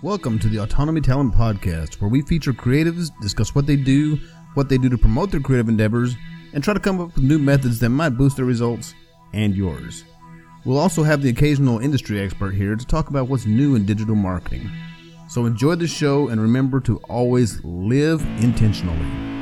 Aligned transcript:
Welcome 0.00 0.38
to 0.38 0.48
the 0.48 0.58
Autonomy 0.58 1.00
Talent 1.00 1.34
Podcast, 1.34 2.00
where 2.00 2.08
we 2.08 2.22
feature 2.22 2.52
creatives, 2.52 3.10
discuss 3.20 3.52
what 3.56 3.66
they 3.66 3.74
do, 3.74 4.16
what 4.54 4.68
they 4.68 4.78
do 4.78 4.88
to 4.88 4.96
promote 4.96 5.32
their 5.32 5.40
creative 5.40 5.68
endeavors, 5.68 6.14
and 6.52 6.62
try 6.62 6.72
to 6.72 6.78
come 6.78 7.00
up 7.00 7.16
with 7.16 7.24
new 7.24 7.36
methods 7.36 7.80
that 7.80 7.88
might 7.88 8.10
boost 8.10 8.36
their 8.36 8.44
results 8.44 8.94
and 9.32 9.56
yours. 9.56 10.04
We'll 10.64 10.78
also 10.78 11.02
have 11.02 11.20
the 11.20 11.30
occasional 11.30 11.80
industry 11.80 12.20
expert 12.20 12.52
here 12.52 12.76
to 12.76 12.86
talk 12.86 13.10
about 13.10 13.26
what's 13.26 13.44
new 13.44 13.74
in 13.74 13.86
digital 13.86 14.14
marketing. 14.14 14.70
So 15.28 15.46
enjoy 15.46 15.74
the 15.74 15.88
show 15.88 16.28
and 16.28 16.40
remember 16.40 16.78
to 16.82 16.98
always 17.08 17.62
live 17.64 18.22
intentionally. 18.40 19.37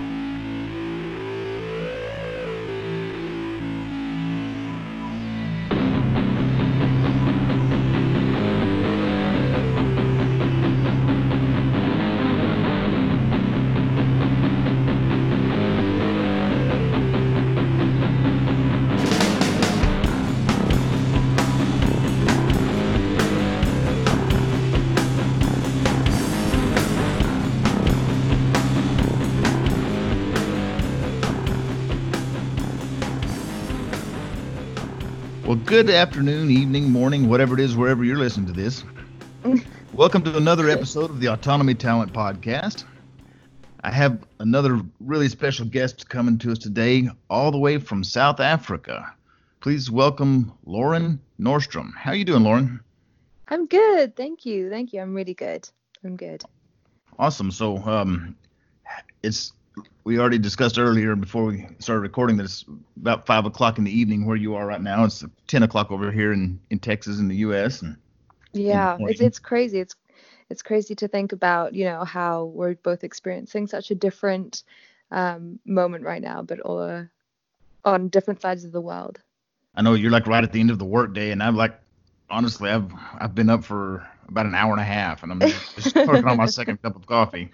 Good 35.76 35.90
afternoon, 35.90 36.50
evening, 36.50 36.90
morning, 36.90 37.28
whatever 37.28 37.52
it 37.52 37.60
is, 37.60 37.76
wherever 37.76 38.02
you're 38.02 38.16
listening 38.16 38.46
to 38.46 38.52
this. 38.54 38.82
Welcome 39.92 40.24
to 40.24 40.34
another 40.34 40.70
episode 40.70 41.10
of 41.10 41.20
the 41.20 41.26
Autonomy 41.26 41.74
Talent 41.74 42.14
Podcast. 42.14 42.84
I 43.82 43.90
have 43.90 44.26
another 44.38 44.80
really 45.00 45.28
special 45.28 45.66
guest 45.66 46.08
coming 46.08 46.38
to 46.38 46.52
us 46.52 46.58
today, 46.58 47.10
all 47.28 47.50
the 47.50 47.58
way 47.58 47.76
from 47.76 48.04
South 48.04 48.40
Africa. 48.40 49.12
Please 49.60 49.90
welcome 49.90 50.50
Lauren 50.64 51.20
Norstrom. 51.38 51.90
How 51.94 52.12
are 52.12 52.16
you 52.16 52.24
doing, 52.24 52.44
Lauren? 52.44 52.80
I'm 53.48 53.66
good. 53.66 54.16
Thank 54.16 54.46
you. 54.46 54.70
Thank 54.70 54.94
you. 54.94 55.02
I'm 55.02 55.12
really 55.12 55.34
good. 55.34 55.68
I'm 56.02 56.16
good. 56.16 56.42
Awesome. 57.18 57.50
So, 57.50 57.76
um, 57.84 58.34
it's 59.22 59.52
we 60.06 60.20
already 60.20 60.38
discussed 60.38 60.78
earlier 60.78 61.16
before 61.16 61.46
we 61.46 61.66
started 61.80 62.00
recording 62.00 62.36
that 62.36 62.44
it's 62.44 62.64
about 62.96 63.26
five 63.26 63.44
o'clock 63.44 63.76
in 63.76 63.82
the 63.82 63.90
evening 63.90 64.24
where 64.24 64.36
you 64.36 64.54
are 64.54 64.64
right 64.64 64.80
now. 64.80 65.02
It's 65.02 65.24
ten 65.48 65.64
o'clock 65.64 65.90
over 65.90 66.12
here 66.12 66.32
in, 66.32 66.60
in 66.70 66.78
Texas 66.78 67.18
in 67.18 67.26
the 67.26 67.34
U.S. 67.38 67.82
And, 67.82 67.96
yeah, 68.52 68.96
it's 69.00 69.20
it's 69.20 69.38
crazy. 69.40 69.80
It's 69.80 69.96
it's 70.48 70.62
crazy 70.62 70.94
to 70.94 71.08
think 71.08 71.32
about 71.32 71.74
you 71.74 71.86
know 71.86 72.04
how 72.04 72.44
we're 72.44 72.76
both 72.76 73.02
experiencing 73.02 73.66
such 73.66 73.90
a 73.90 73.96
different 73.96 74.62
um, 75.10 75.58
moment 75.66 76.04
right 76.04 76.22
now, 76.22 76.40
but 76.40 76.60
all 76.60 76.78
uh, 76.78 77.02
on 77.84 78.08
different 78.08 78.40
sides 78.40 78.64
of 78.64 78.70
the 78.70 78.80
world. 78.80 79.20
I 79.74 79.82
know 79.82 79.94
you're 79.94 80.12
like 80.12 80.28
right 80.28 80.44
at 80.44 80.52
the 80.52 80.60
end 80.60 80.70
of 80.70 80.78
the 80.78 80.84
workday, 80.84 81.32
and 81.32 81.42
I'm 81.42 81.56
like, 81.56 81.76
honestly, 82.30 82.70
I've 82.70 82.92
I've 83.18 83.34
been 83.34 83.50
up 83.50 83.64
for 83.64 84.08
about 84.28 84.46
an 84.46 84.54
hour 84.54 84.70
and 84.70 84.80
a 84.80 84.84
half, 84.84 85.24
and 85.24 85.32
I'm 85.32 85.40
just 85.40 85.96
working 85.96 86.28
on 86.28 86.36
my 86.36 86.46
second 86.46 86.80
cup 86.80 86.94
of 86.94 87.06
coffee. 87.06 87.50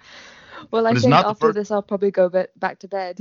Well, 0.71 0.87
I 0.87 0.93
think 0.93 1.13
after 1.13 1.47
fir- 1.47 1.53
this, 1.53 1.71
I'll 1.71 1.81
probably 1.81 2.11
go 2.11 2.29
back 2.55 2.79
to 2.79 2.87
bed. 2.87 3.19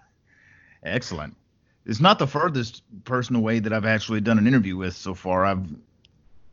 Excellent. 0.82 1.36
It's 1.84 2.00
not 2.00 2.18
the 2.18 2.26
furthest 2.26 2.82
person 3.04 3.36
away 3.36 3.58
that 3.58 3.72
I've 3.72 3.84
actually 3.84 4.20
done 4.20 4.38
an 4.38 4.46
interview 4.46 4.76
with 4.76 4.94
so 4.94 5.14
far. 5.14 5.44
I've 5.44 5.66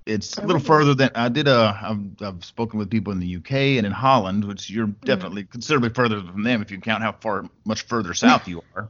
it's 0.10 0.38
a 0.38 0.46
little 0.46 0.62
further 0.62 0.96
than 0.96 1.12
I 1.14 1.30
did. 1.30 1.48
Uh, 1.48 1.74
I've, 1.80 2.22
I've 2.22 2.44
spoken 2.44 2.80
with 2.80 2.90
people 2.90 3.14
in 3.14 3.20
the 3.20 3.36
UK 3.36 3.52
and 3.52 3.86
in 3.86 3.92
Holland, 3.92 4.44
which 4.44 4.70
you're 4.70 4.88
hmm. 4.88 5.06
definitely 5.06 5.44
mm. 5.44 5.52
considerably 5.52 5.90
further 5.90 6.22
from 6.22 6.44
them 6.44 6.62
if 6.62 6.72
you 6.72 6.80
count 6.80 7.04
how 7.04 7.12
far 7.12 7.46
much 7.66 7.84
further 7.84 8.14
south 8.14 8.48
you 8.48 8.64
are. 8.76 8.90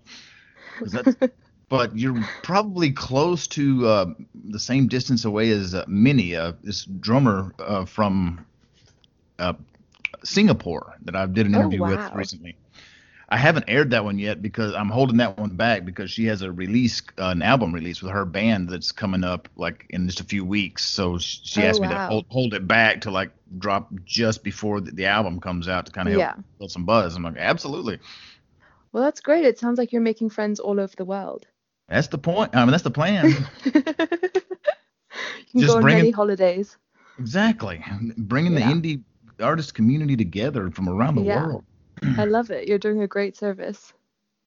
but 1.70 1.98
you're 1.98 2.24
probably 2.42 2.92
close 2.92 3.48
to 3.48 3.88
uh, 3.88 4.14
the 4.46 4.60
same 4.60 4.88
distance 4.88 5.26
away 5.26 5.52
as 5.52 5.76
uh, 5.76 5.84
Minnie, 5.88 6.36
uh, 6.36 6.54
this 6.64 6.86
drummer 6.86 7.54
uh, 7.60 7.86
from 7.86 8.46
uh, 9.40 9.54
Singapore 10.24 10.96
that 11.04 11.16
I 11.16 11.26
did 11.26 11.46
an 11.46 11.56
oh, 11.56 11.60
interview 11.60 11.80
oh, 11.84 11.84
wow. 11.84 12.08
with 12.08 12.14
recently. 12.14 12.58
I 13.32 13.38
haven't 13.38 13.66
aired 13.68 13.92
that 13.92 14.04
one 14.04 14.18
yet 14.18 14.42
because 14.42 14.74
I'm 14.74 14.90
holding 14.90 15.18
that 15.18 15.38
one 15.38 15.56
back 15.56 15.86
because 15.86 16.10
she 16.10 16.26
has 16.26 16.42
a 16.42 16.52
release, 16.52 17.04
uh, 17.20 17.28
an 17.28 17.44
album 17.44 17.72
release 17.72 18.02
with 18.02 18.12
her 18.12 18.26
band 18.26 18.70
that's 18.70 18.92
coming 18.92 19.24
up 19.24 19.48
like 19.56 19.86
in 19.92 20.08
just 20.08 20.20
a 20.20 20.24
few 20.24 20.44
weeks. 20.44 20.84
So 20.84 21.20
she 21.20 21.62
oh, 21.62 21.66
asked 21.66 21.80
wow. 21.80 21.88
me 21.88 21.94
to 21.94 22.00
hold, 22.08 22.26
hold 22.30 22.54
it 22.56 22.68
back 22.68 23.02
to 23.02 23.12
like 23.12 23.30
drop 23.60 23.90
just 24.04 24.44
before 24.44 24.82
the, 24.82 24.92
the 24.92 25.06
album 25.06 25.40
comes 25.40 25.68
out 25.68 25.86
to 25.86 25.92
kind 25.92 26.10
of 26.10 26.16
yeah. 26.16 26.36
build 26.58 26.72
some 26.72 26.86
buzz. 26.86 27.16
I'm 27.16 27.22
like, 27.22 27.38
absolutely. 27.38 28.00
Well, 28.92 29.04
that's 29.04 29.22
great. 29.22 29.46
It 29.46 29.60
sounds 29.60 29.78
like 29.78 29.92
you're 29.92 30.02
making 30.02 30.32
friends 30.32 30.60
all 30.60 30.80
over 30.80 30.96
the 30.96 31.06
world. 31.06 31.46
That's 31.88 32.08
the 32.08 32.18
point. 32.18 32.56
I 32.56 32.62
mean, 32.62 32.72
that's 32.72 32.84
the 32.84 32.92
plan. 32.92 33.30
you 33.66 33.72
can 33.72 33.92
just 35.56 35.68
go 35.68 35.76
on 35.76 35.82
bringing, 35.82 36.00
many 36.00 36.12
holidays. 36.12 36.78
Exactly. 37.20 37.84
Bringing 38.18 38.54
yeah. 38.54 38.72
the 38.72 38.74
indie 38.74 39.04
artist 39.42 39.74
community 39.74 40.16
together 40.16 40.70
from 40.72 40.90
around 40.90 41.16
the 41.16 41.24
yeah. 41.24 41.46
world. 41.46 41.66
I 42.18 42.26
love 42.26 42.52
it. 42.52 42.68
You're 42.68 42.78
doing 42.78 43.02
a 43.02 43.08
great 43.08 43.36
service. 43.36 43.94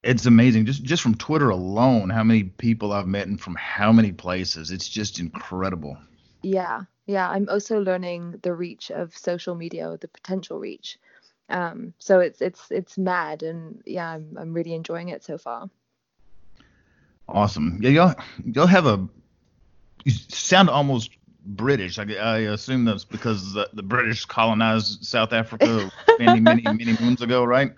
It's 0.02 0.26
amazing. 0.26 0.66
Just 0.66 0.82
just 0.82 1.02
from 1.02 1.14
Twitter 1.14 1.50
alone, 1.50 2.10
how 2.10 2.24
many 2.24 2.44
people 2.44 2.92
I've 2.92 3.06
met 3.06 3.28
and 3.28 3.40
from 3.40 3.54
how 3.54 3.92
many 3.92 4.12
places. 4.12 4.70
It's 4.70 4.88
just 4.88 5.20
incredible. 5.20 5.96
Yeah. 6.42 6.82
Yeah. 7.06 7.28
I'm 7.28 7.48
also 7.48 7.80
learning 7.80 8.40
the 8.42 8.52
reach 8.52 8.90
of 8.90 9.16
social 9.16 9.54
media, 9.54 9.96
the 10.00 10.08
potential 10.08 10.58
reach. 10.58 10.98
Um, 11.48 11.92
so 11.98 12.20
it's 12.20 12.40
it's 12.40 12.70
it's 12.70 12.98
mad 12.98 13.42
and 13.42 13.82
yeah, 13.86 14.10
I'm 14.10 14.36
I'm 14.38 14.52
really 14.52 14.74
enjoying 14.74 15.10
it 15.10 15.22
so 15.22 15.38
far. 15.38 15.70
Awesome. 17.28 17.78
Yeah, 17.80 17.90
y'all 17.90 18.14
y'all 18.44 18.66
have 18.66 18.86
a 18.86 19.06
you 20.04 20.12
sound 20.12 20.68
almost 20.68 21.10
British. 21.44 21.98
I, 21.98 22.04
I 22.04 22.38
assume 22.38 22.84
that's 22.84 23.04
because 23.04 23.52
the, 23.52 23.68
the, 23.72 23.82
British 23.82 24.24
colonized 24.24 25.04
South 25.04 25.32
Africa 25.32 25.90
many, 26.18 26.40
many, 26.40 26.62
many 26.66 26.96
moons 27.00 27.22
ago, 27.22 27.44
right? 27.44 27.72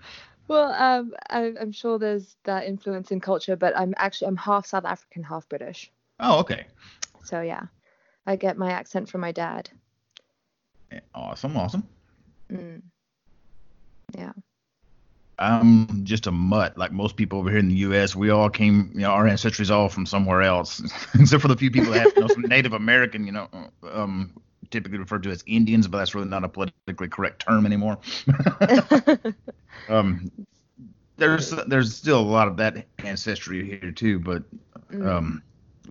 Well, 0.47 0.71
um, 0.73 1.13
I, 1.29 1.53
am 1.59 1.71
sure 1.71 1.97
there's 1.97 2.35
that 2.43 2.65
influence 2.65 3.11
in 3.11 3.19
culture, 3.19 3.55
but 3.55 3.77
I'm 3.77 3.93
actually 3.97 4.27
I'm 4.27 4.37
half 4.37 4.65
South 4.67 4.85
African, 4.85 5.23
half 5.23 5.49
British. 5.49 5.91
Oh, 6.19 6.39
okay. 6.39 6.67
So 7.23 7.41
yeah, 7.41 7.63
I 8.27 8.35
get 8.35 8.57
my 8.57 8.71
accent 8.71 9.09
from 9.09 9.21
my 9.21 9.31
dad. 9.31 9.69
Awesome, 11.15 11.57
awesome. 11.57 11.87
Mm. 12.51 12.81
Yeah. 14.15 14.33
I'm 15.37 16.05
just 16.05 16.27
a 16.27 16.31
mutt, 16.31 16.77
like 16.77 16.91
most 16.91 17.17
people 17.17 17.39
over 17.39 17.49
here 17.49 17.59
in 17.59 17.67
the 17.67 17.75
U.S. 17.75 18.15
We 18.15 18.29
all 18.29 18.49
came, 18.49 18.91
you 18.93 19.01
know, 19.01 19.11
our 19.11 19.27
ancestry 19.27 19.63
is 19.63 19.71
all 19.71 19.89
from 19.89 20.05
somewhere 20.05 20.41
else, 20.41 20.81
except 21.19 21.41
for 21.41 21.47
the 21.47 21.57
few 21.57 21.69
people 21.69 21.91
that 21.91 22.03
have 22.03 22.13
you 22.15 22.21
know, 22.21 22.27
some 22.27 22.41
Native 22.47 22.73
American, 22.73 23.25
you 23.25 23.33
know, 23.33 23.49
um, 23.91 24.33
typically 24.71 24.97
referred 24.97 25.23
to 25.23 25.31
as 25.31 25.43
Indians, 25.45 25.87
but 25.87 25.97
that's 25.97 26.15
really 26.15 26.29
not 26.29 26.43
a 26.43 26.49
politically 26.49 27.09
correct 27.09 27.45
term 27.45 27.65
anymore. 27.65 27.97
um, 29.89 30.31
there's 31.17 31.51
there's 31.67 31.95
still 31.95 32.19
a 32.19 32.21
lot 32.21 32.47
of 32.47 32.57
that 32.57 32.85
ancestry 32.99 33.79
here 33.79 33.91
too, 33.91 34.19
but 34.19 34.43
mm. 34.91 35.05
um, 35.05 35.43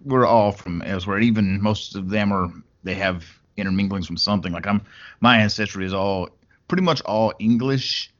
we're 0.04 0.26
all 0.26 0.52
from 0.52 0.82
elsewhere. 0.82 1.20
Even 1.20 1.60
most 1.62 1.96
of 1.96 2.08
them 2.08 2.32
are 2.32 2.50
they 2.82 2.94
have 2.94 3.24
interminglings 3.58 4.06
from 4.06 4.16
something. 4.16 4.52
Like 4.52 4.66
I'm, 4.66 4.82
my 5.20 5.38
ancestry 5.38 5.86
is 5.86 5.94
all 5.94 6.30
pretty 6.68 6.82
much 6.82 7.00
all 7.02 7.32
English 7.38 8.12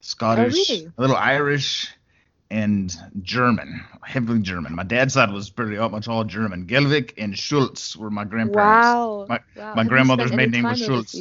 Scottish, 0.00 0.54
oh, 0.54 0.74
really? 0.74 0.92
a 0.96 1.00
little 1.00 1.16
Irish, 1.16 1.88
and 2.50 2.94
German, 3.22 3.84
heavily 4.02 4.40
German. 4.40 4.74
My 4.74 4.84
dad's 4.84 5.14
side 5.14 5.30
was 5.30 5.50
pretty 5.50 5.76
much 5.76 6.08
all 6.08 6.24
German. 6.24 6.66
Gelwick 6.66 7.14
and 7.18 7.38
Schultz 7.38 7.96
were 7.96 8.10
my 8.10 8.24
grandparents. 8.24 8.86
Wow. 8.86 9.26
My, 9.28 9.40
wow. 9.56 9.74
my 9.74 9.84
grandmother's 9.84 10.32
maiden 10.32 10.52
name 10.52 10.64
was 10.64 10.80
Schultz. 10.80 11.16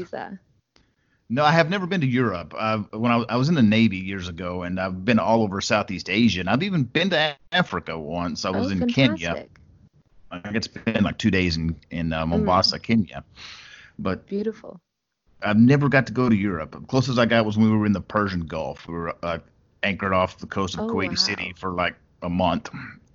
No, 1.29 1.43
I 1.43 1.51
have 1.51 1.69
never 1.69 1.85
been 1.85 1.99
to 2.01 2.07
Europe. 2.07 2.53
I've, 2.57 2.91
when 2.93 3.11
I, 3.11 3.17
I, 3.27 3.35
was 3.35 3.49
in 3.49 3.55
the 3.55 3.61
Navy 3.61 3.97
years 3.97 4.29
ago, 4.29 4.63
and 4.63 4.79
I've 4.79 5.03
been 5.03 5.19
all 5.19 5.43
over 5.43 5.59
Southeast 5.59 6.09
Asia, 6.09 6.39
and 6.39 6.49
I've 6.49 6.63
even 6.63 6.83
been 6.83 7.09
to 7.09 7.35
Africa 7.51 7.99
once. 7.99 8.45
I 8.45 8.51
was 8.51 8.67
oh, 8.67 8.71
in 8.71 8.79
fantastic. 8.79 9.19
Kenya. 9.19 9.45
I 10.31 10.39
get 10.51 10.63
to 10.63 10.69
spend 10.69 11.03
like 11.03 11.17
two 11.17 11.31
days 11.31 11.57
in 11.57 11.75
in 11.91 12.13
uh, 12.13 12.25
Mombasa, 12.25 12.79
mm. 12.79 12.83
Kenya. 12.83 13.23
But 13.99 14.27
beautiful. 14.27 14.79
I've 15.41 15.57
never 15.57 15.89
got 15.89 16.07
to 16.07 16.13
go 16.13 16.29
to 16.29 16.35
Europe. 16.35 16.71
The 16.71 16.79
closest 16.81 17.19
I 17.19 17.25
got 17.25 17.45
was 17.45 17.57
when 17.57 17.71
we 17.71 17.77
were 17.77 17.85
in 17.85 17.91
the 17.91 18.01
Persian 18.01 18.41
Gulf. 18.41 18.87
We 18.87 18.95
were 18.95 19.15
uh, 19.23 19.39
anchored 19.83 20.13
off 20.13 20.37
the 20.39 20.47
coast 20.47 20.75
of 20.75 20.81
oh, 20.81 20.87
Kuwait 20.87 21.09
wow. 21.09 21.15
City 21.15 21.53
for 21.57 21.71
like 21.71 21.95
a 22.21 22.29
month. 22.29 22.69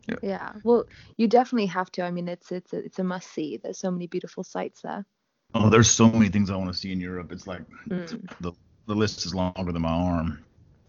Yeah. 0.08 0.16
yeah. 0.22 0.52
Well, 0.64 0.84
you 1.16 1.28
definitely 1.28 1.66
have 1.66 1.90
to. 1.92 2.02
I 2.02 2.10
mean, 2.10 2.28
it's 2.28 2.50
it's 2.52 2.72
a, 2.72 2.78
it's 2.78 2.98
a 2.98 3.04
must 3.04 3.32
see. 3.32 3.56
There's 3.56 3.78
so 3.78 3.90
many 3.90 4.06
beautiful 4.06 4.44
sights 4.44 4.82
there. 4.82 5.06
Oh, 5.54 5.69
there's 5.69 5.90
so 5.90 6.10
many 6.10 6.28
things 6.28 6.50
I 6.50 6.56
want 6.56 6.72
to 6.72 6.78
see 6.78 6.92
in 6.92 7.00
Europe. 7.00 7.30
It's 7.32 7.46
like 7.46 7.62
mm. 7.88 8.30
the 8.40 8.52
the 8.86 8.94
list 8.94 9.26
is 9.26 9.34
longer 9.34 9.72
than 9.72 9.82
my 9.82 9.90
arm. 9.90 10.44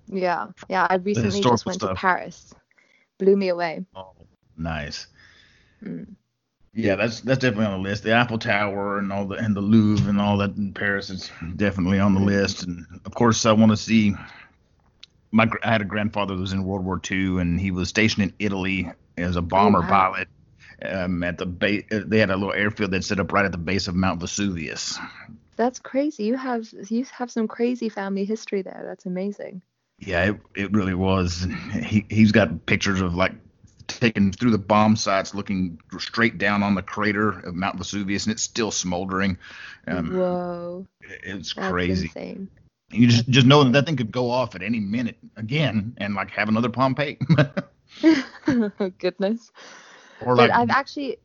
Yeah. 0.07 0.47
Yeah. 0.69 0.87
I 0.89 0.95
recently 0.95 1.41
just 1.41 1.65
went 1.65 1.79
stuff. 1.79 1.91
to 1.91 1.95
Paris. 1.95 2.53
Blew 3.19 3.35
me 3.35 3.49
away. 3.49 3.85
Oh, 3.95 4.13
nice. 4.57 5.07
Mm. 5.83 6.15
Yeah, 6.75 6.95
that's 6.95 7.21
that's 7.21 7.39
definitely 7.39 7.67
on 7.67 7.83
the 7.83 7.89
list. 7.89 8.03
The 8.03 8.17
Eiffel 8.17 8.39
Tower 8.39 8.97
and 8.97 9.13
all 9.13 9.25
the 9.25 9.35
and 9.35 9.55
the 9.55 9.61
Louvre 9.61 10.09
and 10.09 10.19
all 10.19 10.37
that 10.37 10.55
in 10.55 10.73
Paris 10.73 11.11
is 11.11 11.31
definitely 11.55 11.99
on 11.99 12.15
the 12.15 12.19
list. 12.19 12.63
And 12.63 12.85
of 13.05 13.13
course, 13.13 13.45
I 13.45 13.51
want 13.51 13.71
to 13.71 13.77
see. 13.77 14.15
My 15.31 15.49
I 15.63 15.71
had 15.71 15.81
a 15.81 15.85
grandfather 15.85 16.35
that 16.35 16.41
was 16.41 16.53
in 16.53 16.63
World 16.63 16.83
War 16.83 16.99
II, 17.09 17.39
and 17.39 17.59
he 17.59 17.71
was 17.71 17.89
stationed 17.89 18.23
in 18.23 18.33
Italy 18.39 18.91
as 19.17 19.35
a 19.35 19.41
bomber 19.41 19.79
oh, 19.79 19.81
wow. 19.81 19.87
pilot. 19.87 20.27
Um, 20.83 21.23
at 21.23 21.37
the 21.37 21.45
base, 21.45 21.85
they 21.89 22.19
had 22.19 22.29
a 22.29 22.35
little 22.35 22.53
airfield 22.53 22.91
that 22.91 23.03
set 23.03 23.19
up 23.19 23.31
right 23.31 23.45
at 23.45 23.51
the 23.51 23.57
base 23.57 23.87
of 23.87 23.95
Mount 23.95 24.19
Vesuvius. 24.19 24.99
That's 25.55 25.79
crazy. 25.79 26.23
You 26.23 26.37
have 26.37 26.67
you 26.89 27.05
have 27.11 27.29
some 27.29 27.47
crazy 27.47 27.89
family 27.89 28.25
history 28.25 28.63
there. 28.63 28.83
That's 28.85 29.05
amazing. 29.05 29.61
Yeah, 29.99 30.31
it, 30.31 30.39
it 30.55 30.71
really 30.71 30.95
was. 30.95 31.47
He 31.83 32.05
he's 32.09 32.31
got 32.31 32.65
pictures 32.65 32.99
of 32.99 33.13
like 33.13 33.33
taken 33.87 34.31
through 34.31 34.51
the 34.51 34.57
bomb 34.57 34.95
sites, 34.95 35.33
looking 35.33 35.79
straight 35.97 36.37
down 36.37 36.63
on 36.63 36.75
the 36.75 36.81
crater 36.81 37.39
of 37.39 37.55
Mount 37.55 37.77
Vesuvius, 37.77 38.25
and 38.25 38.33
it's 38.33 38.43
still 38.43 38.71
smoldering. 38.71 39.37
Um, 39.87 40.15
Whoa! 40.15 40.87
It's 41.01 41.53
That's 41.53 41.69
crazy. 41.69 42.07
Insane. 42.07 42.49
You 42.91 43.07
just 43.07 43.27
just 43.29 43.47
know 43.47 43.63
that 43.63 43.71
that 43.73 43.85
thing 43.85 43.95
could 43.95 44.11
go 44.11 44.29
off 44.29 44.55
at 44.55 44.61
any 44.61 44.79
minute 44.79 45.17
again, 45.35 45.95
and 45.97 46.15
like 46.15 46.31
have 46.31 46.49
another 46.49 46.69
Pompeii. 46.69 47.17
Goodness. 48.99 49.51
Or 50.21 50.35
like, 50.35 50.49
but 50.49 50.57
I've 50.57 50.69
actually, 50.69 51.17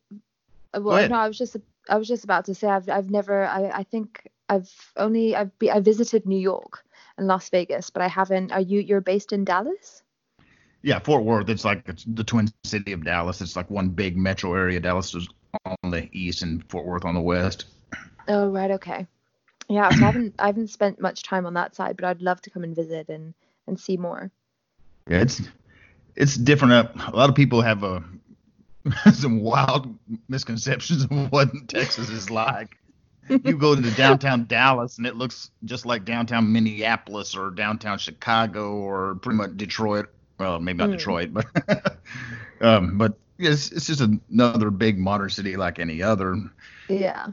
well, 0.73 1.07
no, 1.09 1.15
I 1.15 1.27
was 1.27 1.37
just 1.37 1.57
I 1.87 1.97
was 1.97 2.07
just 2.07 2.23
about 2.23 2.45
to 2.45 2.55
say 2.55 2.67
I've 2.67 2.89
I've 2.89 3.09
never 3.09 3.45
I 3.45 3.69
I 3.69 3.83
think 3.83 4.27
I've 4.47 4.71
only 4.97 5.35
I've 5.35 5.57
be, 5.59 5.69
I 5.69 5.79
visited 5.79 6.25
New 6.25 6.39
York 6.39 6.83
and 7.17 7.27
Las 7.27 7.49
Vegas, 7.49 7.89
but 7.89 8.01
I 8.01 8.07
haven't. 8.07 8.51
Are 8.51 8.61
you 8.61 8.79
you're 8.79 9.01
based 9.01 9.31
in 9.31 9.45
Dallas? 9.45 10.03
Yeah, 10.81 10.99
Fort 10.99 11.23
Worth. 11.23 11.49
It's 11.49 11.65
like 11.65 11.83
it's 11.87 12.05
the 12.05 12.23
twin 12.23 12.49
city 12.63 12.93
of 12.93 13.03
Dallas. 13.03 13.41
It's 13.41 13.55
like 13.55 13.69
one 13.69 13.89
big 13.89 14.15
metro 14.15 14.53
area. 14.53 14.79
Dallas 14.79 15.13
is 15.13 15.27
on 15.65 15.91
the 15.91 16.09
east 16.13 16.41
and 16.41 16.63
Fort 16.69 16.85
Worth 16.85 17.05
on 17.05 17.15
the 17.15 17.21
west. 17.21 17.65
Oh 18.27 18.49
right, 18.49 18.71
okay. 18.71 19.07
Yeah, 19.67 19.89
so 19.89 19.97
I 19.97 20.05
haven't 20.05 20.35
I 20.39 20.47
haven't 20.47 20.69
spent 20.69 21.01
much 21.01 21.23
time 21.23 21.45
on 21.45 21.53
that 21.55 21.75
side, 21.75 21.95
but 21.97 22.05
I'd 22.05 22.21
love 22.21 22.41
to 22.41 22.49
come 22.49 22.63
and 22.63 22.75
visit 22.75 23.09
and 23.09 23.33
and 23.67 23.79
see 23.79 23.97
more. 23.97 24.31
Yeah, 25.07 25.21
it's 25.21 25.41
it's 26.15 26.35
different. 26.35 26.73
Uh, 26.73 27.11
a 27.11 27.15
lot 27.15 27.29
of 27.29 27.35
people 27.35 27.61
have 27.61 27.83
uh, 27.83 27.99
a 29.05 29.11
some 29.13 29.41
wild 29.41 29.97
misconceptions 30.27 31.03
of 31.03 31.31
what 31.31 31.49
Texas 31.67 32.09
is 32.09 32.29
like. 32.29 32.77
you 33.29 33.57
go 33.57 33.75
to 33.75 33.81
the 33.81 33.91
downtown 33.91 34.45
Dallas 34.45 34.97
and 34.97 35.05
it 35.05 35.15
looks 35.15 35.51
just 35.65 35.85
like 35.85 36.03
downtown 36.03 36.51
Minneapolis 36.51 37.35
or 37.35 37.51
downtown 37.51 37.99
Chicago 37.99 38.73
or 38.73 39.15
pretty 39.15 39.37
much 39.37 39.55
Detroit 39.55 40.07
well, 40.39 40.59
maybe 40.59 40.77
not 40.77 40.89
mm. 40.89 40.93
Detroit, 40.93 41.33
but 41.33 41.97
um, 42.61 42.97
but 42.97 43.17
it's 43.37 43.71
it's 43.71 43.87
just 43.87 44.01
another 44.29 44.71
big 44.71 44.97
modern 44.97 45.29
city 45.29 45.57
like 45.57 45.79
any 45.79 46.01
other. 46.01 46.37
Yeah. 46.87 47.27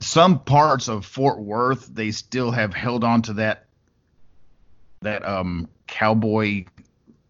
Some 0.00 0.38
parts 0.40 0.88
of 0.88 1.04
Fort 1.04 1.40
Worth 1.40 1.86
they 1.86 2.12
still 2.12 2.50
have 2.52 2.72
held 2.72 3.04
on 3.04 3.22
to 3.22 3.34
that 3.34 3.66
that 5.02 5.26
um 5.26 5.68
cowboy 5.86 6.64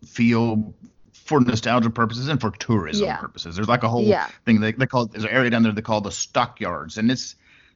feel 0.07 0.75
for 1.13 1.41
nostalgia 1.41 1.91
purposes 1.91 2.29
and 2.29 2.41
for 2.41 2.51
tourism 2.51 3.07
yeah. 3.07 3.17
purposes. 3.17 3.57
There's 3.57 3.69
like 3.69 3.83
a 3.83 3.89
whole 3.89 4.05
yeah. 4.05 4.29
thing 4.45 4.61
they, 4.61 4.73
they 4.73 4.87
call 4.87 5.07
there's 5.07 5.25
an 5.25 5.31
area 5.31 5.51
down 5.51 5.63
there 5.63 5.73
they 5.73 5.83
call 5.83 6.03
the 6.03 6.13
stockyards, 6.13 6.99
and 6.99 7.11
it's 7.11 7.35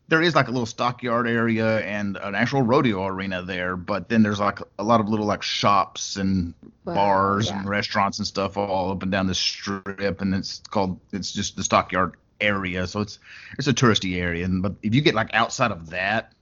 there 0.09 0.23
is 0.23 0.35
like 0.35 0.49
a 0.49 0.51
little 0.51 0.67
stockyard 0.67 1.29
area 1.29 1.81
and 1.81 2.17
an 2.17 2.35
actual 2.35 2.63
rodeo 2.63 3.07
arena 3.07 3.43
there, 3.43 3.77
but 3.77 4.09
then 4.09 4.23
there's 4.23 4.41
like 4.41 4.59
a 4.79 4.83
lot 4.83 5.01
of 5.01 5.09
little 5.09 5.27
like 5.27 5.43
shops 5.43 6.17
and 6.17 6.55
wow, 6.85 6.95
bars 6.95 7.49
yeah. 7.49 7.59
and 7.59 7.69
restaurants 7.69 8.19
and 8.19 8.27
stuff 8.27 8.57
all 8.57 8.91
up 8.91 9.03
and 9.03 9.13
down 9.13 9.27
the 9.27 9.35
strip, 9.35 10.21
and 10.21 10.35
it's 10.35 10.63
called 10.71 10.99
it's 11.13 11.31
just 11.31 11.57
the 11.57 11.63
stockyard 11.63 12.17
area, 12.41 12.87
so 12.87 13.01
it's 13.01 13.19
it's 13.59 13.69
a 13.69 13.75
touristy 13.75 14.17
area. 14.17 14.47
And 14.47 14.63
but 14.63 14.75
if 14.83 14.95
you 14.95 15.03
get 15.03 15.15
like 15.15 15.35
outside 15.35 15.73
of 15.73 15.91
that, 15.91 16.33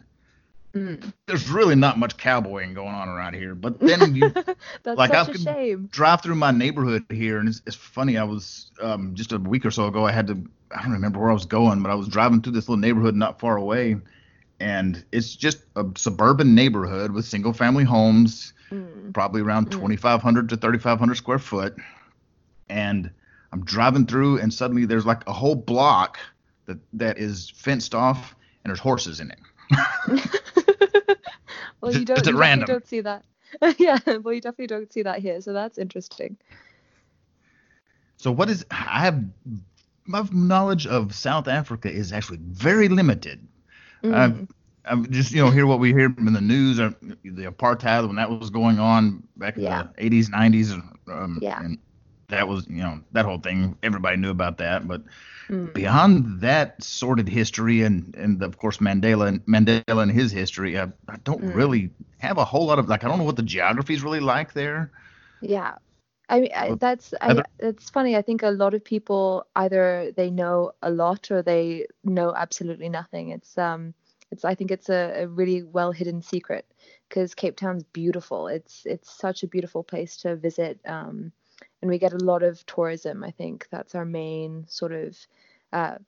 mm. 0.73 1.12
there's 1.27 1.49
really 1.51 1.75
not 1.75 1.99
much 1.99 2.17
cowboying 2.17 2.73
going 2.73 2.95
on 2.95 3.09
around 3.09 3.35
here. 3.35 3.57
But 3.57 3.81
then 3.81 4.15
you 4.15 4.33
like 4.85 5.11
I 5.11 5.25
could 5.25 5.41
shame. 5.41 5.89
drive 5.91 6.23
through 6.23 6.37
my 6.37 6.53
neighborhood 6.53 7.05
here, 7.11 7.41
and 7.41 7.49
it's, 7.49 7.62
it's 7.67 7.77
funny. 7.77 8.17
I 8.17 8.25
was 8.25 8.71
um, 8.81 9.17
just 9.17 9.33
a 9.33 9.39
week 9.39 9.67
or 9.67 9.73
so 9.73 9.89
ago. 9.89 10.07
I 10.07 10.12
had 10.12 10.29
to 10.29 10.47
I 10.71 10.83
don't 10.83 10.93
remember 10.93 11.21
where 11.21 11.31
I 11.31 11.35
was 11.35 11.47
going, 11.47 11.83
but 11.83 11.91
I 11.91 11.95
was 11.95 12.09
driving 12.09 12.43
through 12.43 12.53
this 12.53 12.69
little 12.69 12.81
neighborhood 12.81 13.15
not 13.15 13.41
far 13.41 13.57
away, 13.57 13.97
and 14.61 15.05
it's 15.13 15.35
just 15.35 15.59
a 15.77 15.85
suburban 15.97 16.55
neighborhood 16.55 17.13
with 17.13 17.25
single 17.25 17.53
family 17.53 17.85
homes, 17.85 18.53
mm. 18.71 19.13
probably 19.13 19.43
around 19.43 19.69
mm. 19.69 19.73
2,500 19.73 20.49
to 20.49 20.57
3,500 20.57 21.15
square 21.15 21.39
foot. 21.39 21.77
And 22.69 23.11
I'm 23.53 23.65
driving 23.65 24.07
through, 24.07 24.41
and 24.41 24.53
suddenly 24.53 24.87
there's 24.87 25.07
like 25.07 25.27
a 25.27 25.33
whole 25.33 25.55
block 25.55 26.19
that 26.67 26.79
that 26.95 27.19
is 27.19 27.51
fenced 27.51 27.95
off, 27.95 28.35
and 28.65 28.71
there's 28.71 28.81
horses 28.81 29.21
in 29.21 29.31
it. 29.31 29.39
well, 31.81 31.93
you 31.95 32.05
don't, 32.05 32.27
you 32.27 32.37
random. 32.37 32.67
don't 32.67 32.87
see 32.87 33.01
that. 33.01 33.25
yeah, 33.79 33.99
well, 34.23 34.35
you 34.35 34.41
definitely 34.41 34.67
don't 34.67 34.93
see 34.93 35.03
that 35.03 35.21
here, 35.21 35.41
so 35.41 35.53
that's 35.53 35.79
interesting. 35.79 36.37
So 38.17 38.33
what 38.33 38.49
is 38.49 38.65
I 38.71 39.01
have 39.01 39.23
my 40.06 40.26
knowledge 40.32 40.87
of 40.87 41.14
South 41.14 41.49
Africa 41.49 41.91
is 41.91 42.12
actually 42.12 42.38
very 42.43 42.88
limited. 42.88 43.47
Mm. 44.03 44.14
I've, 44.14 44.49
I've 44.85 45.11
just 45.11 45.32
you 45.32 45.44
know 45.44 45.50
hear 45.50 45.67
what 45.67 45.79
we 45.79 45.93
hear 45.93 46.14
in 46.17 46.32
the 46.32 46.41
news, 46.41 46.79
or 46.79 46.94
the 47.00 47.44
apartheid 47.44 48.06
when 48.06 48.17
that 48.17 48.31
was 48.31 48.50
going 48.50 48.79
on 48.79 49.23
back 49.37 49.56
in 49.56 49.64
yeah. 49.64 49.88
the 49.97 50.11
80s, 50.11 50.31
90s. 50.31 50.73
Um, 51.08 51.38
yeah. 51.41 51.61
And 51.62 51.79
that 52.29 52.49
was 52.49 52.67
you 52.69 52.82
know 52.82 53.00
that 53.12 53.25
whole 53.25 53.38
thing. 53.38 53.76
Everybody 53.82 54.17
knew 54.17 54.31
about 54.31 54.58
that, 54.58 54.87
but 54.87 55.03
mm. 55.49 55.73
beyond 55.75 56.41
that 56.41 56.82
sordid 56.82 57.29
history 57.29 57.82
and 57.82 58.14
and 58.17 58.43
of 58.43 58.59
course 58.59 58.79
Mandela 58.79 59.29
and 59.29 59.44
Mandela 59.47 60.02
and 60.02 60.11
his 60.11 60.32
history, 60.32 60.79
I, 60.79 60.85
I 61.09 61.17
don't 61.25 61.43
mm. 61.43 61.55
really 61.55 61.91
have 62.19 62.38
a 62.38 62.44
whole 62.44 62.67
lot 62.67 62.79
of 62.79 62.88
like 62.88 63.05
I 63.05 63.09
don't 63.09 63.19
know 63.19 63.25
what 63.25 63.37
the 63.37 63.43
geography 63.43 63.94
is 63.94 64.02
really 64.02 64.20
like 64.20 64.52
there. 64.52 64.91
Yeah, 65.41 65.75
I 66.28 66.40
mean, 66.40 66.50
I, 66.55 66.75
that's 66.75 67.14
I, 67.20 67.43
it's 67.61 67.88
funny. 67.90 68.17
I 68.17 68.23
think 68.23 68.43
a 68.43 68.50
lot 68.50 68.75
of 68.75 68.84
people 68.84 69.46
either 69.55 70.12
they 70.17 70.31
know 70.31 70.73
a 70.82 70.90
lot 70.90 71.31
or 71.31 71.43
they 71.43 71.87
know 72.02 72.34
absolutely 72.34 72.88
nothing. 72.88 73.31
It's 73.31 73.56
um, 73.56 73.94
it's 74.32 74.44
I 74.44 74.55
think 74.55 74.70
it's 74.70 74.88
a, 74.88 75.23
a 75.23 75.28
really 75.28 75.62
well 75.62 75.93
hidden 75.93 76.23
secret 76.23 76.67
because 77.08 77.34
Cape 77.34 77.56
Town's 77.56 77.84
beautiful. 77.84 78.49
It's 78.49 78.82
it's 78.87 79.11
such 79.11 79.44
a 79.44 79.49
beautiful 79.49 79.84
place 79.84 80.17
to 80.19 80.34
visit. 80.34 80.81
Um, 80.84 81.32
and 81.81 81.90
we 81.90 81.99
get 81.99 82.12
a 82.12 82.25
lot 82.25 82.43
of 82.43 82.64
tourism. 82.67 83.23
I 83.23 83.31
think 83.31 83.69
that's 83.70 83.94
our 83.94 84.05
main 84.05 84.64
sort 84.69 84.93
of 84.93 85.17
uh, 85.73 85.99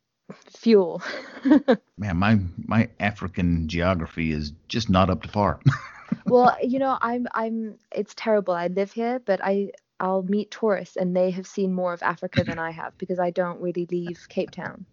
fuel. 0.56 1.02
Man, 1.98 2.16
my 2.16 2.40
my 2.66 2.88
African 2.98 3.68
geography 3.68 4.32
is 4.32 4.52
just 4.66 4.90
not 4.90 5.10
up 5.10 5.22
to 5.22 5.28
par. 5.28 5.60
well, 6.26 6.56
you 6.62 6.78
know, 6.78 6.98
I'm 7.00 7.28
I'm 7.34 7.78
it's 7.92 8.14
terrible. 8.14 8.54
I 8.54 8.66
live 8.66 8.92
here, 8.92 9.20
but 9.25 9.40
I 9.42 9.70
I'll 10.00 10.23
meet 10.23 10.50
tourists 10.50 10.97
and 10.97 11.17
they 11.17 11.31
have 11.31 11.47
seen 11.47 11.73
more 11.73 11.93
of 11.93 12.02
Africa 12.02 12.45
than 12.45 12.59
I 12.59 12.71
have 12.71 12.97
because 12.99 13.19
I 13.19 13.31
don't 13.31 13.61
really 13.61 13.87
leave 13.90 14.26
Cape 14.28 14.50
Town. 14.50 14.87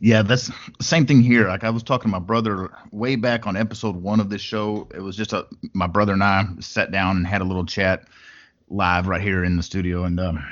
Yeah, 0.00 0.22
that's 0.22 0.50
same 0.80 1.06
thing 1.06 1.22
here. 1.22 1.46
Like 1.46 1.62
I 1.62 1.70
was 1.70 1.84
talking 1.84 2.10
to 2.10 2.18
my 2.18 2.18
brother 2.18 2.70
way 2.90 3.14
back 3.14 3.46
on 3.46 3.56
episode 3.56 3.94
one 3.94 4.18
of 4.18 4.30
this 4.30 4.40
show. 4.40 4.88
It 4.92 5.00
was 5.00 5.16
just 5.16 5.32
a 5.32 5.46
my 5.74 5.86
brother 5.86 6.12
and 6.12 6.24
I 6.24 6.44
sat 6.58 6.90
down 6.90 7.18
and 7.18 7.26
had 7.26 7.40
a 7.40 7.44
little 7.44 7.64
chat 7.64 8.08
live 8.68 9.06
right 9.06 9.20
here 9.20 9.44
in 9.44 9.56
the 9.56 9.62
studio, 9.62 10.02
and 10.04 10.18
um, 10.18 10.44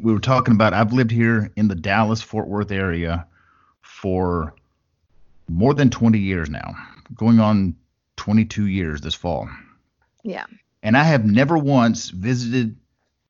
we 0.00 0.12
were 0.12 0.20
talking 0.20 0.54
about. 0.54 0.72
I've 0.72 0.92
lived 0.92 1.10
here 1.10 1.50
in 1.56 1.66
the 1.66 1.74
Dallas 1.74 2.22
Fort 2.22 2.46
Worth 2.46 2.70
area 2.70 3.26
for 3.80 4.54
more 5.48 5.74
than 5.74 5.90
20 5.90 6.18
years 6.18 6.50
now, 6.50 6.74
going 7.14 7.40
on 7.40 7.74
22 8.16 8.66
years 8.66 9.00
this 9.00 9.14
fall. 9.14 9.48
Yeah. 10.28 10.44
And 10.82 10.96
I 10.96 11.04
have 11.04 11.24
never 11.24 11.56
once 11.56 12.10
visited 12.10 12.76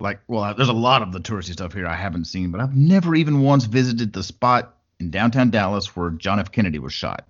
like 0.00 0.20
well 0.28 0.54
there's 0.54 0.68
a 0.68 0.74
lot 0.74 1.02
of 1.02 1.12
the 1.12 1.20
touristy 1.20 1.52
stuff 1.52 1.72
here 1.72 1.86
I 1.86 1.94
haven't 1.94 2.26
seen, 2.26 2.50
but 2.50 2.60
I've 2.60 2.76
never 2.76 3.14
even 3.14 3.42
once 3.42 3.64
visited 3.64 4.12
the 4.12 4.22
spot 4.22 4.76
in 5.00 5.10
downtown 5.10 5.50
Dallas 5.50 5.96
where 5.96 6.10
John 6.10 6.40
F. 6.40 6.52
Kennedy 6.52 6.78
was 6.78 6.92
shot. 6.92 7.26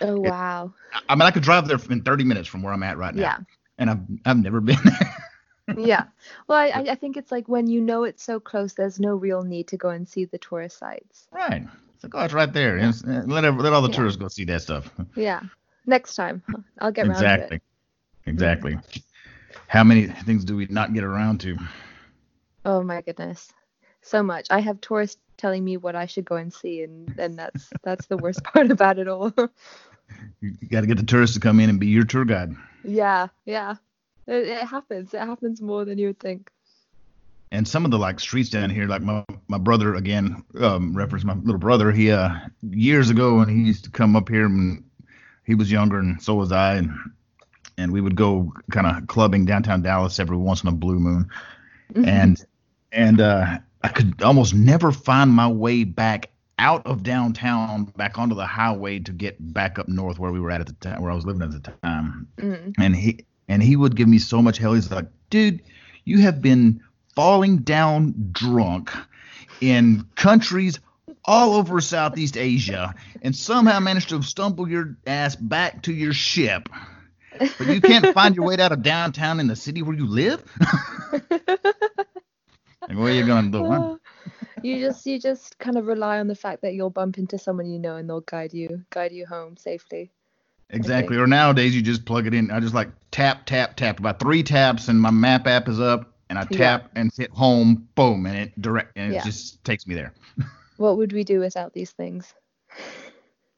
Oh 0.00 0.20
wow. 0.20 0.72
It, 0.94 1.02
I 1.08 1.14
mean 1.14 1.22
I 1.22 1.30
could 1.30 1.42
drive 1.42 1.68
there 1.68 1.78
in 1.90 2.02
30 2.02 2.24
minutes 2.24 2.48
from 2.48 2.62
where 2.62 2.72
I'm 2.72 2.82
at 2.82 2.98
right 2.98 3.14
now. 3.14 3.22
Yeah. 3.22 3.38
And 3.78 3.90
I've 3.90 4.00
I've 4.24 4.38
never 4.38 4.60
been 4.60 4.78
there. 4.82 5.14
yeah. 5.76 6.04
Well, 6.46 6.58
I, 6.58 6.86
I 6.90 6.94
think 6.94 7.16
it's 7.16 7.30
like 7.30 7.46
when 7.46 7.66
you 7.66 7.80
know 7.80 8.04
it's 8.04 8.22
so 8.22 8.40
close, 8.40 8.72
there's 8.72 8.98
no 8.98 9.14
real 9.14 9.42
need 9.42 9.68
to 9.68 9.76
go 9.76 9.90
and 9.90 10.08
see 10.08 10.24
the 10.24 10.38
tourist 10.38 10.78
sites. 10.78 11.28
Right. 11.30 11.62
It's 11.94 12.04
like, 12.04 12.14
oh, 12.14 12.24
it's 12.24 12.32
right 12.32 12.52
there. 12.52 12.78
Yeah. 12.78 12.92
Uh, 13.06 13.22
let, 13.26 13.44
let 13.54 13.72
all 13.72 13.82
the 13.82 13.90
yeah. 13.90 13.96
tourists 13.96 14.18
go 14.18 14.28
see 14.28 14.44
that 14.44 14.62
stuff. 14.62 14.90
Yeah. 15.14 15.42
Next 15.84 16.16
time. 16.16 16.42
I'll 16.80 16.92
get 16.92 17.06
around 17.06 17.16
exactly. 17.16 17.60
Exactly. 18.28 18.78
How 19.66 19.84
many 19.84 20.06
things 20.06 20.44
do 20.44 20.56
we 20.56 20.66
not 20.66 20.92
get 20.94 21.04
around 21.04 21.40
to? 21.42 21.56
Oh 22.64 22.82
my 22.82 23.00
goodness. 23.02 23.52
So 24.02 24.22
much. 24.22 24.46
I 24.50 24.60
have 24.60 24.80
tourists 24.80 25.20
telling 25.36 25.64
me 25.64 25.76
what 25.76 25.94
I 25.96 26.06
should 26.06 26.24
go 26.24 26.36
and 26.36 26.52
see 26.52 26.82
and 26.82 27.18
and 27.18 27.38
that's 27.38 27.70
that's 27.82 28.06
the 28.06 28.16
worst 28.16 28.42
part 28.44 28.70
about 28.70 28.98
it 28.98 29.08
all. 29.08 29.32
you 30.40 30.52
got 30.70 30.82
to 30.82 30.86
get 30.86 30.96
the 30.98 31.04
tourists 31.04 31.34
to 31.34 31.40
come 31.40 31.60
in 31.60 31.70
and 31.70 31.80
be 31.80 31.86
your 31.88 32.04
tour 32.04 32.24
guide. 32.24 32.52
Yeah, 32.84 33.28
yeah. 33.44 33.76
It, 34.26 34.48
it 34.48 34.64
happens. 34.66 35.14
It 35.14 35.20
happens 35.20 35.60
more 35.62 35.84
than 35.84 35.98
you 35.98 36.08
would 36.08 36.20
think. 36.20 36.50
and 37.50 37.66
some 37.66 37.84
of 37.84 37.90
the 37.90 37.98
like 37.98 38.20
streets 38.20 38.50
down 38.50 38.70
here, 38.70 38.86
like 38.86 39.02
my 39.02 39.24
my 39.48 39.58
brother 39.58 39.94
again, 39.94 40.44
um, 40.60 40.94
reference 40.96 41.24
my 41.24 41.34
little 41.34 41.58
brother. 41.58 41.90
He 41.92 42.10
uh 42.10 42.30
years 42.62 43.10
ago 43.10 43.36
when 43.36 43.48
he 43.48 43.62
used 43.62 43.84
to 43.84 43.90
come 43.90 44.16
up 44.16 44.28
here 44.28 44.46
and 44.46 44.84
he 45.44 45.54
was 45.54 45.70
younger 45.72 45.98
and 45.98 46.20
so 46.22 46.34
was 46.34 46.52
I, 46.52 46.74
and 46.76 46.90
and 47.78 47.92
we 47.92 48.00
would 48.00 48.16
go 48.16 48.52
kind 48.70 48.86
of 48.86 49.06
clubbing 49.06 49.46
downtown 49.46 49.80
Dallas 49.80 50.18
every 50.18 50.36
once 50.36 50.62
in 50.62 50.68
a 50.68 50.72
blue 50.72 50.98
moon, 50.98 51.30
mm-hmm. 51.94 52.04
and 52.04 52.44
and 52.92 53.20
uh, 53.20 53.58
I 53.82 53.88
could 53.88 54.20
almost 54.22 54.54
never 54.54 54.92
find 54.92 55.30
my 55.30 55.48
way 55.48 55.84
back 55.84 56.30
out 56.58 56.84
of 56.86 57.02
downtown 57.02 57.84
back 57.96 58.18
onto 58.18 58.34
the 58.34 58.46
highway 58.46 58.98
to 58.98 59.12
get 59.12 59.36
back 59.52 59.78
up 59.78 59.88
north 59.88 60.18
where 60.18 60.32
we 60.32 60.40
were 60.40 60.50
at 60.50 60.60
at 60.60 60.66
the 60.66 60.72
time 60.74 61.00
where 61.00 61.10
I 61.10 61.14
was 61.14 61.24
living 61.24 61.42
at 61.42 61.52
the 61.52 61.72
time. 61.82 62.26
Mm-hmm. 62.38 62.82
And 62.82 62.96
he 62.96 63.24
and 63.48 63.62
he 63.62 63.76
would 63.76 63.96
give 63.96 64.08
me 64.08 64.18
so 64.18 64.42
much 64.42 64.58
hell. 64.58 64.74
He's 64.74 64.90
like, 64.90 65.06
dude, 65.30 65.62
you 66.04 66.18
have 66.18 66.42
been 66.42 66.82
falling 67.14 67.58
down 67.58 68.14
drunk 68.32 68.90
in 69.60 70.04
countries 70.16 70.80
all 71.24 71.54
over 71.54 71.80
Southeast 71.80 72.36
Asia 72.36 72.94
and 73.22 73.34
somehow 73.36 73.78
managed 73.78 74.08
to 74.08 74.22
stumble 74.22 74.68
your 74.68 74.96
ass 75.06 75.36
back 75.36 75.82
to 75.82 75.92
your 75.92 76.12
ship. 76.12 76.68
But 77.38 77.66
you 77.68 77.80
can't 77.80 78.14
find 78.14 78.34
your 78.36 78.46
way 78.46 78.56
out 78.58 78.72
of 78.72 78.82
downtown 78.82 79.40
in 79.40 79.46
the 79.46 79.56
city 79.56 79.82
where 79.82 79.96
you 79.96 80.06
live? 80.06 80.42
like, 81.30 81.50
what 82.90 83.10
are 83.10 83.12
you 83.12 83.26
gonna 83.26 83.50
do? 83.50 83.64
Uh, 83.64 83.96
you 84.62 84.80
just 84.80 85.06
you 85.06 85.18
just 85.18 85.58
kind 85.58 85.76
of 85.76 85.86
rely 85.86 86.18
on 86.18 86.26
the 86.26 86.34
fact 86.34 86.62
that 86.62 86.74
you'll 86.74 86.90
bump 86.90 87.18
into 87.18 87.38
someone 87.38 87.70
you 87.70 87.78
know 87.78 87.96
and 87.96 88.08
they'll 88.08 88.20
guide 88.22 88.52
you 88.52 88.84
guide 88.90 89.12
you 89.12 89.26
home 89.26 89.56
safely. 89.56 90.10
Exactly. 90.70 91.16
Or 91.16 91.26
nowadays 91.26 91.74
you 91.74 91.80
just 91.80 92.04
plug 92.04 92.26
it 92.26 92.34
in. 92.34 92.50
I 92.50 92.60
just 92.60 92.74
like 92.74 92.90
tap 93.10 93.46
tap 93.46 93.76
tap 93.76 93.98
about 93.98 94.20
three 94.20 94.42
taps 94.42 94.88
and 94.88 95.00
my 95.00 95.10
map 95.10 95.46
app 95.46 95.68
is 95.68 95.80
up 95.80 96.12
and 96.28 96.38
I 96.38 96.44
tap 96.44 96.90
yeah. 96.92 97.00
and 97.00 97.10
hit 97.16 97.30
home, 97.30 97.88
boom, 97.94 98.26
and 98.26 98.36
it 98.36 98.60
direct 98.60 98.92
and 98.96 99.12
yeah. 99.12 99.20
it 99.20 99.24
just 99.24 99.64
takes 99.64 99.86
me 99.86 99.94
there. 99.94 100.12
what 100.76 100.96
would 100.98 101.12
we 101.12 101.24
do 101.24 101.40
without 101.40 101.72
these 101.72 101.90
things? 101.92 102.34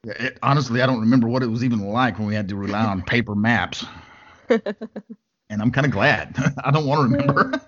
It, 0.05 0.39
honestly, 0.43 0.81
I 0.81 0.87
don't 0.87 1.01
remember 1.01 1.29
what 1.29 1.43
it 1.43 1.49
was 1.49 1.63
even 1.63 1.81
like 1.81 2.19
when 2.19 2.27
we 2.29 2.35
had 2.35 2.49
to 2.49 2.57
rely 2.57 2.85
on 2.85 3.03
paper 3.03 3.35
maps. 3.35 3.85
and 4.49 5.61
I'm 5.61 5.71
kind 5.71 5.87
of 5.87 5.93
glad. 5.93 6.37
I 6.65 6.71
don't 6.71 6.87
want 6.87 7.11
to 7.11 7.17
remember 7.17 7.51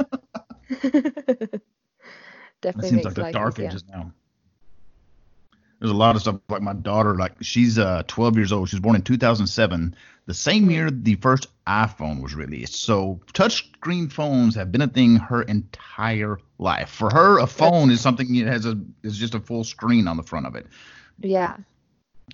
definitely 0.68 1.60
that 2.62 2.82
seems 2.82 3.04
like 3.04 3.14
the 3.14 3.30
dark 3.32 3.58
ages 3.58 3.84
yeah. 3.88 3.96
now. 3.96 4.12
There's 5.78 5.90
a 5.90 5.96
lot 5.96 6.14
of 6.14 6.22
stuff 6.22 6.38
like 6.48 6.62
my 6.62 6.74
daughter, 6.74 7.16
like 7.16 7.34
she's 7.42 7.78
uh 7.78 8.04
12 8.06 8.36
years 8.36 8.52
old. 8.52 8.68
She 8.68 8.76
was 8.76 8.80
born 8.80 8.96
in 8.96 9.02
2007, 9.02 9.94
the 10.26 10.34
same 10.34 10.70
year 10.70 10.90
the 10.90 11.16
first 11.16 11.48
iPhone 11.66 12.22
was 12.22 12.34
released. 12.34 12.76
So 12.76 13.20
touchscreen 13.34 14.10
phones 14.10 14.54
have 14.54 14.70
been 14.70 14.82
a 14.82 14.88
thing 14.88 15.16
her 15.16 15.42
entire 15.42 16.38
life. 16.58 16.90
For 16.90 17.10
her, 17.10 17.40
a 17.40 17.46
phone 17.46 17.90
is 17.90 18.00
something 18.00 18.32
that 18.38 18.46
has 18.46 18.64
a 18.64 18.78
is 19.02 19.18
just 19.18 19.34
a 19.34 19.40
full 19.40 19.64
screen 19.64 20.06
on 20.06 20.16
the 20.16 20.22
front 20.22 20.46
of 20.46 20.54
it. 20.54 20.66
Yeah, 21.18 21.56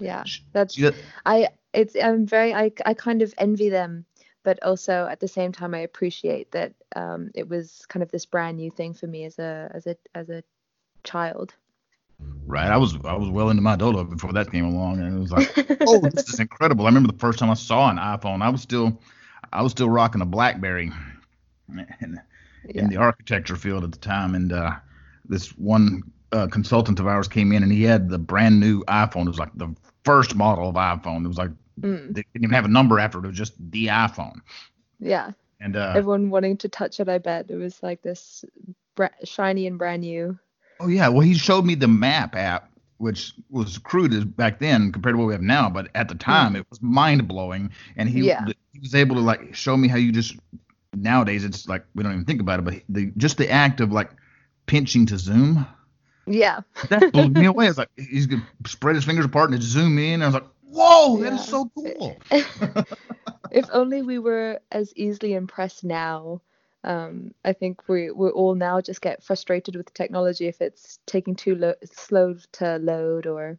yeah. 0.01 0.25
That's 0.53 0.75
she, 0.75 0.91
I. 1.27 1.49
It's 1.75 1.95
I'm 2.03 2.25
very 2.25 2.55
I 2.55 2.73
I 2.87 2.95
kind 2.95 3.21
of 3.21 3.35
envy 3.37 3.69
them 3.69 4.07
but 4.49 4.63
also 4.63 5.07
at 5.11 5.21
the 5.21 5.29
same 5.29 5.53
time 5.53 5.75
I 5.75 5.81
appreciate 5.81 6.53
that 6.53 6.73
um, 6.97 7.31
it 7.35 7.47
was 7.47 7.85
kind 7.91 8.03
of 8.03 8.11
this 8.11 8.25
brand 8.25 8.57
new 8.57 8.71
thing 8.71 8.95
for 8.95 9.07
me 9.07 9.27
as 9.27 9.39
a 9.39 9.71
as 9.75 9.87
a 9.87 9.95
as 10.15 10.31
a 10.31 10.43
child. 11.05 11.55
Right, 12.47 12.69
I 12.69 12.79
was 12.79 12.97
I 13.05 13.15
was 13.15 13.29
well 13.29 13.51
into 13.51 13.63
my 13.63 13.75
adulthood 13.75 14.09
before 14.09 14.33
that 14.33 14.51
came 14.51 14.65
along, 14.65 15.01
and 15.01 15.15
it 15.15 15.21
was 15.21 15.31
like, 15.31 15.53
oh, 15.87 16.01
this 16.01 16.31
is 16.31 16.41
incredible. 16.41 16.87
I 16.87 16.89
remember 16.89 17.13
the 17.13 17.19
first 17.19 17.39
time 17.39 17.51
I 17.51 17.55
saw 17.55 17.91
an 17.91 17.99
iPhone. 17.99 18.41
I 18.41 18.49
was 18.49 18.63
still 18.63 18.99
I 19.53 19.63
was 19.63 19.73
still 19.73 19.91
rocking 19.91 20.23
a 20.23 20.27
BlackBerry 20.27 20.91
in, 21.69 22.21
yeah. 22.67 22.83
in 22.83 22.89
the 22.89 22.97
architecture 22.97 23.57
field 23.57 23.85
at 23.85 23.93
the 23.93 23.99
time, 23.99 24.35
and 24.35 24.53
uh, 24.53 24.73
this 25.27 25.51
one 25.59 26.03
uh, 26.33 26.47
consultant 26.47 26.99
of 27.01 27.07
ours 27.07 27.29
came 27.29 27.53
in, 27.53 27.63
and 27.63 27.71
he 27.71 27.83
had 27.83 28.09
the 28.09 28.19
brand 28.19 28.59
new 28.59 28.83
iPhone. 28.85 29.27
It 29.27 29.29
was 29.29 29.39
like 29.39 29.55
the 29.55 29.75
first 30.05 30.35
model 30.35 30.69
of 30.69 30.75
iPhone. 30.75 31.25
It 31.25 31.29
was 31.29 31.39
like 31.39 31.51
Mm. 31.81 32.15
They 32.15 32.23
didn't 32.33 32.45
even 32.45 32.51
have 32.51 32.65
a 32.65 32.69
number 32.69 32.99
after 32.99 33.19
it. 33.19 33.25
It 33.25 33.29
was 33.29 33.37
just 33.37 33.55
the 33.71 33.87
iPhone. 33.87 34.41
Yeah. 34.99 35.33
And 35.61 35.77
uh, 35.77 35.93
everyone 35.95 36.31
wanting 36.31 36.57
to 36.59 36.69
touch 36.69 37.01
it, 37.01 37.09
I 37.09 37.19
bet 37.19 37.51
it 37.51 37.57
was 37.57 37.83
like 37.83 38.03
this 38.03 38.45
br- 38.95 39.07
shiny 39.25 39.67
and 39.67 39.79
brand 39.79 40.03
new. 40.03 40.39
Oh 40.81 40.89
yeah, 40.89 41.09
well 41.09 41.21
he 41.21 41.35
showed 41.35 41.65
me 41.65 41.75
the 41.75 41.89
map 41.89 42.37
app, 42.37 42.71
which 42.99 43.33
was 43.51 43.79
crude 43.79 44.37
back 44.37 44.61
then 44.61 44.93
compared 44.93 45.15
to 45.15 45.19
what 45.19 45.27
we 45.27 45.35
have 45.35 45.43
now, 45.43 45.69
but 45.69 45.89
at 45.95 46.09
the 46.09 46.15
mm. 46.15 46.21
time 46.21 46.55
mm. 46.55 46.61
it 46.61 46.67
was 46.71 46.81
mind 46.81 47.27
blowing. 47.27 47.71
And 47.97 48.09
he 48.09 48.21
yeah. 48.21 48.45
he 48.73 48.79
was 48.79 48.95
able 48.95 49.17
to 49.17 49.23
like 49.23 49.55
show 49.55 49.77
me 49.77 49.89
how 49.89 49.97
you 49.97 50.13
just 50.13 50.37
nowadays 50.95 51.45
it's 51.45 51.69
like 51.69 51.85
we 51.95 52.03
don't 52.03 52.13
even 52.13 52.25
think 52.25 52.41
about 52.41 52.61
it, 52.61 52.65
but 52.65 52.75
the 52.89 53.13
just 53.17 53.37
the 53.39 53.51
act 53.51 53.81
of 53.81 53.91
like 53.91 54.11
pinching 54.67 55.07
to 55.07 55.19
zoom. 55.19 55.67
Yeah. 56.29 56.61
that 56.89 57.13
blew 57.13 57.29
me 57.29 57.47
away. 57.47 57.69
It's 57.69 57.79
like 57.79 57.91
he's 57.97 58.27
gonna 58.27 58.47
spread 58.67 58.97
his 58.97 59.05
fingers 59.05 59.25
apart 59.25 59.51
and 59.51 59.63
zoom 59.63 59.99
in. 59.99 60.23
I 60.23 60.27
was 60.27 60.35
like, 60.35 60.47
Whoa, 60.65 61.19
yeah. 61.19 61.31
that 61.31 61.41
is 61.41 61.45
so 61.45 61.71
cool. 61.75 62.17
if 63.51 63.67
only 63.73 64.03
we 64.03 64.19
were 64.19 64.61
as 64.71 64.93
easily 64.97 65.35
impressed 65.35 65.85
now. 65.85 66.41
Um, 66.85 67.35
I 67.45 67.53
think 67.55 67.89
we 67.89 68.11
we 68.13 68.29
all 68.29 68.55
now 68.55 68.81
just 68.81 69.01
get 69.01 69.23
frustrated 69.23 69.75
with 69.75 69.93
technology 69.95 70.47
if 70.47 70.61
it's 70.61 71.01
taking 71.07 71.35
too 71.35 71.57
lo- 71.57 71.75
slow 71.85 72.37
to 72.53 72.79
load 72.79 73.27
or. 73.27 73.59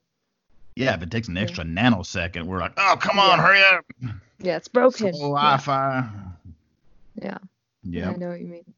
Yeah, 0.75 0.95
if 0.95 1.01
it 1.03 1.11
takes 1.11 1.27
an 1.27 1.38
extra 1.38 1.65
yeah. 1.65 1.71
nanosecond, 1.71 2.45
we're 2.45 2.59
like, 2.59 2.73
oh 2.77 2.95
come 2.97 3.19
on, 3.19 3.38
yeah. 3.38 3.45
hurry 3.45 3.61
up. 3.61 3.85
Yeah, 4.39 4.55
it's 4.55 4.69
broken. 4.69 5.11
Wi-Fi. 5.11 6.09
Yeah. 7.21 7.38
Yeah. 7.83 8.09
I 8.09 8.15
know 8.15 8.29
what 8.29 8.39
you 8.39 8.47
mean. 8.47 8.73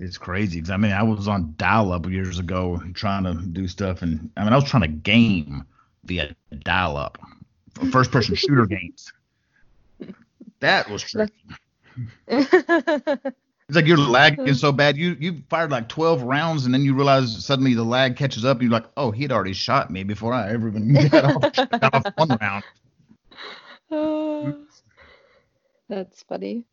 It's 0.00 0.18
crazy 0.18 0.56
because 0.56 0.70
I 0.70 0.76
mean 0.76 0.92
I 0.92 1.02
was 1.02 1.28
on 1.28 1.54
dial-up 1.56 2.08
years 2.08 2.38
ago 2.38 2.82
trying 2.94 3.24
to 3.24 3.34
do 3.34 3.68
stuff, 3.68 4.02
and 4.02 4.30
I 4.36 4.44
mean 4.44 4.52
I 4.52 4.56
was 4.56 4.64
trying 4.64 4.82
to 4.82 4.88
game 4.88 5.64
via 6.04 6.34
dial 6.62 6.96
up 6.96 7.18
first 7.90 8.10
person 8.10 8.34
shooter 8.34 8.66
games. 8.66 9.12
That 10.60 10.88
was 10.88 11.02
tricky. 11.02 11.34
it's 12.26 13.34
like 13.68 13.86
your 13.86 13.98
lag 13.98 14.38
is 14.48 14.60
so 14.60 14.72
bad. 14.72 14.96
You 14.96 15.14
you 15.20 15.42
fired 15.50 15.70
like 15.70 15.90
12 15.90 16.22
rounds 16.22 16.64
and 16.64 16.72
then 16.72 16.82
you 16.82 16.94
realize 16.94 17.44
suddenly 17.44 17.74
the 17.74 17.84
lag 17.84 18.16
catches 18.16 18.46
up 18.46 18.60
and 18.60 18.62
you're 18.62 18.72
like, 18.72 18.86
oh, 18.96 19.10
he 19.10 19.20
had 19.22 19.32
already 19.32 19.52
shot 19.52 19.90
me 19.90 20.04
before 20.04 20.32
I 20.32 20.48
ever 20.50 20.68
even 20.68 20.94
got 21.10 21.24
off, 21.24 21.70
got 21.70 21.94
off 21.94 22.04
one 22.16 22.38
round. 22.40 22.64
Oh, 23.90 24.56
that's 25.88 26.22
funny. 26.22 26.64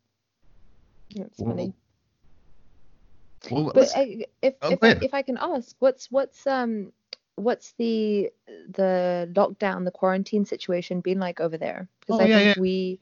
That's 1.14 1.38
well, 1.38 1.50
funny. 1.50 1.74
Well, 3.50 3.72
but 3.74 3.90
I, 3.96 4.26
if 4.40 4.54
oh, 4.62 4.70
if, 4.70 4.78
I, 4.82 4.88
if 5.02 5.14
I 5.14 5.22
can 5.22 5.38
ask, 5.40 5.74
what's 5.78 6.10
what's 6.10 6.46
um 6.46 6.92
what's 7.36 7.72
the 7.72 8.30
the 8.46 9.30
lockdown, 9.34 9.84
the 9.84 9.90
quarantine 9.90 10.44
situation 10.44 11.00
been 11.00 11.18
like 11.18 11.40
over 11.40 11.56
there? 11.56 11.88
Because 12.00 12.20
oh, 12.20 12.24
I 12.24 12.26
yeah, 12.26 12.38
think 12.38 12.56
yeah. 12.56 12.60
we 12.60 13.00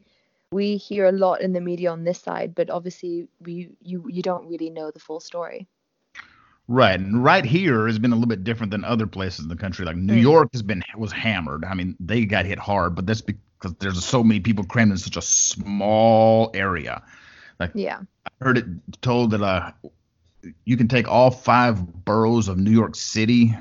we 0.52 0.76
hear 0.76 1.06
a 1.06 1.12
lot 1.12 1.42
in 1.42 1.52
the 1.52 1.60
media 1.60 1.90
on 1.90 2.04
this 2.04 2.20
side, 2.20 2.54
but 2.54 2.70
obviously 2.70 3.28
we 3.40 3.70
you 3.82 4.06
you 4.08 4.22
don't 4.22 4.48
really 4.48 4.70
know 4.70 4.90
the 4.90 5.00
full 5.00 5.20
story. 5.20 5.66
Right, 6.68 6.98
and 6.98 7.24
right 7.24 7.44
here 7.44 7.88
has 7.88 7.98
been 7.98 8.12
a 8.12 8.14
little 8.14 8.28
bit 8.28 8.44
different 8.44 8.70
than 8.70 8.84
other 8.84 9.06
places 9.06 9.40
in 9.40 9.48
the 9.48 9.56
country. 9.56 9.84
Like 9.84 9.96
New 9.96 10.14
mm. 10.14 10.22
York 10.22 10.50
has 10.52 10.62
been 10.62 10.82
was 10.96 11.10
hammered. 11.12 11.64
I 11.64 11.74
mean, 11.74 11.96
they 11.98 12.24
got 12.24 12.44
hit 12.44 12.60
hard, 12.60 12.94
but 12.94 13.06
that's 13.06 13.22
because 13.22 13.74
there's 13.80 14.04
so 14.04 14.22
many 14.22 14.40
people 14.40 14.64
crammed 14.64 14.92
in 14.92 14.98
such 14.98 15.16
a 15.16 15.22
small 15.22 16.50
area. 16.54 17.02
Like, 17.58 17.72
yeah, 17.74 18.00
I 18.24 18.44
heard 18.44 18.58
it 18.58 18.66
told 19.02 19.32
that 19.32 19.42
uh, 19.42 19.72
you 20.64 20.76
can 20.76 20.88
take 20.88 21.08
all 21.08 21.30
five 21.30 22.04
boroughs 22.04 22.48
of 22.48 22.58
New 22.58 22.70
York 22.70 22.94
City 22.94 23.54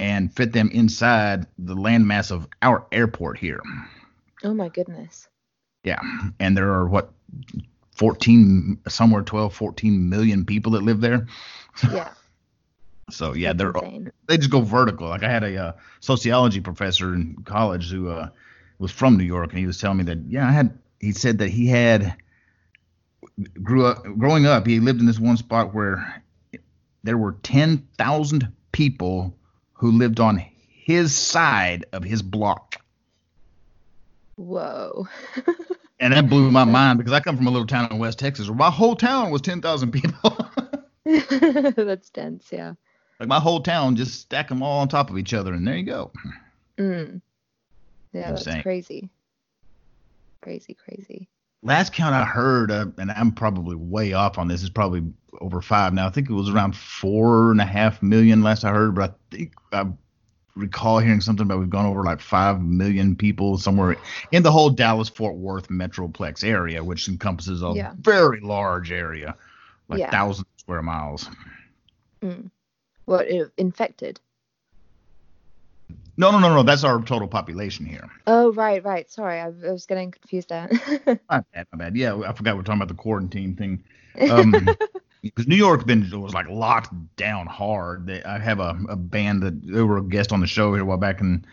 and 0.00 0.32
fit 0.32 0.52
them 0.52 0.70
inside 0.72 1.46
the 1.58 1.74
landmass 1.74 2.30
of 2.30 2.46
our 2.62 2.86
airport 2.92 3.38
here. 3.38 3.60
Oh 4.44 4.54
my 4.54 4.68
goodness. 4.68 5.28
Yeah. 5.84 6.00
And 6.38 6.56
there 6.56 6.70
are 6.70 6.86
what 6.86 7.10
14 7.96 8.78
somewhere 8.88 9.22
12 9.22 9.52
14 9.54 10.08
million 10.08 10.44
people 10.44 10.72
that 10.72 10.82
live 10.82 11.00
there. 11.00 11.26
Yeah. 11.90 12.10
so 13.10 13.34
yeah, 13.34 13.52
That's 13.52 13.72
they're 13.72 13.84
insane. 13.84 14.12
they 14.28 14.36
just 14.36 14.50
go 14.50 14.60
vertical. 14.60 15.08
Like 15.08 15.22
I 15.24 15.30
had 15.30 15.42
a 15.42 15.56
uh, 15.56 15.72
sociology 16.00 16.60
professor 16.60 17.14
in 17.14 17.36
college 17.44 17.90
who 17.90 18.08
uh, 18.08 18.28
was 18.78 18.92
from 18.92 19.16
New 19.16 19.24
York 19.24 19.50
and 19.50 19.58
he 19.58 19.66
was 19.66 19.78
telling 19.78 19.98
me 19.98 20.04
that 20.04 20.18
yeah, 20.28 20.46
I 20.46 20.52
had 20.52 20.78
he 21.00 21.12
said 21.12 21.38
that 21.38 21.48
he 21.50 21.66
had 21.66 22.14
grew 23.62 23.86
up 23.86 24.02
growing 24.18 24.46
up, 24.46 24.66
he 24.66 24.80
lived 24.80 25.00
in 25.00 25.06
this 25.06 25.18
one 25.18 25.36
spot 25.36 25.74
where 25.74 26.22
there 27.04 27.18
were 27.18 27.32
10,000 27.42 28.52
people 28.72 29.34
who 29.72 29.92
lived 29.92 30.20
on 30.20 30.42
his 30.68 31.16
side 31.16 31.84
of 31.92 32.04
his 32.04 32.22
block. 32.22 32.76
Whoa. 34.36 35.08
and 36.00 36.12
that 36.12 36.28
blew 36.28 36.50
my 36.50 36.64
mind 36.78 36.98
because 36.98 37.12
I 37.12 37.20
come 37.20 37.36
from 37.36 37.46
a 37.46 37.50
little 37.50 37.66
town 37.66 37.88
in 37.90 37.98
West 37.98 38.18
Texas 38.18 38.48
where 38.48 38.56
my 38.56 38.70
whole 38.70 38.96
town 38.96 39.30
was 39.30 39.42
10,000 39.42 39.90
people. 39.90 40.36
that's 41.04 42.10
dense, 42.10 42.48
yeah. 42.52 42.74
Like 43.20 43.28
my 43.28 43.40
whole 43.40 43.60
town, 43.60 43.96
just 43.96 44.20
stack 44.20 44.48
them 44.48 44.62
all 44.62 44.80
on 44.80 44.88
top 44.88 45.10
of 45.10 45.18
each 45.18 45.34
other, 45.34 45.52
and 45.52 45.66
there 45.66 45.76
you 45.76 45.84
go. 45.84 46.12
Mm. 46.78 47.20
Yeah, 48.12 48.32
that's 48.32 48.62
crazy. 48.62 49.10
Crazy, 50.40 50.74
crazy. 50.74 51.28
Last 51.62 51.92
count 51.92 52.14
I 52.14 52.24
heard, 52.24 52.70
uh, 52.70 52.86
and 52.98 53.10
I'm 53.10 53.32
probably 53.32 53.74
way 53.74 54.12
off 54.12 54.38
on 54.38 54.48
this, 54.48 54.62
is 54.62 54.70
probably 54.70 55.02
over 55.40 55.60
five 55.60 55.92
now. 55.92 56.06
I 56.06 56.10
think 56.10 56.30
it 56.30 56.34
was 56.34 56.48
around 56.48 56.76
four 56.76 57.50
and 57.50 57.60
a 57.60 57.64
half 57.64 58.02
million 58.02 58.42
last 58.42 58.64
I 58.64 58.70
heard, 58.70 58.94
but 58.94 59.10
I 59.10 59.36
think 59.36 59.54
I 59.72 59.86
recall 60.54 60.98
hearing 60.98 61.20
something 61.20 61.44
about 61.44 61.58
we've 61.58 61.70
gone 61.70 61.86
over 61.86 62.02
like 62.02 62.20
five 62.20 62.60
million 62.60 63.16
people 63.16 63.58
somewhere 63.58 63.96
in 64.32 64.42
the 64.42 64.52
whole 64.52 64.70
Dallas 64.70 65.08
Fort 65.08 65.36
Worth 65.36 65.68
metroplex 65.68 66.44
area, 66.44 66.82
which 66.82 67.08
encompasses 67.08 67.62
a 67.62 67.72
yeah. 67.74 67.92
very 68.00 68.40
large 68.40 68.92
area, 68.92 69.34
like 69.88 70.00
yeah. 70.00 70.10
thousands 70.10 70.46
of 70.54 70.60
square 70.60 70.82
miles. 70.82 71.28
Mm. 72.22 72.50
What 73.04 73.26
infected? 73.56 74.20
No, 76.18 76.32
no, 76.32 76.40
no, 76.40 76.52
no. 76.52 76.62
That's 76.64 76.82
our 76.82 77.00
total 77.00 77.28
population 77.28 77.86
here. 77.86 78.10
Oh, 78.26 78.52
right, 78.52 78.84
right. 78.84 79.08
Sorry, 79.08 79.38
I, 79.38 79.46
I 79.46 79.72
was 79.72 79.86
getting 79.86 80.10
confused 80.10 80.48
there. 80.48 80.68
my 81.30 81.44
bad, 81.54 81.66
my 81.72 81.78
bad. 81.78 81.96
Yeah, 81.96 82.20
I 82.26 82.32
forgot 82.32 82.56
we're 82.56 82.62
talking 82.62 82.82
about 82.82 82.88
the 82.88 82.94
quarantine 82.94 83.54
thing. 83.54 83.84
Um, 84.28 84.52
because 85.22 85.46
New 85.46 85.56
York 85.56 85.86
been 85.86 86.10
was 86.20 86.34
like 86.34 86.48
locked 86.48 86.92
down 87.16 87.46
hard. 87.46 88.08
They, 88.08 88.20
I 88.24 88.40
have 88.40 88.58
a, 88.58 88.76
a 88.88 88.96
band 88.96 89.44
that 89.44 89.62
they 89.64 89.82
were 89.82 89.98
a 89.98 90.02
guest 90.02 90.32
on 90.32 90.40
the 90.40 90.48
show 90.48 90.74
here 90.74 90.82
a 90.82 90.84
while 90.84 90.98
back, 90.98 91.20
and 91.20 91.46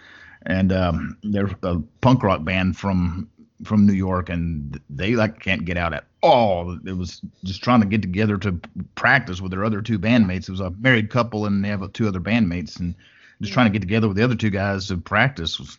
and 0.48 0.74
um, 0.74 1.18
they're 1.22 1.56
a 1.62 1.80
punk 2.02 2.24
rock 2.24 2.44
band 2.44 2.76
from 2.76 3.30
from 3.64 3.86
New 3.86 3.94
York, 3.94 4.30
and 4.30 4.80
they 4.90 5.16
like 5.16 5.40
can't 5.42 5.66
get 5.66 5.78
out 5.78 5.94
at 5.94 6.06
all. 6.24 6.76
It 6.88 6.98
was 6.98 7.22
just 7.44 7.64
trying 7.64 7.82
to 7.82 7.88
get 7.88 8.02
together 8.02 8.38
to 8.40 8.60
practice 8.96 9.42
with 9.42 9.52
their 9.52 9.64
other 9.64 9.84
two 9.84 10.00
bandmates. 10.00 10.50
It 10.50 10.50
was 10.50 10.60
a 10.60 10.72
married 10.72 11.12
couple, 11.12 11.46
and 11.46 11.64
they 11.64 11.70
have 11.70 11.94
two 11.94 12.08
other 12.08 12.20
bandmates, 12.20 12.80
and 12.80 12.96
just 13.42 13.54
trying 13.54 13.68
to 13.68 13.72
get 13.72 13.82
together 13.82 14.08
with 14.08 14.18
the 14.18 14.24
other 14.24 14.36
two 14.36 14.50
guys 14.50 14.88
to 14.88 14.98
practice 14.98 15.60
was 15.60 15.78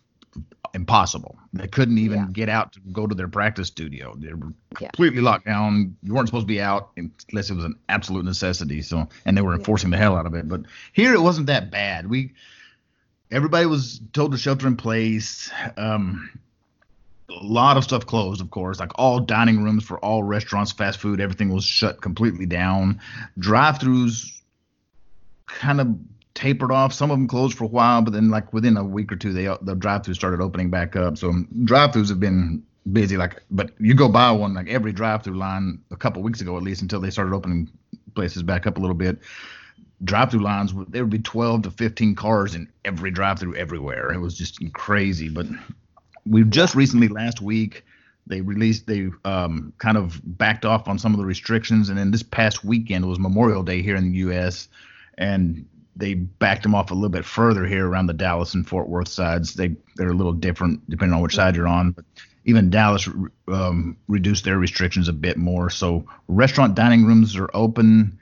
impossible. 0.74 1.38
They 1.54 1.68
couldn't 1.68 1.98
even 1.98 2.18
yeah. 2.18 2.26
get 2.32 2.48
out 2.48 2.72
to 2.74 2.80
go 2.92 3.06
to 3.06 3.14
their 3.14 3.28
practice 3.28 3.68
studio. 3.68 4.14
They 4.16 4.34
were 4.34 4.52
completely 4.74 5.20
yeah. 5.20 5.24
locked 5.24 5.46
down. 5.46 5.96
You 6.02 6.14
weren't 6.14 6.28
supposed 6.28 6.46
to 6.46 6.52
be 6.52 6.60
out 6.60 6.90
unless 6.96 7.48
it 7.48 7.54
was 7.54 7.64
an 7.64 7.76
absolute 7.88 8.24
necessity. 8.24 8.82
So, 8.82 9.08
and 9.24 9.36
they 9.36 9.42
were 9.42 9.54
enforcing 9.54 9.90
the 9.90 9.96
hell 9.96 10.16
out 10.16 10.26
of 10.26 10.34
it. 10.34 10.48
But 10.48 10.62
here 10.92 11.14
it 11.14 11.20
wasn't 11.20 11.46
that 11.46 11.70
bad. 11.70 12.10
We 12.10 12.34
everybody 13.30 13.66
was 13.66 14.00
told 14.12 14.32
to 14.32 14.38
shelter 14.38 14.66
in 14.66 14.76
place. 14.76 15.50
Um, 15.76 16.30
a 17.28 17.44
lot 17.44 17.76
of 17.76 17.84
stuff 17.84 18.06
closed, 18.06 18.40
of 18.40 18.50
course, 18.50 18.78
like 18.78 18.92
all 18.96 19.18
dining 19.18 19.62
rooms 19.62 19.82
for 19.82 19.98
all 19.98 20.22
restaurants, 20.22 20.72
fast 20.72 21.00
food, 21.00 21.20
everything 21.20 21.52
was 21.52 21.64
shut 21.64 22.00
completely 22.00 22.46
down. 22.46 23.00
Drive-throughs 23.38 24.40
kind 25.46 25.80
of 25.80 25.98
tapered 26.36 26.70
off. 26.70 26.92
Some 26.92 27.10
of 27.10 27.18
them 27.18 27.26
closed 27.26 27.56
for 27.56 27.64
a 27.64 27.68
while, 27.68 28.02
but 28.02 28.12
then 28.12 28.30
like 28.30 28.52
within 28.52 28.76
a 28.76 28.84
week 28.84 29.10
or 29.10 29.16
two, 29.16 29.32
they 29.32 29.46
the 29.62 29.74
drive-throughs 29.74 30.14
started 30.14 30.40
opening 30.40 30.70
back 30.70 30.94
up. 30.94 31.18
So 31.18 31.32
drive-throughs 31.64 32.10
have 32.10 32.20
been 32.20 32.62
busy. 32.92 33.16
Like, 33.16 33.42
but 33.50 33.72
you 33.80 33.94
go 33.94 34.08
by 34.08 34.30
one 34.30 34.54
like 34.54 34.68
every 34.68 34.92
drive-through 34.92 35.36
line 35.36 35.80
a 35.90 35.96
couple 35.96 36.22
weeks 36.22 36.40
ago 36.40 36.56
at 36.56 36.62
least 36.62 36.82
until 36.82 37.00
they 37.00 37.10
started 37.10 37.34
opening 37.34 37.68
places 38.14 38.44
back 38.44 38.66
up 38.66 38.76
a 38.76 38.80
little 38.80 38.94
bit. 38.94 39.18
Drive-through 40.04 40.42
lines 40.42 40.72
there 40.88 41.02
would 41.02 41.10
be 41.10 41.18
12 41.18 41.62
to 41.62 41.70
15 41.70 42.14
cars 42.14 42.54
in 42.54 42.68
every 42.84 43.10
drive-through 43.10 43.56
everywhere. 43.56 44.12
It 44.12 44.20
was 44.20 44.36
just 44.36 44.60
crazy. 44.74 45.30
But 45.30 45.46
we've 46.26 46.50
just 46.50 46.74
recently 46.74 47.08
last 47.08 47.40
week 47.40 47.84
they 48.26 48.40
released 48.42 48.86
they 48.86 49.08
um, 49.24 49.72
kind 49.78 49.96
of 49.96 50.20
backed 50.36 50.64
off 50.64 50.86
on 50.86 50.98
some 50.98 51.14
of 51.14 51.18
the 51.18 51.24
restrictions 51.24 51.88
and 51.88 51.96
then 51.96 52.10
this 52.10 52.24
past 52.24 52.64
weekend 52.64 53.06
was 53.06 53.18
memorial 53.18 53.62
day 53.62 53.80
here 53.82 53.96
in 53.96 54.10
the 54.10 54.18
us 54.18 54.68
and 55.16 55.64
they 55.96 56.14
backed 56.14 56.62
them 56.62 56.74
off 56.74 56.90
a 56.90 56.94
little 56.94 57.08
bit 57.08 57.24
further 57.24 57.66
here 57.66 57.88
around 57.88 58.06
the 58.06 58.12
Dallas 58.12 58.54
and 58.54 58.68
Fort 58.68 58.88
Worth 58.88 59.08
sides. 59.08 59.54
They 59.54 59.74
they're 59.96 60.10
a 60.10 60.14
little 60.14 60.32
different 60.32 60.88
depending 60.88 61.14
on 61.14 61.22
which 61.22 61.34
side 61.34 61.56
you're 61.56 61.66
on. 61.66 61.92
But 61.92 62.04
even 62.44 62.70
Dallas 62.70 63.08
um, 63.48 63.96
reduced 64.06 64.44
their 64.44 64.58
restrictions 64.58 65.08
a 65.08 65.12
bit 65.12 65.36
more. 65.36 65.70
So 65.70 66.06
restaurant 66.28 66.74
dining 66.74 67.04
rooms 67.04 67.36
are 67.36 67.50
open, 67.54 68.18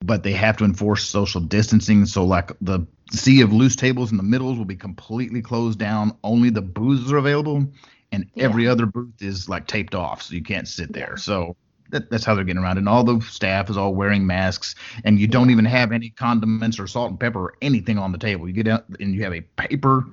but 0.00 0.22
they 0.22 0.32
have 0.32 0.56
to 0.58 0.64
enforce 0.64 1.04
social 1.04 1.40
distancing. 1.40 2.06
So 2.06 2.24
like 2.24 2.52
the 2.60 2.86
sea 3.10 3.42
of 3.42 3.52
loose 3.52 3.76
tables 3.76 4.12
in 4.12 4.16
the 4.16 4.22
middles 4.22 4.56
will 4.56 4.64
be 4.64 4.76
completely 4.76 5.42
closed 5.42 5.78
down. 5.78 6.16
Only 6.22 6.50
the 6.50 6.62
booths 6.62 7.12
are 7.12 7.18
available, 7.18 7.66
and 8.12 8.30
yeah. 8.34 8.44
every 8.44 8.68
other 8.68 8.86
booth 8.86 9.20
is 9.20 9.48
like 9.48 9.66
taped 9.66 9.94
off, 9.94 10.22
so 10.22 10.34
you 10.34 10.42
can't 10.42 10.68
sit 10.68 10.92
there. 10.92 11.16
So 11.16 11.56
that, 11.92 12.10
that's 12.10 12.24
how 12.24 12.34
they're 12.34 12.44
getting 12.44 12.62
around. 12.62 12.78
And 12.78 12.88
all 12.88 13.04
the 13.04 13.20
staff 13.20 13.70
is 13.70 13.76
all 13.76 13.94
wearing 13.94 14.26
masks, 14.26 14.74
and 15.04 15.18
you 15.18 15.26
don't 15.28 15.50
even 15.50 15.64
have 15.64 15.92
any 15.92 16.10
condiments 16.10 16.80
or 16.80 16.86
salt 16.86 17.10
and 17.10 17.20
pepper 17.20 17.38
or 17.38 17.54
anything 17.62 17.98
on 17.98 18.12
the 18.12 18.18
table. 18.18 18.48
You 18.48 18.54
get 18.54 18.68
out 18.68 18.84
and 18.98 19.14
you 19.14 19.22
have 19.22 19.34
a 19.34 19.40
paper 19.40 20.04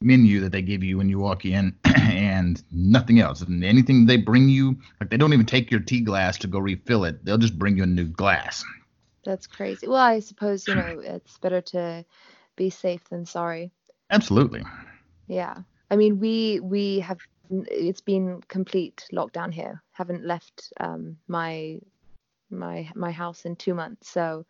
menu 0.00 0.40
that 0.40 0.52
they 0.52 0.62
give 0.62 0.82
you 0.82 0.98
when 0.98 1.08
you 1.08 1.18
walk 1.18 1.44
in, 1.44 1.74
and 1.84 2.62
nothing 2.72 3.20
else. 3.20 3.40
And 3.42 3.64
anything 3.64 4.06
they 4.06 4.16
bring 4.16 4.48
you, 4.48 4.76
like 5.00 5.10
they 5.10 5.16
don't 5.16 5.32
even 5.32 5.46
take 5.46 5.70
your 5.70 5.80
tea 5.80 6.00
glass 6.00 6.36
to 6.38 6.46
go 6.46 6.58
refill 6.58 7.04
it. 7.04 7.24
They'll 7.24 7.38
just 7.38 7.58
bring 7.58 7.76
you 7.76 7.84
a 7.84 7.86
new 7.86 8.06
glass. 8.06 8.64
That's 9.24 9.46
crazy. 9.46 9.86
Well, 9.86 9.96
I 9.96 10.20
suppose 10.20 10.66
you 10.66 10.74
know 10.76 11.00
it's 11.02 11.38
better 11.38 11.60
to 11.60 12.04
be 12.56 12.70
safe 12.70 13.04
than 13.08 13.26
sorry. 13.26 13.70
Absolutely. 14.10 14.62
Yeah. 15.26 15.58
I 15.90 15.96
mean, 15.96 16.18
we 16.18 16.60
we 16.60 17.00
have 17.00 17.18
it's 17.50 18.00
been 18.00 18.40
complete 18.48 19.06
lockdown 19.12 19.52
here. 19.52 19.82
Haven't 19.92 20.24
left 20.24 20.72
um, 20.80 21.16
my 21.28 21.78
my 22.50 22.88
my 22.94 23.10
house 23.10 23.44
in 23.44 23.56
two 23.56 23.74
months, 23.74 24.10
so 24.10 24.46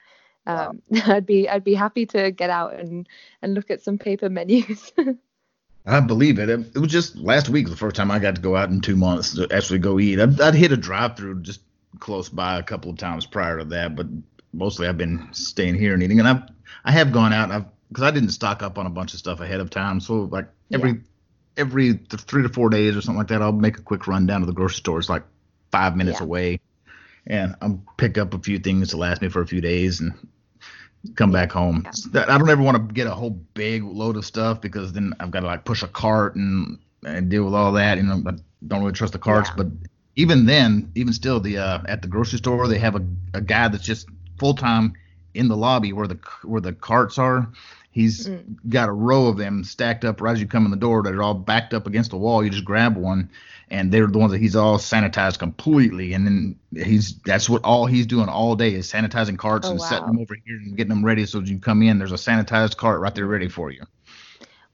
um, 0.46 0.82
wow. 0.88 1.00
I'd 1.06 1.26
be 1.26 1.48
I'd 1.48 1.64
be 1.64 1.74
happy 1.74 2.06
to 2.06 2.30
get 2.30 2.50
out 2.50 2.74
and 2.74 3.08
and 3.42 3.54
look 3.54 3.70
at 3.70 3.82
some 3.82 3.98
paper 3.98 4.28
menus. 4.28 4.92
I 5.88 6.00
believe 6.00 6.40
it. 6.40 6.48
it. 6.48 6.76
was 6.78 6.90
just 6.90 7.16
last 7.16 7.48
week 7.48 7.68
the 7.68 7.76
first 7.76 7.94
time 7.94 8.10
I 8.10 8.18
got 8.18 8.34
to 8.34 8.40
go 8.40 8.56
out 8.56 8.70
in 8.70 8.80
two 8.80 8.96
months 8.96 9.34
to 9.36 9.46
actually 9.52 9.78
go 9.78 10.00
eat. 10.00 10.18
I'd, 10.18 10.40
I'd 10.40 10.56
hit 10.56 10.72
a 10.72 10.76
drive-through 10.76 11.42
just 11.42 11.60
close 12.00 12.28
by 12.28 12.58
a 12.58 12.62
couple 12.64 12.90
of 12.90 12.98
times 12.98 13.24
prior 13.24 13.58
to 13.58 13.64
that, 13.66 13.94
but 13.94 14.08
mostly 14.52 14.88
I've 14.88 14.98
been 14.98 15.28
staying 15.30 15.76
here 15.76 15.94
and 15.94 16.02
eating. 16.02 16.18
And 16.18 16.26
I've 16.26 16.42
I 16.84 16.90
have 16.90 17.12
gone 17.12 17.32
out. 17.32 17.50
I've 17.52 17.66
because 17.88 18.02
I 18.02 18.10
didn't 18.10 18.30
stock 18.30 18.64
up 18.64 18.78
on 18.78 18.86
a 18.86 18.90
bunch 18.90 19.12
of 19.12 19.20
stuff 19.20 19.40
ahead 19.40 19.60
of 19.60 19.70
time, 19.70 20.00
so 20.00 20.22
like 20.22 20.48
every 20.72 20.90
yeah 20.90 20.96
every 21.56 21.94
three 21.94 22.42
to 22.42 22.48
four 22.48 22.68
days 22.70 22.96
or 22.96 23.00
something 23.00 23.18
like 23.18 23.28
that, 23.28 23.42
I'll 23.42 23.52
make 23.52 23.78
a 23.78 23.82
quick 23.82 24.06
run 24.06 24.26
down 24.26 24.40
to 24.40 24.46
the 24.46 24.52
grocery 24.52 24.76
store. 24.76 24.98
It's 24.98 25.08
like 25.08 25.24
five 25.70 25.96
minutes 25.96 26.20
yeah. 26.20 26.24
away, 26.24 26.60
and 27.26 27.54
I'll 27.60 27.82
pick 27.96 28.18
up 28.18 28.34
a 28.34 28.38
few 28.38 28.58
things 28.58 28.90
to 28.90 28.96
last 28.96 29.22
me 29.22 29.28
for 29.28 29.40
a 29.40 29.46
few 29.46 29.60
days 29.60 30.00
and 30.00 30.12
come 31.14 31.30
back 31.30 31.52
home. 31.52 31.86
Yeah. 32.12 32.24
I 32.28 32.38
don't 32.38 32.50
ever 32.50 32.62
want 32.62 32.88
to 32.88 32.94
get 32.94 33.06
a 33.06 33.14
whole 33.14 33.30
big 33.30 33.84
load 33.84 34.16
of 34.16 34.24
stuff 34.24 34.60
because 34.60 34.92
then 34.92 35.14
I've 35.20 35.30
got 35.30 35.40
to 35.40 35.46
like 35.46 35.64
push 35.64 35.82
a 35.82 35.88
cart 35.88 36.36
and, 36.36 36.78
and 37.04 37.28
deal 37.28 37.44
with 37.44 37.54
all 37.54 37.72
that. 37.72 37.98
You 37.98 38.04
know, 38.04 38.22
I 38.26 38.32
don't 38.66 38.80
really 38.80 38.92
trust 38.92 39.12
the 39.12 39.18
carts, 39.18 39.50
yeah. 39.50 39.64
but 39.64 39.66
even 40.16 40.46
then, 40.46 40.90
even 40.94 41.12
still, 41.12 41.40
the 41.40 41.58
uh, 41.58 41.80
at 41.86 42.02
the 42.02 42.08
grocery 42.08 42.38
store 42.38 42.66
they 42.68 42.78
have 42.78 42.96
a, 42.96 43.06
a 43.34 43.40
guy 43.40 43.68
that's 43.68 43.84
just 43.84 44.08
full 44.38 44.54
time 44.54 44.94
in 45.34 45.48
the 45.48 45.56
lobby 45.56 45.92
where 45.92 46.06
the 46.06 46.18
where 46.42 46.60
the 46.60 46.72
carts 46.72 47.18
are 47.18 47.48
He's 47.96 48.26
mm. 48.28 48.58
got 48.68 48.90
a 48.90 48.92
row 48.92 49.28
of 49.28 49.38
them 49.38 49.64
stacked 49.64 50.04
up 50.04 50.20
right 50.20 50.32
as 50.32 50.38
you 50.38 50.46
come 50.46 50.66
in 50.66 50.70
the 50.70 50.76
door 50.76 51.02
that 51.02 51.14
are 51.14 51.22
all 51.22 51.32
backed 51.32 51.72
up 51.72 51.86
against 51.86 52.10
the 52.10 52.18
wall. 52.18 52.44
You 52.44 52.50
just 52.50 52.66
grab 52.66 52.94
one, 52.94 53.30
and 53.70 53.90
they're 53.90 54.06
the 54.06 54.18
ones 54.18 54.32
that 54.32 54.38
he's 54.38 54.54
all 54.54 54.76
sanitized 54.76 55.38
completely. 55.38 56.12
And 56.12 56.26
then 56.26 56.58
he's 56.74 57.18
that's 57.20 57.48
what 57.48 57.64
all 57.64 57.86
he's 57.86 58.06
doing 58.06 58.28
all 58.28 58.54
day 58.54 58.74
is 58.74 58.92
sanitizing 58.92 59.38
carts 59.38 59.66
oh, 59.66 59.70
and 59.70 59.80
wow. 59.80 59.86
setting 59.86 60.08
them 60.08 60.18
over 60.18 60.36
here 60.44 60.56
and 60.58 60.76
getting 60.76 60.90
them 60.90 61.06
ready. 61.06 61.24
So 61.24 61.40
as 61.40 61.48
you 61.48 61.58
come 61.58 61.82
in, 61.82 61.96
there's 61.96 62.12
a 62.12 62.16
sanitized 62.16 62.76
cart 62.76 63.00
right 63.00 63.14
there 63.14 63.24
ready 63.24 63.48
for 63.48 63.70
you. 63.70 63.82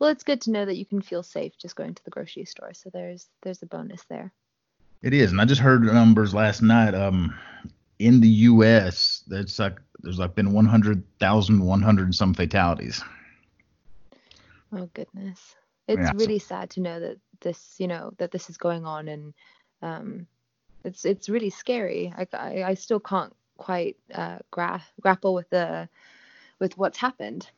Well, 0.01 0.11
it's 0.11 0.25
good 0.25 0.41
to 0.41 0.51
know 0.51 0.65
that 0.65 0.77
you 0.77 0.85
can 0.85 1.01
feel 1.01 1.23
safe 1.23 1.57
just 1.57 1.77
going 1.77 1.95
to 1.95 2.05
the 2.05 2.11
grocery 2.11 2.45
store. 2.45 2.75
So 2.75 2.91
there's 2.93 3.29
there's 3.43 3.63
a 3.63 3.67
bonus 3.67 4.03
there. 4.09 4.33
It 5.01 5.15
is, 5.15 5.31
and 5.31 5.41
I 5.41 5.45
just 5.45 5.61
heard 5.61 5.85
numbers 5.85 6.35
last 6.35 6.61
night. 6.61 6.97
Um, 6.97 7.39
in 8.03 8.21
the 8.21 8.29
U.S., 8.29 9.23
that's 9.29 9.59
like 9.59 9.79
there's 10.01 10.19
like 10.19 10.35
been 10.35 10.53
100,000, 10.53 11.65
100 11.65 12.05
and 12.05 12.15
some 12.15 12.35
fatalities. 12.35 13.03
Oh 14.73 14.89
goodness, 14.95 15.55
it's 15.87 15.99
yeah, 16.01 16.13
really 16.13 16.39
so. 16.39 16.47
sad 16.47 16.71
to 16.71 16.81
know 16.81 17.01
that 17.01 17.19
this, 17.41 17.77
you 17.79 17.87
know, 17.87 18.13
that 18.19 18.31
this 18.31 18.51
is 18.51 18.57
going 18.57 18.85
on, 18.87 19.09
and 19.09 19.35
um, 19.83 20.27
it's 20.85 21.05
it's 21.05 21.29
really 21.29 21.51
scary. 21.51 22.13
I 22.17 22.27
I, 22.33 22.63
I 22.65 22.75
still 22.75 23.01
can't 23.01 23.35
quite 23.57 23.97
uh, 24.15 24.39
gra- 24.51 24.85
grapple 25.01 25.35
with 25.35 25.49
the 25.51 25.89
with 26.59 26.77
what's 26.79 26.99
happened. 26.99 27.49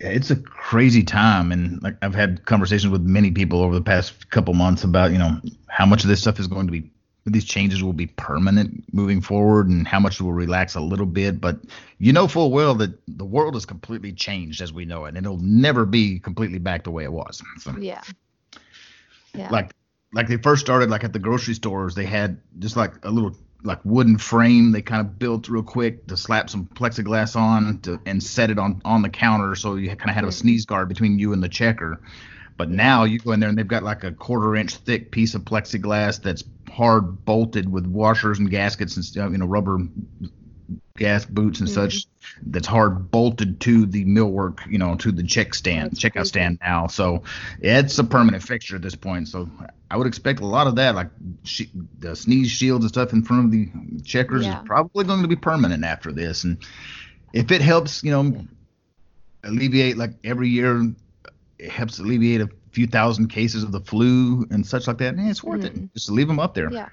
Yeah, 0.00 0.08
it's 0.10 0.30
a 0.30 0.36
crazy 0.36 1.02
time, 1.02 1.50
and 1.52 1.82
like 1.82 1.96
I've 2.02 2.14
had 2.14 2.44
conversations 2.44 2.92
with 2.92 3.02
many 3.02 3.30
people 3.32 3.62
over 3.62 3.74
the 3.74 3.82
past 3.82 4.30
couple 4.30 4.54
months 4.54 4.84
about 4.84 5.12
you 5.12 5.18
know 5.18 5.40
how 5.68 5.86
much 5.86 6.04
of 6.04 6.08
this 6.08 6.20
stuff 6.20 6.38
is 6.38 6.46
going 6.46 6.66
to 6.66 6.72
be 6.72 6.90
these 7.32 7.44
changes 7.44 7.82
will 7.82 7.92
be 7.92 8.06
permanent 8.06 8.84
moving 8.92 9.20
forward 9.20 9.68
and 9.68 9.86
how 9.86 10.00
much 10.00 10.20
will 10.20 10.32
relax 10.32 10.74
a 10.74 10.80
little 10.80 11.06
bit. 11.06 11.40
But 11.40 11.60
you 11.98 12.12
know 12.12 12.28
full 12.28 12.50
well 12.50 12.74
that 12.76 12.98
the 13.08 13.24
world 13.24 13.54
has 13.54 13.66
completely 13.66 14.12
changed 14.12 14.60
as 14.60 14.72
we 14.72 14.84
know 14.84 15.04
it, 15.04 15.16
and 15.16 15.18
it'll 15.18 15.38
never 15.38 15.84
be 15.84 16.18
completely 16.18 16.58
back 16.58 16.84
the 16.84 16.90
way 16.90 17.04
it 17.04 17.12
was. 17.12 17.42
So, 17.58 17.76
yeah. 17.78 18.02
Yeah. 19.34 19.50
Like 19.50 19.72
like 20.12 20.28
they 20.28 20.38
first 20.38 20.64
started 20.64 20.90
like 20.90 21.04
at 21.04 21.12
the 21.12 21.18
grocery 21.18 21.54
stores, 21.54 21.94
they 21.94 22.06
had 22.06 22.40
just 22.58 22.76
like 22.76 22.94
a 23.04 23.10
little 23.10 23.36
like 23.64 23.80
wooden 23.84 24.16
frame 24.16 24.70
they 24.70 24.80
kind 24.80 25.00
of 25.00 25.18
built 25.18 25.48
real 25.48 25.62
quick 25.62 26.06
to 26.06 26.16
slap 26.16 26.48
some 26.48 26.66
plexiglass 26.66 27.34
on 27.34 27.78
to, 27.80 28.00
and 28.06 28.22
set 28.22 28.50
it 28.50 28.58
on 28.58 28.80
on 28.84 29.02
the 29.02 29.08
counter 29.08 29.56
so 29.56 29.74
you 29.74 29.88
kind 29.88 30.10
of 30.10 30.14
had 30.14 30.24
a 30.24 30.28
mm-hmm. 30.28 30.32
sneeze 30.32 30.64
guard 30.64 30.88
between 30.88 31.18
you 31.18 31.32
and 31.32 31.42
the 31.42 31.48
checker. 31.48 32.00
But 32.56 32.70
now 32.70 33.04
you 33.04 33.20
go 33.20 33.32
in 33.32 33.40
there 33.40 33.48
and 33.48 33.56
they've 33.56 33.66
got 33.66 33.84
like 33.84 34.02
a 34.02 34.10
quarter 34.10 34.56
inch 34.56 34.74
thick 34.76 35.12
piece 35.12 35.34
of 35.34 35.42
plexiglass 35.42 36.20
that's 36.20 36.42
hard 36.68 37.24
bolted 37.24 37.70
with 37.70 37.86
washers 37.86 38.38
and 38.38 38.50
gaskets 38.50 38.96
and 38.96 39.04
stuff, 39.04 39.30
you 39.32 39.38
know, 39.38 39.46
rubber 39.46 39.78
gas 40.96 41.24
boots 41.24 41.60
and 41.60 41.68
mm-hmm. 41.68 41.88
such 41.88 42.06
that's 42.42 42.66
hard 42.66 43.10
bolted 43.10 43.60
to 43.60 43.86
the 43.86 44.04
millwork, 44.04 44.66
you 44.70 44.78
know, 44.78 44.96
to 44.96 45.12
the 45.12 45.22
check 45.22 45.54
stand, 45.54 45.92
that's 45.92 46.00
checkout 46.00 46.12
crazy. 46.12 46.28
stand 46.28 46.58
now. 46.60 46.86
So 46.86 47.22
it's 47.60 47.98
a 47.98 48.04
permanent 48.04 48.42
fixture 48.42 48.76
at 48.76 48.82
this 48.82 48.94
point. 48.94 49.28
So 49.28 49.48
I 49.90 49.96
would 49.96 50.06
expect 50.06 50.40
a 50.40 50.46
lot 50.46 50.66
of 50.66 50.76
that, 50.76 50.94
like 50.94 51.08
she, 51.44 51.70
the 51.98 52.14
sneeze 52.14 52.50
shields 52.50 52.84
and 52.84 52.90
stuff 52.90 53.12
in 53.12 53.22
front 53.22 53.46
of 53.46 53.50
the 53.50 54.02
checkers, 54.02 54.44
yeah. 54.44 54.60
is 54.60 54.66
probably 54.66 55.04
going 55.04 55.22
to 55.22 55.28
be 55.28 55.36
permanent 55.36 55.84
after 55.84 56.12
this. 56.12 56.44
And 56.44 56.58
if 57.32 57.50
it 57.50 57.62
helps, 57.62 58.02
you 58.02 58.10
know, 58.10 58.46
alleviate 59.44 59.96
like 59.96 60.14
every 60.24 60.48
year, 60.48 60.92
it 61.58 61.70
helps 61.70 61.98
alleviate 61.98 62.42
a 62.42 62.50
few 62.78 62.86
thousand 62.86 63.28
cases 63.28 63.62
of 63.62 63.72
the 63.72 63.80
flu 63.80 64.46
and 64.50 64.66
such 64.66 64.86
like 64.86 64.98
that. 64.98 65.18
Eh, 65.18 65.30
it's 65.30 65.42
worth 65.42 65.62
mm-hmm. 65.62 65.84
it. 65.84 65.94
Just 65.94 66.10
leave 66.10 66.28
them 66.28 66.38
up 66.38 66.54
there. 66.54 66.70
Yeah. 66.72 66.88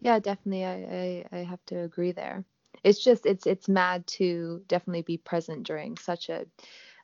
Yeah, 0.00 0.18
definitely. 0.20 0.64
I, 0.64 1.24
I, 1.32 1.38
I 1.38 1.44
have 1.44 1.64
to 1.66 1.80
agree 1.80 2.12
there 2.12 2.44
it's 2.84 3.02
just 3.02 3.26
it's 3.26 3.46
it's 3.46 3.68
mad 3.68 4.06
to 4.06 4.62
definitely 4.68 5.02
be 5.02 5.16
present 5.16 5.64
during 5.64 5.96
such 5.96 6.28
a, 6.28 6.46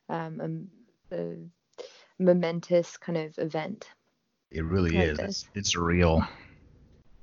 um, 0.09 0.69
a, 1.11 1.15
a 1.15 1.35
momentous 2.19 2.97
kind 2.97 3.17
of 3.17 3.37
event. 3.37 3.89
It 4.51 4.63
really 4.63 4.91
like 4.91 5.07
is. 5.07 5.19
It's, 5.19 5.47
it's 5.53 5.75
surreal. 5.75 6.27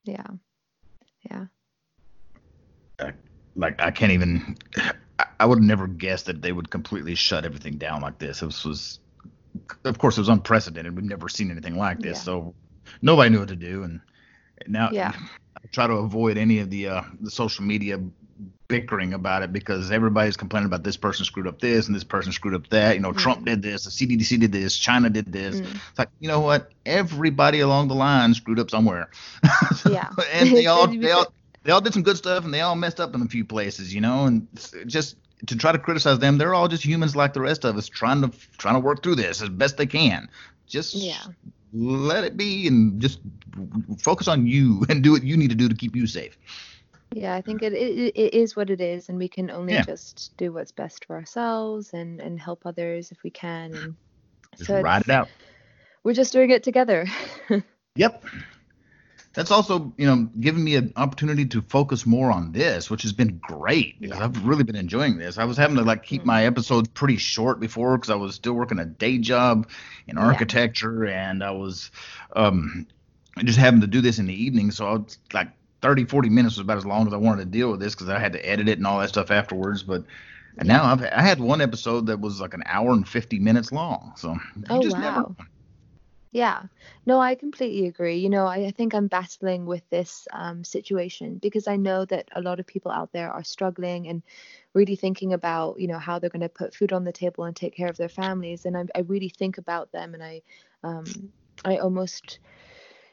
Yeah. 0.05 0.27
Yeah. 1.31 1.47
like 3.57 3.81
I 3.81 3.91
can't 3.91 4.13
even. 4.13 4.57
I 5.39 5.47
would 5.47 5.59
have 5.59 5.67
never 5.67 5.87
guessed 5.87 6.27
that 6.27 6.43
they 6.43 6.53
would 6.53 6.71
completely 6.71 7.15
shut 7.15 7.45
everything 7.45 7.77
down 7.77 8.01
like 8.01 8.19
this. 8.19 8.41
This 8.41 8.65
was, 8.65 9.01
of 9.85 9.99
course, 9.99 10.17
it 10.17 10.21
was 10.21 10.29
unprecedented. 10.29 10.95
We've 10.95 11.05
never 11.05 11.29
seen 11.29 11.51
anything 11.51 11.77
like 11.77 11.99
this, 11.99 12.19
yeah. 12.19 12.23
so 12.23 12.55
nobody 13.01 13.31
knew 13.31 13.41
what 13.41 13.49
to 13.49 13.57
do. 13.57 13.83
And 13.85 14.01
now, 14.67 14.91
yeah. 14.93 15.13
I 15.57 15.67
try 15.73 15.87
to 15.87 15.95
avoid 15.95 16.39
any 16.39 16.59
of 16.59 16.71
the 16.71 16.89
uh, 16.89 17.03
the 17.21 17.31
social 17.31 17.65
media 17.65 18.01
bickering 18.73 19.13
about 19.13 19.43
it 19.43 19.53
because 19.53 19.91
everybody's 19.91 20.35
complaining 20.35 20.67
about 20.67 20.83
this 20.83 20.97
person 20.97 21.27
screwed 21.27 21.47
up 21.47 21.61
this 21.61 21.87
and 21.87 21.95
this 21.95 22.05
person 22.05 22.33
screwed 22.33 22.55
up 22.55 22.67
that. 22.69 22.95
You 22.95 23.03
know, 23.03 23.13
mm. 23.13 23.19
Trump 23.19 23.45
did 23.45 23.61
this, 23.61 23.85
the 23.85 23.91
CDC 23.91 24.41
did 24.41 24.51
this, 24.51 24.79
China 24.79 25.11
did 25.11 25.31
this. 25.31 25.61
Mm. 25.61 25.75
It's 25.91 25.99
like, 25.99 26.09
you 26.21 26.29
know 26.29 26.41
what? 26.41 26.73
Everybody 26.87 27.61
along 27.61 27.89
the 27.89 27.95
line 27.95 28.33
screwed 28.33 28.59
up 28.59 28.71
somewhere. 28.71 29.11
Yeah. 29.89 30.09
and 30.33 30.57
they 30.57 30.67
all 30.73 30.87
they 30.87 31.11
all 31.11 31.33
they 31.65 31.73
all 31.73 31.81
did 31.81 31.93
some 31.93 32.03
good 32.03 32.17
stuff 32.17 32.45
and 32.45 32.55
they 32.55 32.61
all 32.61 32.77
messed 32.77 32.99
up 32.99 33.15
in 33.15 33.21
a 33.21 33.27
few 33.27 33.45
places, 33.45 33.95
you 33.95 34.01
know, 34.01 34.25
and 34.25 34.49
just 34.87 35.17
to 35.47 35.57
try 35.57 35.73
to 35.73 35.79
criticize 35.79 36.19
them, 36.19 36.39
they're 36.39 36.55
all 36.55 36.69
just 36.69 36.85
humans 36.85 37.17
like 37.17 37.33
the 37.33 37.41
rest 37.41 37.65
of 37.65 37.77
us 37.77 37.89
trying 37.89 38.23
to 38.23 38.31
trying 38.59 38.75
to 38.75 38.81
work 38.81 39.03
through 39.03 39.17
this 39.17 39.43
as 39.43 39.49
best 39.49 39.77
they 39.77 39.87
can. 39.87 40.29
Just 40.67 40.95
yeah. 40.95 41.23
let 41.73 42.25
it 42.25 42.37
be 42.37 42.67
and 42.67 43.01
just 43.01 43.21
focus 43.99 44.29
on 44.29 44.47
you 44.47 44.85
and 44.89 45.03
do 45.03 45.13
what 45.13 45.23
you 45.23 45.37
need 45.37 45.51
to 45.51 45.57
do 45.57 45.69
to 45.69 45.75
keep 45.75 45.97
you 45.97 46.07
safe. 46.07 46.39
Yeah, 47.15 47.35
I 47.35 47.43
think 47.43 47.63
it, 47.63 47.75
it, 47.75 48.15
it 48.17 48.35
is 48.35 48.57
what 48.57 48.71
it 48.71 48.81
is, 48.81 49.11
and 49.11 49.19
we 49.19 49.29
can 49.29 49.51
only 49.51 49.75
yeah. 49.75 49.83
just 49.83 50.35
do 50.39 50.51
what's 50.51 50.73
best 50.73 51.05
for 51.05 51.17
ourselves 51.17 51.93
and 51.93 52.21
and 52.21 52.41
help 52.41 52.63
others 52.65 53.11
if 53.11 53.23
we 53.23 53.31
can. 53.31 53.75
And 53.75 53.97
just 54.57 54.69
so 54.69 54.81
ride 54.81 55.03
it 55.03 55.11
out. 55.11 55.29
We're 56.05 56.15
just 56.15 56.33
doing 56.33 56.51
it 56.51 56.63
together. 56.63 57.07
yep. 57.97 58.25
That's 59.35 59.51
also, 59.51 59.93
you 59.97 60.07
know, 60.07 60.29
giving 60.41 60.63
me 60.63 60.77
an 60.77 60.93
opportunity 60.97 61.47
to 61.47 61.63
focus 61.63 62.05
more 62.05 62.31
on 62.31 62.53
this, 62.53 62.91
which 62.91 63.03
has 63.03 63.13
been 63.13 63.39
great 63.39 63.99
because 64.01 64.19
yeah. 64.19 64.25
I've 64.25 64.45
really 64.45 64.65
been 64.65 64.77
enjoying 64.77 65.17
this. 65.17 65.39
I 65.39 65.45
was 65.45 65.57
having 65.57 65.77
to 65.77 65.83
like 65.83 66.03
keep 66.03 66.21
mm-hmm. 66.21 66.29
my 66.29 66.45
episodes 66.45 66.89
pretty 66.89 67.17
short 67.17 67.59
before 67.59 67.97
because 67.97 68.11
I 68.11 68.17
was 68.17 68.35
still 68.35 68.53
working 68.53 68.79
a 68.79 68.85
day 68.85 69.19
job 69.19 69.69
in 70.07 70.19
architecture 70.19 71.07
yeah. 71.07 71.31
and 71.31 71.43
I 71.43 71.53
was 71.53 71.91
um 72.37 72.87
just 73.39 73.59
having 73.59 73.81
to 73.81 73.87
do 73.87 74.03
this 74.03 74.19
in 74.19 74.27
the 74.27 74.35
evening. 74.35 74.71
So 74.71 74.87
I 74.87 74.93
was 74.93 75.19
like 75.33 75.49
30, 75.81 76.05
40 76.05 76.29
minutes 76.29 76.57
was 76.57 76.65
about 76.65 76.77
as 76.77 76.87
long 76.87 77.07
as 77.07 77.15
I 77.15 77.17
wanted 77.17 77.45
to 77.45 77.51
deal 77.51 77.71
with 77.71 77.81
this 77.81 77.95
because 77.95 78.11
I 78.11 78.19
had 78.19 78.35
to 78.35 78.49
edit 78.49 78.69
it 78.69 78.77
and 78.77 78.87
all 78.87 79.01
that 79.01 79.09
stuff 79.09 79.31
afterwards. 79.31 79.83
But 79.83 80.05
and 80.59 80.69
now 80.69 80.85
I've 80.85 81.03
I 81.03 81.23
had 81.23 81.41
one 81.41 81.63
episode 81.63 82.07
that 82.07 82.21
was 82.21 82.39
like 82.39 82.53
an 82.53 82.65
hour 82.67 82.91
and 82.91 83.09
50 83.09 83.39
minutes 83.39 83.73
long. 83.73 84.13
So 84.17 84.37
oh 84.69 84.89
wow. 84.91 85.35
Never... 85.39 85.49
Yeah, 86.33 86.63
no, 87.05 87.21
I 87.21 87.35
completely 87.35 87.87
agree. 87.87 88.17
You 88.17 88.31
know, 88.31 88.47
I, 88.47 88.67
I 88.67 88.71
think 88.71 88.95
I'm 88.95 89.07
battling 89.07 89.67
with 89.67 89.89
this 89.91 90.27
um, 90.33 90.65
situation 90.65 91.37
because 91.39 91.69
I 91.69 91.77
know 91.77 92.07
that 92.07 92.29
a 92.35 92.41
lot 92.41 92.59
of 92.59 92.67
people 92.67 92.91
out 92.91 93.13
there 93.13 93.31
are 93.31 93.45
struggling 93.45 94.09
and 94.09 94.23
really 94.73 94.97
thinking 94.97 95.35
about, 95.35 95.79
you 95.79 95.87
know, 95.89 95.99
how 95.99 96.19
they're 96.19 96.31
going 96.31 96.41
to 96.41 96.49
put 96.49 96.75
food 96.75 96.93
on 96.93 97.05
the 97.05 97.13
table 97.13 97.45
and 97.45 97.55
take 97.55 97.77
care 97.77 97.91
of 97.91 97.99
their 97.99 98.09
families. 98.09 98.65
And 98.65 98.77
I, 98.79 98.85
I 98.95 99.01
really 99.01 99.29
think 99.29 99.59
about 99.59 99.93
them 99.93 100.15
and 100.15 100.25
I, 100.25 100.43
um, 100.83 101.33
I 101.67 101.77
almost, 101.77 102.41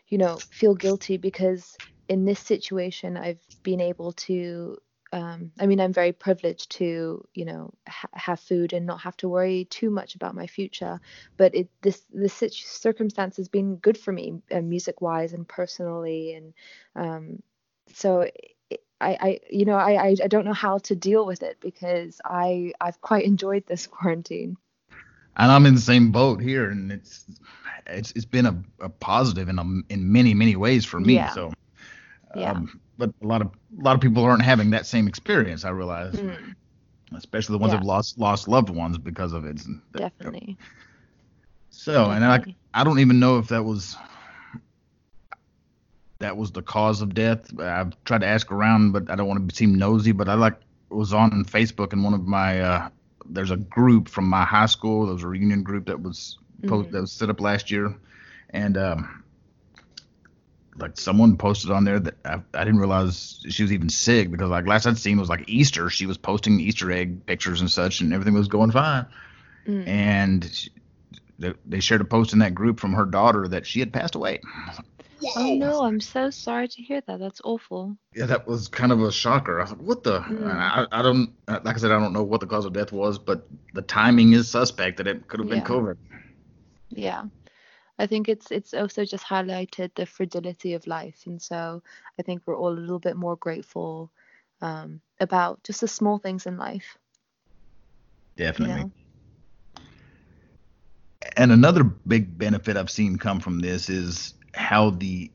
you 0.07 0.17
know, 0.17 0.43
feel 0.51 0.75
guilty 0.75 1.17
because 1.17 1.79
in 2.09 2.25
this 2.25 2.39
situation, 2.39 3.17
I've 3.17 3.41
been 3.63 3.81
able 3.81 4.13
to. 4.13 4.77
Um, 5.11 5.51
I 5.59 5.65
mean, 5.65 5.79
I'm 5.79 5.93
very 5.93 6.11
privileged 6.11 6.71
to, 6.73 7.25
you 7.33 7.45
know, 7.45 7.73
ha- 7.87 8.09
have 8.13 8.39
food 8.39 8.73
and 8.73 8.85
not 8.85 9.01
have 9.01 9.17
to 9.17 9.29
worry 9.29 9.65
too 9.65 9.89
much 9.89 10.15
about 10.15 10.35
my 10.35 10.45
future. 10.45 10.99
But 11.37 11.55
it 11.55 11.69
this 11.81 12.03
this 12.13 12.33
circumstance 12.33 13.37
has 13.37 13.47
been 13.47 13.77
good 13.77 13.97
for 13.97 14.11
me, 14.11 14.41
uh, 14.51 14.61
music 14.61 15.01
wise 15.01 15.33
and 15.33 15.47
personally, 15.47 16.33
and 16.33 16.53
um, 16.95 17.41
so 17.93 18.29
I, 19.01 19.17
I 19.19 19.39
you 19.49 19.65
know 19.65 19.75
I, 19.75 20.15
I 20.23 20.27
don't 20.27 20.45
know 20.45 20.53
how 20.53 20.77
to 20.79 20.95
deal 20.95 21.25
with 21.25 21.41
it 21.41 21.57
because 21.59 22.21
I 22.23 22.73
I've 22.79 23.01
quite 23.01 23.25
enjoyed 23.25 23.65
this 23.65 23.87
quarantine. 23.97 24.57
And 25.37 25.51
I'm 25.51 25.65
in 25.65 25.73
the 25.73 25.81
same 25.81 26.11
boat 26.11 26.41
here, 26.41 26.69
and 26.69 26.91
it's 26.91 27.25
it's 27.87 28.11
it's 28.11 28.25
been 28.25 28.45
a, 28.45 28.61
a 28.81 28.89
positive 28.89 29.49
in 29.49 29.57
a, 29.57 29.63
in 29.93 30.11
many 30.11 30.33
many 30.33 30.55
ways 30.55 30.85
for 30.85 30.99
me. 30.99 31.15
Yeah. 31.15 31.29
So 31.29 31.53
yeah. 32.35 32.51
Um, 32.51 32.79
but 32.97 33.13
a 33.21 33.25
lot 33.25 33.41
of 33.41 33.47
a 33.47 33.81
lot 33.81 33.95
of 33.95 34.01
people 34.01 34.23
aren't 34.23 34.43
having 34.43 34.69
that 34.71 34.85
same 34.85 35.07
experience. 35.07 35.63
I 35.65 35.69
realize, 35.69 36.15
mm. 36.15 36.55
especially 37.15 37.53
the 37.53 37.59
ones 37.59 37.73
yeah. 37.73 37.79
that 37.79 37.85
lost 37.85 38.17
lost 38.19 38.47
loved 38.47 38.69
ones 38.69 38.97
because 38.97 39.33
of 39.33 39.45
it. 39.45 39.61
Definitely. 39.95 40.57
So, 41.69 41.93
Definitely. 41.93 42.15
and 42.15 42.25
I 42.73 42.81
I 42.81 42.83
don't 42.83 42.99
even 42.99 43.19
know 43.19 43.37
if 43.37 43.47
that 43.47 43.63
was 43.63 43.95
that 46.19 46.35
was 46.35 46.51
the 46.51 46.61
cause 46.61 47.01
of 47.01 47.13
death. 47.13 47.57
I've 47.59 47.93
tried 48.03 48.21
to 48.21 48.27
ask 48.27 48.51
around, 48.51 48.91
but 48.91 49.09
I 49.09 49.15
don't 49.15 49.27
want 49.27 49.49
to 49.49 49.55
seem 49.55 49.75
nosy. 49.75 50.11
But 50.11 50.29
I 50.29 50.33
like 50.33 50.59
was 50.89 51.13
on 51.13 51.45
Facebook 51.45 51.93
and 51.93 52.03
one 52.03 52.13
of 52.13 52.25
my 52.27 52.59
uh, 52.59 52.89
there's 53.29 53.51
a 53.51 53.57
group 53.57 54.09
from 54.09 54.27
my 54.27 54.43
high 54.43 54.65
school. 54.65 55.05
There 55.05 55.13
was 55.13 55.23
a 55.23 55.27
reunion 55.27 55.63
group 55.63 55.85
that 55.85 56.01
was 56.01 56.37
mm-hmm. 56.61 56.91
that 56.91 57.01
was 57.01 57.11
set 57.11 57.29
up 57.29 57.39
last 57.39 57.71
year, 57.71 57.95
and 58.49 58.77
um, 58.77 59.23
like 60.79 60.97
someone 60.97 61.37
posted 61.37 61.71
on 61.71 61.83
there 61.83 61.99
that 61.99 62.15
I, 62.25 62.41
I, 62.53 62.63
didn't 62.63 62.79
realize 62.79 63.43
she 63.49 63.63
was 63.63 63.71
even 63.71 63.89
sick 63.89 64.31
because 64.31 64.49
like 64.49 64.65
last 64.67 64.85
I'd 64.85 64.97
seen 64.97 65.19
was 65.19 65.29
like 65.29 65.47
Easter. 65.47 65.89
She 65.89 66.05
was 66.05 66.17
posting 66.17 66.59
Easter 66.59 66.91
egg 66.91 67.25
pictures 67.25 67.61
and 67.61 67.69
such, 67.69 68.01
and 68.01 68.13
everything 68.13 68.33
was 68.33 68.47
going 68.47 68.71
fine. 68.71 69.05
Mm. 69.67 69.87
And 69.87 70.51
she, 70.51 70.71
they, 71.37 71.53
they, 71.65 71.79
shared 71.79 72.01
a 72.01 72.05
post 72.05 72.33
in 72.33 72.39
that 72.39 72.53
group 72.53 72.79
from 72.79 72.93
her 72.93 73.05
daughter 73.05 73.47
that 73.47 73.65
she 73.65 73.79
had 73.79 73.93
passed 73.93 74.15
away. 74.15 74.41
Oh 75.35 75.55
no, 75.55 75.83
I'm 75.83 75.99
so 75.99 76.29
sorry 76.29 76.67
to 76.69 76.81
hear 76.81 77.01
that. 77.01 77.19
That's 77.19 77.41
awful. 77.43 77.97
Yeah, 78.13 78.25
that 78.27 78.47
was 78.47 78.67
kind 78.67 78.91
of 78.91 79.01
a 79.01 79.11
shocker. 79.11 79.59
I 79.59 79.63
was 79.63 79.71
like, 79.71 79.81
what 79.81 80.03
the? 80.03 80.21
Mm. 80.21 80.49
I, 80.49 80.85
I 80.91 81.01
don't, 81.01 81.33
like 81.47 81.75
I 81.75 81.77
said, 81.77 81.91
I 81.91 81.99
don't 81.99 82.13
know 82.13 82.23
what 82.23 82.39
the 82.39 82.47
cause 82.47 82.65
of 82.65 82.73
death 82.73 82.91
was, 82.91 83.19
but 83.19 83.47
the 83.73 83.81
timing 83.81 84.33
is 84.33 84.49
suspect 84.49 84.97
that 84.97 85.07
it 85.07 85.27
could 85.27 85.39
have 85.41 85.49
been 85.49 85.59
yeah. 85.59 85.65
COVID. 85.65 85.97
Yeah. 86.89 87.25
I 87.99 88.07
think 88.07 88.29
it's 88.29 88.49
it's 88.49 88.73
also 88.73 89.03
just 89.03 89.25
highlighted 89.25 89.93
the 89.93 90.05
fragility 90.05 90.73
of 90.73 90.87
life, 90.87 91.23
and 91.25 91.41
so 91.41 91.83
I 92.17 92.23
think 92.23 92.41
we're 92.45 92.57
all 92.57 92.71
a 92.71 92.79
little 92.79 92.99
bit 92.99 93.17
more 93.17 93.35
grateful 93.35 94.09
um, 94.61 95.01
about 95.19 95.61
just 95.63 95.81
the 95.81 95.87
small 95.87 96.17
things 96.17 96.45
in 96.45 96.57
life. 96.57 96.97
Definitely. 98.37 98.89
And 101.35 101.51
another 101.51 101.83
big 101.83 102.37
benefit 102.37 102.77
I've 102.77 102.89
seen 102.89 103.17
come 103.17 103.41
from 103.41 103.59
this 103.59 103.89
is 103.89 104.33
how 104.53 104.91
the 104.91 105.29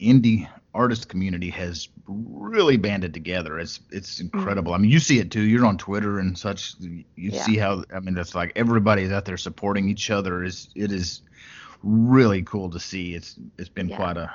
indie 0.00 0.48
artist 0.72 1.08
community 1.08 1.50
has 1.50 1.88
really 2.06 2.78
banded 2.78 3.12
together. 3.12 3.58
It's 3.58 3.80
it's 3.90 4.20
incredible. 4.20 4.72
Mm-hmm. 4.72 4.80
I 4.80 4.82
mean, 4.82 4.90
you 4.90 5.00
see 5.00 5.18
it 5.18 5.30
too. 5.30 5.42
You're 5.42 5.66
on 5.66 5.76
Twitter 5.76 6.18
and 6.18 6.38
such. 6.38 6.76
You 6.80 7.04
yeah. 7.16 7.42
see 7.42 7.58
how 7.58 7.84
I 7.94 8.00
mean, 8.00 8.16
it's 8.16 8.34
like 8.34 8.52
everybody's 8.56 9.12
out 9.12 9.26
there 9.26 9.36
supporting 9.36 9.90
each 9.90 10.10
other. 10.10 10.42
Is 10.42 10.68
it 10.74 10.92
is 10.92 11.20
really 11.82 12.42
cool 12.42 12.70
to 12.70 12.80
see. 12.80 13.14
It's 13.14 13.38
it's 13.58 13.68
been 13.68 13.88
yeah. 13.88 13.96
quite 13.96 14.16
a 14.16 14.30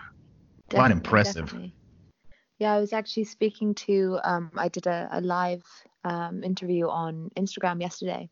definitely, 0.70 0.76
quite 0.76 0.92
impressive. 0.92 1.46
Definitely. 1.46 1.76
Yeah, 2.60 2.74
I 2.74 2.80
was 2.80 2.94
actually 2.94 3.26
speaking 3.26 3.74
to 3.76 4.20
um, 4.24 4.52
I 4.56 4.70
did 4.70 4.88
a, 4.88 5.10
a 5.12 5.22
live 5.22 5.64
um, 6.04 6.44
interview 6.44 6.88
on 6.88 7.32
Instagram 7.36 7.82
yesterday, 7.82 8.30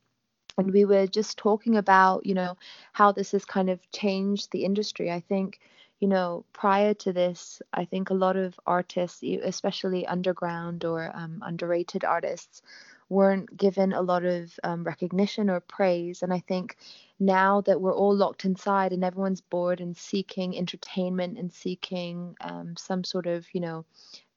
and 0.57 0.71
we 0.71 0.85
were 0.85 1.07
just 1.07 1.37
talking 1.37 1.75
about 1.75 2.25
you 2.25 2.33
know 2.33 2.57
how 2.93 3.11
this 3.11 3.31
has 3.31 3.45
kind 3.45 3.69
of 3.69 3.79
changed 3.91 4.51
the 4.51 4.63
industry. 4.63 5.11
I 5.11 5.19
think 5.19 5.59
you 5.99 6.07
know 6.07 6.45
prior 6.53 6.93
to 6.95 7.13
this, 7.13 7.61
I 7.73 7.85
think 7.85 8.09
a 8.09 8.15
lot 8.15 8.37
of 8.37 8.59
artists, 8.65 9.23
especially 9.23 10.07
underground 10.07 10.85
or 10.85 11.11
um, 11.13 11.41
underrated 11.45 12.03
artists, 12.03 12.61
weren't 13.09 13.55
given 13.55 13.93
a 13.93 14.01
lot 14.01 14.25
of 14.25 14.59
um, 14.63 14.83
recognition 14.83 15.49
or 15.49 15.59
praise. 15.59 16.23
And 16.23 16.33
I 16.33 16.39
think 16.39 16.77
now 17.25 17.61
that 17.61 17.81
we're 17.81 17.95
all 17.95 18.15
locked 18.15 18.45
inside 18.45 18.93
and 18.93 19.03
everyone's 19.03 19.41
bored 19.41 19.81
and 19.81 19.95
seeking 19.95 20.57
entertainment 20.57 21.37
and 21.37 21.51
seeking 21.51 22.35
um, 22.41 22.75
some 22.77 23.03
sort 23.03 23.27
of, 23.27 23.45
you 23.53 23.61
know, 23.61 23.85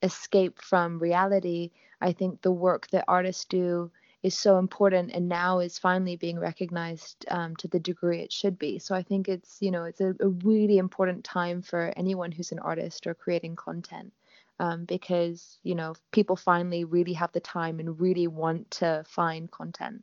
escape 0.03 0.61
from 0.61 0.99
reality, 0.99 1.71
I 2.01 2.13
think 2.13 2.43
the 2.43 2.53
work 2.53 2.89
that 2.89 3.05
artists 3.09 3.45
do 3.45 3.91
is 4.23 4.37
so 4.37 4.59
important 4.59 5.13
and 5.13 5.29
now 5.29 5.59
is 5.61 5.79
finally 5.79 6.17
being 6.17 6.39
recognized 6.39 7.25
um, 7.29 7.55
to 7.57 7.69
the 7.69 7.81
degree 7.81 8.21
it 8.21 8.33
should 8.33 8.59
be. 8.59 8.79
So 8.79 8.95
I 8.95 9.03
think 9.03 9.29
it's, 9.29 9.59
you 9.61 9.71
know, 9.71 9.85
it's 9.85 10.01
a, 10.01 10.15
a 10.21 10.29
really 10.29 10.79
important 10.79 11.25
time 11.25 11.63
for 11.63 11.93
anyone 11.97 12.33
who's 12.33 12.53
an 12.53 12.59
artist 12.59 13.07
or 13.07 13.15
creating 13.15 13.57
content 13.57 14.13
um, 14.59 14.85
because 14.85 15.59
you 15.63 15.75
know 15.75 15.95
people 16.13 16.37
finally 16.37 16.85
really 16.85 17.13
have 17.13 17.33
the 17.33 17.41
time 17.41 17.79
and 17.79 18.01
really 18.01 18.27
want 18.27 18.71
to 18.73 19.05
find 19.07 19.51
content. 19.51 20.03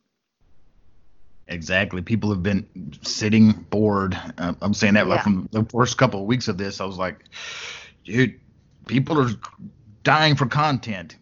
Exactly. 1.47 2.01
People 2.01 2.29
have 2.29 2.41
been 2.41 2.65
sitting 3.01 3.51
bored. 3.69 4.17
Uh, 4.37 4.53
I'm 4.61 4.73
saying 4.73 4.93
that 4.93 5.07
yeah. 5.07 5.13
like 5.13 5.23
from 5.23 5.49
the 5.51 5.65
first 5.65 5.97
couple 5.97 6.21
of 6.21 6.25
weeks 6.25 6.47
of 6.47 6.57
this. 6.57 6.79
I 6.79 6.85
was 6.85 6.97
like, 6.97 7.19
dude, 8.05 8.39
people 8.87 9.19
are 9.21 9.29
dying 10.03 10.35
for 10.35 10.45
content. 10.45 11.17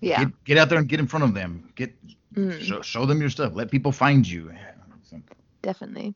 Yeah. 0.00 0.24
Get, 0.24 0.44
get 0.44 0.58
out 0.58 0.68
there 0.68 0.78
and 0.78 0.88
get 0.88 1.00
in 1.00 1.06
front 1.06 1.24
of 1.24 1.34
them. 1.34 1.70
Get 1.74 1.92
mm. 2.34 2.60
show, 2.60 2.80
show 2.82 3.06
them 3.06 3.20
your 3.20 3.30
stuff. 3.30 3.52
Let 3.54 3.70
people 3.70 3.92
find 3.92 4.26
you. 4.26 4.52
Definitely, 5.62 6.14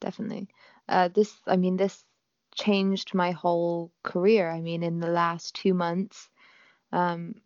definitely. 0.00 0.48
Uh, 0.88 1.08
this, 1.08 1.32
I 1.46 1.56
mean, 1.56 1.76
this 1.76 2.04
changed 2.54 3.14
my 3.14 3.30
whole 3.30 3.90
career. 4.02 4.50
I 4.50 4.60
mean, 4.60 4.82
in 4.82 5.00
the 5.00 5.08
last 5.08 5.54
two 5.54 5.72
months, 5.72 6.28
um, 6.92 7.36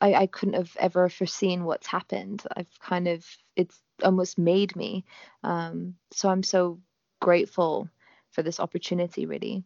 I, 0.00 0.14
I 0.14 0.26
couldn't 0.26 0.54
have 0.54 0.76
ever 0.78 1.08
foreseen 1.08 1.64
what's 1.64 1.86
happened. 1.86 2.42
I've 2.56 2.78
kind 2.80 3.08
of, 3.08 3.24
it's 3.56 3.80
almost 4.02 4.38
made 4.38 4.74
me. 4.76 5.04
Um, 5.44 5.94
so 6.12 6.28
I'm 6.28 6.42
so 6.42 6.78
grateful 7.20 7.88
for 8.30 8.42
this 8.42 8.60
opportunity, 8.60 9.26
really. 9.26 9.64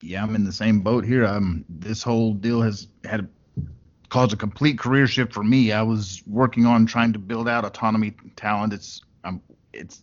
Yeah, 0.00 0.22
I'm 0.22 0.34
in 0.34 0.44
the 0.44 0.52
same 0.52 0.80
boat 0.80 1.04
here. 1.04 1.24
Um, 1.24 1.64
this 1.68 2.02
whole 2.02 2.34
deal 2.34 2.60
has 2.60 2.88
had 3.04 3.28
caused 4.08 4.32
a 4.32 4.36
complete 4.36 4.78
career 4.78 5.06
shift 5.06 5.32
for 5.32 5.42
me. 5.42 5.72
I 5.72 5.82
was 5.82 6.22
working 6.26 6.66
on 6.66 6.86
trying 6.86 7.12
to 7.14 7.18
build 7.18 7.48
out 7.48 7.64
autonomy 7.64 8.14
talent. 8.36 8.72
It's 8.72 9.02
um, 9.24 9.42
it's 9.72 10.02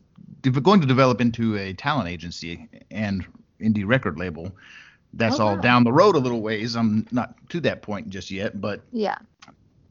going 0.62 0.82
to 0.82 0.88
develop 0.88 1.21
into 1.21 1.58
a 1.58 1.73
talent 1.73 2.10
agency, 2.10 2.67
and 2.91 3.25
indie 3.62 3.88
record 3.88 4.17
label. 4.17 4.51
That's 5.13 5.39
oh, 5.39 5.47
all 5.47 5.56
wow. 5.56 5.62
down 5.62 5.84
the 5.84 5.93
road 5.93 6.15
a 6.15 6.19
little 6.19 6.41
ways. 6.41 6.75
I'm 6.75 7.08
not 7.12 7.36
to 7.49 7.60
that 7.62 7.82
point 7.82 8.10
just 8.10 8.32
yet, 8.32 8.60
but 8.60 8.82
yeah, 8.91 9.17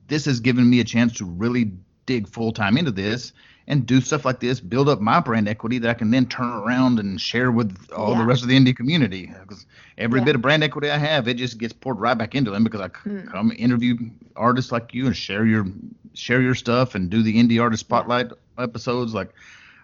this 0.08 0.24
has 0.24 0.40
given 0.40 0.68
me 0.68 0.80
a 0.80 0.84
chance 0.84 1.14
to 1.14 1.24
really 1.24 1.72
dig 2.06 2.28
full 2.28 2.52
time 2.52 2.76
into 2.76 2.90
this 2.90 3.32
and 3.68 3.86
do 3.86 4.00
stuff 4.00 4.24
like 4.24 4.40
this, 4.40 4.60
build 4.60 4.88
up 4.88 5.00
my 5.00 5.20
brand 5.20 5.48
equity 5.48 5.78
that 5.78 5.88
I 5.88 5.94
can 5.94 6.10
then 6.10 6.26
turn 6.26 6.48
around 6.48 6.98
and 6.98 7.20
share 7.20 7.52
with 7.52 7.76
all 7.94 8.12
yeah. 8.12 8.18
the 8.18 8.24
rest 8.24 8.42
of 8.42 8.48
the 8.48 8.58
indie 8.58 8.76
community. 8.76 9.32
Because 9.40 9.66
every 9.98 10.20
yeah. 10.20 10.24
bit 10.24 10.34
of 10.34 10.42
brand 10.42 10.64
equity 10.64 10.90
I 10.90 10.98
have, 10.98 11.28
it 11.28 11.34
just 11.34 11.58
gets 11.58 11.72
poured 11.72 12.00
right 12.00 12.16
back 12.18 12.34
into 12.34 12.50
them 12.50 12.64
because 12.64 12.80
I 12.80 12.88
mm. 12.88 13.30
come 13.30 13.52
interview 13.56 13.96
artists 14.34 14.72
like 14.72 14.92
you 14.92 15.06
and 15.06 15.16
share 15.16 15.46
your 15.46 15.66
share 16.14 16.42
your 16.42 16.54
stuff 16.54 16.94
and 16.94 17.08
do 17.08 17.22
the 17.22 17.36
indie 17.36 17.62
artist 17.62 17.80
spotlight 17.80 18.26
yeah. 18.26 18.64
episodes. 18.64 19.14
Like 19.14 19.32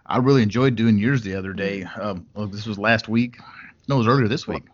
I 0.07 0.19
really 0.19 0.43
enjoyed 0.43 0.75
doing 0.75 0.99
yours 0.99 1.23
the 1.23 1.35
other 1.35 1.53
day. 1.53 1.83
Hmm. 1.83 2.01
Um, 2.01 2.27
well, 2.35 2.47
this 2.47 2.67
was 2.67 2.79
last 2.79 3.09
week. 3.09 3.39
No, 3.89 3.97
it 3.97 3.99
was 3.99 4.09
earlier 4.09 4.29
this 4.29 4.47
week. 4.47 4.65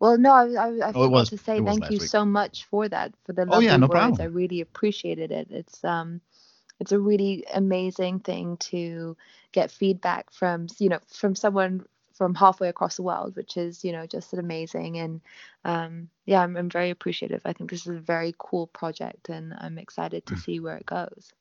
Well, 0.00 0.18
no, 0.18 0.32
I, 0.32 0.44
I, 0.52 0.68
I 0.88 0.92
oh, 0.94 1.04
forgot 1.04 1.26
to 1.28 1.38
say 1.38 1.60
thank 1.60 1.90
you 1.90 1.98
week. 1.98 2.02
so 2.02 2.24
much 2.24 2.64
for 2.64 2.88
that, 2.88 3.14
for 3.24 3.32
the 3.32 3.46
lovely 3.46 3.68
oh, 3.68 3.70
yeah, 3.70 3.76
no 3.76 3.86
words. 3.86 3.92
Problem. 3.92 4.20
I 4.20 4.24
really 4.24 4.60
appreciated 4.60 5.30
it. 5.30 5.48
It's 5.50 5.82
um, 5.84 6.20
it's 6.80 6.92
a 6.92 6.98
really 6.98 7.44
amazing 7.54 8.20
thing 8.20 8.56
to 8.58 9.16
get 9.52 9.70
feedback 9.70 10.30
from, 10.32 10.66
you 10.78 10.88
know, 10.88 10.98
from 11.06 11.34
someone 11.34 11.84
from 12.14 12.34
halfway 12.34 12.68
across 12.68 12.96
the 12.96 13.02
world, 13.02 13.34
which 13.36 13.56
is, 13.56 13.84
you 13.84 13.92
know, 13.92 14.06
just 14.06 14.32
an 14.32 14.38
amazing. 14.38 14.98
And 14.98 15.20
um, 15.64 16.08
yeah, 16.26 16.40
I'm, 16.42 16.56
I'm 16.56 16.70
very 16.70 16.90
appreciative. 16.90 17.42
I 17.44 17.52
think 17.52 17.70
this 17.70 17.86
is 17.86 17.96
a 17.96 18.00
very 18.00 18.34
cool 18.38 18.66
project, 18.68 19.28
and 19.28 19.54
I'm 19.58 19.78
excited 19.78 20.24
to 20.26 20.34
mm. 20.34 20.42
see 20.42 20.60
where 20.60 20.76
it 20.76 20.86
goes. 20.86 21.32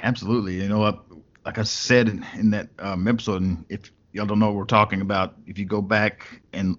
Absolutely. 0.00 0.54
You 0.54 0.68
know 0.68 0.78
what? 0.78 1.04
Like 1.44 1.58
I 1.58 1.62
said 1.62 2.08
in, 2.08 2.26
in 2.34 2.50
that 2.50 2.68
um, 2.78 3.06
episode, 3.06 3.42
and 3.42 3.64
if 3.68 3.92
y'all 4.12 4.26
don't 4.26 4.40
know 4.40 4.46
what 4.46 4.56
we're 4.56 4.64
talking 4.64 5.00
about, 5.00 5.36
if 5.46 5.58
you 5.58 5.64
go 5.64 5.80
back 5.80 6.42
and 6.52 6.76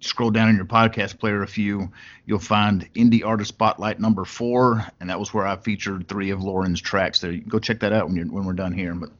scroll 0.00 0.30
down 0.30 0.48
in 0.48 0.56
your 0.56 0.64
podcast 0.64 1.18
player 1.18 1.42
a 1.42 1.46
few, 1.46 1.90
you'll 2.26 2.38
find 2.38 2.92
Indie 2.94 3.24
Artist 3.24 3.48
Spotlight 3.48 4.00
number 4.00 4.24
four, 4.24 4.84
and 5.00 5.10
that 5.10 5.18
was 5.18 5.32
where 5.32 5.46
I 5.46 5.56
featured 5.56 6.08
three 6.08 6.30
of 6.30 6.42
Lauren's 6.42 6.80
tracks. 6.80 7.20
There, 7.20 7.36
go 7.36 7.58
check 7.58 7.80
that 7.80 7.92
out 7.92 8.06
when 8.06 8.16
you're 8.16 8.26
when 8.26 8.44
we're 8.44 8.52
done 8.52 8.72
here. 8.72 8.94
But 8.94 9.10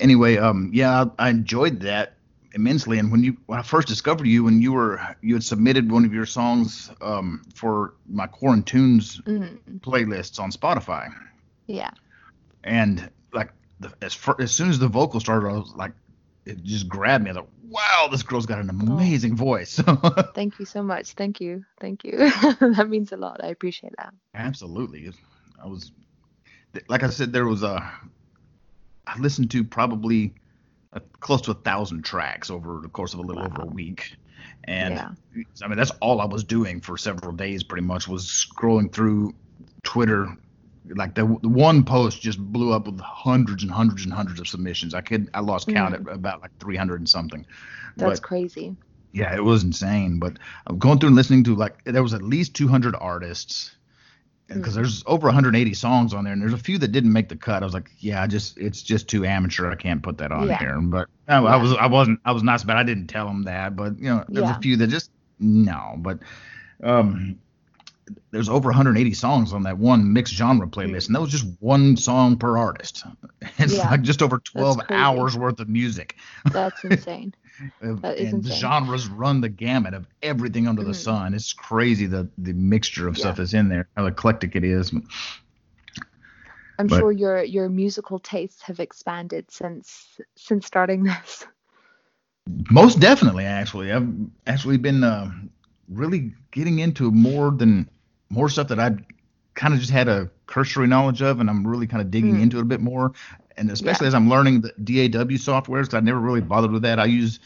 anyway, 0.00 0.36
um, 0.36 0.70
yeah, 0.72 1.04
I, 1.18 1.26
I 1.26 1.30
enjoyed 1.30 1.80
that 1.80 2.14
immensely. 2.54 2.98
And 2.98 3.10
when 3.10 3.22
you 3.22 3.36
when 3.46 3.58
I 3.58 3.62
first 3.62 3.88
discovered 3.88 4.26
you, 4.26 4.44
when 4.44 4.62
you 4.62 4.72
were 4.72 5.00
you 5.20 5.34
had 5.34 5.44
submitted 5.44 5.90
one 5.90 6.04
of 6.04 6.14
your 6.14 6.26
songs 6.26 6.90
um, 7.00 7.42
for 7.54 7.94
my 8.08 8.26
Quarantunes 8.26 9.22
mm-hmm. 9.22 9.76
playlists 9.78 10.40
on 10.40 10.50
Spotify. 10.50 11.12
Yeah. 11.66 11.90
And 12.62 13.10
like 13.32 13.50
the, 13.80 13.92
as 14.00 14.14
far, 14.14 14.36
as 14.40 14.52
soon 14.52 14.70
as 14.70 14.78
the 14.78 14.88
vocal 14.88 15.20
started, 15.20 15.48
I 15.48 15.52
was 15.52 15.74
like, 15.76 15.92
it 16.46 16.62
just 16.62 16.88
grabbed 16.88 17.24
me. 17.24 17.30
I 17.30 17.34
thought, 17.34 17.48
wow, 17.68 18.08
this 18.10 18.22
girl's 18.22 18.46
got 18.46 18.58
an 18.58 18.70
oh. 18.72 18.92
amazing 18.92 19.32
oh. 19.32 19.36
voice. 19.36 19.80
Thank 20.34 20.58
you 20.58 20.64
so 20.64 20.82
much. 20.82 21.12
Thank 21.12 21.40
you. 21.40 21.64
Thank 21.80 22.04
you. 22.04 22.18
that 22.60 22.86
means 22.88 23.12
a 23.12 23.16
lot. 23.16 23.42
I 23.42 23.48
appreciate 23.48 23.94
that. 23.98 24.14
Absolutely. 24.34 25.10
I 25.62 25.66
was, 25.66 25.92
like 26.88 27.02
I 27.02 27.10
said, 27.10 27.32
there 27.32 27.46
was 27.46 27.62
a, 27.62 27.92
I 29.06 29.18
listened 29.18 29.50
to 29.52 29.64
probably 29.64 30.34
a, 30.92 31.00
close 31.20 31.42
to 31.42 31.50
a 31.50 31.54
thousand 31.54 32.04
tracks 32.04 32.50
over 32.50 32.80
the 32.82 32.88
course 32.88 33.14
of 33.14 33.20
a 33.20 33.22
little 33.22 33.42
wow. 33.42 33.48
over 33.48 33.62
a 33.62 33.66
week. 33.66 34.16
And 34.64 34.94
yeah. 34.94 35.44
I 35.62 35.68
mean, 35.68 35.76
that's 35.76 35.92
all 36.00 36.20
I 36.20 36.24
was 36.24 36.44
doing 36.44 36.80
for 36.80 36.96
several 36.96 37.32
days 37.32 37.62
pretty 37.62 37.86
much 37.86 38.08
was 38.08 38.24
scrolling 38.24 38.92
through 38.92 39.34
Twitter 39.82 40.36
like 40.88 41.14
the, 41.14 41.22
the 41.42 41.48
one 41.48 41.84
post 41.84 42.20
just 42.20 42.38
blew 42.38 42.72
up 42.72 42.86
with 42.86 43.00
hundreds 43.00 43.62
and 43.62 43.72
hundreds 43.72 44.04
and 44.04 44.12
hundreds 44.12 44.40
of 44.40 44.48
submissions. 44.48 44.94
I 44.94 45.00
could 45.00 45.30
I 45.34 45.40
lost 45.40 45.68
count 45.68 45.94
mm. 45.94 46.08
at 46.08 46.14
about 46.14 46.42
like 46.42 46.50
300 46.58 47.00
and 47.00 47.08
something. 47.08 47.46
That's 47.96 48.20
but, 48.20 48.26
crazy. 48.26 48.76
Yeah, 49.12 49.34
it 49.34 49.44
was 49.44 49.62
insane. 49.62 50.18
But 50.18 50.38
I'm 50.66 50.78
going 50.78 50.98
through 50.98 51.08
and 51.08 51.16
listening 51.16 51.44
to 51.44 51.54
like 51.54 51.82
there 51.84 52.02
was 52.02 52.14
at 52.14 52.22
least 52.22 52.54
200 52.54 52.94
artists 52.96 53.76
because 54.48 54.72
mm. 54.72 54.76
there's 54.76 55.02
over 55.06 55.26
180 55.26 55.72
songs 55.74 56.12
on 56.12 56.24
there, 56.24 56.32
and 56.32 56.42
there's 56.42 56.52
a 56.52 56.58
few 56.58 56.78
that 56.78 56.88
didn't 56.88 57.12
make 57.12 57.28
the 57.28 57.36
cut. 57.36 57.62
I 57.62 57.66
was 57.66 57.74
like, 57.74 57.90
yeah, 57.98 58.22
I 58.22 58.26
just 58.26 58.58
it's 58.58 58.82
just 58.82 59.08
too 59.08 59.24
amateur. 59.24 59.70
I 59.70 59.76
can't 59.76 60.02
put 60.02 60.18
that 60.18 60.32
on 60.32 60.48
yeah. 60.48 60.58
here. 60.58 60.78
But 60.80 61.08
I, 61.28 61.40
yeah. 61.40 61.46
I, 61.46 61.56
was 61.56 61.72
I 61.74 61.86
wasn't 61.86 62.20
I 62.24 62.32
was 62.32 62.42
nice. 62.42 62.64
It. 62.64 62.70
I 62.70 62.82
didn't 62.82 63.06
tell 63.06 63.26
them 63.26 63.44
that, 63.44 63.76
but 63.76 63.98
you 63.98 64.10
know, 64.10 64.24
there's 64.28 64.46
yeah. 64.46 64.56
a 64.56 64.60
few 64.60 64.76
that 64.78 64.88
just 64.88 65.10
no. 65.38 65.94
But 65.98 66.18
um, 66.82 67.38
there's 68.30 68.48
over 68.48 68.68
180 68.68 69.14
songs 69.14 69.52
on 69.52 69.62
that 69.62 69.78
one 69.78 70.12
mixed 70.12 70.34
genre 70.34 70.66
playlist, 70.66 71.06
and 71.06 71.14
that 71.14 71.20
was 71.20 71.30
just 71.30 71.46
one 71.60 71.96
song 71.96 72.36
per 72.36 72.56
artist. 72.56 73.04
It's 73.58 73.76
yeah, 73.76 73.90
like 73.90 74.02
just 74.02 74.22
over 74.22 74.38
12 74.38 74.80
hours 74.90 75.36
worth 75.36 75.60
of 75.60 75.68
music. 75.68 76.16
That's 76.50 76.82
insane. 76.84 77.34
that 77.80 78.18
and 78.18 78.18
insane. 78.18 78.40
the 78.40 78.50
genres 78.50 79.06
run 79.06 79.42
the 79.42 79.50
gamut 79.50 79.94
of 79.94 80.06
everything 80.22 80.66
under 80.66 80.82
mm-hmm. 80.82 80.90
the 80.90 80.96
sun. 80.96 81.34
It's 81.34 81.52
crazy 81.52 82.06
the 82.06 82.28
the 82.38 82.54
mixture 82.54 83.06
of 83.06 83.16
yeah. 83.16 83.20
stuff 83.20 83.38
is 83.38 83.54
in 83.54 83.68
there, 83.68 83.88
how 83.96 84.06
eclectic 84.06 84.56
it 84.56 84.64
is. 84.64 84.92
I'm 86.78 86.86
but, 86.86 86.98
sure 86.98 87.12
your 87.12 87.44
your 87.44 87.68
musical 87.68 88.18
tastes 88.18 88.62
have 88.62 88.80
expanded 88.80 89.50
since 89.50 90.20
since 90.36 90.66
starting 90.66 91.04
this. 91.04 91.46
Most 92.70 93.00
definitely, 93.00 93.44
actually, 93.44 93.92
I've 93.92 94.08
actually 94.46 94.76
been 94.76 95.04
uh, 95.04 95.30
really 95.88 96.32
getting 96.50 96.78
into 96.78 97.10
more 97.10 97.50
than 97.50 97.88
more 98.34 98.48
stuff 98.48 98.68
that 98.68 98.80
I 98.80 98.96
kind 99.54 99.72
of 99.72 99.80
just 99.80 99.92
had 99.92 100.08
a 100.08 100.30
cursory 100.46 100.86
knowledge 100.86 101.22
of, 101.22 101.40
and 101.40 101.48
I'm 101.48 101.66
really 101.66 101.86
kind 101.86 102.00
of 102.00 102.10
digging 102.10 102.36
mm. 102.36 102.42
into 102.42 102.58
it 102.58 102.62
a 102.62 102.64
bit 102.64 102.80
more. 102.80 103.12
And 103.56 103.70
especially 103.70 104.06
yeah. 104.06 104.08
as 104.08 104.14
I'm 104.14 104.28
learning 104.28 104.62
the 104.62 105.08
DAW 105.08 105.36
software, 105.36 105.82
because 105.82 105.94
I 105.94 106.00
never 106.00 106.18
really 106.18 106.40
bothered 106.40 106.72
with 106.72 106.82
that. 106.82 106.98
I 106.98 107.04
use 107.04 107.38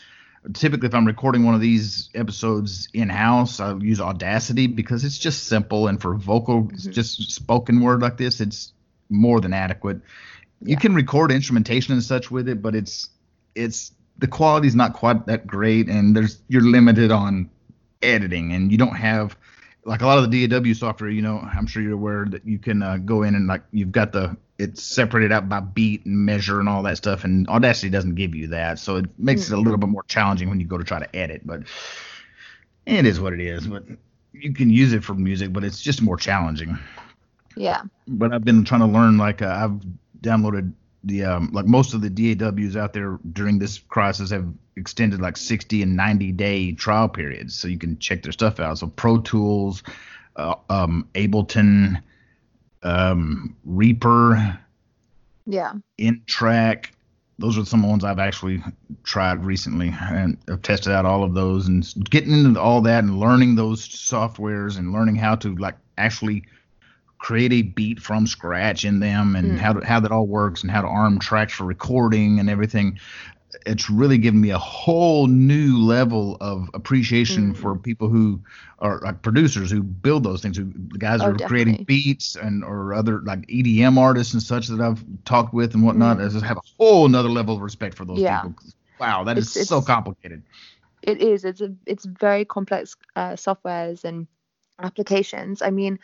typically 0.55 0.89
if 0.89 0.95
I'm 0.95 1.07
recording 1.07 1.45
one 1.45 1.55
of 1.55 1.61
these 1.61 2.09
episodes 2.15 2.89
in 2.95 3.09
house, 3.09 3.61
I 3.61 3.75
use 3.77 4.01
Audacity 4.01 4.67
because 4.67 5.05
it's 5.05 5.19
just 5.19 5.45
simple, 5.45 5.89
and 5.89 6.01
for 6.01 6.15
vocal, 6.15 6.63
mm-hmm. 6.63 6.91
just 6.91 7.31
spoken 7.31 7.81
word 7.81 8.01
like 8.01 8.17
this, 8.17 8.41
it's 8.41 8.73
more 9.11 9.41
than 9.41 9.53
adequate. 9.53 10.01
Yeah. 10.61 10.71
You 10.71 10.77
can 10.77 10.95
record 10.95 11.31
instrumentation 11.31 11.93
and 11.93 12.03
such 12.03 12.31
with 12.31 12.49
it, 12.49 12.63
but 12.63 12.75
it's 12.75 13.11
it's 13.55 13.93
the 14.19 14.27
quality's 14.27 14.75
not 14.75 14.95
quite 14.95 15.27
that 15.27 15.47
great, 15.47 15.89
and 15.89 16.17
there's 16.17 16.41
you're 16.49 16.63
limited 16.63 17.11
on 17.11 17.51
editing, 18.03 18.53
and 18.53 18.73
you 18.73 18.79
don't 18.79 18.97
have 18.97 19.37
like 19.89 20.03
a 20.03 20.07
lot 20.07 20.19
of 20.19 20.31
the 20.31 20.47
DAW 20.47 20.75
software, 20.75 21.09
you 21.09 21.23
know, 21.23 21.39
I'm 21.39 21.67
sure 21.67 21.83
you're 21.83 21.95
aware 21.95 22.27
that 22.27 22.47
you 22.47 22.59
can 22.59 22.83
uh, 22.83 22.99
go 22.99 23.23
in 23.23 23.35
and 23.35 23.47
like 23.47 23.63
you've 23.73 23.91
got 23.91 24.13
the 24.13 24.37
it's 24.59 24.83
separated 24.83 25.33
out 25.33 25.49
by 25.49 25.61
beat 25.61 26.05
and 26.05 26.27
measure 26.27 26.61
and 26.61 26.69
all 26.69 26.83
that 26.83 26.97
stuff, 26.97 27.25
and 27.25 27.49
Audacity 27.49 27.89
doesn't 27.89 28.17
give 28.17 28.35
you 28.35 28.49
that, 28.49 28.79
so 28.79 28.97
it 28.97 29.07
makes 29.19 29.45
mm-hmm. 29.45 29.55
it 29.55 29.59
a 29.59 29.61
little 29.61 29.79
bit 29.79 29.89
more 29.89 30.03
challenging 30.05 30.51
when 30.51 30.61
you 30.61 30.67
go 30.67 30.77
to 30.77 30.85
try 30.85 30.99
to 30.99 31.17
edit. 31.17 31.47
But 31.47 31.63
it 32.85 33.07
is 33.07 33.21
what 33.21 33.33
it 33.33 33.41
is. 33.41 33.67
But 33.67 33.85
you 34.33 34.53
can 34.53 34.69
use 34.69 34.93
it 34.93 35.05
for 35.05 35.15
music, 35.15 35.53
but 35.53 35.65
it's 35.65 35.81
just 35.81 36.03
more 36.03 36.17
challenging. 36.17 36.79
Yeah. 37.57 37.83
But 38.07 38.33
I've 38.33 38.45
been 38.45 38.65
trying 38.65 38.81
to 38.81 38.87
learn. 38.87 39.17
Like 39.17 39.43
uh, 39.43 39.47
I've 39.47 39.81
downloaded 40.21 40.73
the 41.09 41.25
um, 41.25 41.51
like 41.53 41.67
most 41.67 41.95
of 41.95 42.03
the 42.03 42.11
DAWs 42.11 42.77
out 42.77 42.93
there 42.93 43.19
during 43.33 43.59
this 43.59 43.79
crisis 43.79 44.31
have 44.31 44.47
extended 44.77 45.21
like 45.21 45.37
60 45.37 45.83
and 45.83 45.97
90 45.97 46.33
day 46.33 46.73
trial 46.73 47.09
periods, 47.09 47.59
so 47.59 47.67
you 47.67 47.79
can 47.79 47.99
check 47.99 48.23
their 48.23 48.33
stuff 48.33 48.61
out. 48.61 48.79
So 48.79 48.87
Pro 48.87 49.19
Tools, 49.19 49.83
uh, 50.37 50.55
um, 50.71 51.09
Ableton, 51.15 52.01
um, 52.83 53.57
Reaper, 53.65 54.59
yeah, 55.47 55.73
N-Track. 55.99 56.93
Those 57.41 57.57
are 57.57 57.65
some 57.65 57.89
ones 57.89 58.03
I've 58.05 58.19
actually 58.19 58.63
tried 59.05 59.45
recently 59.45 59.95
and 60.01 60.37
I've 60.51 60.63
tested 60.63 60.93
out 60.93 61.07
all 61.07 61.23
of 61.23 61.35
those 61.35 61.69
and 61.69 61.87
getting 62.11 62.33
into 62.33 62.61
all 62.61 62.81
that 62.81 63.05
and 63.05 63.21
learning 63.21 63.55
those 63.55 63.89
softwares 63.89 64.77
and 64.77 64.93
learning 64.93 65.15
how 65.15 65.37
to 65.37 65.55
like 65.55 65.77
actually 65.99 66.43
create 67.19 67.53
a 67.53 67.63
beat 67.63 68.01
from 68.01 68.27
scratch 68.27 68.85
in 68.85 69.01
them 69.01 69.37
and 69.37 69.53
mm. 69.53 69.59
how 69.59 69.73
to, 69.73 69.85
how 69.85 70.01
that 70.01 70.13
all 70.13 70.27
works 70.27 70.63
and 70.63 70.71
how 70.71 70.83
to 70.83 70.89
arm 70.89 71.19
tracks 71.19 71.53
for 71.53 71.65
recording 71.65 72.39
and 72.39 72.49
everything 72.49 72.99
it's 73.67 73.89
really 73.89 74.19
given 74.19 74.41
me 74.41 74.51
a 74.51 74.59
whole 74.59 75.27
new 75.27 75.79
level 75.79 76.37
of 76.41 76.69
appreciation 76.75 77.55
mm. 77.55 77.57
for 77.57 77.77
people 77.77 78.09
who 78.09 78.41
are 78.81 79.01
like 79.01 79.23
producers 79.23 79.71
who 79.71 79.83
build 79.83 80.23
those 80.23 80.43
things, 80.43 80.57
who 80.57 80.71
the 80.89 80.99
guys 80.99 81.21
oh, 81.21 81.27
are 81.27 81.33
definitely. 81.33 81.49
creating 81.49 81.85
beats 81.85 82.37
and 82.37 82.63
or 82.63 82.95
other 82.95 83.21
like 83.23 83.41
EDM 83.47 83.99
artists 83.99 84.35
and 84.35 84.43
such 84.43 84.67
that 84.69 84.81
I've 84.81 85.03
talked 85.25 85.55
with 85.55 85.75
and 85.75 85.85
whatnot. 85.85 86.19
Mm. 86.19 86.27
I 86.27 86.29
just 86.29 86.45
have 86.45 86.59
a 86.59 86.63
whole 86.79 87.07
another 87.07 87.29
level 87.29 87.57
of 87.57 87.63
respect 87.63 87.95
for 87.95 88.05
those 88.05 88.19
yeah. 88.19 88.43
people. 88.43 88.55
Wow, 89.01 89.25
that 89.25 89.39
it's, 89.39 89.57
is 89.57 89.69
so 89.69 89.81
complicated. 89.81 90.43
It 91.03 91.23
is. 91.23 91.45
It's 91.45 91.61
a 91.61 91.73
it's 91.87 92.05
very 92.05 92.45
complex 92.45 92.97
uh, 93.17 93.33
softwares 93.33 94.05
and 94.05 94.27
applications. 94.79 95.63
I 95.63 95.71
mean, 95.71 95.99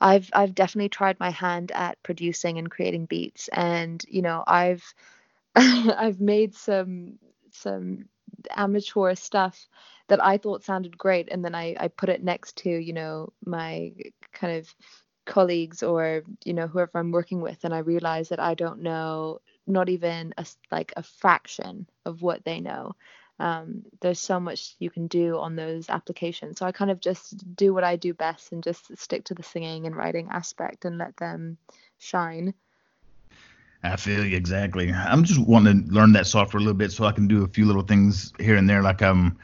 I've 0.00 0.30
I've 0.32 0.54
definitely 0.54 0.88
tried 0.90 1.20
my 1.20 1.30
hand 1.30 1.72
at 1.72 2.02
producing 2.02 2.58
and 2.58 2.70
creating 2.70 3.06
beats, 3.06 3.48
and 3.48 4.04
you 4.08 4.22
know 4.22 4.44
I've 4.46 4.82
I've 5.56 6.20
made 6.20 6.54
some 6.54 7.18
some 7.52 8.06
amateur 8.56 9.14
stuff 9.14 9.68
that 10.08 10.22
I 10.24 10.38
thought 10.38 10.64
sounded 10.64 10.96
great, 10.98 11.28
and 11.30 11.44
then 11.44 11.54
I 11.54 11.76
I 11.78 11.88
put 11.88 12.08
it 12.08 12.22
next 12.22 12.56
to 12.58 12.70
you 12.70 12.92
know 12.92 13.32
my 13.44 13.92
kind 14.32 14.58
of 14.58 14.74
colleagues 15.26 15.82
or 15.82 16.22
you 16.44 16.54
know 16.54 16.66
whoever 16.66 16.98
I'm 16.98 17.12
working 17.12 17.40
with, 17.40 17.64
and 17.64 17.74
I 17.74 17.78
realize 17.80 18.28
that 18.30 18.40
I 18.40 18.54
don't 18.54 18.82
know 18.82 19.40
not 19.66 19.88
even 19.88 20.34
a 20.38 20.46
like 20.70 20.92
a 20.96 21.02
fraction 21.02 21.88
of 22.06 22.22
what 22.22 22.44
they 22.44 22.60
know. 22.60 22.94
Um, 23.40 23.84
there's 24.00 24.20
so 24.20 24.38
much 24.38 24.76
you 24.78 24.90
can 24.90 25.06
do 25.06 25.38
on 25.38 25.56
those 25.56 25.88
applications. 25.88 26.58
So 26.58 26.66
I 26.66 26.72
kind 26.72 26.90
of 26.90 27.00
just 27.00 27.56
do 27.56 27.72
what 27.72 27.84
I 27.84 27.96
do 27.96 28.12
best 28.12 28.52
and 28.52 28.62
just 28.62 28.96
stick 28.98 29.24
to 29.24 29.34
the 29.34 29.42
singing 29.42 29.86
and 29.86 29.96
writing 29.96 30.28
aspect 30.30 30.84
and 30.84 30.98
let 30.98 31.16
them 31.16 31.56
shine. 31.98 32.52
I 33.82 33.96
feel 33.96 34.26
you 34.26 34.36
exactly. 34.36 34.92
I'm 34.92 35.24
just 35.24 35.40
wanting 35.40 35.88
to 35.88 35.92
learn 35.92 36.12
that 36.12 36.26
software 36.26 36.58
a 36.58 36.62
little 36.62 36.76
bit 36.76 36.92
so 36.92 37.06
I 37.06 37.12
can 37.12 37.26
do 37.26 37.42
a 37.42 37.48
few 37.48 37.64
little 37.64 37.82
things 37.82 38.32
here 38.38 38.56
and 38.56 38.68
there. 38.68 38.82
Like 38.82 39.00
um, 39.00 39.38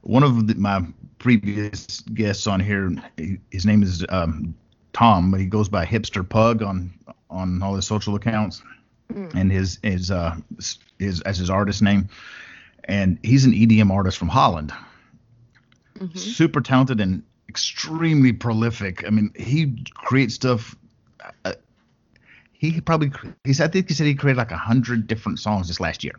one 0.00 0.22
of 0.22 0.46
the, 0.46 0.54
my 0.54 0.82
previous 1.18 2.00
guests 2.00 2.46
on 2.46 2.58
here, 2.58 2.90
his 3.50 3.66
name 3.66 3.82
is 3.82 4.02
um, 4.08 4.54
Tom, 4.94 5.30
but 5.30 5.40
he 5.40 5.46
goes 5.46 5.68
by 5.68 5.84
Hipster 5.84 6.26
Pug 6.26 6.62
on 6.62 6.92
on 7.28 7.62
all 7.62 7.74
his 7.74 7.86
social 7.86 8.14
accounts, 8.14 8.62
mm. 9.12 9.34
and 9.34 9.52
his 9.52 9.78
his 9.82 10.10
uh 10.10 10.36
his 10.98 11.20
as 11.22 11.38
his 11.38 11.50
artist 11.50 11.82
name, 11.82 12.08
and 12.84 13.18
he's 13.22 13.44
an 13.44 13.52
EDM 13.52 13.90
artist 13.90 14.18
from 14.18 14.28
Holland. 14.28 14.72
Mm-hmm. 15.98 16.18
Super 16.18 16.60
talented 16.60 17.00
and 17.00 17.22
extremely 17.48 18.32
prolific. 18.32 19.04
I 19.06 19.10
mean, 19.10 19.30
he 19.36 19.76
creates 19.94 20.34
stuff. 20.34 20.74
Uh, 21.44 21.52
he 22.52 22.80
probably 22.80 23.12
he 23.44 23.52
said 23.52 23.70
I 23.70 23.72
think 23.72 23.88
he 23.88 23.94
said 23.94 24.06
he 24.06 24.14
created 24.14 24.38
like 24.38 24.52
a 24.52 24.56
hundred 24.56 25.06
different 25.06 25.38
songs 25.38 25.68
this 25.68 25.80
last 25.80 26.02
year. 26.04 26.14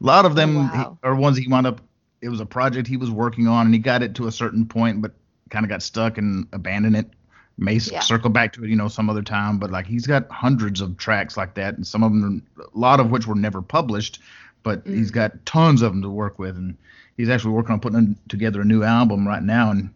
A 0.00 0.04
lot 0.04 0.24
of 0.24 0.34
them 0.34 0.56
wow. 0.56 0.98
he, 1.02 1.08
are 1.08 1.14
ones 1.14 1.38
he 1.38 1.48
wound 1.48 1.66
up. 1.66 1.80
It 2.20 2.28
was 2.28 2.40
a 2.40 2.46
project 2.46 2.88
he 2.88 2.96
was 2.96 3.10
working 3.10 3.46
on, 3.46 3.66
and 3.66 3.74
he 3.74 3.78
got 3.78 4.02
it 4.02 4.14
to 4.16 4.26
a 4.26 4.32
certain 4.32 4.66
point, 4.66 5.02
but 5.02 5.12
kind 5.50 5.64
of 5.64 5.70
got 5.70 5.82
stuck 5.82 6.18
and 6.18 6.46
abandoned 6.52 6.96
it. 6.96 7.10
May 7.56 7.74
yeah. 7.74 8.00
circle 8.00 8.30
back 8.30 8.52
to 8.54 8.64
it, 8.64 8.70
you 8.70 8.74
know, 8.74 8.88
some 8.88 9.08
other 9.08 9.22
time. 9.22 9.58
But 9.58 9.70
like 9.70 9.86
he's 9.86 10.06
got 10.06 10.28
hundreds 10.30 10.80
of 10.80 10.96
tracks 10.96 11.36
like 11.36 11.54
that, 11.54 11.76
and 11.76 11.86
some 11.86 12.02
of 12.02 12.10
them, 12.12 12.44
a 12.58 12.78
lot 12.78 12.98
of 12.98 13.10
which 13.10 13.26
were 13.26 13.36
never 13.36 13.62
published, 13.62 14.20
but 14.64 14.84
mm. 14.84 14.96
he's 14.96 15.12
got 15.12 15.46
tons 15.46 15.82
of 15.82 15.92
them 15.92 16.02
to 16.02 16.10
work 16.10 16.40
with, 16.40 16.56
and 16.56 16.76
he's 17.16 17.28
actually 17.28 17.52
working 17.52 17.72
on 17.72 17.80
putting 17.80 18.16
together 18.28 18.60
a 18.60 18.64
new 18.64 18.82
album 18.82 19.28
right 19.28 19.42
now. 19.42 19.70
And 19.70 19.90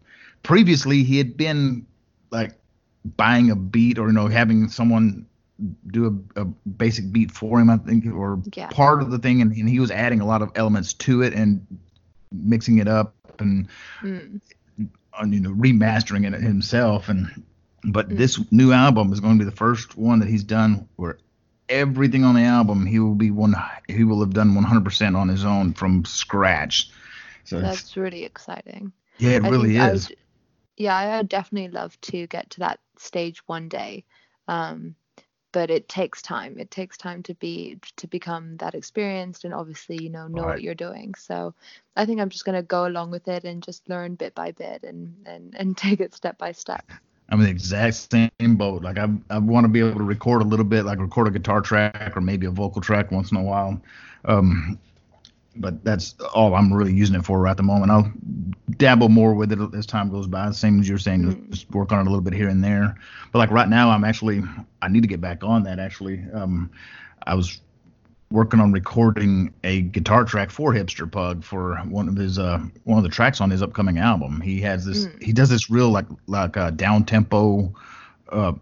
previously, 0.44 1.02
he 1.02 1.18
had 1.18 1.37
been 1.37 1.85
like 2.31 2.52
buying 3.16 3.50
a 3.50 3.57
beat 3.57 3.98
or 3.98 4.07
you 4.07 4.12
know 4.12 4.28
having 4.28 4.68
someone 4.68 5.26
do 5.88 6.22
a, 6.37 6.42
a, 6.42 6.44
basic 6.44 7.11
beat 7.11 7.33
for 7.33 7.59
him, 7.59 7.68
I 7.68 7.78
think, 7.78 8.07
or 8.07 8.40
yeah. 8.54 8.68
part 8.68 9.02
of 9.02 9.11
the 9.11 9.18
thing, 9.18 9.42
and, 9.42 9.50
and, 9.50 9.68
he 9.68 9.81
was 9.81 9.90
adding 9.90 10.20
a 10.20 10.26
lot 10.26 10.40
of 10.40 10.52
elements 10.54 10.92
to 10.94 11.22
it 11.22 11.35
and 11.35 11.66
mixing 12.31 12.78
it 12.78 12.87
up 12.87 13.14
and 13.40 13.66
mm. 14.00 14.40
you 14.78 15.40
know 15.40 15.50
remastering 15.50 16.33
it 16.33 16.40
himself. 16.40 17.09
And 17.09 17.42
but 17.85 18.09
mm. 18.09 18.16
this 18.16 18.38
new 18.52 18.72
album 18.72 19.12
is 19.12 19.20
going 19.20 19.38
to 19.38 19.44
be 19.44 19.50
the 19.50 19.57
first 19.57 19.96
one 19.96 20.20
that 20.20 20.28
he's 20.28 20.44
done 20.44 20.88
where 20.96 21.18
everything 21.68 22.24
on 22.24 22.35
the 22.35 22.42
album 22.42 22.87
he 22.87 22.98
will 22.98 23.14
be 23.14 23.31
one 23.31 23.54
he 23.87 24.04
will 24.04 24.20
have 24.20 24.33
done 24.33 24.54
100% 24.54 25.16
on 25.16 25.28
his 25.28 25.44
own 25.44 25.72
from 25.72 26.04
scratch. 26.04 26.90
So 27.44 27.61
that's 27.61 27.96
really 27.96 28.24
exciting. 28.24 28.92
Yeah, 29.18 29.37
it 29.37 29.44
I 29.44 29.48
really 29.48 29.76
is. 29.76 29.81
I 29.81 29.92
would, 29.92 30.16
yeah, 30.76 30.96
I 30.96 31.16
would 31.18 31.28
definitely 31.28 31.70
love 31.70 31.98
to 32.02 32.26
get 32.26 32.50
to 32.50 32.61
that 32.61 32.81
stage 32.98 33.42
one 33.46 33.68
day. 33.68 34.04
Um, 34.46 34.94
but 35.52 35.70
it 35.70 35.88
takes 35.88 36.20
time 36.22 36.59
it 36.59 36.70
takes 36.70 36.96
time 36.96 37.22
to 37.22 37.35
be 37.35 37.78
to 37.96 38.07
become 38.07 38.57
that 38.59 38.74
experienced 38.74 39.44
and 39.44 39.54
obviously 39.54 39.96
you 39.96 40.11
know 40.11 40.28
know 40.28 40.42
right. 40.42 40.54
what 40.54 40.62
you're 40.62 40.74
doing 40.74 41.14
so 41.14 41.54
i 41.96 42.04
think 42.04 42.20
i'm 42.20 42.28
just 42.28 42.44
going 42.44 42.54
to 42.54 42.62
go 42.62 42.87
along 42.87 43.11
with 43.11 43.26
it 43.28 43.44
and 43.44 43.62
just 43.62 43.88
learn 43.88 44.14
bit 44.14 44.35
by 44.35 44.52
bit 44.52 44.83
and 44.83 45.14
and 45.26 45.54
and 45.57 45.76
take 45.85 46.00
it 46.00 46.14
step 46.14 46.38
by 46.38 46.52
step 46.52 46.85
i'm 47.28 47.40
in 47.40 47.44
the 47.44 47.50
exact 47.50 47.94
same 47.94 48.56
boat 48.56 48.82
like 48.82 48.98
i 48.98 49.08
i 49.30 49.38
want 49.38 49.64
to 49.64 49.68
be 49.68 49.80
able 49.80 49.98
to 49.98 50.04
record 50.04 50.42
a 50.42 50.44
little 50.44 50.64
bit 50.64 50.84
like 50.84 50.98
record 50.98 51.28
a 51.28 51.30
guitar 51.30 51.60
track 51.60 52.16
or 52.16 52.20
maybe 52.20 52.46
a 52.46 52.50
vocal 52.50 52.80
track 52.80 53.10
once 53.10 53.30
in 53.30 53.36
a 53.36 53.42
while 53.42 53.80
um 54.24 54.78
but 55.60 55.82
that's 55.84 56.14
all 56.34 56.54
I'm 56.54 56.72
really 56.72 56.92
using 56.92 57.16
it 57.16 57.24
for 57.24 57.46
at 57.46 57.56
the 57.56 57.62
moment. 57.62 57.90
I'll 57.90 58.10
dabble 58.76 59.08
more 59.08 59.34
with 59.34 59.52
it 59.52 59.58
as 59.74 59.86
time 59.86 60.10
goes 60.10 60.26
by. 60.26 60.50
Same 60.52 60.80
as 60.80 60.88
you're 60.88 60.98
saying, 60.98 61.22
mm-hmm. 61.22 61.50
just 61.50 61.70
work 61.70 61.92
on 61.92 61.98
it 61.98 62.02
a 62.02 62.10
little 62.10 62.20
bit 62.20 62.32
here 62.32 62.48
and 62.48 62.62
there. 62.62 62.96
But 63.32 63.40
like 63.40 63.50
right 63.50 63.68
now, 63.68 63.90
I'm 63.90 64.04
actually 64.04 64.42
I 64.82 64.88
need 64.88 65.02
to 65.02 65.08
get 65.08 65.20
back 65.20 65.42
on 65.42 65.62
that. 65.64 65.78
Actually, 65.78 66.24
um, 66.32 66.70
I 67.26 67.34
was 67.34 67.60
working 68.30 68.60
on 68.60 68.72
recording 68.72 69.52
a 69.64 69.82
guitar 69.82 70.24
track 70.24 70.50
for 70.50 70.72
Hipster 70.72 71.10
Pug 71.10 71.42
for 71.42 71.76
one 71.88 72.08
of 72.08 72.16
his 72.16 72.38
uh 72.38 72.60
one 72.84 72.98
of 72.98 73.04
the 73.04 73.10
tracks 73.10 73.40
on 73.40 73.50
his 73.50 73.62
upcoming 73.62 73.98
album. 73.98 74.40
He 74.40 74.60
has 74.60 74.84
this 74.84 75.06
mm. 75.06 75.22
he 75.22 75.32
does 75.32 75.48
this 75.48 75.70
real 75.70 75.90
like 75.90 76.06
like 76.26 76.56
uh, 76.56 76.70
down 76.70 77.04
tempo 77.04 77.72
uh, 78.30 78.52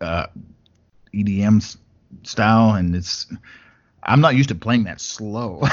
uh 0.00 0.26
EDM 1.14 1.76
style 2.22 2.74
and 2.74 2.94
it's 2.94 3.26
I'm 4.10 4.20
not 4.20 4.34
used 4.34 4.48
to 4.48 4.56
playing 4.56 4.82
that 4.84 5.00
slow 5.00 5.60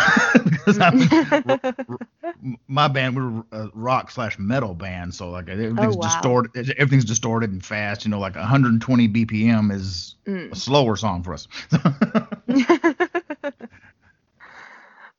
because 0.43 0.77
my 2.67 2.87
band 2.87 3.15
we're 3.15 3.43
a 3.51 3.69
rock 3.73 4.11
slash 4.11 4.37
metal 4.37 4.75
band, 4.75 5.15
so 5.15 5.31
like 5.31 5.49
everything's 5.49 5.95
oh, 5.95 5.97
wow. 5.97 6.03
distorted, 6.03 6.75
everything's 6.77 7.05
distorted 7.05 7.51
and 7.51 7.65
fast. 7.65 8.05
You 8.05 8.11
know, 8.11 8.19
like 8.19 8.35
120 8.35 9.09
BPM 9.09 9.73
is 9.73 10.13
mm. 10.27 10.51
a 10.51 10.55
slower 10.55 10.95
song 10.95 11.23
for 11.23 11.33
us. 11.33 11.47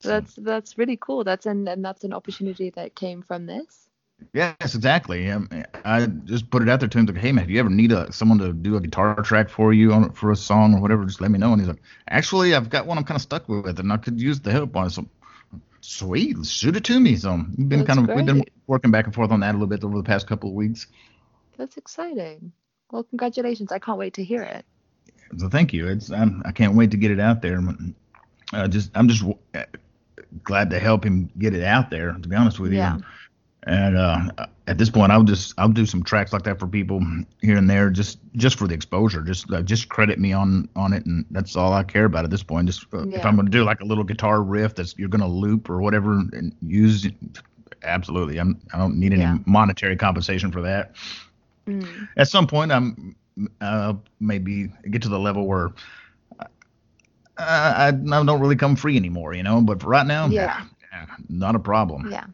that's 0.00 0.36
that's 0.36 0.78
really 0.78 0.96
cool. 0.96 1.24
That's 1.24 1.46
an 1.46 1.66
and 1.66 1.84
that's 1.84 2.04
an 2.04 2.12
opportunity 2.12 2.70
that 2.70 2.94
came 2.94 3.22
from 3.22 3.46
this. 3.46 3.87
Yes, 4.32 4.74
exactly. 4.74 5.30
Um, 5.30 5.48
I 5.84 6.06
just 6.06 6.50
put 6.50 6.62
it 6.62 6.68
out 6.68 6.80
there 6.80 6.88
to 6.88 6.98
him 6.98 7.06
like, 7.06 7.16
"Hey 7.16 7.32
man, 7.32 7.44
if 7.44 7.50
you 7.50 7.60
ever 7.60 7.70
need 7.70 7.92
a 7.92 8.12
someone 8.12 8.38
to 8.38 8.52
do 8.52 8.76
a 8.76 8.80
guitar 8.80 9.14
track 9.22 9.48
for 9.48 9.72
you 9.72 9.92
on 9.92 10.12
for 10.12 10.32
a 10.32 10.36
song 10.36 10.74
or 10.74 10.80
whatever, 10.80 11.04
just 11.04 11.20
let 11.20 11.30
me 11.30 11.38
know." 11.38 11.52
And 11.52 11.60
he's 11.60 11.68
like, 11.68 11.80
"Actually, 12.08 12.54
I've 12.54 12.68
got 12.68 12.86
one 12.86 12.98
I'm 12.98 13.04
kind 13.04 13.16
of 13.16 13.22
stuck 13.22 13.48
with, 13.48 13.78
and 13.78 13.92
I 13.92 13.96
could 13.96 14.20
use 14.20 14.40
the 14.40 14.50
help 14.50 14.76
on 14.76 14.88
it." 14.88 14.90
So, 14.90 15.06
sweet, 15.80 16.44
shoot 16.44 16.76
it 16.76 16.84
to 16.84 16.98
me. 16.98 17.16
So 17.16 17.34
we've 17.56 17.68
been 17.68 17.80
That's 17.80 17.86
kind 17.86 18.00
of 18.00 18.06
great. 18.06 18.16
we've 18.16 18.26
been 18.26 18.44
working 18.66 18.90
back 18.90 19.06
and 19.06 19.14
forth 19.14 19.30
on 19.30 19.40
that 19.40 19.52
a 19.52 19.58
little 19.58 19.68
bit 19.68 19.84
over 19.84 19.96
the 19.96 20.02
past 20.02 20.26
couple 20.26 20.50
of 20.50 20.54
weeks. 20.54 20.88
That's 21.56 21.76
exciting. 21.76 22.52
Well, 22.90 23.04
congratulations! 23.04 23.72
I 23.72 23.78
can't 23.78 23.98
wait 23.98 24.14
to 24.14 24.24
hear 24.24 24.42
it. 24.42 24.64
So 25.36 25.48
thank 25.48 25.72
you. 25.72 25.88
It's 25.88 26.10
I'm, 26.10 26.42
I 26.44 26.52
can 26.52 26.66
not 26.66 26.74
wait 26.74 26.90
to 26.90 26.96
get 26.96 27.12
it 27.12 27.20
out 27.20 27.40
there. 27.40 27.60
Uh, 28.52 28.66
just 28.66 28.90
I'm 28.94 29.08
just 29.08 29.24
uh, 29.54 29.64
glad 30.42 30.70
to 30.70 30.78
help 30.78 31.04
him 31.04 31.30
get 31.38 31.54
it 31.54 31.62
out 31.62 31.90
there. 31.90 32.12
To 32.12 32.28
be 32.28 32.34
honest 32.36 32.58
with 32.58 32.72
you. 32.72 32.78
Yeah. 32.78 32.94
And 32.94 33.04
uh, 33.66 34.46
at 34.66 34.78
this 34.78 34.90
point, 34.90 35.12
I'll 35.12 35.24
just 35.24 35.54
I'll 35.58 35.68
do 35.68 35.84
some 35.84 36.02
tracks 36.02 36.32
like 36.32 36.44
that 36.44 36.58
for 36.58 36.66
people 36.66 37.02
here 37.42 37.56
and 37.56 37.68
there, 37.68 37.90
just 37.90 38.18
just 38.34 38.58
for 38.58 38.66
the 38.66 38.74
exposure. 38.74 39.22
Just 39.22 39.50
uh, 39.52 39.62
just 39.62 39.88
credit 39.88 40.18
me 40.18 40.32
on 40.32 40.68
on 40.76 40.92
it, 40.92 41.04
and 41.06 41.24
that's 41.30 41.56
all 41.56 41.72
I 41.72 41.82
care 41.82 42.04
about 42.04 42.24
at 42.24 42.30
this 42.30 42.42
point. 42.42 42.66
Just 42.66 42.86
uh, 42.94 43.06
yeah. 43.06 43.18
if 43.18 43.26
I'm 43.26 43.34
going 43.34 43.46
to 43.46 43.52
do 43.52 43.64
like 43.64 43.80
a 43.80 43.84
little 43.84 44.04
guitar 44.04 44.42
riff 44.42 44.74
that's 44.74 44.96
you're 44.96 45.08
going 45.08 45.22
to 45.22 45.26
loop 45.26 45.68
or 45.68 45.80
whatever 45.80 46.12
and 46.12 46.54
use, 46.62 47.08
absolutely. 47.82 48.38
I'm 48.38 48.60
I 48.72 48.78
don't 48.78 48.96
need 48.96 49.12
any 49.12 49.22
yeah. 49.22 49.38
monetary 49.44 49.96
compensation 49.96 50.52
for 50.52 50.62
that. 50.62 50.92
mm. 51.66 52.08
at 52.16 52.28
some 52.28 52.46
point 52.46 52.72
I'm 52.72 53.16
uh, 53.60 53.94
maybe 54.20 54.70
get 54.90 55.02
to 55.02 55.08
the 55.08 55.18
level 55.18 55.46
where 55.46 55.72
I, 57.38 57.88
I, 57.88 57.90
don't 57.92 58.40
really 58.40 58.56
come 58.56 58.76
free 58.76 58.96
anymore, 58.96 59.34
you 59.34 59.42
know. 59.42 59.60
But 59.60 59.82
right 59.84 60.06
now, 60.06 60.26
yeah. 60.26 60.64
yeah, 60.92 61.06
not 61.28 61.54
a 61.54 61.58
problem. 61.58 62.10
Yeah, 62.10 62.26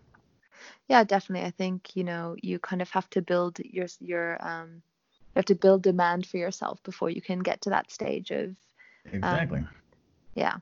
yeah, 0.89 1.05
definitely. 1.05 1.47
I 1.47 1.51
think 1.51 1.97
you 1.97 2.05
know 2.05 2.37
you 2.43 2.59
kind 2.59 2.83
of 2.83 2.91
have 2.91 3.09
to 3.11 3.23
build 3.23 3.59
your 3.61 3.87
your 4.01 4.39
um 4.41 4.83
you 5.35 5.39
have 5.39 5.45
to 5.47 5.55
build 5.55 5.83
demand 5.83 6.27
for 6.27 6.37
yourself 6.37 6.83
before 6.83 7.11
you 7.11 7.21
can 7.21 7.41
get 7.41 7.63
to 7.63 7.71
that 7.71 7.91
stage 7.91 8.31
of 8.31 8.57
um, 9.07 9.13
exactly. 9.13 9.59
Um, 9.61 9.69
yeah. 10.35 10.57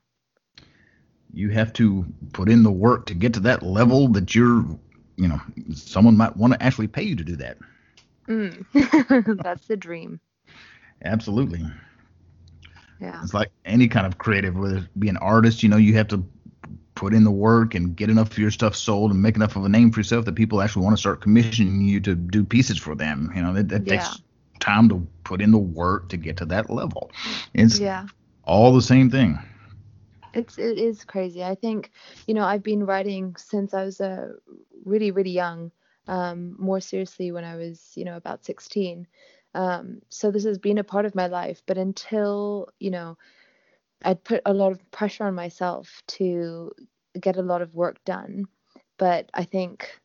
You 1.34 1.50
have 1.50 1.72
to 1.74 2.04
put 2.32 2.48
in 2.48 2.62
the 2.62 2.70
work 2.70 3.06
to 3.06 3.14
get 3.14 3.34
to 3.34 3.40
that 3.40 3.62
level 3.62 4.08
that 4.08 4.34
you're, 4.34 4.64
you 5.16 5.28
know, 5.28 5.40
someone 5.74 6.16
might 6.16 6.36
want 6.36 6.52
to 6.52 6.62
actually 6.62 6.88
pay 6.88 7.02
you 7.02 7.16
to 7.16 7.24
do 7.24 7.36
that. 7.36 7.58
Mm. 8.28 8.66
That's 9.42 9.66
the 9.66 9.76
dream. 9.76 10.20
Absolutely. 11.04 11.64
Yeah. 13.00 13.20
It's 13.22 13.34
like 13.34 13.50
any 13.64 13.88
kind 13.88 14.06
of 14.06 14.18
creative, 14.18 14.56
whether 14.56 14.78
it 14.78 15.00
be 15.00 15.08
an 15.08 15.16
artist, 15.16 15.62
you 15.62 15.68
know, 15.68 15.76
you 15.78 15.94
have 15.94 16.08
to 16.08 16.24
put 17.02 17.12
in 17.12 17.24
the 17.24 17.32
work 17.32 17.74
and 17.74 17.96
get 17.96 18.08
enough 18.08 18.30
of 18.30 18.38
your 18.38 18.52
stuff 18.52 18.76
sold 18.76 19.10
and 19.10 19.20
make 19.20 19.34
enough 19.34 19.56
of 19.56 19.64
a 19.64 19.68
name 19.68 19.90
for 19.90 19.98
yourself 19.98 20.24
that 20.24 20.36
people 20.36 20.62
actually 20.62 20.84
want 20.84 20.96
to 20.96 21.00
start 21.00 21.20
commissioning 21.20 21.80
you 21.80 21.98
to 21.98 22.14
do 22.14 22.44
pieces 22.44 22.78
for 22.78 22.94
them. 22.94 23.28
You 23.34 23.42
know, 23.42 23.52
that, 23.54 23.68
that 23.70 23.84
yeah. 23.84 23.96
takes 23.96 24.22
time 24.60 24.88
to 24.88 25.04
put 25.24 25.42
in 25.42 25.50
the 25.50 25.58
work 25.58 26.08
to 26.10 26.16
get 26.16 26.36
to 26.36 26.44
that 26.44 26.70
level. 26.70 27.10
It's 27.54 27.80
yeah. 27.80 28.06
all 28.44 28.72
the 28.72 28.80
same 28.80 29.10
thing. 29.10 29.36
It's 30.32 30.58
it 30.58 30.78
is 30.78 31.02
crazy. 31.02 31.42
I 31.42 31.56
think, 31.56 31.90
you 32.28 32.34
know, 32.34 32.44
I've 32.44 32.62
been 32.62 32.86
writing 32.86 33.34
since 33.36 33.74
I 33.74 33.82
was 33.82 34.00
a 34.00 34.12
uh, 34.12 34.28
really 34.84 35.10
really 35.10 35.32
young. 35.32 35.72
Um, 36.06 36.54
more 36.58 36.80
seriously 36.80 37.32
when 37.32 37.44
I 37.44 37.56
was, 37.56 37.92
you 37.94 38.04
know, 38.04 38.16
about 38.16 38.44
16. 38.44 39.06
Um, 39.54 40.02
so 40.08 40.30
this 40.30 40.44
has 40.44 40.58
been 40.58 40.78
a 40.78 40.84
part 40.84 41.04
of 41.04 41.14
my 41.14 41.26
life, 41.26 41.62
but 41.66 41.78
until, 41.78 42.68
you 42.80 42.90
know, 42.90 43.16
I'd 44.04 44.24
put 44.24 44.42
a 44.46 44.52
lot 44.52 44.72
of 44.72 44.90
pressure 44.90 45.24
on 45.24 45.34
myself 45.34 46.02
to 46.08 46.72
get 47.20 47.36
a 47.36 47.42
lot 47.42 47.62
of 47.62 47.74
work 47.74 48.02
done. 48.04 48.46
But 48.98 49.30
I 49.34 49.44
think 49.44 50.00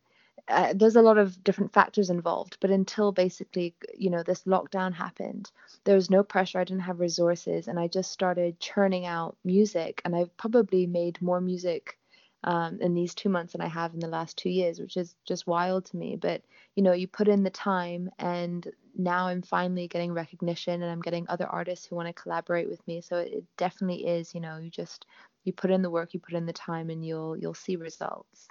uh, 0.48 0.74
there's 0.74 0.96
a 0.96 1.02
lot 1.02 1.18
of 1.18 1.44
different 1.44 1.74
factors 1.74 2.10
involved. 2.10 2.58
But 2.62 2.72
until 2.72 3.12
basically, 3.12 3.76
you 3.98 4.10
know, 4.10 4.24
this 4.24 4.44
lockdown 4.44 4.94
happened, 4.94 5.52
there 5.84 5.96
was 5.96 6.10
no 6.10 6.24
pressure. 6.24 6.60
I 6.60 6.64
didn't 6.64 6.84
have 6.84 7.00
resources, 7.00 7.68
and 7.68 7.80
I 7.80 7.88
just 7.88 8.12
started 8.12 8.60
churning 8.60 9.06
out 9.06 9.38
music. 9.44 10.02
And 10.06 10.16
I've 10.16 10.36
probably 10.38 10.88
made 10.88 11.22
more 11.22 11.42
music 11.42 11.98
um, 12.44 12.80
in 12.82 12.94
these 12.94 13.14
two 13.14 13.30
months 13.30 13.54
than 13.54 13.62
I 13.62 13.68
have 13.68 13.94
in 13.94 14.00
the 14.00 14.08
last 14.08 14.38
two 14.38 14.50
years, 14.50 14.80
which 14.80 14.96
is 14.96 15.16
just 15.26 15.48
wild 15.48 15.86
to 15.86 15.98
me. 15.98 16.16
But 16.16 16.44
you 16.76 16.84
know, 16.84 16.94
you 16.94 17.08
put 17.08 17.28
in 17.28 17.44
the 17.44 17.50
time, 17.50 18.10
and 18.20 18.68
now 18.98 19.28
I'm 19.28 19.42
finally 19.42 19.88
getting 19.88 20.14
recognition, 20.14 20.82
and 20.82 20.92
I'm 20.92 21.02
getting 21.02 21.26
other 21.30 21.46
artists 21.48 21.86
who 21.86 21.96
want 21.96 22.08
to 22.08 22.14
collaborate 22.14 22.70
with 22.70 22.86
me. 22.88 23.02
So 23.02 23.18
it 23.18 23.44
definitely 23.58 24.06
is, 24.06 24.34
you 24.34 24.42
know, 24.42 24.58
you 24.58 24.70
just 24.70 25.06
you 25.44 25.54
put 25.54 25.72
in 25.72 25.82
the 25.82 25.90
work, 25.90 26.14
you 26.14 26.20
put 26.20 26.34
in 26.34 26.46
the 26.46 26.54
time, 26.54 26.90
and 26.90 27.06
you'll 27.06 27.38
you'll 27.38 27.54
see 27.54 27.76
results. 27.76 28.48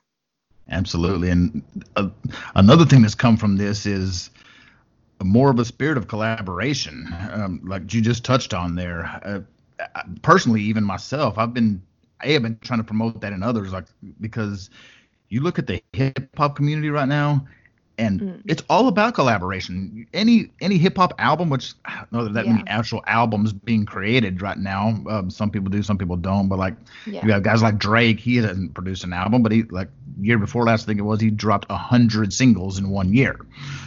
Absolutely, 0.68 1.30
and 1.30 1.62
uh, 1.96 2.08
another 2.54 2.84
thing 2.84 3.02
that's 3.02 3.14
come 3.14 3.36
from 3.36 3.56
this 3.56 3.86
is 3.86 4.30
more 5.22 5.50
of 5.50 5.58
a 5.58 5.64
spirit 5.64 5.96
of 5.96 6.08
collaboration, 6.08 7.08
um, 7.32 7.60
like 7.64 7.92
you 7.94 8.00
just 8.00 8.24
touched 8.24 8.52
on 8.52 8.74
there. 8.74 9.04
Uh, 9.24 9.40
personally, 10.22 10.62
even 10.62 10.84
myself, 10.84 11.38
I've 11.38 11.54
been 11.54 11.82
I 12.20 12.28
have 12.28 12.42
been 12.42 12.58
trying 12.60 12.80
to 12.80 12.84
promote 12.84 13.20
that 13.20 13.32
in 13.32 13.42
others, 13.42 13.72
like 13.72 13.86
because 14.20 14.70
you 15.28 15.40
look 15.40 15.58
at 15.58 15.66
the 15.66 15.82
hip 15.92 16.28
hop 16.36 16.56
community 16.56 16.90
right 16.90 17.08
now, 17.08 17.46
and 17.98 18.20
mm. 18.20 18.42
it's 18.46 18.62
all 18.68 18.88
about 18.88 19.14
collaboration. 19.14 20.06
Any 20.12 20.50
any 20.60 20.78
hip 20.78 20.96
hop 20.96 21.14
album, 21.18 21.50
which 21.50 21.74
I 21.84 21.96
don't 21.96 22.12
know 22.12 22.28
that 22.28 22.46
yeah. 22.46 22.52
many 22.52 22.68
actual 22.68 23.02
albums 23.06 23.52
being 23.52 23.86
created 23.86 24.42
right 24.42 24.58
now. 24.58 24.88
Um, 25.08 25.30
some 25.30 25.50
people 25.50 25.70
do, 25.70 25.82
some 25.82 25.98
people 25.98 26.16
don't. 26.16 26.48
But 26.48 26.58
like 26.58 26.74
yeah. 27.06 27.24
you 27.24 27.32
have 27.32 27.42
guys 27.42 27.62
like 27.62 27.78
Drake, 27.78 28.20
he 28.20 28.36
hasn't 28.36 28.74
produced 28.74 29.04
an 29.04 29.12
album, 29.12 29.42
but 29.42 29.52
he 29.52 29.62
like 29.64 29.88
year 30.20 30.38
before 30.38 30.64
last, 30.64 30.84
I 30.84 30.86
think 30.86 30.98
it 30.98 31.02
was, 31.02 31.20
he 31.20 31.30
dropped 31.30 31.66
a 31.70 31.76
hundred 31.76 32.32
singles 32.32 32.78
in 32.78 32.90
one 32.90 33.12
year. 33.14 33.38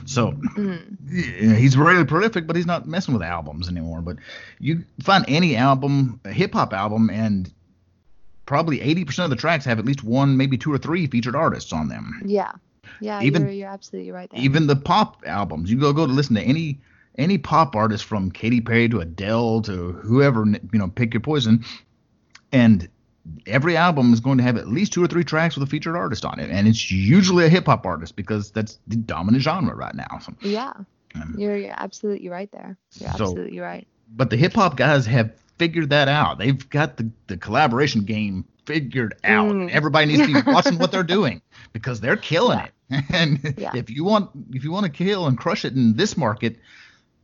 So 0.05 0.31
mm. 0.31 1.57
he's 1.57 1.77
really 1.77 2.05
prolific, 2.05 2.47
but 2.47 2.55
he's 2.55 2.65
not 2.65 2.87
messing 2.87 3.13
with 3.13 3.23
albums 3.23 3.69
anymore. 3.69 4.01
But 4.01 4.17
you 4.59 4.85
find 5.01 5.25
any 5.27 5.55
album, 5.55 6.19
a 6.25 6.31
hip 6.31 6.53
hop 6.53 6.73
album, 6.73 7.09
and 7.09 7.51
probably 8.45 8.79
80% 8.79 9.25
of 9.25 9.29
the 9.29 9.35
tracks 9.35 9.65
have 9.65 9.77
at 9.77 9.85
least 9.85 10.03
one, 10.03 10.35
maybe 10.35 10.57
two 10.57 10.73
or 10.73 10.79
three 10.79 11.05
featured 11.05 11.35
artists 11.35 11.71
on 11.71 11.87
them. 11.87 12.21
Yeah. 12.25 12.53
Yeah, 12.99 13.21
even, 13.21 13.43
you're, 13.43 13.51
you're 13.51 13.69
absolutely 13.69 14.11
right 14.11 14.29
there. 14.29 14.41
Even 14.41 14.67
the 14.67 14.75
pop 14.75 15.23
albums, 15.25 15.71
you 15.71 15.79
go 15.79 15.93
go 15.93 16.05
to 16.05 16.11
listen 16.11 16.35
to 16.35 16.41
any 16.41 16.79
any 17.17 17.37
pop 17.37 17.75
artist 17.75 18.05
from 18.05 18.31
Katy 18.31 18.61
Perry 18.61 18.87
to 18.89 19.01
Adele 19.01 19.61
to 19.63 19.91
whoever, 19.93 20.45
you 20.45 20.79
know, 20.79 20.87
pick 20.87 21.13
your 21.13 21.21
poison, 21.21 21.65
and 22.51 22.87
every 23.45 23.75
album 23.75 24.13
is 24.13 24.19
going 24.19 24.37
to 24.37 24.43
have 24.43 24.57
at 24.57 24.67
least 24.67 24.93
two 24.93 25.03
or 25.03 25.07
three 25.07 25.23
tracks 25.23 25.55
with 25.55 25.67
a 25.67 25.69
featured 25.69 25.95
artist 25.95 26.25
on 26.25 26.39
it, 26.39 26.49
and 26.49 26.67
it's 26.67 26.91
usually 26.91 27.45
a 27.45 27.49
hip 27.49 27.65
hop 27.65 27.85
artist 27.85 28.15
because 28.15 28.51
that's 28.51 28.79
the 28.87 28.95
dominant 28.95 29.43
genre 29.43 29.75
right 29.75 29.95
now. 29.95 30.19
So, 30.21 30.33
yeah, 30.41 30.73
um, 31.15 31.35
you're, 31.37 31.57
you're 31.57 31.75
absolutely 31.77 32.29
right 32.29 32.51
there. 32.51 32.77
You're 32.95 33.11
so, 33.11 33.25
absolutely 33.25 33.59
right. 33.59 33.87
But 34.15 34.29
the 34.29 34.37
hip 34.37 34.53
hop 34.53 34.77
guys 34.77 35.05
have 35.05 35.31
figured 35.59 35.91
that 35.91 36.07
out. 36.07 36.39
They've 36.39 36.69
got 36.69 36.97
the, 36.97 37.11
the 37.27 37.37
collaboration 37.37 38.01
game 38.01 38.45
figured 38.65 39.15
out. 39.23 39.53
Mm. 39.53 39.69
Everybody 39.69 40.07
needs 40.07 40.25
to 40.25 40.33
be 40.33 40.41
watching 40.51 40.79
what 40.79 40.91
they're 40.91 41.03
doing 41.03 41.41
because 41.73 41.99
they're 41.99 42.17
killing 42.17 42.57
yeah. 42.57 42.65
it. 42.65 42.71
And 43.13 43.53
yeah. 43.55 43.71
if 43.75 43.91
you 43.91 44.03
want 44.03 44.31
if 44.51 44.63
you 44.63 44.71
want 44.71 44.87
to 44.87 44.91
kill 44.91 45.27
and 45.27 45.37
crush 45.37 45.63
it 45.63 45.75
in 45.75 45.95
this 45.95 46.17
market, 46.17 46.57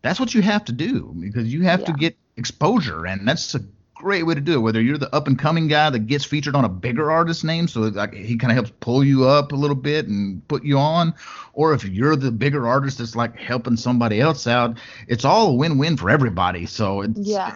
that's 0.04 0.20
what 0.20 0.36
you 0.36 0.44
have 0.44 0.64
to 0.66 0.72
do 0.72 1.16
because 1.20 1.52
you 1.52 1.64
have 1.64 1.80
yeah. 1.80 1.86
to 1.88 1.94
get 1.94 2.18
exposure 2.38 3.08
and 3.08 3.28
that's 3.28 3.56
a 3.56 3.62
great 3.96 4.24
way 4.24 4.36
to 4.36 4.42
do 4.42 4.54
it. 4.54 4.60
Whether 4.60 4.82
you're 4.82 5.00
the 5.00 5.14
up 5.16 5.26
and 5.26 5.40
coming 5.40 5.68
guy 5.68 5.90
that 5.90 6.06
gets 6.06 6.24
featured 6.24 6.56
on 6.56 6.66
a 6.66 6.70
bigger 6.70 7.10
artist 7.10 7.44
name, 7.44 7.68
so 7.68 7.82
like 7.82 8.14
he 8.14 8.38
kind 8.38 8.52
of 8.52 8.56
helps 8.56 8.72
pull 8.80 9.04
you 9.04 9.28
up 9.28 9.52
a 9.52 9.56
little 9.56 9.76
bit 9.76 10.08
and 10.08 10.48
put 10.48 10.64
you 10.64 10.78
on, 10.78 11.16
or 11.54 11.74
if 11.74 11.84
you're 11.84 12.16
the 12.16 12.32
bigger 12.32 12.68
artist 12.68 13.00
that's 13.00 13.16
like 13.16 13.36
helping 13.36 13.78
somebody 13.78 14.22
else 14.22 14.46
out, 14.46 14.78
it's 15.08 15.26
all 15.26 15.50
a 15.50 15.54
win-win 15.54 15.98
for 15.98 16.12
everybody. 16.12 16.68
So 16.68 17.02
it's 17.02 17.18
yeah. 17.20 17.56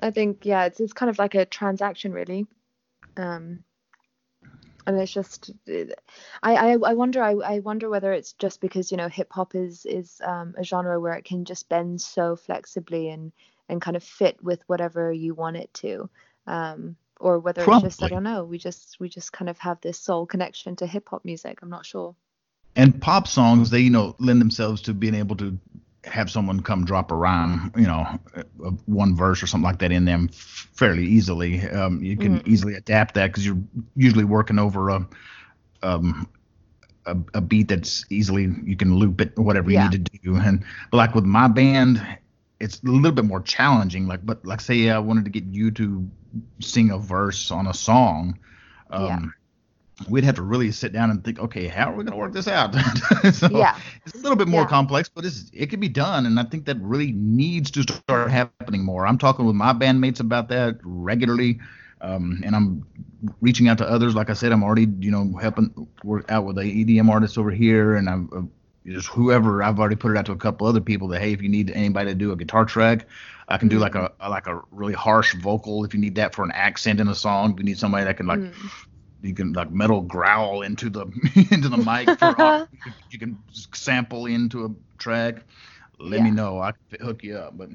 I 0.00 0.10
think 0.10 0.44
yeah, 0.44 0.64
it's 0.66 0.80
it's 0.80 0.92
kind 0.92 1.10
of 1.10 1.18
like 1.18 1.34
a 1.34 1.44
transaction 1.44 2.12
really, 2.12 2.46
um, 3.16 3.64
and 4.86 4.98
it's 4.98 5.12
just 5.12 5.50
I 6.42 6.54
I, 6.54 6.72
I 6.72 6.94
wonder 6.94 7.22
I, 7.22 7.32
I 7.32 7.58
wonder 7.60 7.88
whether 7.88 8.12
it's 8.12 8.32
just 8.34 8.60
because 8.60 8.90
you 8.90 8.96
know 8.96 9.08
hip 9.08 9.28
hop 9.30 9.54
is 9.54 9.84
is 9.86 10.20
um, 10.24 10.54
a 10.56 10.64
genre 10.64 11.00
where 11.00 11.14
it 11.14 11.24
can 11.24 11.44
just 11.44 11.68
bend 11.68 12.00
so 12.00 12.36
flexibly 12.36 13.08
and 13.10 13.32
and 13.68 13.82
kind 13.82 13.96
of 13.96 14.04
fit 14.04 14.42
with 14.42 14.62
whatever 14.66 15.12
you 15.12 15.34
want 15.34 15.56
it 15.56 15.72
to, 15.74 16.08
um, 16.46 16.96
or 17.20 17.38
whether 17.38 17.64
Probably. 17.64 17.88
it's 17.88 17.96
just 17.98 18.02
I 18.04 18.08
don't 18.08 18.22
know 18.22 18.44
we 18.44 18.58
just 18.58 18.96
we 19.00 19.08
just 19.08 19.32
kind 19.32 19.48
of 19.48 19.58
have 19.58 19.80
this 19.80 19.98
soul 19.98 20.26
connection 20.26 20.76
to 20.76 20.86
hip 20.86 21.08
hop 21.08 21.24
music. 21.24 21.58
I'm 21.60 21.70
not 21.70 21.86
sure. 21.86 22.14
And 22.76 23.00
pop 23.00 23.26
songs, 23.26 23.70
they 23.70 23.80
you 23.80 23.90
know 23.90 24.14
lend 24.18 24.40
themselves 24.40 24.82
to 24.82 24.94
being 24.94 25.14
able 25.14 25.36
to 25.36 25.58
have 26.08 26.30
someone 26.30 26.60
come 26.60 26.84
drop 26.84 27.10
a 27.10 27.14
rhyme, 27.14 27.72
you 27.76 27.86
know, 27.86 28.06
one 28.86 29.16
verse 29.16 29.42
or 29.42 29.46
something 29.46 29.64
like 29.64 29.78
that 29.78 29.92
in 29.92 30.04
them 30.04 30.28
fairly 30.28 31.04
easily. 31.04 31.62
Um, 31.68 32.02
you 32.02 32.16
can 32.16 32.40
mm. 32.40 32.48
easily 32.48 32.74
adapt 32.74 33.14
that 33.14 33.28
because 33.28 33.46
you're 33.46 33.58
usually 33.96 34.24
working 34.24 34.58
over 34.58 34.90
a, 34.90 35.08
um, 35.82 36.28
a, 37.06 37.16
a 37.34 37.40
beat 37.40 37.68
that's 37.68 38.04
easily 38.10 38.52
you 38.64 38.76
can 38.76 38.96
loop 38.96 39.20
it 39.20 39.38
whatever 39.38 39.70
you 39.70 39.76
yeah. 39.76 39.88
need 39.88 40.04
to 40.06 40.18
do. 40.18 40.36
And 40.36 40.64
but 40.90 40.96
like 40.96 41.14
with 41.14 41.24
my 41.24 41.48
band, 41.48 42.04
it's 42.60 42.82
a 42.82 42.86
little 42.86 43.12
bit 43.12 43.24
more 43.24 43.40
challenging. 43.40 44.06
Like, 44.06 44.24
but 44.24 44.44
like 44.44 44.60
say 44.60 44.90
I 44.90 44.98
wanted 44.98 45.24
to 45.24 45.30
get 45.30 45.44
you 45.44 45.70
to 45.72 46.08
sing 46.60 46.90
a 46.90 46.98
verse 46.98 47.50
on 47.50 47.66
a 47.66 47.74
song. 47.74 48.38
Um, 48.90 49.04
yeah 49.06 49.18
we'd 50.08 50.24
have 50.24 50.36
to 50.36 50.42
really 50.42 50.70
sit 50.70 50.92
down 50.92 51.10
and 51.10 51.24
think, 51.24 51.38
okay, 51.38 51.66
how 51.66 51.90
are 51.90 51.96
we 51.96 52.04
going 52.04 52.12
to 52.12 52.18
work 52.18 52.32
this 52.32 52.46
out? 52.46 52.74
so 53.32 53.48
yeah. 53.50 53.76
it's 54.06 54.14
a 54.14 54.18
little 54.18 54.36
bit 54.36 54.46
more 54.46 54.62
yeah. 54.62 54.68
complex, 54.68 55.08
but 55.08 55.24
it's, 55.24 55.50
it 55.52 55.70
can 55.70 55.80
be 55.80 55.88
done. 55.88 56.26
And 56.26 56.38
I 56.38 56.44
think 56.44 56.66
that 56.66 56.78
really 56.80 57.12
needs 57.12 57.70
to 57.72 57.82
start 57.82 58.30
happening 58.30 58.84
more. 58.84 59.06
I'm 59.06 59.18
talking 59.18 59.44
with 59.44 59.56
my 59.56 59.72
bandmates 59.72 60.20
about 60.20 60.48
that 60.50 60.78
regularly. 60.82 61.58
Um, 62.00 62.40
and 62.44 62.54
I'm 62.54 62.86
reaching 63.40 63.66
out 63.66 63.78
to 63.78 63.88
others. 63.88 64.14
Like 64.14 64.30
I 64.30 64.34
said, 64.34 64.52
I'm 64.52 64.62
already, 64.62 64.86
you 65.00 65.10
know, 65.10 65.36
helping 65.38 65.88
work 66.04 66.30
out 66.30 66.44
with 66.44 66.56
the 66.56 66.62
EDM 66.62 67.10
artists 67.10 67.36
over 67.36 67.50
here. 67.50 67.96
And 67.96 68.08
I'm 68.08 68.30
uh, 68.32 68.90
just 68.92 69.08
whoever, 69.08 69.64
I've 69.64 69.80
already 69.80 69.96
put 69.96 70.12
it 70.12 70.16
out 70.16 70.26
to 70.26 70.32
a 70.32 70.36
couple 70.36 70.68
other 70.68 70.80
people 70.80 71.08
that, 71.08 71.20
hey, 71.20 71.32
if 71.32 71.42
you 71.42 71.48
need 71.48 71.72
anybody 71.72 72.10
to 72.10 72.14
do 72.14 72.30
a 72.30 72.36
guitar 72.36 72.64
track, 72.64 73.06
I 73.48 73.58
can 73.58 73.66
do 73.66 73.80
like 73.80 73.94
mm-hmm. 73.94 74.14
a, 74.20 74.30
like 74.30 74.46
a 74.46 74.62
really 74.70 74.92
harsh 74.92 75.34
vocal 75.34 75.84
if 75.84 75.92
you 75.92 75.98
need 75.98 76.14
that 76.14 76.36
for 76.36 76.44
an 76.44 76.52
accent 76.52 77.00
in 77.00 77.08
a 77.08 77.16
song. 77.16 77.54
If 77.54 77.58
you 77.58 77.64
need 77.64 77.78
somebody 77.78 78.04
that 78.04 78.16
can 78.16 78.26
like 78.26 78.38
mm 78.38 78.54
you 79.22 79.34
can 79.34 79.52
like 79.52 79.70
metal 79.70 80.00
growl 80.00 80.62
into 80.62 80.90
the 80.90 81.02
into 81.50 81.68
the 81.68 81.76
mic 81.76 82.18
for 82.18 82.68
you, 83.10 83.18
can, 83.18 83.38
sample 83.72 84.26
into 84.26 84.64
a 84.64 84.70
track 84.98 85.36
let 85.98 86.18
yeah. 86.18 86.24
me 86.24 86.30
know 86.30 86.60
i 86.60 86.72
can 86.72 87.06
hook 87.06 87.22
you 87.22 87.36
up 87.36 87.56
but 87.56 87.68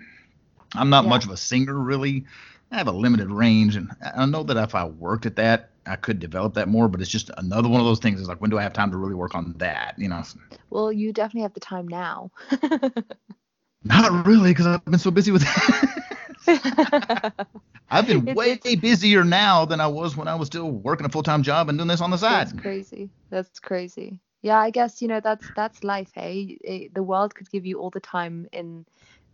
i'm 0.75 0.89
not 0.89 1.03
yeah. 1.03 1.09
much 1.09 1.25
of 1.25 1.31
a 1.31 1.37
singer 1.37 1.77
really 1.77 2.25
i 2.71 2.77
have 2.77 2.87
a 2.87 2.91
limited 2.91 3.29
range 3.29 3.75
and 3.75 3.91
i 4.15 4.25
know 4.25 4.43
that 4.43 4.57
if 4.57 4.75
i 4.75 4.85
worked 4.85 5.25
at 5.25 5.35
that 5.35 5.69
I 5.85 5.95
could 5.95 6.19
develop 6.19 6.53
that 6.53 6.67
more, 6.69 6.87
but 6.87 7.01
it's 7.01 7.09
just 7.09 7.29
another 7.37 7.67
one 7.67 7.79
of 7.79 7.85
those 7.85 7.99
things. 7.99 8.21
Is 8.21 8.27
like 8.27 8.39
when 8.39 8.49
do 8.49 8.57
I 8.57 8.63
have 8.63 8.73
time 8.73 8.91
to 8.91 8.97
really 8.97 9.15
work 9.15 9.35
on 9.35 9.53
that? 9.57 9.95
You 9.97 10.09
know. 10.09 10.23
Well, 10.69 10.91
you 10.91 11.11
definitely 11.11 11.41
have 11.41 11.53
the 11.53 11.59
time 11.59 11.87
now. 11.87 12.31
Not 13.83 14.25
really, 14.25 14.51
because 14.51 14.65
I've 14.65 14.85
been 14.85 14.97
so 14.97 15.11
busy 15.11 15.31
with. 15.31 15.43
I've 17.89 18.07
been 18.07 18.27
it's, 18.27 18.35
way 18.35 18.59
it's, 18.63 18.75
busier 18.81 19.23
now 19.23 19.65
than 19.65 19.79
I 19.79 19.87
was 19.87 20.15
when 20.17 20.27
I 20.27 20.35
was 20.35 20.47
still 20.47 20.71
working 20.71 21.05
a 21.05 21.09
full 21.09 21.23
time 21.23 21.43
job 21.43 21.69
and 21.69 21.77
doing 21.77 21.87
this 21.87 22.01
on 22.01 22.09
the 22.09 22.17
side. 22.17 22.47
That's 22.47 22.61
crazy. 22.61 23.09
That's 23.29 23.59
crazy. 23.59 24.19
Yeah, 24.41 24.59
I 24.59 24.71
guess 24.71 25.01
you 25.01 25.07
know 25.07 25.19
that's 25.19 25.49
that's 25.55 25.83
life. 25.83 26.11
Hey, 26.13 26.57
it, 26.61 26.93
the 26.93 27.03
world 27.03 27.35
could 27.35 27.49
give 27.49 27.65
you 27.65 27.79
all 27.79 27.89
the 27.89 27.99
time 27.99 28.47
in 28.51 28.85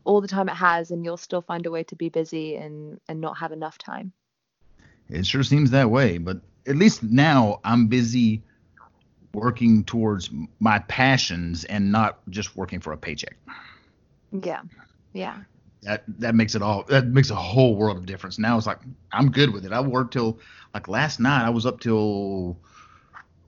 all 0.04 0.22
the 0.22 0.28
time 0.28 0.50
it 0.50 0.56
has, 0.56 0.91
and 0.91 1.04
you'll 1.04 1.18
still 1.18 1.41
find 1.41 1.66
a 1.66 1.72
way 1.72 1.84
to 1.86 1.95
be 1.95 2.10
busy 2.10 2.56
and 2.56 3.00
and 3.08 3.22
not 3.22 3.38
have 3.38 3.52
enough 3.52 3.78
time. 3.78 4.14
It 5.10 5.26
sure 5.26 5.43
seems 5.43 5.72
that 5.72 5.89
way, 5.89 6.18
but 6.18 6.41
at 6.68 6.76
least 6.76 7.02
now 7.02 7.60
I'm 7.64 7.88
busy 7.88 8.43
working 9.34 9.84
towards 9.84 10.30
my 10.60 10.80
passions 10.80 11.64
and 11.66 11.91
not 11.91 12.20
just 12.30 12.56
working 12.56 12.80
for 12.80 12.93
a 12.93 12.97
paycheck. 12.97 13.38
Yeah. 14.32 14.62
Yeah. 15.14 15.38
That 15.84 16.03
that 16.19 16.36
makes 16.36 16.55
it 16.55 16.61
all 16.61 16.84
that 16.89 17.07
makes 17.07 17.30
a 17.30 17.36
whole 17.36 17.75
world 17.75 17.97
of 17.97 18.05
difference. 18.05 18.38
Now 18.38 18.57
it's 18.57 18.67
like 18.67 18.80
I'm 19.13 19.32
good 19.32 19.53
with 19.53 19.65
it. 19.65 19.71
I 19.71 19.80
worked 19.80 20.13
till 20.13 20.39
like 20.73 20.88
last 20.88 21.19
night 21.19 21.45
I 21.45 21.49
was 21.49 21.65
up 21.65 21.80
till 21.80 22.57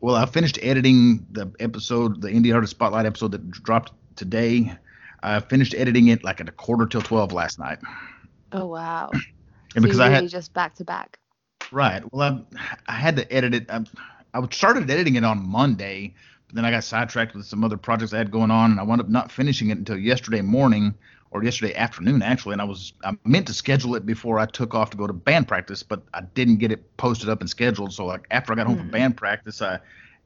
well, 0.02 0.16
I 0.16 0.26
finished 0.26 0.58
editing 0.62 1.26
the 1.32 1.52
episode, 1.60 2.22
the 2.22 2.30
Indie 2.30 2.54
Artist 2.54 2.72
Spotlight 2.72 3.06
episode 3.06 3.32
that 3.34 3.52
dropped 3.52 3.94
today. 4.16 4.76
I 5.22 5.40
finished 5.40 5.76
editing 5.78 6.08
it 6.08 6.24
like 6.24 6.42
at 6.42 6.50
a 6.50 6.52
quarter 6.52 6.88
till 6.88 7.02
12 7.02 7.32
last 7.32 7.60
night. 7.60 7.78
Oh 8.52 8.66
wow. 8.66 9.12
And 9.74 9.84
so 9.84 9.88
because 9.88 10.02
I 10.02 10.10
had 10.10 10.28
just 10.28 10.54
back 10.54 10.76
to 10.76 10.84
back. 10.84 11.18
Right. 11.72 12.04
Well, 12.12 12.46
I, 12.58 12.76
I 12.88 12.92
had 12.92 13.16
to 13.16 13.34
edit 13.34 13.56
it. 13.56 13.68
I, 13.70 13.86
I 14.34 14.46
started 14.50 14.90
editing 14.90 15.16
it 15.16 15.24
on 15.24 15.48
Monday, 15.48 16.14
but 16.48 16.56
then 16.56 16.66
I 16.66 16.72
got 16.72 16.84
sidetracked 16.84 17.34
with 17.34 17.46
some 17.46 17.64
other 17.64 17.78
projects 17.78 18.12
I 18.12 18.18
had 18.18 18.32
going 18.32 18.52
on, 18.52 18.72
and 18.72 18.82
I 18.82 18.84
wound 18.84 19.00
up 19.00 19.08
not 19.08 19.32
finishing 19.32 19.70
it 19.70 19.78
until 19.78 19.98
yesterday 19.98 20.42
morning 20.42 20.94
or 21.32 21.44
yesterday 21.44 21.74
afternoon 21.76 22.22
actually. 22.22 22.54
And 22.54 22.62
I 22.62 22.66
was 22.66 22.94
I 23.04 23.14
meant 23.24 23.48
to 23.48 23.54
schedule 23.54 23.96
it 23.96 24.06
before 24.06 24.40
I 24.40 24.46
took 24.46 24.76
off 24.76 24.90
to 24.92 24.98
go 24.98 25.08
to 25.08 25.14
band 25.14 25.48
practice, 25.48 25.82
but 25.82 26.04
I 26.14 26.22
didn't 26.22 26.58
get 26.58 26.72
it 26.72 26.98
posted 26.98 27.30
up 27.30 27.42
and 27.42 27.50
scheduled. 27.50 27.94
So 27.94 28.06
like 28.06 28.28
after 28.32 28.54
I 28.54 28.56
got 28.56 28.68
home 28.68 28.76
mm. 28.76 28.82
from 28.82 28.92
band 28.92 29.18
practice, 29.18 29.62
I 29.62 29.80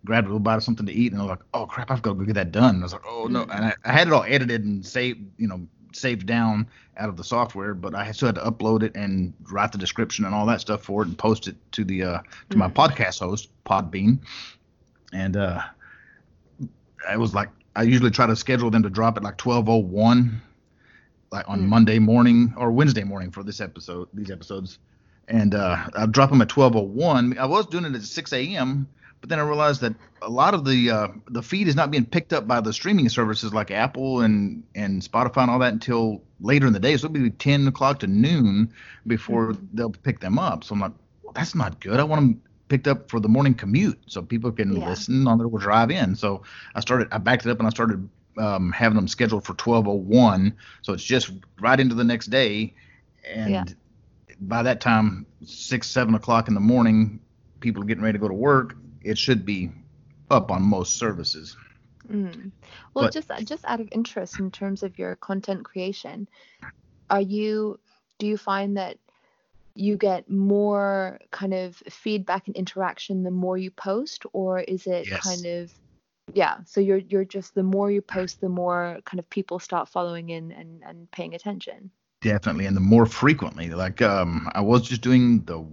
grabbed 0.03 0.25
a 0.25 0.29
little 0.29 0.39
bite 0.39 0.55
of 0.55 0.63
something 0.63 0.85
to 0.85 0.93
eat, 0.93 1.11
and 1.11 1.19
I 1.19 1.23
was 1.23 1.29
like, 1.31 1.45
oh 1.53 1.65
crap, 1.65 1.91
I've 1.91 2.01
got 2.01 2.11
to 2.11 2.19
go 2.19 2.25
get 2.25 2.35
that 2.35 2.51
done. 2.51 2.75
And 2.75 2.83
I 2.83 2.85
was 2.85 2.93
like, 2.93 3.05
oh 3.07 3.25
no, 3.25 3.45
mm. 3.45 3.55
and 3.55 3.65
I, 3.65 3.73
I 3.83 3.91
had 3.91 4.07
it 4.07 4.13
all 4.13 4.23
edited 4.23 4.63
and 4.63 4.85
saved, 4.85 5.21
you 5.37 5.47
know, 5.47 5.67
saved 5.93 6.25
down 6.25 6.67
out 6.97 7.09
of 7.09 7.17
the 7.17 7.23
software, 7.23 7.73
but 7.73 7.95
I 7.95 8.11
still 8.11 8.27
had 8.27 8.35
to 8.35 8.41
upload 8.41 8.83
it 8.83 8.95
and 8.95 9.33
write 9.51 9.71
the 9.71 9.77
description 9.77 10.25
and 10.25 10.33
all 10.33 10.45
that 10.45 10.61
stuff 10.61 10.83
for 10.83 11.01
it 11.01 11.07
and 11.07 11.17
post 11.17 11.47
it 11.47 11.55
to 11.73 11.83
the 11.83 12.03
uh, 12.03 12.19
to 12.49 12.57
my 12.57 12.67
mm. 12.67 12.73
podcast 12.73 13.19
host 13.19 13.49
Podbean, 13.65 14.19
and 15.13 15.37
uh, 15.37 15.61
I 17.07 17.17
was 17.17 17.33
like, 17.33 17.49
I 17.75 17.83
usually 17.83 18.11
try 18.11 18.27
to 18.27 18.35
schedule 18.35 18.71
them 18.71 18.83
to 18.83 18.89
drop 18.89 19.17
at 19.17 19.23
like 19.23 19.37
12:01, 19.37 20.39
like 21.31 21.47
on 21.47 21.61
mm. 21.61 21.67
Monday 21.67 21.99
morning 21.99 22.53
or 22.57 22.71
Wednesday 22.71 23.03
morning 23.03 23.31
for 23.31 23.43
this 23.43 23.61
episode, 23.61 24.07
these 24.13 24.31
episodes, 24.31 24.79
and 25.27 25.55
uh, 25.55 25.87
I'll 25.95 26.07
drop 26.07 26.29
them 26.29 26.41
at 26.41 26.49
12:01. 26.49 27.37
I 27.37 27.45
was 27.45 27.67
doing 27.67 27.85
it 27.85 27.95
at 27.95 28.01
6 28.03 28.33
a.m 28.33 28.87
but 29.25 29.29
then 29.31 29.39
I 29.39 29.41
realized 29.41 29.81
that 29.81 29.95
a 30.21 30.29
lot 30.29 30.53
of 30.53 30.65
the 30.65 30.91
uh, 30.91 31.07
the 31.31 31.41
feed 31.41 31.67
is 31.67 31.75
not 31.75 31.89
being 31.89 32.05
picked 32.05 32.31
up 32.31 32.47
by 32.47 32.61
the 32.61 32.71
streaming 32.71 33.09
services 33.09 33.55
like 33.55 33.71
Apple 33.71 34.21
and 34.21 34.61
and 34.75 35.01
Spotify 35.01 35.41
and 35.41 35.49
all 35.49 35.57
that 35.57 35.73
until 35.73 36.21
later 36.39 36.67
in 36.67 36.73
the 36.73 36.79
day. 36.79 36.95
So 36.95 37.07
it'll 37.07 37.23
be 37.23 37.31
10 37.31 37.67
o'clock 37.67 38.01
to 38.01 38.07
noon 38.07 38.71
before 39.07 39.53
mm-hmm. 39.53 39.65
they'll 39.73 39.89
pick 39.89 40.19
them 40.19 40.37
up. 40.37 40.63
So 40.63 40.75
I'm 40.75 40.81
like, 40.81 40.91
well, 41.23 41.33
that's 41.33 41.55
not 41.55 41.79
good. 41.79 41.99
I 41.99 42.03
want 42.03 42.21
them 42.21 42.41
picked 42.67 42.87
up 42.87 43.09
for 43.09 43.19
the 43.19 43.27
morning 43.27 43.55
commute 43.55 43.99
so 44.05 44.21
people 44.21 44.51
can 44.51 44.75
yeah. 44.75 44.89
listen 44.89 45.27
on 45.27 45.39
their 45.39 45.47
drive 45.47 45.89
in. 45.89 46.15
So 46.15 46.43
I 46.75 46.79
started, 46.79 47.07
I 47.11 47.17
backed 47.17 47.47
it 47.47 47.49
up 47.49 47.57
and 47.57 47.67
I 47.67 47.71
started 47.71 48.07
um, 48.37 48.71
having 48.71 48.95
them 48.95 49.07
scheduled 49.07 49.45
for 49.45 49.53
12:01. 49.53 50.53
So 50.81 50.93
it's 50.93 51.03
just 51.03 51.31
right 51.59 51.79
into 51.79 51.95
the 51.95 52.03
next 52.03 52.27
day, 52.27 52.73
and 53.27 53.51
yeah. 53.51 53.63
by 54.41 54.63
that 54.63 54.81
time, 54.81 55.25
six, 55.45 55.89
seven 55.89 56.15
o'clock 56.15 56.47
in 56.47 56.53
the 56.53 56.59
morning, 56.59 57.19
people 57.59 57.81
are 57.81 57.85
getting 57.85 58.03
ready 58.03 58.17
to 58.17 58.21
go 58.21 58.27
to 58.27 58.33
work 58.33 58.75
it 59.05 59.17
should 59.17 59.45
be 59.45 59.71
up 60.29 60.51
on 60.51 60.63
most 60.63 60.97
services. 60.97 61.55
Mm. 62.11 62.51
Well, 62.93 63.05
but, 63.05 63.13
just 63.13 63.31
just 63.45 63.63
out 63.65 63.79
of 63.79 63.87
interest 63.91 64.39
in 64.39 64.51
terms 64.51 64.83
of 64.83 64.99
your 64.99 65.15
content 65.15 65.63
creation, 65.63 66.27
are 67.09 67.21
you 67.21 67.79
do 68.19 68.27
you 68.27 68.37
find 68.37 68.77
that 68.77 68.97
you 69.75 69.97
get 69.97 70.29
more 70.29 71.19
kind 71.31 71.53
of 71.53 71.75
feedback 71.89 72.47
and 72.47 72.55
interaction 72.55 73.23
the 73.23 73.31
more 73.31 73.57
you 73.57 73.71
post, 73.71 74.25
or 74.33 74.59
is 74.59 74.87
it 74.87 75.07
yes. 75.07 75.21
kind 75.21 75.45
of 75.45 75.71
yeah? 76.33 76.57
So 76.65 76.81
you're 76.81 76.97
you're 76.97 77.25
just 77.25 77.55
the 77.55 77.63
more 77.63 77.91
you 77.91 78.01
post, 78.01 78.41
the 78.41 78.49
more 78.49 78.99
kind 79.05 79.19
of 79.19 79.29
people 79.29 79.59
start 79.59 79.89
following 79.89 80.29
in 80.29 80.51
and 80.51 80.83
and 80.83 81.09
paying 81.11 81.35
attention. 81.35 81.91
Definitely, 82.21 82.65
and 82.65 82.75
the 82.75 82.81
more 82.81 83.05
frequently. 83.05 83.69
Like 83.69 84.01
um, 84.01 84.49
I 84.55 84.61
was 84.61 84.87
just 84.87 85.01
doing 85.01 85.43
the 85.45 85.63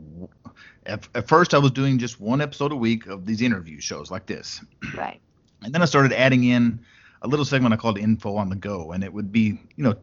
at, 0.87 1.07
at 1.15 1.29
first, 1.29 1.55
I 1.55 1.59
was 1.59 1.71
doing 1.71 1.99
just 1.99 2.21
one 2.21 2.41
episode 2.41 2.73
a 2.73 2.77
week 2.77 3.07
of 3.07 3.27
these 3.27 3.41
interview 3.41 3.81
shows 3.81 4.11
like 4.11 4.27
this. 4.27 4.61
Right. 4.95 5.21
And 5.63 5.73
then 5.73 5.83
I 5.83 5.85
started 5.85 6.13
adding 6.13 6.45
in 6.45 6.81
a 7.23 7.29
little 7.29 7.45
segment 7.45 7.73
I 7.73 7.77
called 7.77 7.99
Info 7.99 8.37
on 8.37 8.49
the 8.49 8.57
Go, 8.57 8.93
and 8.93 9.05
it 9.05 9.13
would 9.13 9.31
be, 9.31 9.61
you 9.77 9.85
know, 9.85 9.95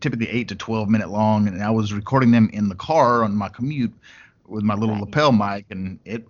typically 0.00 0.28
eight 0.28 0.48
to 0.48 0.54
12 0.54 0.88
minute 0.88 1.10
long, 1.10 1.48
and 1.48 1.62
I 1.62 1.70
was 1.70 1.92
recording 1.92 2.30
them 2.30 2.50
in 2.52 2.68
the 2.68 2.74
car 2.74 3.24
on 3.24 3.34
my 3.34 3.48
commute 3.48 3.92
with 4.46 4.62
my 4.62 4.74
little 4.74 4.96
right. 4.96 5.04
lapel 5.04 5.32
mic, 5.32 5.66
and 5.70 5.98
it 6.04 6.26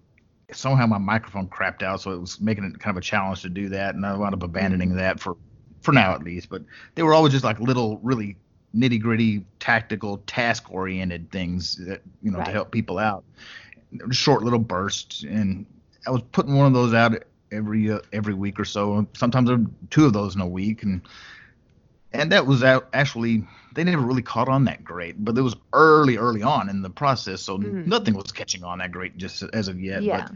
somehow 0.54 0.86
my 0.86 0.98
microphone 0.98 1.48
crapped 1.48 1.82
out, 1.82 2.00
so 2.00 2.12
it 2.12 2.20
was 2.20 2.40
making 2.40 2.64
it 2.64 2.78
kind 2.78 2.96
of 2.96 2.98
a 2.98 3.04
challenge 3.04 3.42
to 3.42 3.48
do 3.48 3.68
that, 3.70 3.94
and 3.94 4.04
I 4.04 4.16
wound 4.16 4.34
up 4.34 4.42
abandoning 4.42 4.94
that 4.96 5.20
for 5.20 5.36
for 5.82 5.92
now 5.92 6.14
at 6.14 6.22
least. 6.22 6.48
But 6.48 6.62
they 6.94 7.02
were 7.02 7.14
always 7.14 7.32
just 7.32 7.44
like 7.44 7.58
little, 7.60 7.98
really 8.02 8.36
nitty 8.74 9.00
gritty, 9.00 9.44
tactical, 9.58 10.18
task 10.26 10.70
oriented 10.70 11.30
things 11.30 11.76
that 11.86 12.02
you 12.22 12.30
know 12.30 12.38
right. 12.38 12.46
to 12.46 12.52
help 12.52 12.70
people 12.70 12.98
out. 12.98 13.24
Short 14.10 14.42
little 14.42 14.58
bursts, 14.58 15.24
and 15.24 15.66
I 16.06 16.10
was 16.10 16.22
putting 16.32 16.56
one 16.56 16.66
of 16.66 16.72
those 16.72 16.94
out 16.94 17.22
every 17.52 17.90
uh, 17.90 18.00
every 18.12 18.34
week 18.34 18.60
or 18.60 18.64
so. 18.64 19.06
Sometimes 19.14 19.48
there 19.48 19.58
two 19.90 20.06
of 20.06 20.12
those 20.12 20.34
in 20.34 20.40
a 20.40 20.48
week, 20.48 20.82
and 20.82 21.02
and 22.12 22.30
that 22.32 22.46
was 22.46 22.62
out 22.62 22.88
actually 22.92 23.44
they 23.74 23.84
never 23.84 24.02
really 24.02 24.22
caught 24.22 24.48
on 24.48 24.64
that 24.64 24.84
great, 24.84 25.24
but 25.24 25.36
it 25.36 25.42
was 25.42 25.56
early 25.72 26.16
early 26.16 26.42
on 26.42 26.68
in 26.68 26.82
the 26.82 26.90
process, 26.90 27.42
so 27.42 27.58
mm. 27.58 27.86
nothing 27.86 28.14
was 28.14 28.32
catching 28.32 28.64
on 28.64 28.78
that 28.78 28.92
great 28.92 29.16
just 29.16 29.42
as 29.52 29.68
of 29.68 29.80
yet. 29.80 30.02
Yeah. 30.02 30.26
But 30.28 30.32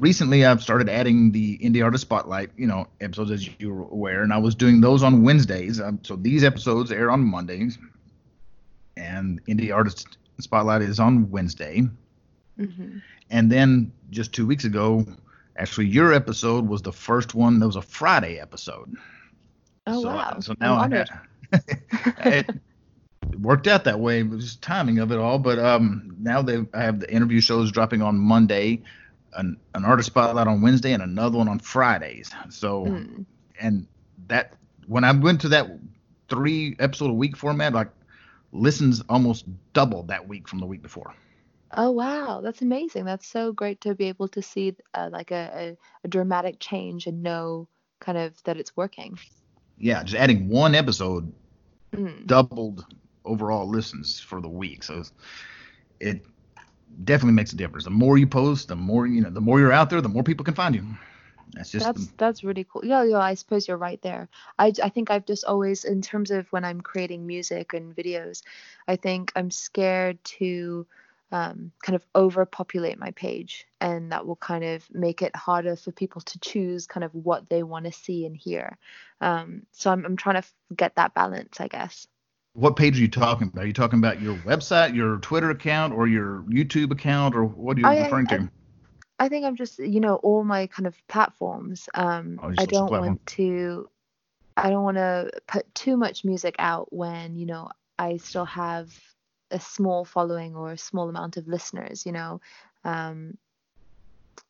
recently 0.00 0.44
I've 0.44 0.62
started 0.62 0.88
adding 0.88 1.32
the 1.32 1.58
indie 1.58 1.82
artist 1.82 2.02
spotlight, 2.02 2.50
you 2.56 2.66
know, 2.66 2.86
episodes 3.00 3.30
as 3.30 3.48
you're 3.58 3.82
aware, 3.82 4.22
and 4.22 4.32
I 4.32 4.38
was 4.38 4.54
doing 4.54 4.80
those 4.80 5.02
on 5.02 5.22
Wednesdays. 5.22 5.80
Um, 5.80 6.00
so 6.02 6.16
these 6.16 6.44
episodes 6.44 6.90
air 6.92 7.10
on 7.10 7.24
Mondays, 7.24 7.78
and 8.96 9.44
indie 9.46 9.74
artist 9.74 10.18
spotlight 10.40 10.82
is 10.82 11.00
on 11.00 11.30
Wednesday. 11.30 11.82
Mm-hmm. 12.58 12.98
And 13.30 13.50
then 13.50 13.92
just 14.10 14.32
two 14.32 14.46
weeks 14.46 14.64
ago, 14.64 15.04
actually, 15.58 15.86
your 15.86 16.12
episode 16.12 16.66
was 16.66 16.82
the 16.82 16.92
first 16.92 17.34
one 17.34 17.58
that 17.58 17.66
was 17.66 17.76
a 17.76 17.82
Friday 17.82 18.38
episode. 18.38 18.94
Oh 19.86 20.02
so, 20.02 20.08
wow! 20.08 20.36
So 20.40 20.54
now 20.60 20.74
I'm 20.74 20.92
honored. 20.92 21.08
it 22.24 22.48
worked 23.40 23.66
out 23.66 23.84
that 23.84 24.00
way. 24.00 24.20
It 24.20 24.28
was 24.28 24.44
just 24.44 24.62
timing 24.62 24.98
of 24.98 25.12
it 25.12 25.18
all. 25.18 25.38
But 25.38 25.58
um, 25.58 26.16
now 26.18 26.42
they 26.42 26.64
I 26.74 26.82
have 26.82 27.00
the 27.00 27.12
interview 27.12 27.40
shows 27.40 27.72
dropping 27.72 28.02
on 28.02 28.18
Monday 28.18 28.82
an, 29.36 29.56
an 29.74 29.84
artist 29.84 30.08
spotlight 30.08 30.46
on 30.46 30.62
Wednesday 30.62 30.92
and 30.92 31.02
another 31.02 31.38
one 31.38 31.48
on 31.48 31.58
Fridays. 31.58 32.30
So, 32.50 32.86
mm. 32.86 33.24
and 33.60 33.86
that 34.28 34.54
when 34.86 35.04
I 35.04 35.12
went 35.12 35.40
to 35.42 35.48
that 35.50 35.66
three 36.28 36.76
episode 36.78 37.10
a 37.10 37.14
week 37.14 37.36
format, 37.36 37.72
like 37.72 37.88
listens 38.52 39.02
almost 39.08 39.44
doubled 39.72 40.08
that 40.08 40.26
week 40.26 40.48
from 40.48 40.58
the 40.58 40.66
week 40.66 40.82
before. 40.82 41.14
Oh 41.72 41.90
wow, 41.90 42.40
that's 42.42 42.62
amazing. 42.62 43.04
That's 43.04 43.26
so 43.26 43.52
great 43.52 43.80
to 43.82 43.94
be 43.94 44.06
able 44.06 44.28
to 44.28 44.42
see 44.42 44.76
uh, 44.94 45.10
like 45.12 45.30
a, 45.30 45.50
a, 45.54 45.76
a 46.04 46.08
dramatic 46.08 46.58
change 46.58 47.06
and 47.06 47.22
know 47.22 47.68
kind 48.00 48.16
of 48.16 48.40
that 48.44 48.56
it's 48.56 48.76
working. 48.76 49.18
Yeah, 49.78 50.02
just 50.02 50.16
adding 50.16 50.48
one 50.48 50.74
episode 50.74 51.32
mm. 51.92 52.26
doubled 52.26 52.86
overall 53.24 53.68
listens 53.68 54.18
for 54.20 54.40
the 54.40 54.48
week. 54.48 54.82
So 54.82 55.02
it 56.00 56.24
definitely 57.04 57.34
makes 57.34 57.52
a 57.52 57.56
difference. 57.56 57.84
The 57.84 57.90
more 57.90 58.18
you 58.18 58.26
post, 58.26 58.68
the 58.68 58.76
more 58.76 59.06
you 59.06 59.20
know, 59.20 59.30
the 59.30 59.40
more 59.40 59.60
you're 59.60 59.72
out 59.72 59.90
there, 59.90 60.00
the 60.00 60.08
more 60.08 60.22
people 60.22 60.44
can 60.44 60.54
find 60.54 60.74
you. 60.74 60.84
That's 61.52 61.70
just 61.70 61.86
that's 61.86 62.06
the... 62.06 62.12
that's 62.16 62.44
really 62.44 62.64
cool. 62.64 62.84
Yeah, 62.84 63.04
yeah, 63.04 63.18
I 63.18 63.34
suppose 63.34 63.68
you're 63.68 63.76
right 63.76 64.00
there. 64.02 64.28
I 64.58 64.72
I 64.82 64.88
think 64.88 65.10
I've 65.10 65.26
just 65.26 65.44
always, 65.44 65.84
in 65.84 66.02
terms 66.02 66.30
of 66.30 66.50
when 66.52 66.64
I'm 66.64 66.80
creating 66.80 67.26
music 67.26 67.72
and 67.72 67.94
videos, 67.94 68.42
I 68.88 68.96
think 68.96 69.32
I'm 69.36 69.50
scared 69.50 70.22
to 70.24 70.86
um, 71.32 71.72
kind 71.82 71.96
of 71.96 72.04
overpopulate 72.14 72.98
my 72.98 73.10
page, 73.12 73.66
and 73.80 74.12
that 74.12 74.26
will 74.26 74.36
kind 74.36 74.64
of 74.64 74.88
make 74.92 75.22
it 75.22 75.34
harder 75.34 75.74
for 75.76 75.90
people 75.92 76.20
to 76.20 76.38
choose 76.38 76.86
kind 76.86 77.04
of 77.04 77.14
what 77.14 77.48
they 77.48 77.62
want 77.62 77.84
to 77.86 77.92
see 77.92 78.26
and 78.26 78.36
hear. 78.36 78.78
Um, 79.20 79.62
so 79.72 79.90
I'm 79.90 80.04
I'm 80.04 80.16
trying 80.16 80.40
to 80.40 80.48
get 80.74 80.94
that 80.96 81.14
balance, 81.14 81.60
I 81.60 81.68
guess. 81.68 82.06
what 82.56 82.74
page 82.76 82.96
are 82.96 83.00
you 83.02 83.08
talking 83.08 83.48
about? 83.48 83.64
Are 83.64 83.66
you 83.66 83.72
talking 83.72 83.98
about 83.98 84.20
your 84.20 84.36
website, 84.36 84.94
your 84.94 85.18
Twitter 85.18 85.50
account, 85.50 85.92
or 85.92 86.06
your 86.08 86.42
YouTube 86.48 86.90
account, 86.90 87.34
or 87.34 87.44
what 87.44 87.76
are 87.76 87.80
you 87.80 87.86
I, 87.86 88.04
referring 88.04 88.26
to? 88.28 88.48
I, 89.18 89.26
I, 89.26 89.28
think 89.28 89.44
I'm 89.44 89.56
just, 89.56 89.78
you 89.78 90.00
know, 90.00 90.16
all 90.16 90.42
my 90.42 90.66
kind 90.66 90.86
of 90.86 90.96
platforms. 91.06 91.88
Um, 91.94 92.40
oh, 92.42 92.48
I 92.56 92.64
don't 92.64 92.88
platform. 92.88 93.06
want 93.06 93.26
to, 93.26 93.90
I 94.56 94.70
don't 94.70 94.84
want 94.84 94.96
to 94.96 95.30
put 95.46 95.72
too 95.74 95.96
much 95.96 96.24
music 96.24 96.56
out 96.58 96.92
when, 96.92 97.36
you 97.36 97.46
know, 97.46 97.68
I 97.98 98.16
still 98.16 98.46
have 98.46 98.94
a 99.50 99.60
small 99.60 100.04
following 100.04 100.54
or 100.56 100.72
a 100.72 100.78
small 100.78 101.08
amount 101.08 101.36
of 101.36 101.48
listeners. 101.48 102.06
You 102.06 102.12
know, 102.12 102.40
um, 102.84 103.38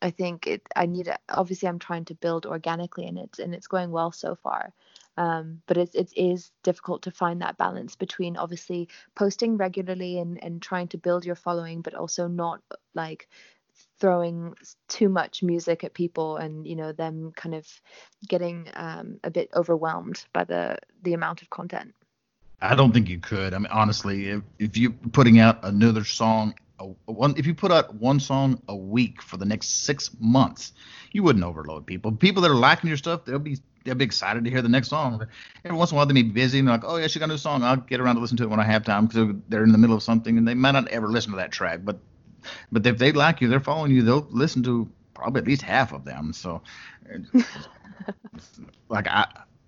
I 0.03 0.11
think 0.11 0.47
it. 0.47 0.63
I 0.75 0.87
need. 0.87 1.13
Obviously, 1.29 1.69
I'm 1.69 1.79
trying 1.79 2.05
to 2.07 2.15
build 2.15 2.47
organically, 2.47 3.07
and 3.07 3.19
it's 3.19 3.39
and 3.39 3.55
it's 3.55 3.67
going 3.67 3.91
well 3.91 4.13
so 4.13 4.35
far. 4.35 4.73
Um, 5.17 5.63
but 5.67 5.77
it's 5.79 5.95
it 5.95 6.13
is 6.17 6.51
difficult 6.63 7.03
to 7.03 7.11
find 7.11 7.41
that 7.41 7.57
balance 7.57 7.95
between 7.95 8.37
obviously 8.37 8.89
posting 9.15 9.57
regularly 9.57 10.19
and 10.19 10.43
and 10.43 10.61
trying 10.61 10.89
to 10.89 10.99
build 10.99 11.25
your 11.25 11.37
following, 11.37 11.81
but 11.81 11.95
also 11.95 12.29
not 12.29 12.61
like 12.95 13.29
throwing 13.99 14.55
too 14.89 15.09
much 15.09 15.43
music 15.43 15.85
at 15.85 15.95
people 15.95 16.37
and 16.37 16.67
you 16.67 16.77
know 16.77 16.93
them 16.93 17.33
kind 17.37 17.55
of 17.55 17.67
getting 18.29 18.69
um, 18.75 19.19
a 19.25 19.31
bit 19.31 19.49
overwhelmed 19.55 20.27
by 20.33 20.45
the 20.45 20.77
the 21.03 21.15
amount 21.15 21.43
of 21.43 21.51
content. 21.51 21.95
I 22.61 22.75
don't 22.75 22.93
think 22.93 23.09
you 23.09 23.19
could. 23.19 23.53
I 23.55 23.59
mean, 23.59 23.67
honestly, 23.71 24.29
if, 24.29 24.43
if 24.59 24.77
you're 24.77 24.95
putting 25.13 25.39
out 25.39 25.59
another 25.63 26.05
song, 26.05 26.55
a, 26.79 26.85
one, 27.07 27.35
if 27.37 27.47
you 27.47 27.55
put 27.55 27.71
out 27.71 27.95
one 27.95 28.19
song 28.19 28.63
a 28.69 28.77
week 28.77 29.23
for 29.23 29.37
the 29.37 29.45
next 29.45 29.85
six 29.85 30.11
months, 30.19 30.73
you 31.13 31.23
wouldn't 31.23 31.45
overload 31.45 31.87
people. 31.87 32.13
People 32.13 32.43
that 32.43 32.51
are 32.51 32.57
liking 32.57 32.89
your 32.89 32.97
stuff, 32.97 33.25
they'll 33.25 33.39
be 33.39 33.59
they'll 33.85 33.95
be 33.95 34.05
excited 34.05 34.45
to 34.45 34.51
hear 34.51 34.63
the 34.63 34.69
next 34.69 34.89
song. 34.89 35.27
Every 35.65 35.77
once 35.77 35.91
in 35.91 35.95
a 35.95 35.97
while, 35.97 36.07
they 36.07 36.15
may 36.15 36.23
be 36.23 36.31
busy 36.31 36.59
and 36.59 36.67
they're 36.67 36.75
like, 36.75 36.85
oh, 36.85 36.97
yeah, 36.97 37.07
she 37.07 37.19
got 37.19 37.27
a 37.27 37.29
new 37.29 37.39
song. 37.39 37.63
I'll 37.63 37.77
get 37.77 38.01
around 38.01 38.17
to 38.17 38.21
listen 38.21 38.37
to 38.39 38.45
it 38.45 38.51
when 38.51 38.61
I 38.61 38.65
have 38.65 38.85
time 38.85 39.07
because 39.07 39.35
they're 39.49 39.63
in 39.63 39.73
the 39.73 39.79
middle 39.79 39.97
of 39.97 40.03
something 40.03 40.37
and 40.37 40.49
they 40.49 40.55
might 40.55 40.73
not 40.73 40.89
ever 40.89 41.09
listen 41.09 41.31
to 41.33 41.37
that 41.37 41.53
track. 41.53 41.81
But 41.85 41.99
but 42.73 42.87
if 42.87 42.99
they 42.99 43.13
like 43.13 43.41
you, 43.41 43.49
they're 43.49 43.61
following 43.61 43.93
you, 43.93 44.03
they'll 44.03 44.27
listen 44.31 44.63
to 44.65 44.89
probably 45.15 45.41
at 45.41 45.47
least 45.47 45.63
half 45.63 45.93
of 45.93 46.05
them. 46.05 46.33
So, 46.33 46.63
like 48.89 49.07
I 49.09 49.27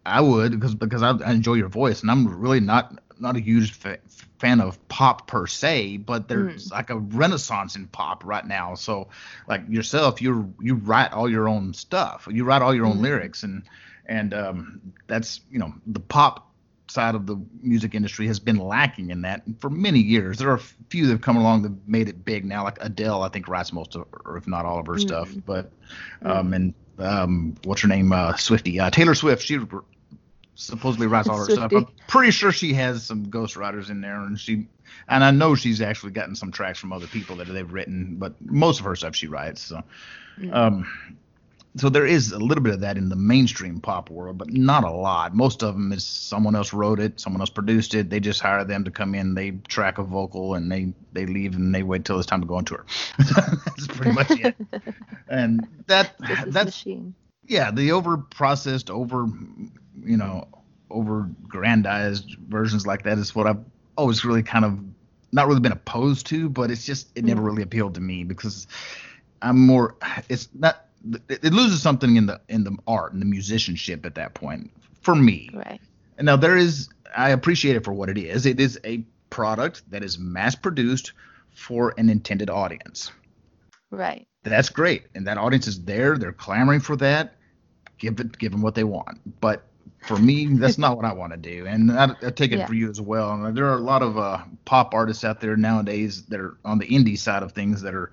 I 0.08 0.20
would 0.20 0.52
because 0.52 0.74
because 0.74 1.02
I, 1.02 1.10
I 1.18 1.32
enjoy 1.32 1.54
your 1.54 1.68
voice 1.68 2.02
and 2.02 2.10
I'm 2.10 2.40
really 2.40 2.60
not 2.60 3.00
not 3.20 3.36
a 3.36 3.40
huge 3.40 3.72
fa- 3.72 3.98
fan 4.38 4.60
of 4.60 4.88
pop 4.88 5.26
per 5.26 5.46
se, 5.46 5.98
but 5.98 6.28
there's 6.28 6.68
mm. 6.68 6.72
like 6.72 6.90
a 6.90 6.98
renaissance 6.98 7.76
in 7.76 7.86
pop 7.88 8.24
right 8.24 8.46
now. 8.46 8.74
So 8.74 9.08
like 9.48 9.62
yourself, 9.68 10.22
you 10.22 10.52
you 10.60 10.76
write 10.76 11.12
all 11.12 11.28
your 11.28 11.48
own 11.48 11.74
stuff. 11.74 12.28
You 12.30 12.44
write 12.44 12.62
all 12.62 12.74
your 12.74 12.86
own 12.86 12.98
mm. 12.98 13.02
lyrics 13.02 13.42
and 13.42 13.62
and 14.06 14.34
um, 14.34 14.80
that's 15.06 15.40
you 15.50 15.58
know 15.58 15.72
the 15.86 16.00
pop 16.00 16.48
side 16.90 17.14
of 17.14 17.26
the 17.26 17.36
music 17.62 17.94
industry 17.94 18.26
has 18.26 18.38
been 18.38 18.56
lacking 18.56 19.10
in 19.10 19.22
that 19.22 19.42
for 19.60 19.70
many 19.70 20.00
years. 20.00 20.38
There 20.38 20.50
are 20.50 20.54
a 20.54 20.62
few 20.88 21.06
that 21.06 21.12
have 21.12 21.20
come 21.20 21.36
along 21.36 21.62
that 21.62 21.88
made 21.88 22.08
it 22.08 22.24
big 22.24 22.44
now, 22.44 22.64
like 22.64 22.78
Adele, 22.80 23.22
I 23.22 23.28
think 23.28 23.48
writes 23.48 23.72
most 23.72 23.94
of, 23.94 24.06
or 24.24 24.36
if 24.38 24.46
not 24.46 24.64
all 24.64 24.78
of 24.78 24.86
her 24.86 24.94
mm 24.94 25.00
stuff. 25.00 25.30
But 25.44 25.70
um, 26.22 26.54
and 26.54 26.74
um, 26.98 27.54
what's 27.64 27.82
her 27.82 27.88
name? 27.88 28.12
Uh, 28.12 28.36
Swifty, 28.36 28.80
uh, 28.80 28.90
Taylor 28.90 29.14
Swift. 29.14 29.42
She 29.42 29.58
supposedly 30.58 31.06
writes 31.06 31.28
all 31.28 31.38
her 31.38 31.50
stuff. 31.50 31.72
I'm 31.72 31.86
pretty 32.08 32.32
sure 32.32 32.52
she 32.52 32.74
has 32.74 33.04
some 33.04 33.26
ghostwriters 33.26 33.90
in 33.90 34.00
there, 34.00 34.20
and 34.20 34.38
she 34.38 34.66
and 35.06 35.24
I 35.24 35.30
know 35.30 35.54
she's 35.54 35.80
actually 35.80 36.12
gotten 36.12 36.34
some 36.34 36.52
tracks 36.52 36.78
from 36.78 36.92
other 36.92 37.06
people 37.06 37.36
that 37.36 37.48
they've 37.48 37.72
written, 37.72 38.16
but 38.16 38.34
most 38.40 38.80
of 38.80 38.84
her 38.84 38.96
stuff 38.96 39.16
she 39.16 39.28
writes. 39.28 39.62
So. 39.62 39.82
Um, 40.52 40.86
so 41.76 41.88
there 41.88 42.06
is 42.06 42.32
a 42.32 42.38
little 42.38 42.62
bit 42.62 42.74
of 42.74 42.80
that 42.80 42.96
in 42.96 43.08
the 43.08 43.16
mainstream 43.16 43.80
pop 43.80 44.10
world, 44.10 44.38
but 44.38 44.52
not 44.52 44.84
a 44.84 44.90
lot. 44.90 45.34
Most 45.34 45.62
of 45.62 45.74
them 45.74 45.92
is 45.92 46.04
someone 46.04 46.56
else 46.56 46.72
wrote 46.72 46.98
it, 46.98 47.20
someone 47.20 47.40
else 47.40 47.50
produced 47.50 47.94
it. 47.94 48.10
They 48.10 48.20
just 48.20 48.40
hire 48.40 48.64
them 48.64 48.84
to 48.84 48.90
come 48.90 49.14
in, 49.14 49.34
they 49.34 49.52
track 49.68 49.98
a 49.98 50.02
vocal, 50.02 50.54
and 50.54 50.70
they 50.70 50.92
they 51.12 51.26
leave 51.26 51.54
and 51.54 51.74
they 51.74 51.82
wait 51.82 52.04
till 52.04 52.18
it's 52.18 52.26
time 52.26 52.40
to 52.40 52.46
go 52.46 52.56
on 52.56 52.64
tour. 52.64 52.84
that's 53.18 53.86
pretty 53.88 54.12
much 54.12 54.30
it. 54.30 54.56
And 55.28 55.68
that 55.86 56.14
that's 56.18 56.52
machine. 56.52 57.14
Yeah, 57.48 57.70
the 57.70 57.92
over 57.92 58.18
processed, 58.18 58.90
over 58.90 59.26
you 60.04 60.16
know, 60.16 60.46
over 60.90 61.28
grandized 61.46 62.36
versions 62.48 62.86
like 62.86 63.02
that 63.02 63.18
is 63.18 63.34
what 63.34 63.46
I've 63.46 63.64
always 63.96 64.24
really 64.24 64.42
kind 64.42 64.64
of 64.64 64.78
not 65.32 65.48
really 65.48 65.60
been 65.60 65.72
opposed 65.72 66.26
to, 66.28 66.48
but 66.48 66.70
it's 66.70 66.86
just 66.86 67.08
it 67.16 67.24
never 67.24 67.42
mm. 67.42 67.46
really 67.46 67.62
appealed 67.62 67.94
to 67.94 68.00
me 68.00 68.24
because 68.24 68.66
I'm 69.42 69.66
more 69.66 69.96
it's 70.28 70.48
not 70.54 70.86
it 71.28 71.52
loses 71.52 71.82
something 71.82 72.16
in 72.16 72.26
the 72.26 72.40
in 72.48 72.64
the 72.64 72.76
art 72.86 73.12
and 73.12 73.20
the 73.20 73.26
musicianship 73.26 74.04
at 74.06 74.14
that 74.14 74.34
point 74.34 74.70
for 75.02 75.14
me. 75.14 75.50
Right. 75.52 75.80
And 76.16 76.26
now 76.26 76.36
there 76.36 76.56
is 76.56 76.88
I 77.16 77.30
appreciate 77.30 77.76
it 77.76 77.84
for 77.84 77.92
what 77.92 78.08
it 78.08 78.18
is. 78.18 78.46
It 78.46 78.60
is 78.60 78.78
a 78.84 79.04
product 79.30 79.90
that 79.90 80.02
is 80.02 80.18
mass 80.18 80.54
produced 80.54 81.12
for 81.54 81.94
an 81.98 82.08
intended 82.08 82.50
audience. 82.50 83.10
Right. 83.90 84.26
That's 84.42 84.68
great. 84.68 85.04
And 85.14 85.26
that 85.26 85.38
audience 85.38 85.66
is 85.66 85.82
there. 85.84 86.16
They're 86.16 86.32
clamoring 86.32 86.80
for 86.80 86.96
that. 86.96 87.34
Give 87.98 88.18
it 88.20 88.38
give 88.38 88.52
them 88.52 88.62
what 88.62 88.74
they 88.74 88.84
want. 88.84 89.18
But 89.40 89.64
for 90.06 90.16
me, 90.16 90.46
that's 90.46 90.78
not 90.78 90.96
what 90.96 91.04
I 91.04 91.12
want 91.12 91.32
to 91.32 91.36
do. 91.36 91.66
And 91.66 91.92
I, 91.92 92.10
I 92.22 92.30
take 92.30 92.52
it 92.52 92.58
yeah. 92.58 92.66
for 92.66 92.74
you 92.74 92.88
as 92.88 93.00
well. 93.00 93.32
And 93.32 93.56
there 93.56 93.66
are 93.66 93.76
a 93.76 93.80
lot 93.80 94.02
of 94.02 94.16
uh, 94.16 94.38
pop 94.64 94.94
artists 94.94 95.24
out 95.24 95.40
there 95.40 95.56
nowadays 95.56 96.24
that 96.26 96.40
are 96.40 96.56
on 96.64 96.78
the 96.78 96.86
indie 96.86 97.18
side 97.18 97.42
of 97.42 97.52
things 97.52 97.82
that 97.82 97.94
are 97.94 98.12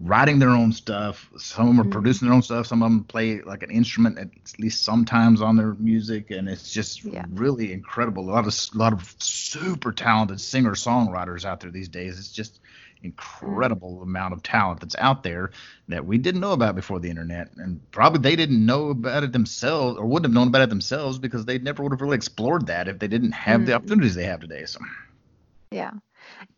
writing 0.00 0.38
their 0.38 0.50
own 0.50 0.72
stuff. 0.72 1.28
Some 1.36 1.68
of 1.68 1.68
them 1.68 1.80
are 1.80 1.82
mm-hmm. 1.84 1.92
producing 1.92 2.28
their 2.28 2.34
own 2.34 2.42
stuff. 2.42 2.66
Some 2.66 2.82
of 2.82 2.90
them 2.90 3.04
play 3.04 3.42
like 3.42 3.62
an 3.62 3.70
instrument 3.70 4.18
at 4.18 4.30
least 4.58 4.84
sometimes 4.84 5.42
on 5.42 5.56
their 5.56 5.74
music, 5.74 6.30
and 6.30 6.48
it's 6.48 6.72
just 6.72 7.04
yeah. 7.04 7.24
really 7.32 7.72
incredible. 7.72 8.28
A 8.28 8.32
lot 8.32 8.46
of 8.46 8.54
a 8.74 8.78
lot 8.78 8.92
of 8.92 9.14
super 9.18 9.92
talented 9.92 10.40
singer 10.40 10.72
songwriters 10.72 11.44
out 11.44 11.60
there 11.60 11.70
these 11.70 11.88
days. 11.88 12.18
It's 12.18 12.32
just 12.32 12.59
incredible 13.02 13.94
mm-hmm. 13.94 14.10
amount 14.10 14.32
of 14.32 14.42
talent 14.42 14.80
that's 14.80 14.96
out 14.98 15.22
there 15.22 15.50
that 15.88 16.06
we 16.06 16.18
didn't 16.18 16.40
know 16.40 16.52
about 16.52 16.74
before 16.74 17.00
the 17.00 17.10
internet, 17.10 17.50
and 17.56 17.80
probably 17.90 18.20
they 18.20 18.36
didn't 18.36 18.64
know 18.64 18.90
about 18.90 19.24
it 19.24 19.32
themselves 19.32 19.98
or 19.98 20.06
wouldn't 20.06 20.26
have 20.26 20.34
known 20.34 20.48
about 20.48 20.62
it 20.62 20.70
themselves 20.70 21.18
because 21.18 21.44
they 21.44 21.58
never 21.58 21.82
would 21.82 21.92
have 21.92 22.00
really 22.00 22.16
explored 22.16 22.66
that 22.66 22.88
if 22.88 22.98
they 22.98 23.08
didn't 23.08 23.32
have 23.32 23.60
mm-hmm. 23.60 23.66
the 23.66 23.72
opportunities 23.74 24.14
they 24.14 24.24
have 24.24 24.40
today. 24.40 24.64
So. 24.66 24.80
Yeah, 25.70 25.92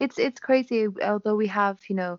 it's 0.01 0.19
it's 0.19 0.41
crazy. 0.41 0.87
Although 1.03 1.37
we 1.37 1.47
have 1.49 1.79
you 1.89 1.97
know 1.97 2.19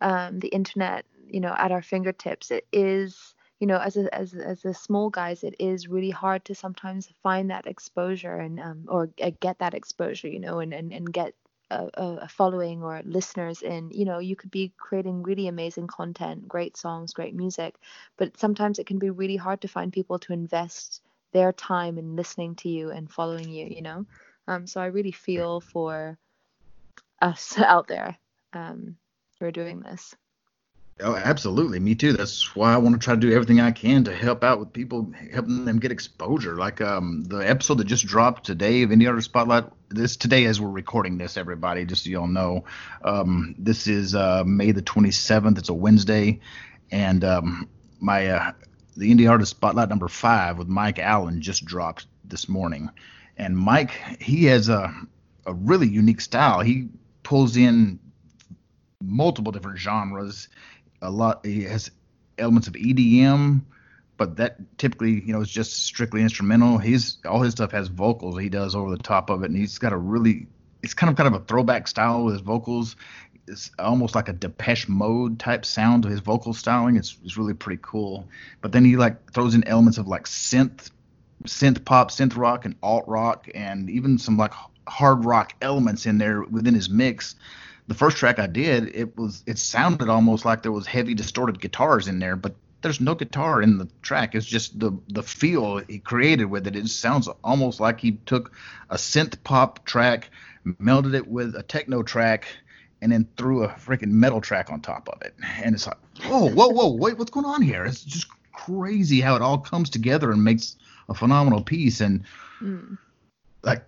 um, 0.00 0.38
the 0.38 0.48
internet, 0.48 1.06
you 1.26 1.40
know, 1.40 1.54
at 1.56 1.72
our 1.72 1.82
fingertips. 1.82 2.50
It 2.50 2.66
is, 2.72 3.34
you 3.58 3.66
know, 3.66 3.78
as 3.78 3.96
a, 3.96 4.14
as 4.14 4.34
as 4.34 4.64
a 4.64 4.74
small 4.74 5.10
guys, 5.10 5.42
it 5.42 5.54
is 5.58 5.88
really 5.88 6.10
hard 6.10 6.44
to 6.46 6.54
sometimes 6.54 7.08
find 7.22 7.50
that 7.50 7.66
exposure 7.66 8.36
and 8.36 8.60
um, 8.60 8.84
or 8.88 9.10
uh, 9.22 9.30
get 9.40 9.58
that 9.58 9.74
exposure, 9.74 10.28
you 10.28 10.40
know, 10.40 10.60
and 10.60 10.72
and 10.74 10.92
and 10.92 11.12
get 11.12 11.34
a, 11.70 11.88
a, 11.96 12.28
following 12.28 12.82
or 12.82 13.00
listeners 13.04 13.62
in 13.62 13.90
you 13.90 14.04
know 14.04 14.18
you 14.18 14.36
could 14.36 14.50
be 14.50 14.72
creating 14.76 15.22
really 15.22 15.48
amazing 15.48 15.86
content 15.86 16.46
great 16.46 16.76
songs 16.76 17.12
great 17.12 17.34
music 17.34 17.74
but 18.16 18.36
sometimes 18.38 18.78
it 18.78 18.86
can 18.86 18.98
be 18.98 19.10
really 19.10 19.36
hard 19.36 19.60
to 19.60 19.68
find 19.68 19.92
people 19.92 20.18
to 20.18 20.32
invest 20.32 21.02
their 21.32 21.52
time 21.52 21.98
in 21.98 22.16
listening 22.16 22.54
to 22.54 22.68
you 22.68 22.90
and 22.90 23.10
following 23.10 23.48
you 23.48 23.66
you 23.66 23.82
know 23.82 24.04
um, 24.46 24.66
so 24.66 24.80
i 24.80 24.86
really 24.86 25.12
feel 25.12 25.60
for 25.60 26.18
us 27.20 27.58
out 27.58 27.88
there 27.88 28.16
um, 28.52 28.96
for 29.38 29.50
doing 29.50 29.80
this. 29.80 30.14
Oh, 31.00 31.16
absolutely. 31.16 31.80
Me 31.80 31.96
too. 31.96 32.12
That's 32.12 32.54
why 32.54 32.72
I 32.72 32.76
want 32.76 32.94
to 32.94 33.04
try 33.04 33.14
to 33.14 33.20
do 33.20 33.32
everything 33.32 33.60
I 33.60 33.72
can 33.72 34.04
to 34.04 34.14
help 34.14 34.44
out 34.44 34.60
with 34.60 34.72
people, 34.72 35.12
helping 35.32 35.64
them 35.64 35.80
get 35.80 35.90
exposure. 35.90 36.54
Like 36.56 36.80
um, 36.80 37.24
the 37.24 37.38
episode 37.38 37.78
that 37.78 37.84
just 37.84 38.06
dropped 38.06 38.46
today 38.46 38.82
of 38.82 38.90
Indie 38.90 39.08
Artist 39.08 39.24
Spotlight. 39.24 39.64
This 39.90 40.16
today, 40.16 40.44
as 40.44 40.60
we're 40.60 40.70
recording 40.70 41.18
this, 41.18 41.36
everybody, 41.36 41.84
just 41.84 42.04
so 42.04 42.10
y'all 42.10 42.28
know, 42.28 42.64
um, 43.02 43.56
this 43.58 43.88
is 43.88 44.14
uh, 44.14 44.44
May 44.46 44.70
the 44.70 44.82
27th. 44.82 45.58
It's 45.58 45.68
a 45.68 45.74
Wednesday, 45.74 46.40
and 46.92 47.24
um, 47.24 47.68
my 48.00 48.28
uh, 48.28 48.52
the 48.96 49.12
Indie 49.12 49.28
Artist 49.28 49.50
Spotlight 49.50 49.88
number 49.88 50.08
five 50.08 50.58
with 50.58 50.68
Mike 50.68 51.00
Allen 51.00 51.40
just 51.42 51.64
dropped 51.64 52.06
this 52.24 52.48
morning. 52.48 52.88
And 53.36 53.56
Mike, 53.56 53.90
he 54.20 54.44
has 54.44 54.68
a 54.68 54.94
a 55.44 55.54
really 55.54 55.88
unique 55.88 56.20
style. 56.20 56.60
He 56.60 56.88
pulls 57.24 57.56
in 57.56 57.98
multiple 59.02 59.52
different 59.52 59.78
genres. 59.78 60.48
A 61.04 61.10
lot 61.10 61.44
he 61.44 61.62
has 61.64 61.90
elements 62.38 62.66
of 62.66 62.74
EDM, 62.74 63.62
but 64.16 64.36
that 64.36 64.56
typically 64.78 65.22
you 65.24 65.32
know 65.32 65.40
is 65.40 65.50
just 65.50 65.84
strictly 65.84 66.22
instrumental. 66.22 66.78
He's 66.78 67.18
all 67.26 67.42
his 67.42 67.52
stuff 67.52 67.72
has 67.72 67.88
vocals 67.88 68.38
he 68.38 68.48
does 68.48 68.74
over 68.74 68.90
the 68.90 69.02
top 69.02 69.30
of 69.30 69.42
it, 69.42 69.50
and 69.50 69.56
he's 69.56 69.78
got 69.78 69.92
a 69.92 69.96
really 69.96 70.46
it's 70.82 70.94
kind 70.94 71.10
of 71.10 71.16
kind 71.16 71.32
of 71.34 71.40
a 71.40 71.44
throwback 71.44 71.88
style 71.88 72.24
with 72.24 72.34
his 72.34 72.42
vocals. 72.42 72.96
It's 73.46 73.70
almost 73.78 74.14
like 74.14 74.28
a 74.28 74.32
Depeche 74.32 74.88
Mode 74.88 75.38
type 75.38 75.66
sound 75.66 76.04
to 76.04 76.08
his 76.08 76.20
vocal 76.20 76.54
styling. 76.54 76.96
It's 76.96 77.16
it's 77.22 77.36
really 77.36 77.54
pretty 77.54 77.80
cool. 77.82 78.26
But 78.60 78.72
then 78.72 78.84
he 78.84 78.96
like 78.96 79.32
throws 79.32 79.54
in 79.54 79.66
elements 79.68 79.98
of 79.98 80.08
like 80.08 80.24
synth, 80.24 80.90
synth 81.44 81.84
pop, 81.84 82.10
synth 82.10 82.36
rock, 82.36 82.64
and 82.64 82.74
alt 82.82 83.06
rock, 83.06 83.48
and 83.54 83.90
even 83.90 84.18
some 84.18 84.38
like 84.38 84.52
hard 84.88 85.24
rock 85.24 85.54
elements 85.60 86.06
in 86.06 86.18
there 86.18 86.42
within 86.42 86.74
his 86.74 86.88
mix 86.88 87.36
the 87.86 87.94
first 87.94 88.16
track 88.16 88.38
I 88.38 88.46
did, 88.46 88.94
it 88.94 89.16
was 89.16 89.42
it 89.46 89.58
sounded 89.58 90.08
almost 90.08 90.44
like 90.44 90.62
there 90.62 90.72
was 90.72 90.86
heavy 90.86 91.14
distorted 91.14 91.60
guitars 91.60 92.08
in 92.08 92.18
there, 92.18 92.36
but 92.36 92.54
there's 92.82 93.00
no 93.00 93.14
guitar 93.14 93.62
in 93.62 93.78
the 93.78 93.88
track. 94.02 94.34
It's 94.34 94.46
just 94.46 94.78
the 94.78 94.92
the 95.08 95.22
feel 95.22 95.78
he 95.78 95.98
created 95.98 96.46
with 96.46 96.66
it. 96.66 96.76
It 96.76 96.88
sounds 96.88 97.28
almost 97.42 97.80
like 97.80 98.00
he 98.00 98.12
took 98.26 98.52
a 98.90 98.96
synth 98.96 99.42
pop 99.44 99.84
track, 99.84 100.30
melded 100.66 101.14
it 101.14 101.26
with 101.26 101.54
a 101.56 101.62
techno 101.62 102.02
track, 102.02 102.46
and 103.02 103.12
then 103.12 103.28
threw 103.36 103.64
a 103.64 103.68
freaking 103.68 104.12
metal 104.12 104.40
track 104.40 104.70
on 104.70 104.80
top 104.80 105.08
of 105.08 105.20
it. 105.22 105.34
And 105.62 105.74
it's 105.74 105.86
like, 105.86 105.98
whoa, 106.24 106.48
whoa, 106.50 106.68
whoa, 106.68 106.94
wait, 106.94 107.18
what's 107.18 107.30
going 107.30 107.46
on 107.46 107.60
here? 107.60 107.84
It's 107.84 108.02
just 108.02 108.28
crazy 108.52 109.20
how 109.20 109.36
it 109.36 109.42
all 109.42 109.58
comes 109.58 109.90
together 109.90 110.30
and 110.30 110.42
makes 110.42 110.76
a 111.08 111.14
phenomenal 111.14 111.62
piece. 111.62 112.00
And 112.00 112.24
mm. 112.62 112.96
like 113.62 113.84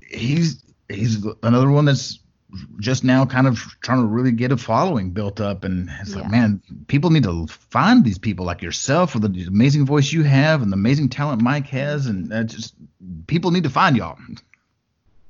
he's 0.00 0.64
he's 0.88 1.26
another 1.42 1.70
one 1.70 1.84
that's 1.84 2.20
just 2.80 3.04
now 3.04 3.26
kind 3.26 3.46
of 3.46 3.58
trying 3.80 4.00
to 4.00 4.06
really 4.06 4.32
get 4.32 4.52
a 4.52 4.56
following 4.56 5.10
built 5.10 5.40
up. 5.40 5.64
And 5.64 5.90
it's 6.00 6.14
yeah. 6.14 6.22
like 6.22 6.30
man 6.30 6.62
people 6.86 7.10
need 7.10 7.24
to 7.24 7.46
find 7.46 8.04
these 8.04 8.18
people 8.18 8.46
like 8.46 8.62
yourself 8.62 9.14
with 9.14 9.32
the 9.32 9.44
amazing 9.44 9.84
voice 9.84 10.12
you 10.12 10.22
have 10.22 10.62
and 10.62 10.72
the 10.72 10.76
amazing 10.76 11.08
talent 11.08 11.42
mike 11.42 11.66
has. 11.66 12.06
And 12.06 12.32
uh, 12.32 12.44
just 12.44 12.74
people 13.26 13.50
need 13.50 13.64
to 13.64 13.70
find 13.70 13.96
y'all. 13.96 14.18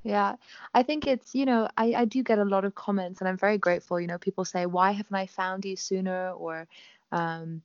Yeah. 0.04 0.36
I 0.74 0.82
think 0.84 1.06
it's 1.06 1.34
you 1.34 1.44
know 1.44 1.68
I, 1.76 1.94
I 1.94 2.04
do 2.04 2.22
get 2.22 2.38
a 2.38 2.44
lot 2.44 2.64
of 2.64 2.74
comments 2.74 3.20
and 3.20 3.28
i'm 3.28 3.36
very 3.36 3.58
grateful. 3.58 4.00
You 4.00 4.06
know 4.06 4.18
people 4.18 4.44
say 4.44 4.66
why 4.66 4.92
haven't 4.92 5.16
i 5.16 5.26
found 5.26 5.64
you 5.64 5.76
sooner? 5.76 6.30
Or 6.30 6.68
um 7.10 7.62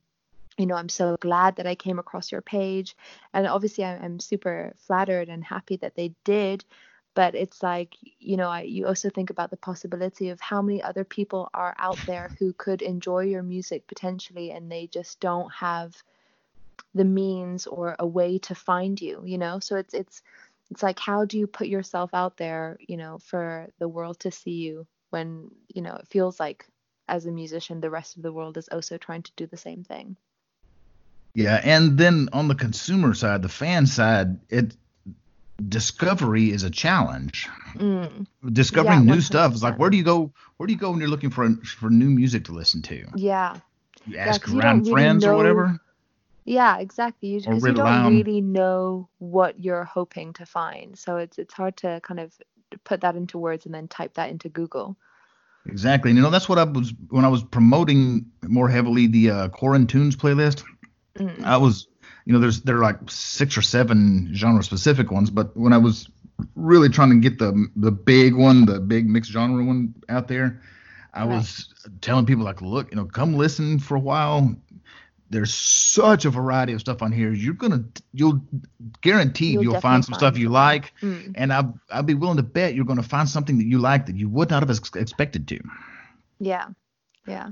you 0.58 0.66
know 0.66 0.76
i'm 0.76 0.88
so 0.88 1.16
glad 1.20 1.56
that 1.56 1.66
i 1.66 1.76
came 1.76 2.00
across 2.00 2.32
your 2.32 2.42
page. 2.42 2.96
And 3.32 3.46
obviously 3.46 3.84
i'm 3.84 4.18
super 4.18 4.74
flattered 4.78 5.28
and 5.28 5.44
happy 5.44 5.76
that 5.76 5.94
they 5.94 6.12
did 6.24 6.64
but 7.14 7.34
it's 7.34 7.62
like 7.62 7.96
you 8.18 8.36
know 8.36 8.48
I, 8.48 8.62
you 8.62 8.86
also 8.86 9.08
think 9.08 9.30
about 9.30 9.50
the 9.50 9.56
possibility 9.56 10.30
of 10.30 10.40
how 10.40 10.60
many 10.60 10.82
other 10.82 11.04
people 11.04 11.48
are 11.54 11.74
out 11.78 11.98
there 12.06 12.32
who 12.38 12.52
could 12.52 12.82
enjoy 12.82 13.20
your 13.20 13.42
music 13.42 13.86
potentially 13.86 14.50
and 14.50 14.70
they 14.70 14.86
just 14.88 15.20
don't 15.20 15.50
have 15.52 15.94
the 16.94 17.04
means 17.04 17.66
or 17.66 17.96
a 17.98 18.06
way 18.06 18.38
to 18.38 18.54
find 18.54 19.00
you 19.00 19.22
you 19.24 19.38
know? 19.38 19.60
So 19.60 19.76
it's 19.76 19.94
it's 19.94 20.22
it's 20.70 20.82
like 20.82 20.98
how 20.98 21.24
do 21.24 21.38
you 21.38 21.46
put 21.46 21.68
yourself 21.68 22.10
out 22.14 22.36
there 22.36 22.78
you 22.80 22.96
know 22.96 23.18
for 23.18 23.68
the 23.78 23.88
world 23.88 24.20
to 24.20 24.30
see 24.30 24.52
you 24.52 24.86
when 25.10 25.50
you 25.68 25.82
know 25.82 25.94
it 25.94 26.08
feels 26.08 26.40
like 26.40 26.66
as 27.08 27.26
a 27.26 27.30
musician 27.30 27.80
the 27.80 27.90
rest 27.90 28.16
of 28.16 28.22
the 28.22 28.32
world 28.32 28.56
is 28.56 28.68
also 28.68 28.96
trying 28.98 29.22
to 29.22 29.32
do 29.36 29.46
the 29.46 29.56
same 29.56 29.84
thing? 29.84 30.16
Yeah 31.34 31.60
and 31.62 31.98
then 31.98 32.28
on 32.32 32.48
the 32.48 32.54
consumer 32.54 33.14
side 33.14 33.42
the 33.42 33.48
fan 33.48 33.86
side 33.86 34.38
it 34.48 34.76
discovery 35.68 36.50
is 36.50 36.62
a 36.62 36.70
challenge. 36.70 37.48
Mm. 37.76 38.26
Discovering 38.52 39.06
yeah, 39.06 39.14
new 39.14 39.20
stuff 39.20 39.54
is 39.54 39.62
like 39.62 39.78
where 39.78 39.90
do 39.90 39.96
you 39.96 40.04
go? 40.04 40.32
Where 40.56 40.66
do 40.66 40.72
you 40.72 40.78
go 40.78 40.90
when 40.90 41.00
you're 41.00 41.08
looking 41.08 41.30
for 41.30 41.48
for 41.64 41.90
new 41.90 42.10
music 42.10 42.44
to 42.44 42.52
listen 42.52 42.82
to? 42.82 43.06
Yeah. 43.16 43.58
You 44.06 44.18
ask 44.18 44.46
yeah, 44.46 44.58
around 44.58 44.86
you 44.86 44.92
friends 44.92 45.24
really 45.24 45.32
know, 45.32 45.34
or 45.34 45.36
whatever. 45.36 45.80
Yeah, 46.44 46.78
exactly. 46.78 47.30
You, 47.30 47.40
you 47.40 47.72
don't 47.72 48.12
really 48.12 48.40
know 48.42 49.08
what 49.18 49.58
you're 49.60 49.84
hoping 49.84 50.34
to 50.34 50.44
find, 50.44 50.98
so 50.98 51.16
it's 51.16 51.38
it's 51.38 51.54
hard 51.54 51.76
to 51.78 52.00
kind 52.02 52.20
of 52.20 52.32
put 52.84 53.00
that 53.00 53.16
into 53.16 53.38
words 53.38 53.66
and 53.66 53.74
then 53.74 53.88
type 53.88 54.14
that 54.14 54.30
into 54.30 54.48
Google. 54.48 54.96
Exactly. 55.66 56.10
And, 56.10 56.18
you 56.18 56.22
know, 56.22 56.30
that's 56.30 56.48
what 56.48 56.58
I 56.58 56.64
was 56.64 56.92
when 57.08 57.24
I 57.24 57.28
was 57.28 57.42
promoting 57.42 58.26
more 58.42 58.68
heavily 58.68 59.06
the 59.06 59.30
uh, 59.30 59.48
Tunes 59.48 60.16
playlist. 60.16 60.62
Mm. 61.16 61.42
I 61.44 61.56
was 61.56 61.88
you 62.24 62.32
know, 62.32 62.38
there's 62.38 62.62
there 62.62 62.76
are 62.76 62.82
like 62.82 62.98
six 63.08 63.56
or 63.56 63.62
seven 63.62 64.30
genre 64.34 64.62
specific 64.62 65.10
ones, 65.10 65.30
but 65.30 65.56
when 65.56 65.72
I 65.72 65.78
was 65.78 66.08
really 66.54 66.88
trying 66.88 67.10
to 67.10 67.16
get 67.16 67.38
the 67.38 67.68
the 67.76 67.92
big 67.92 68.34
one, 68.34 68.64
the 68.64 68.80
big 68.80 69.08
mixed 69.08 69.30
genre 69.30 69.62
one 69.62 69.94
out 70.08 70.28
there, 70.28 70.62
I 71.12 71.20
right. 71.20 71.36
was 71.36 71.74
telling 72.00 72.26
people 72.26 72.44
like, 72.44 72.62
look, 72.62 72.90
you 72.90 72.96
know, 72.96 73.04
come 73.04 73.34
listen 73.34 73.78
for 73.78 73.96
a 73.96 74.00
while. 74.00 74.54
There's 75.30 75.52
such 75.52 76.26
a 76.26 76.30
variety 76.30 76.74
of 76.74 76.80
stuff 76.80 77.02
on 77.02 77.10
here. 77.10 77.32
You're 77.32 77.54
gonna, 77.54 77.84
you'll 78.12 78.40
guaranteed 79.00 79.54
you'll, 79.54 79.64
you'll 79.64 79.80
find 79.80 80.04
some 80.04 80.12
find 80.12 80.20
stuff 80.20 80.38
you 80.38 80.48
like, 80.48 80.92
mm. 81.00 81.32
and 81.34 81.52
I 81.52 81.64
I'd 81.90 82.06
be 82.06 82.14
willing 82.14 82.36
to 82.38 82.42
bet 82.42 82.74
you're 82.74 82.84
gonna 82.84 83.02
find 83.02 83.28
something 83.28 83.58
that 83.58 83.66
you 83.66 83.78
like 83.78 84.06
that 84.06 84.16
you 84.16 84.28
would 84.28 84.50
not 84.50 84.62
have 84.62 84.70
expected 84.70 85.48
to. 85.48 85.60
Yeah, 86.38 86.68
yeah 87.26 87.50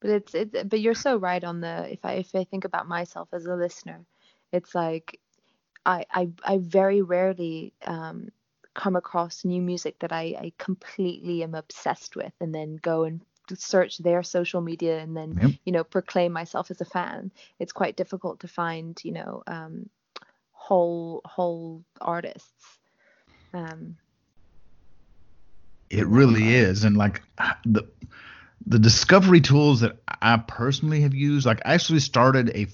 but 0.00 0.10
it's 0.10 0.34
it's 0.34 0.62
but 0.64 0.80
you're 0.80 0.94
so 0.94 1.16
right 1.16 1.42
on 1.42 1.60
the 1.60 1.88
if 1.90 2.04
I 2.04 2.14
if 2.14 2.34
I 2.34 2.44
think 2.44 2.64
about 2.64 2.88
myself 2.88 3.28
as 3.32 3.46
a 3.46 3.54
listener, 3.54 4.04
it's 4.52 4.74
like 4.74 5.20
I 5.84 6.04
I 6.10 6.28
I 6.44 6.58
very 6.58 7.02
rarely 7.02 7.72
um 7.86 8.30
come 8.74 8.96
across 8.96 9.44
new 9.44 9.62
music 9.62 9.98
that 10.00 10.12
I, 10.12 10.36
I 10.38 10.52
completely 10.58 11.42
am 11.42 11.54
obsessed 11.54 12.14
with 12.14 12.32
and 12.40 12.54
then 12.54 12.76
go 12.76 13.04
and 13.04 13.22
search 13.54 13.96
their 13.98 14.22
social 14.22 14.60
media 14.60 14.98
and 14.98 15.16
then 15.16 15.38
yep. 15.40 15.50
you 15.64 15.72
know 15.72 15.84
proclaim 15.84 16.32
myself 16.32 16.70
as 16.70 16.80
a 16.80 16.84
fan. 16.84 17.30
It's 17.58 17.72
quite 17.72 17.96
difficult 17.96 18.40
to 18.40 18.48
find 18.48 19.00
you 19.02 19.12
know 19.12 19.42
um, 19.46 19.88
whole 20.52 21.22
whole 21.24 21.84
artists. 22.00 22.78
Um, 23.54 23.96
it 25.90 26.06
really 26.06 26.54
is. 26.54 26.84
And 26.84 26.96
like 26.96 27.22
the 27.64 27.86
the 28.66 28.78
discovery 28.78 29.40
tools 29.40 29.80
that 29.80 29.96
I 30.20 30.36
personally 30.38 31.02
have 31.02 31.14
used, 31.14 31.46
like 31.46 31.62
I 31.64 31.74
actually 31.74 32.00
started 32.00 32.50
a 32.54 32.66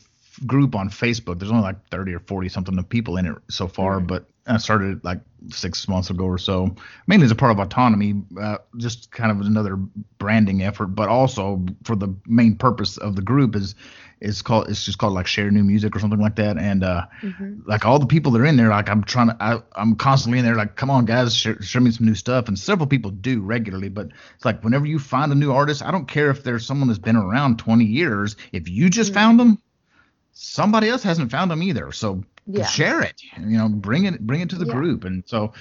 group 0.46 0.74
on 0.74 0.88
Facebook. 0.88 1.38
There's 1.38 1.50
only 1.50 1.62
like 1.62 1.88
30 1.90 2.14
or 2.14 2.20
40 2.20 2.48
something 2.48 2.78
of 2.78 2.88
people 2.88 3.16
in 3.16 3.26
it 3.26 3.36
so 3.48 3.68
far, 3.68 3.98
mm-hmm. 3.98 4.06
but 4.06 4.26
I 4.46 4.56
started 4.58 5.04
like 5.04 5.20
six 5.50 5.86
months 5.88 6.10
ago 6.10 6.24
or 6.24 6.38
so, 6.38 6.74
mainly 7.06 7.24
as 7.24 7.30
a 7.30 7.36
part 7.36 7.52
of 7.52 7.60
autonomy, 7.60 8.22
uh, 8.40 8.58
just 8.76 9.10
kind 9.12 9.30
of 9.30 9.40
another 9.40 9.76
branding 10.18 10.62
effort, 10.62 10.88
but 10.88 11.08
also 11.08 11.64
for 11.84 11.94
the 11.94 12.14
main 12.26 12.56
purpose 12.56 12.96
of 12.96 13.14
the 13.14 13.22
group 13.22 13.54
is 13.54 13.74
it's 14.22 14.40
called 14.40 14.68
it's 14.68 14.84
just 14.84 14.98
called 14.98 15.12
like 15.12 15.26
share 15.26 15.50
new 15.50 15.64
music 15.64 15.94
or 15.96 15.98
something 15.98 16.20
like 16.20 16.36
that 16.36 16.56
and 16.56 16.84
uh 16.84 17.04
mm-hmm. 17.22 17.58
like 17.66 17.84
all 17.84 17.98
the 17.98 18.06
people 18.06 18.30
that 18.30 18.40
are 18.40 18.46
in 18.46 18.56
there 18.56 18.68
like 18.68 18.88
i'm 18.88 19.02
trying 19.02 19.28
to 19.28 19.36
I, 19.40 19.60
i'm 19.74 19.96
constantly 19.96 20.38
in 20.38 20.44
there 20.44 20.54
like 20.54 20.76
come 20.76 20.90
on 20.90 21.04
guys 21.04 21.34
share, 21.34 21.60
share 21.60 21.82
me 21.82 21.90
some 21.90 22.06
new 22.06 22.14
stuff 22.14 22.48
and 22.48 22.58
several 22.58 22.86
people 22.86 23.10
do 23.10 23.40
regularly 23.42 23.88
but 23.88 24.08
it's 24.36 24.44
like 24.44 24.62
whenever 24.62 24.86
you 24.86 24.98
find 24.98 25.32
a 25.32 25.34
new 25.34 25.52
artist 25.52 25.82
i 25.82 25.90
don't 25.90 26.06
care 26.06 26.30
if 26.30 26.44
there's 26.44 26.64
someone 26.64 26.88
that's 26.88 27.00
been 27.00 27.16
around 27.16 27.58
20 27.58 27.84
years 27.84 28.36
if 28.52 28.68
you 28.68 28.88
just 28.88 29.10
mm-hmm. 29.10 29.18
found 29.18 29.40
them 29.40 29.58
somebody 30.32 30.88
else 30.88 31.02
hasn't 31.02 31.30
found 31.30 31.50
them 31.50 31.62
either 31.62 31.92
so 31.92 32.22
yeah. 32.46 32.66
share 32.66 33.00
it 33.02 33.22
you 33.38 33.56
know 33.56 33.68
bring 33.68 34.04
it 34.04 34.26
bring 34.26 34.40
it 34.40 34.50
to 34.50 34.56
the 34.56 34.66
yeah. 34.66 34.72
group 34.72 35.04
and 35.04 35.22
so 35.26 35.52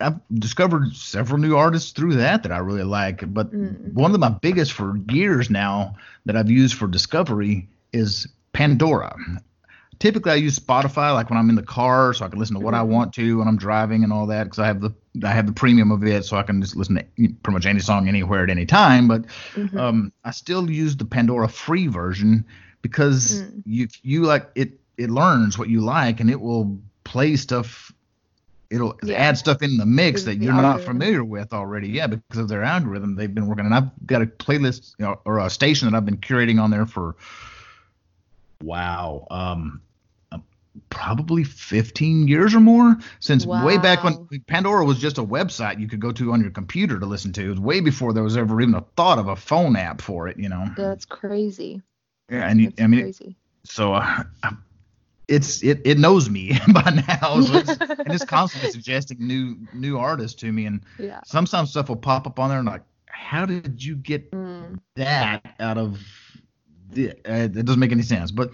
I've 0.00 0.20
discovered 0.34 0.94
several 0.94 1.38
new 1.38 1.56
artists 1.56 1.92
through 1.92 2.16
that 2.16 2.42
that 2.42 2.52
I 2.52 2.58
really 2.58 2.84
like. 2.84 3.32
But 3.32 3.52
mm. 3.52 3.92
one 3.92 4.12
of 4.14 4.20
my 4.20 4.28
biggest 4.28 4.72
for 4.72 4.96
years 5.10 5.50
now 5.50 5.96
that 6.26 6.36
I've 6.36 6.50
used 6.50 6.74
for 6.74 6.86
discovery 6.86 7.68
is 7.92 8.28
Pandora. 8.52 9.16
Typically, 9.98 10.30
I 10.30 10.36
use 10.36 10.58
Spotify 10.58 11.12
like 11.12 11.28
when 11.28 11.38
I'm 11.38 11.48
in 11.48 11.56
the 11.56 11.62
car, 11.62 12.14
so 12.14 12.24
I 12.24 12.28
can 12.28 12.38
listen 12.38 12.54
to 12.54 12.60
what 12.60 12.74
mm-hmm. 12.74 12.80
I 12.80 12.94
want 12.94 13.12
to 13.14 13.38
when 13.38 13.48
I'm 13.48 13.56
driving 13.56 14.04
and 14.04 14.12
all 14.12 14.26
that. 14.26 14.44
Because 14.44 14.60
I 14.60 14.66
have 14.66 14.80
the 14.80 14.94
I 15.24 15.32
have 15.32 15.46
the 15.46 15.52
premium 15.52 15.90
of 15.90 16.04
it, 16.04 16.24
so 16.24 16.36
I 16.36 16.44
can 16.44 16.60
just 16.62 16.76
listen 16.76 16.96
to 16.96 17.04
pretty 17.16 17.54
much 17.54 17.66
any 17.66 17.80
song 17.80 18.06
anywhere 18.06 18.44
at 18.44 18.50
any 18.50 18.66
time. 18.66 19.08
But 19.08 19.26
mm-hmm. 19.54 19.76
um, 19.76 20.12
I 20.24 20.30
still 20.30 20.70
use 20.70 20.96
the 20.96 21.04
Pandora 21.04 21.48
free 21.48 21.88
version 21.88 22.46
because 22.82 23.42
mm. 23.42 23.62
you 23.64 23.88
you 24.02 24.24
like 24.24 24.50
it 24.54 24.72
it 24.96 25.10
learns 25.10 25.58
what 25.58 25.68
you 25.68 25.80
like 25.80 26.20
and 26.20 26.30
it 26.30 26.40
will 26.40 26.78
play 27.04 27.36
stuff 27.36 27.92
it'll 28.70 28.98
yeah. 29.02 29.16
add 29.16 29.38
stuff 29.38 29.62
in 29.62 29.76
the 29.76 29.86
mix 29.86 30.24
that 30.24 30.36
you're 30.36 30.52
not 30.52 30.80
familiar 30.82 31.24
with 31.24 31.52
already. 31.52 31.88
Yeah, 31.88 32.06
because 32.06 32.38
of 32.38 32.48
their 32.48 32.62
algorithm, 32.62 33.14
they've 33.14 33.34
been 33.34 33.46
working. 33.46 33.64
And 33.64 33.74
I've 33.74 33.90
got 34.06 34.22
a 34.22 34.26
playlist 34.26 34.94
you 34.98 35.06
know, 35.06 35.20
or 35.24 35.38
a 35.38 35.50
station 35.50 35.90
that 35.90 35.96
I've 35.96 36.04
been 36.04 36.18
curating 36.18 36.60
on 36.60 36.70
there 36.70 36.86
for 36.86 37.16
wow, 38.62 39.26
um, 39.30 39.80
uh, 40.32 40.38
probably 40.90 41.44
15 41.44 42.28
years 42.28 42.54
or 42.54 42.60
more 42.60 42.98
since 43.20 43.46
wow. 43.46 43.64
way 43.64 43.78
back 43.78 44.04
when 44.04 44.28
Pandora 44.46 44.84
was 44.84 44.98
just 44.98 45.18
a 45.18 45.24
website 45.24 45.80
you 45.80 45.88
could 45.88 46.00
go 46.00 46.12
to 46.12 46.32
on 46.32 46.40
your 46.40 46.50
computer 46.50 46.98
to 46.98 47.06
listen 47.06 47.32
to. 47.34 47.46
It 47.46 47.50
was 47.50 47.60
way 47.60 47.80
before 47.80 48.12
there 48.12 48.24
was 48.24 48.36
ever 48.36 48.60
even 48.60 48.74
a 48.74 48.84
thought 48.96 49.18
of 49.18 49.28
a 49.28 49.36
phone 49.36 49.76
app 49.76 50.00
for 50.02 50.28
it. 50.28 50.38
You 50.38 50.48
know. 50.48 50.66
That's 50.76 51.06
crazy. 51.06 51.82
Yeah, 52.30 52.48
and 52.48 52.66
That's 52.66 52.80
I 52.82 52.86
mean, 52.86 53.02
crazy. 53.02 53.36
so 53.64 53.94
uh, 53.94 54.22
it's 55.28 55.62
it, 55.62 55.82
it 55.84 55.98
knows 55.98 56.28
me 56.28 56.58
by 56.72 57.02
now 57.06 57.40
so 57.40 57.58
it's, 57.58 57.70
and 57.70 58.12
it's 58.12 58.24
constantly 58.24 58.70
suggesting 58.72 59.18
new 59.20 59.56
new 59.74 59.98
artists 59.98 60.40
to 60.40 60.50
me 60.50 60.66
and 60.66 60.80
yeah. 60.98 61.20
sometimes 61.24 61.70
stuff 61.70 61.88
will 61.88 61.96
pop 61.96 62.26
up 62.26 62.38
on 62.38 62.48
there 62.48 62.58
and 62.58 62.66
like 62.66 62.82
how 63.06 63.44
did 63.44 63.82
you 63.84 63.94
get 63.94 64.30
mm. 64.32 64.78
that 64.96 65.54
out 65.60 65.76
of 65.76 66.00
the, 66.90 67.10
uh, 67.10 67.44
it 67.44 67.64
doesn't 67.64 67.78
make 67.78 67.92
any 67.92 68.02
sense 68.02 68.30
but 68.30 68.48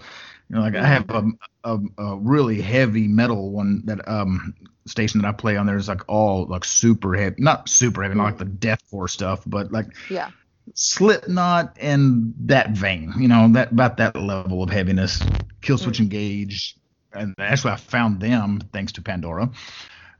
you 0.49 0.55
know 0.55 0.61
like 0.61 0.75
i 0.75 0.85
have 0.85 1.09
a, 1.09 1.23
a, 1.63 1.79
a, 1.97 2.17
really 2.17 2.61
heavy 2.61 3.07
metal 3.07 3.51
one 3.51 3.81
that 3.85 4.05
um 4.07 4.53
station 4.85 5.21
that 5.21 5.27
i 5.27 5.31
play 5.31 5.55
on 5.55 5.65
there 5.65 5.77
is 5.77 5.87
like 5.87 6.01
all 6.09 6.45
like 6.47 6.65
super 6.65 7.15
heavy 7.15 7.35
not 7.39 7.69
super 7.69 8.03
heavy 8.03 8.15
mm. 8.15 8.17
not 8.17 8.25
like 8.25 8.37
the 8.37 8.45
deathcore 8.45 9.09
stuff 9.09 9.41
but 9.45 9.71
like 9.71 9.87
yeah 10.09 10.29
Slipknot 10.73 11.77
and 11.79 12.33
that 12.39 12.71
vein, 12.71 13.13
you 13.17 13.27
know, 13.27 13.47
that 13.53 13.71
about 13.71 13.97
that 13.97 14.15
level 14.15 14.63
of 14.63 14.69
heaviness. 14.69 15.19
Killswitch 15.61 15.97
mm. 15.97 16.01
Engage, 16.01 16.75
and 17.13 17.35
actually 17.39 17.73
I 17.73 17.77
found 17.77 18.19
them 18.19 18.61
thanks 18.73 18.91
to 18.93 19.01
Pandora. 19.01 19.51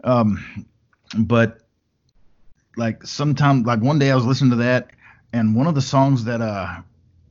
Um, 0.04 0.68
but 1.18 1.60
like 2.78 3.06
sometimes, 3.06 3.66
like 3.66 3.82
one 3.82 4.00
day 4.00 4.12
I 4.12 4.16
was 4.16 4.26
listening 4.26 4.52
to 4.52 4.58
that, 4.58 4.92
and 5.34 5.56
one 5.56 5.68
of 5.68 5.76
the 5.76 5.82
songs 5.82 6.26
that 6.26 6.42
uh 6.42 6.82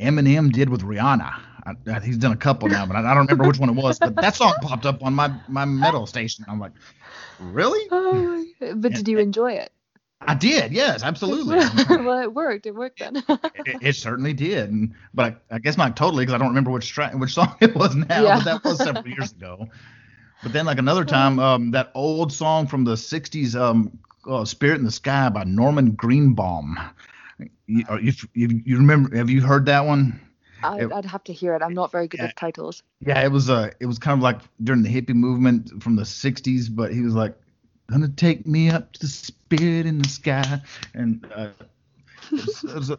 Eminem 0.01 0.53
did 0.53 0.69
with 0.69 0.83
Rihanna. 0.83 1.41
I, 1.67 2.01
he's 2.01 2.19
done 2.19 2.33
a 2.33 2.37
couple 2.37 2.69
now, 2.69 2.85
but 2.85 2.95
I, 2.95 3.01
I, 3.01 3.15
don't 3.15 3.27
remember 3.27 3.49
which 3.49 3.59
one 3.59 3.71
it 3.71 3.75
was. 3.75 3.99
But 3.99 4.17
that 4.17 4.35
song 4.35 4.55
popped 4.61 4.85
up 4.85 5.03
on 5.03 5.15
my 5.15 5.33
my 5.49 5.65
metal 5.65 6.07
station. 6.07 6.45
I'm 6.47 6.61
like, 6.61 6.73
really? 7.41 7.87
Oh, 7.91 8.45
but 8.77 8.93
did 8.93 9.09
you 9.09 9.19
enjoy 9.19 9.53
it? 9.53 9.73
I 10.21 10.35
did, 10.35 10.73
yes, 10.73 11.03
absolutely. 11.03 11.57
well, 11.89 12.23
it 12.23 12.33
worked. 12.33 12.67
It 12.67 12.75
worked 12.75 13.01
then. 13.01 13.17
it, 13.29 13.77
it, 13.83 13.97
certainly 13.97 14.33
did, 14.33 14.71
and, 14.71 14.95
but 15.13 15.43
I, 15.51 15.57
I, 15.57 15.59
guess 15.59 15.77
not 15.77 15.97
totally 15.97 16.25
because 16.25 16.35
I 16.35 16.39
don't 16.39 16.49
remember 16.49 16.71
which 16.71 16.89
tra- 16.91 17.11
which 17.11 17.35
song 17.35 17.55
it 17.61 17.75
was 17.75 17.95
now. 17.95 18.23
Yeah. 18.23 18.37
But 18.37 18.45
that 18.45 18.65
was 18.65 18.79
several 18.79 19.07
years 19.07 19.33
ago. 19.33 19.69
But 20.43 20.53
then, 20.53 20.67
like 20.67 20.79
another 20.79 21.05
time, 21.05 21.39
um, 21.39 21.71
that 21.73 21.91
old 21.95 22.33
song 22.33 22.67
from 22.67 22.85
the 22.85 22.95
'60s, 22.95 23.55
um, 23.55 23.99
uh, 24.29 24.45
"Spirit 24.45 24.79
in 24.79 24.85
the 24.85 24.91
Sky" 24.91 25.29
by 25.29 25.45
Norman 25.45 25.93
Greenbaum. 25.93 26.79
You, 27.67 27.85
you, 28.01 28.13
you, 28.35 28.63
you 28.65 28.77
remember? 28.77 29.15
Have 29.17 29.31
you 29.31 29.41
heard 29.41 29.67
that 29.67 29.85
one? 29.85 30.21
I'd, 30.63 30.93
I'd, 30.93 31.05
have 31.05 31.25
to 31.25 31.33
hear 31.33 31.55
it. 31.55 31.63
I'm 31.63 31.75
not 31.75 31.93
very 31.93 32.09
good 32.09 32.21
yeah, 32.21 32.27
with 32.27 32.37
titles. 32.37 32.83
Yeah, 33.01 33.23
it 33.23 33.31
was 33.31 33.51
uh, 33.51 33.71
it 33.81 33.87
was 33.87 33.99
kind 33.99 34.19
of 34.19 34.23
like 34.23 34.41
during 34.63 34.83
the 34.83 34.89
hippie 34.89 35.15
movement 35.15 35.83
from 35.83 35.97
the 35.97 36.03
'60s, 36.03 36.69
but 36.71 36.93
he 36.93 37.01
was 37.01 37.15
like, 37.15 37.37
"Gonna 37.91 38.09
take 38.09 38.47
me 38.47 38.71
up 38.71 38.93
to 38.95 39.01
the 39.01 39.07
spirit 39.09 39.87
in 39.87 39.99
the 39.99 40.09
sky," 40.09 40.61
and 40.95 41.27
uh, 41.35 41.49
it 42.33 42.33
was, 42.33 42.65
it 42.65 42.75
was 42.75 42.91
a, 42.91 42.99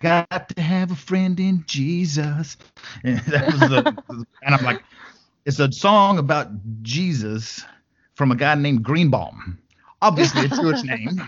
got 0.00 0.48
to 0.50 0.62
have 0.62 0.90
a 0.90 0.96
friend 0.96 1.38
in 1.40 1.64
Jesus, 1.66 2.56
and 3.04 3.18
that 3.26 3.46
was 3.52 3.60
the, 3.60 4.26
and 4.42 4.54
I'm 4.54 4.64
like, 4.64 4.82
it's 5.44 5.58
a 5.58 5.72
song 5.72 6.18
about 6.18 6.50
Jesus 6.82 7.64
from 8.14 8.32
a 8.32 8.36
guy 8.36 8.54
named 8.54 8.82
Greenbaum, 8.82 9.58
obviously 10.02 10.44
a 10.44 10.48
Jewish 10.48 10.82
name. 10.84 11.20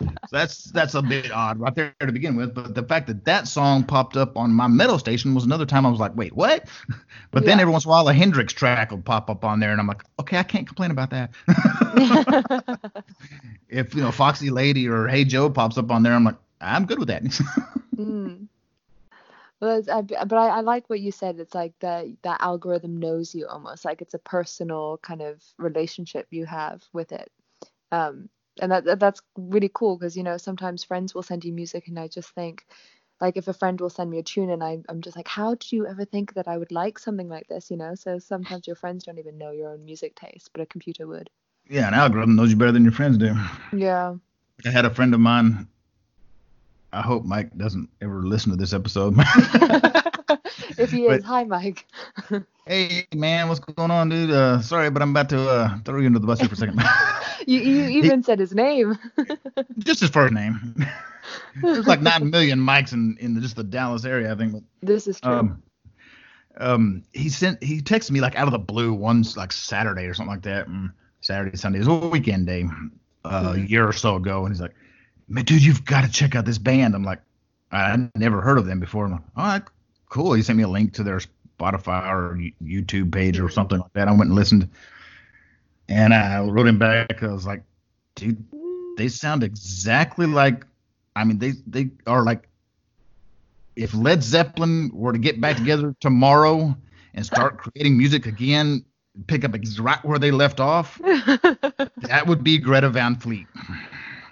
So 0.00 0.08
that's 0.30 0.64
that's 0.64 0.94
a 0.94 1.02
bit 1.02 1.30
odd 1.30 1.58
right 1.58 1.74
there 1.74 1.94
to 2.00 2.12
begin 2.12 2.36
with. 2.36 2.54
But 2.54 2.74
the 2.74 2.82
fact 2.82 3.06
that 3.06 3.24
that 3.24 3.46
song 3.48 3.84
popped 3.84 4.16
up 4.16 4.36
on 4.36 4.52
my 4.52 4.66
metal 4.66 4.98
station 4.98 5.34
was 5.34 5.44
another 5.44 5.66
time 5.66 5.86
I 5.86 5.90
was 5.90 6.00
like, 6.00 6.16
wait, 6.16 6.34
what? 6.34 6.68
But 7.30 7.42
yeah. 7.42 7.50
then 7.50 7.60
every 7.60 7.72
once 7.72 7.84
in 7.84 7.88
a 7.88 7.90
while 7.90 8.08
a 8.08 8.14
Hendrix 8.14 8.52
track 8.52 8.92
would 8.92 9.04
pop 9.04 9.28
up 9.28 9.44
on 9.44 9.58
there, 9.58 9.72
and 9.72 9.80
I'm 9.80 9.88
like, 9.88 10.04
okay, 10.20 10.38
I 10.38 10.44
can't 10.44 10.68
complain 10.68 10.92
about 10.92 11.10
that. 11.10 11.30
if 13.68 13.92
you 13.94 14.02
know 14.02 14.12
Foxy 14.12 14.50
Lady 14.50 14.88
or 14.88 15.08
Hey 15.08 15.24
Joe 15.24 15.50
pops 15.50 15.76
up 15.76 15.90
on 15.90 16.04
there, 16.04 16.12
I'm 16.12 16.24
like, 16.24 16.36
I'm 16.60 16.86
good 16.86 17.00
with 17.00 17.08
that. 17.08 17.24
mm. 17.96 18.46
Well, 19.60 19.82
I, 19.90 20.02
but 20.02 20.32
I, 20.32 20.48
I 20.48 20.60
like 20.60 20.90
what 20.90 21.00
you 21.00 21.10
said. 21.10 21.38
It's 21.38 21.54
like 21.54 21.72
that 21.80 22.06
that 22.22 22.40
algorithm 22.40 22.98
knows 22.98 23.34
you 23.34 23.46
almost 23.46 23.84
like 23.84 24.02
it's 24.02 24.14
a 24.14 24.18
personal 24.18 24.98
kind 24.98 25.22
of 25.22 25.42
relationship 25.58 26.26
you 26.30 26.44
have 26.46 26.84
with 26.92 27.12
it. 27.12 27.32
Um, 27.90 28.28
and 28.60 28.72
that 28.72 28.98
that's 28.98 29.20
really 29.36 29.70
cool 29.72 29.96
because 29.96 30.16
you 30.16 30.22
know 30.22 30.36
sometimes 30.36 30.84
friends 30.84 31.14
will 31.14 31.22
send 31.22 31.44
you 31.44 31.52
music 31.52 31.88
and 31.88 31.98
I 31.98 32.08
just 32.08 32.30
think 32.30 32.66
like 33.20 33.36
if 33.36 33.48
a 33.48 33.52
friend 33.52 33.80
will 33.80 33.90
send 33.90 34.10
me 34.10 34.18
a 34.18 34.22
tune 34.22 34.50
and 34.50 34.62
I, 34.62 34.78
I'm 34.88 35.00
just 35.00 35.16
like 35.16 35.28
how 35.28 35.54
do 35.54 35.76
you 35.76 35.86
ever 35.86 36.04
think 36.04 36.34
that 36.34 36.48
I 36.48 36.58
would 36.58 36.72
like 36.72 36.98
something 36.98 37.28
like 37.28 37.48
this? 37.48 37.70
You 37.70 37.76
know 37.76 37.94
so 37.94 38.18
sometimes 38.18 38.66
your 38.66 38.76
friends 38.76 39.04
don't 39.04 39.18
even 39.18 39.38
know 39.38 39.50
your 39.50 39.70
own 39.70 39.84
music 39.84 40.14
taste 40.14 40.50
but 40.52 40.62
a 40.62 40.66
computer 40.66 41.06
would. 41.06 41.30
Yeah 41.68 41.88
an 41.88 41.94
algorithm 41.94 42.36
knows 42.36 42.50
you 42.50 42.56
better 42.56 42.72
than 42.72 42.84
your 42.84 42.92
friends 42.92 43.18
do. 43.18 43.34
Yeah. 43.72 44.14
I 44.64 44.70
had 44.70 44.84
a 44.84 44.94
friend 44.94 45.14
of 45.14 45.20
mine 45.20 45.68
I 46.92 47.02
hope 47.02 47.24
Mike 47.24 47.56
doesn't 47.56 47.88
ever 48.00 48.22
listen 48.22 48.52
to 48.52 48.56
this 48.56 48.72
episode 48.72 49.16
if 50.78 50.90
he 50.90 51.04
is 51.04 51.22
but, 51.22 51.26
hi 51.26 51.44
Mike 51.44 51.86
hey 52.66 53.06
man 53.14 53.48
what's 53.48 53.60
going 53.60 53.90
on 53.90 54.08
dude 54.08 54.30
uh, 54.30 54.60
sorry 54.60 54.90
but 54.90 55.02
I'm 55.02 55.10
about 55.10 55.28
to 55.30 55.48
uh, 55.48 55.78
throw 55.84 56.00
you 56.00 56.06
into 56.06 56.18
the 56.18 56.26
bus 56.26 56.40
here 56.40 56.48
for 56.48 56.54
a 56.54 56.58
second 56.58 56.80
you, 57.46 57.60
you 57.60 57.88
even 57.88 58.20
he, 58.20 58.22
said 58.22 58.38
his 58.38 58.54
name. 58.54 58.98
just 59.78 60.00
his 60.00 60.10
first 60.10 60.32
name. 60.32 60.86
There's 61.60 61.86
like 61.86 62.00
nine 62.00 62.30
million 62.30 62.58
Mikes 62.60 62.92
in, 62.92 63.16
in 63.20 63.40
just 63.40 63.56
the 63.56 63.64
Dallas 63.64 64.04
area, 64.04 64.32
I 64.32 64.36
think. 64.36 64.52
But, 64.52 64.62
this 64.82 65.06
is 65.06 65.20
true. 65.20 65.32
Um, 65.32 65.62
um, 66.56 67.02
he 67.12 67.28
sent 67.28 67.62
he 67.62 67.80
texted 67.80 68.12
me 68.12 68.20
like 68.20 68.36
out 68.36 68.46
of 68.46 68.52
the 68.52 68.58
blue 68.58 68.92
one 68.92 69.24
like 69.36 69.52
Saturday 69.52 70.04
or 70.04 70.14
something 70.14 70.32
like 70.32 70.42
that. 70.42 70.68
Mm, 70.68 70.92
Saturday, 71.20 71.56
Sunday, 71.56 71.78
it 71.78 71.86
was 71.86 71.88
a 71.88 72.08
weekend 72.08 72.46
day, 72.46 72.66
uh, 73.24 73.54
a 73.56 73.58
year 73.58 73.86
or 73.88 73.92
so 73.92 74.16
ago, 74.16 74.44
and 74.44 74.54
he's 74.54 74.60
like, 74.60 74.74
"Man, 75.26 75.44
dude, 75.44 75.64
you've 75.64 75.84
got 75.84 76.04
to 76.04 76.10
check 76.10 76.36
out 76.36 76.44
this 76.44 76.58
band." 76.58 76.94
I'm 76.94 77.02
like, 77.02 77.20
I 77.72 78.08
never 78.14 78.40
heard 78.40 78.58
of 78.58 78.66
them 78.66 78.78
before. 78.78 79.06
I'm 79.06 79.12
like, 79.12 79.22
all 79.36 79.44
right, 79.46 79.62
cool. 80.14 80.32
He 80.32 80.42
sent 80.42 80.56
me 80.56 80.62
a 80.62 80.68
link 80.68 80.94
to 80.94 81.02
their 81.02 81.20
Spotify 81.58 82.08
or 82.08 82.38
YouTube 82.62 83.12
page 83.12 83.40
or 83.40 83.48
something 83.48 83.80
like 83.80 83.92
that. 83.94 84.06
I 84.06 84.12
went 84.12 84.26
and 84.26 84.34
listened. 84.34 84.70
And 85.88 86.14
I 86.14 86.40
wrote 86.40 86.68
him 86.68 86.78
back. 86.78 87.20
I 87.22 87.32
was 87.32 87.44
like, 87.44 87.64
dude, 88.14 88.42
they 88.96 89.08
sound 89.08 89.42
exactly 89.42 90.26
like. 90.26 90.64
I 91.16 91.24
mean, 91.24 91.38
they 91.38 91.52
they 91.66 91.90
are 92.06 92.22
like. 92.22 92.48
If 93.76 93.92
Led 93.92 94.22
Zeppelin 94.22 94.92
were 94.94 95.12
to 95.12 95.18
get 95.18 95.40
back 95.40 95.56
together 95.56 95.96
tomorrow 95.98 96.76
and 97.14 97.26
start 97.26 97.58
creating 97.58 97.98
music 97.98 98.26
again, 98.26 98.84
pick 99.26 99.44
up 99.44 99.52
right 99.80 100.04
where 100.04 100.20
they 100.20 100.30
left 100.30 100.60
off, 100.60 100.96
that 101.02 102.24
would 102.24 102.44
be 102.44 102.56
Greta 102.58 102.88
Van 102.88 103.16
Fleet. 103.16 103.48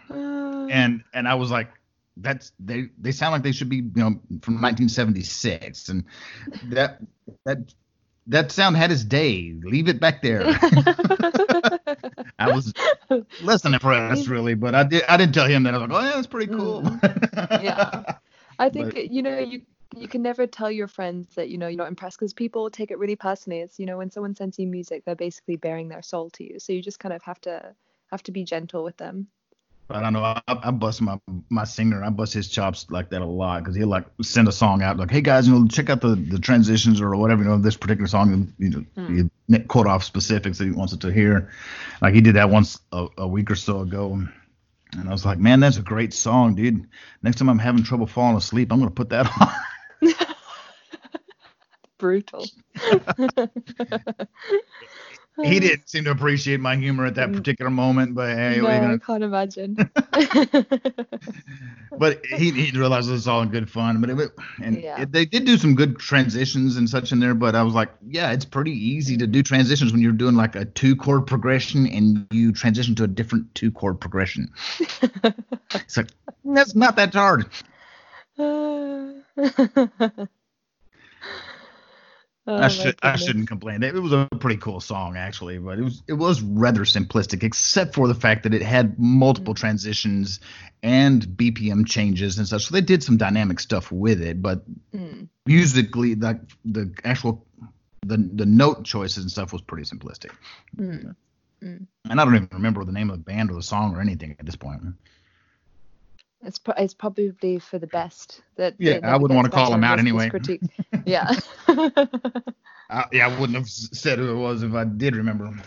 Uh. 0.09 0.69
And 0.71 1.03
and 1.13 1.27
I 1.27 1.35
was 1.35 1.51
like, 1.51 1.71
that's 2.17 2.53
they 2.61 2.89
they 2.99 3.13
sound 3.13 3.33
like 3.33 3.43
they 3.43 3.53
should 3.53 3.69
be 3.69 3.77
you 3.77 3.93
know 3.95 4.21
from 4.43 4.61
1976 4.61 5.89
and 5.89 6.05
that 6.65 7.01
that 7.45 7.73
that 8.29 8.53
sound 8.53 8.77
had 8.77 8.91
his 8.91 9.05
day. 9.05 9.55
Leave 9.63 9.89
it 9.89 10.01
back 10.01 10.23
there. 10.23 10.43
I 12.39 12.53
was 12.53 12.73
less 13.43 13.63
than 13.63 13.75
impressed, 13.75 14.29
really, 14.29 14.55
but 14.55 14.75
I 14.75 14.85
did. 14.85 15.03
I 15.09 15.17
didn't 15.17 15.35
tell 15.35 15.47
him 15.47 15.65
that. 15.65 15.75
I 15.75 15.79
was 15.79 15.89
like, 15.89 16.01
oh 16.01 16.05
yeah, 16.05 16.15
that's 16.15 16.27
pretty 16.27 16.53
cool. 16.53 16.83
Mm. 16.83 17.63
yeah, 17.63 18.15
I 18.59 18.69
think 18.69 18.95
but, 18.95 19.11
you 19.11 19.23
know 19.23 19.39
you 19.39 19.63
you 19.97 20.09
can 20.09 20.23
never 20.23 20.47
tell 20.47 20.71
your 20.71 20.89
friends 20.89 21.35
that 21.35 21.49
you 21.49 21.59
know 21.59 21.69
you're 21.69 21.77
not 21.77 21.89
impressed 21.89 22.19
because 22.19 22.33
people 22.33 22.71
take 22.71 22.91
it 22.91 22.99
really 22.99 23.17
personally. 23.17 23.61
It's 23.61 23.79
you 23.79 23.87
know 23.87 23.99
when 23.99 24.11
someone 24.11 24.35
sends 24.35 24.59
you 24.59 24.67
music, 24.67 25.05
they're 25.05 25.17
basically 25.17 25.57
bearing 25.57 25.89
their 25.89 26.03
soul 26.03 26.31
to 26.31 26.45
you. 26.45 26.59
So 26.59 26.73
you 26.73 26.83
just 26.83 27.01
kind 27.01 27.13
of 27.13 27.23
have 27.23 27.41
to 27.43 27.75
have 28.11 28.23
to 28.25 28.33
be 28.33 28.45
gentle 28.45 28.85
with 28.85 28.97
them. 28.97 29.29
I 29.95 30.01
don't 30.01 30.13
know. 30.13 30.23
I, 30.23 30.43
I 30.47 30.71
bust 30.71 31.01
my 31.01 31.19
my 31.51 31.65
singer. 31.65 32.03
I 32.03 32.11
bust 32.11 32.35
his 32.35 32.49
chops 32.49 32.87
like 32.91 33.11
that 33.11 33.23
a 33.23 33.27
lot 33.27 33.63
because 33.63 33.77
he'll 33.77 33.89
like 33.89 34.07
send 34.23 34.49
a 34.49 34.53
song 34.53 34.83
out 34.83 34.97
like, 34.97 35.11
"Hey 35.11 35.21
guys, 35.21 35.47
you 35.47 35.55
know, 35.55 35.67
check 35.69 35.91
out 35.91 36.01
the 36.01 36.15
the 36.15 36.39
transitions 36.39 37.01
or 37.01 37.15
whatever. 37.17 37.43
You 37.43 37.49
know, 37.49 37.59
this 37.59 37.77
particular 37.77 38.09
song. 38.09 38.33
And, 38.33 38.55
you 38.59 38.71
know, 38.71 38.85
mm. 38.97 39.31
you 39.49 39.59
quote 39.61 39.87
off 39.87 40.05
specifics 40.05 40.59
that 40.59 40.65
he 40.65 40.71
wants 40.71 40.93
it 40.93 41.01
to 41.01 41.13
hear. 41.13 41.51
Like 42.01 42.15
he 42.15 42.21
did 42.21 42.37
that 42.37 42.51
once 42.51 42.81
a, 42.93 43.07
a 43.19 43.29
week 43.29 43.51
or 43.51 43.57
so 43.57 43.81
ago, 43.81 44.13
and 44.93 45.09
I 45.09 45.13
was 45.13 45.25
like, 45.25 45.39
man, 45.39 45.61
that's 45.61 45.79
a 45.79 45.83
great 45.83 46.13
song, 46.13 46.55
dude. 46.55 46.87
Next 47.23 47.37
time 47.37 47.49
I'm 47.49 47.59
having 47.59 47.83
trouble 47.83 48.07
falling 48.07 48.37
asleep, 48.37 48.73
I'm 48.73 48.79
gonna 48.79 48.91
put 48.91 49.11
that 49.11 49.31
on. 49.41 50.15
Brutal. 51.99 52.47
he 55.41 55.61
didn't 55.61 55.89
seem 55.89 56.05
to 56.05 56.11
appreciate 56.11 56.61
my 56.61 56.77
humor 56.77 57.07
at 57.07 57.15
that 57.15 57.31
mm. 57.31 57.37
particular 57.37 57.71
moment, 57.71 58.15
but 58.15 58.37
hey, 58.37 58.57
no, 58.59 58.65
gonna... 58.65 58.95
I 58.95 58.99
can't 58.99 59.25
imagine. 59.25 59.77
but 61.99 62.25
he 62.27 62.51
he 62.51 62.79
realized 62.79 63.09
it 63.09 63.13
was 63.13 63.27
all 63.27 63.41
in 63.41 63.49
good 63.49 63.71
fun. 63.71 64.03
But 64.03 64.11
it, 64.11 64.31
and 64.63 64.83
yeah. 64.83 65.01
it, 65.01 65.13
they 65.13 65.25
did 65.25 65.47
do 65.47 65.57
some 65.57 65.75
good 65.75 65.99
transitions 65.99 66.77
and 66.77 66.89
such 66.89 67.13
in 67.13 67.21
there. 67.21 67.33
But 67.35 67.55
I 67.55 67.63
was 67.63 67.73
like, 67.73 67.91
yeah, 68.07 68.33
it's 68.33 68.45
pretty 68.45 68.73
easy 68.73 69.17
to 69.17 69.27
do 69.27 69.43
transitions 69.43 69.91
when 69.91 70.03
you're 70.03 70.13
doing 70.13 70.35
like 70.35 70.55
a 70.55 70.67
two 70.67 70.97
chord 70.97 71.27
progression 71.27 71.87
and 71.87 72.27
you 72.31 72.53
transition 72.53 72.95
to 72.97 73.05
a 73.05 73.09
different 73.09 73.55
two 73.55 73.71
chord 73.71 74.01
progression. 74.01 74.53
it's 75.75 75.97
like 75.97 76.09
that's 76.45 76.75
not 76.75 76.97
that 76.97 77.15
hard. 77.15 77.47
Oh, 82.45 82.57
I 82.57 82.69
should 82.69 82.97
I 83.03 83.15
shouldn't 83.17 83.47
complain. 83.47 83.85
It 83.85 83.95
was 83.95 84.13
a 84.13 84.29
pretty 84.41 84.57
cool 84.57 84.81
song 84.81 85.17
actually, 85.17 85.59
but 85.59 85.79
it 85.79 85.83
was 85.83 86.03
it 86.09 86.15
was 86.15 86.43
rather 86.43 86.81
simplistic, 86.81 87.45
except 87.45 87.95
for 87.95 88.09
the 88.09 88.15
fact 88.15 88.43
that 88.43 88.53
it 88.53 88.63
had 88.63 88.99
multiple 88.99 89.55
mm-hmm. 89.55 89.61
transitions 89.61 90.41
and 90.83 91.23
BPM 91.23 91.87
changes 91.87 92.39
and 92.39 92.49
such. 92.49 92.67
So 92.67 92.75
they 92.75 92.81
did 92.81 93.05
some 93.05 93.17
dynamic 93.17 93.61
stuff 93.61 93.93
with 93.93 94.21
it, 94.21 94.43
but 94.43 94.65
mm. 94.93 95.29
musically, 95.47 96.17
like 96.17 96.41
the 96.65 96.93
actual 97.05 97.47
the 98.05 98.17
the 98.35 98.47
note 98.47 98.85
choices 98.85 99.23
and 99.23 99.31
stuff 99.31 99.53
was 99.53 99.63
pretty 99.63 99.85
simplistic. 99.85 100.33
Mm. 100.77 101.15
Mm. 101.63 101.87
And 102.11 102.21
I 102.21 102.25
don't 102.25 102.35
even 102.35 102.49
remember 102.51 102.85
the 102.85 102.91
name 102.91 103.11
of 103.11 103.19
the 103.19 103.23
band 103.23 103.53
or 103.53 103.55
the 103.55 103.63
song 103.63 103.95
or 103.95 104.01
anything 104.01 104.35
at 104.41 104.47
this 104.47 104.57
point. 104.57 104.83
It's 106.45 106.59
pro- 106.59 106.75
it's 106.77 106.95
probably 106.95 107.59
for 107.61 107.79
the 107.79 107.87
best 107.87 108.43
that. 108.57 108.75
Yeah, 108.79 109.01
that 109.01 109.05
I 109.05 109.17
wouldn't 109.17 109.37
want 109.37 109.47
to 109.47 109.51
call 109.51 109.73
him 109.73 109.85
out 109.85 109.99
anyway. 109.99 110.31
yeah. 111.07 111.33
I, 111.69 113.05
yeah, 113.13 113.29
I 113.29 113.39
wouldn't 113.39 113.57
have 113.57 113.69
said 113.69 114.19
who 114.19 114.31
it 114.31 114.37
was 114.37 114.63
if 114.63 114.75
I 114.75 114.85
did 114.85 115.17
remember 115.17 115.47
him. 115.47 115.63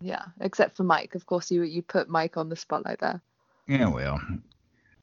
Yeah, 0.00 0.22
except 0.40 0.76
for 0.76 0.84
Mike. 0.84 1.14
Of 1.14 1.26
course, 1.26 1.50
you 1.50 1.62
you 1.62 1.82
put 1.82 2.08
Mike 2.08 2.36
on 2.36 2.48
the 2.48 2.56
spotlight 2.56 3.00
there. 3.00 3.20
Yeah, 3.66 3.88
well. 3.88 4.20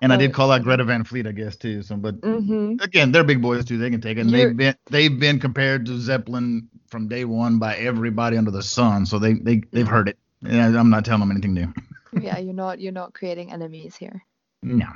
and 0.00 0.12
I 0.12 0.16
did 0.16 0.32
call 0.32 0.52
out 0.52 0.62
Greta 0.62 0.84
Van 0.84 1.02
Fleet, 1.02 1.26
I 1.26 1.32
guess, 1.32 1.56
too. 1.56 1.82
So, 1.82 1.96
but 1.96 2.20
mm-hmm. 2.20 2.76
again, 2.80 3.10
they're 3.10 3.24
big 3.24 3.42
boys 3.42 3.64
too. 3.64 3.78
They 3.78 3.90
can 3.90 4.00
take 4.00 4.18
it. 4.18 4.22
And 4.22 4.30
they've 4.30 4.56
been 4.56 4.76
they've 4.86 5.18
been 5.18 5.40
compared 5.40 5.86
to 5.86 5.98
Zeppelin 5.98 6.68
from 6.86 7.08
day 7.08 7.24
one 7.24 7.58
by 7.58 7.74
everybody 7.76 8.36
under 8.36 8.52
the 8.52 8.62
sun. 8.62 9.06
So 9.06 9.18
they 9.18 9.34
they 9.34 9.62
they've 9.72 9.88
heard 9.88 10.08
it. 10.08 10.18
Yeah, 10.44 10.78
I'm 10.78 10.90
not 10.90 11.04
telling 11.04 11.20
them 11.20 11.30
anything 11.30 11.54
new. 11.54 11.72
yeah, 12.20 12.38
you're 12.38 12.54
not 12.54 12.80
you're 12.80 12.92
not 12.92 13.14
creating 13.14 13.52
enemies 13.52 13.96
here. 13.96 14.24
No. 14.62 14.86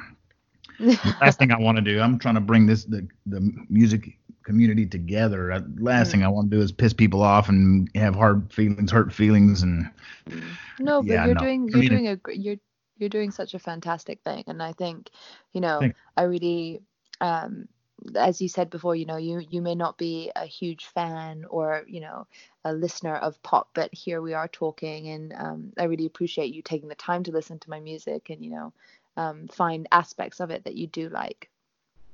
last 1.20 1.38
thing 1.38 1.50
I 1.50 1.58
want 1.58 1.76
to 1.76 1.82
do, 1.82 2.00
I'm 2.00 2.18
trying 2.18 2.36
to 2.36 2.40
bring 2.40 2.66
this 2.66 2.84
the 2.84 3.06
the 3.26 3.52
music 3.68 4.18
community 4.44 4.86
together. 4.86 5.64
Last 5.78 6.08
mm. 6.08 6.10
thing 6.12 6.24
I 6.24 6.28
want 6.28 6.50
to 6.50 6.56
do 6.56 6.62
is 6.62 6.72
piss 6.72 6.92
people 6.92 7.22
off 7.22 7.48
and 7.48 7.90
have 7.94 8.14
hard 8.14 8.52
feelings, 8.52 8.90
hurt 8.90 9.12
feelings, 9.12 9.62
and 9.62 9.90
no, 10.78 11.02
but 11.02 11.12
yeah, 11.12 11.26
you're 11.26 11.34
no. 11.34 11.40
doing 11.40 11.68
you're 11.68 11.78
I 11.78 11.80
mean, 11.80 11.90
doing 11.90 12.08
a 12.08 12.18
you're 12.32 12.56
you're 12.96 13.08
doing 13.08 13.30
such 13.30 13.54
a 13.54 13.58
fantastic 13.58 14.20
thing, 14.22 14.44
and 14.46 14.62
I 14.62 14.72
think 14.72 15.10
you 15.52 15.60
know 15.60 15.80
Thanks. 15.80 15.98
I 16.16 16.22
really 16.22 16.80
um 17.20 17.68
as 18.14 18.40
you 18.40 18.48
said 18.48 18.70
before, 18.70 18.94
you 18.94 19.06
know, 19.06 19.16
you 19.16 19.44
you 19.50 19.60
may 19.60 19.74
not 19.74 19.98
be 19.98 20.30
a 20.36 20.46
huge 20.46 20.86
fan 20.86 21.44
or 21.48 21.84
you 21.86 22.00
know 22.00 22.26
a 22.64 22.72
listener 22.72 23.16
of 23.16 23.42
pop, 23.42 23.70
but 23.74 23.92
here 23.92 24.20
we 24.20 24.34
are 24.34 24.48
talking, 24.48 25.08
and 25.08 25.32
um, 25.34 25.72
I 25.78 25.84
really 25.84 26.06
appreciate 26.06 26.54
you 26.54 26.62
taking 26.62 26.88
the 26.88 26.94
time 26.94 27.24
to 27.24 27.32
listen 27.32 27.58
to 27.60 27.70
my 27.70 27.80
music 27.80 28.30
and 28.30 28.44
you 28.44 28.50
know 28.50 28.72
um, 29.16 29.48
find 29.48 29.88
aspects 29.92 30.40
of 30.40 30.50
it 30.50 30.64
that 30.64 30.74
you 30.74 30.86
do 30.86 31.08
like. 31.08 31.48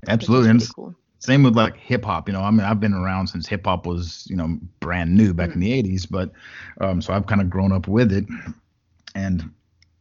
Absolutely, 0.08 0.50
and 0.50 0.74
cool. 0.74 0.94
same 1.18 1.42
with 1.42 1.56
like 1.56 1.76
hip 1.76 2.04
hop. 2.04 2.28
You 2.28 2.34
know, 2.34 2.42
I 2.42 2.50
mean, 2.50 2.60
I've 2.60 2.80
been 2.80 2.94
around 2.94 3.28
since 3.28 3.46
hip 3.46 3.66
hop 3.66 3.86
was 3.86 4.26
you 4.28 4.36
know 4.36 4.58
brand 4.80 5.14
new 5.14 5.34
back 5.34 5.50
mm. 5.50 5.54
in 5.54 5.60
the 5.60 5.82
'80s, 5.82 6.06
but 6.10 6.32
um, 6.80 7.00
so 7.00 7.12
I've 7.12 7.26
kind 7.26 7.40
of 7.40 7.50
grown 7.50 7.72
up 7.72 7.88
with 7.88 8.12
it, 8.12 8.26
and 9.14 9.50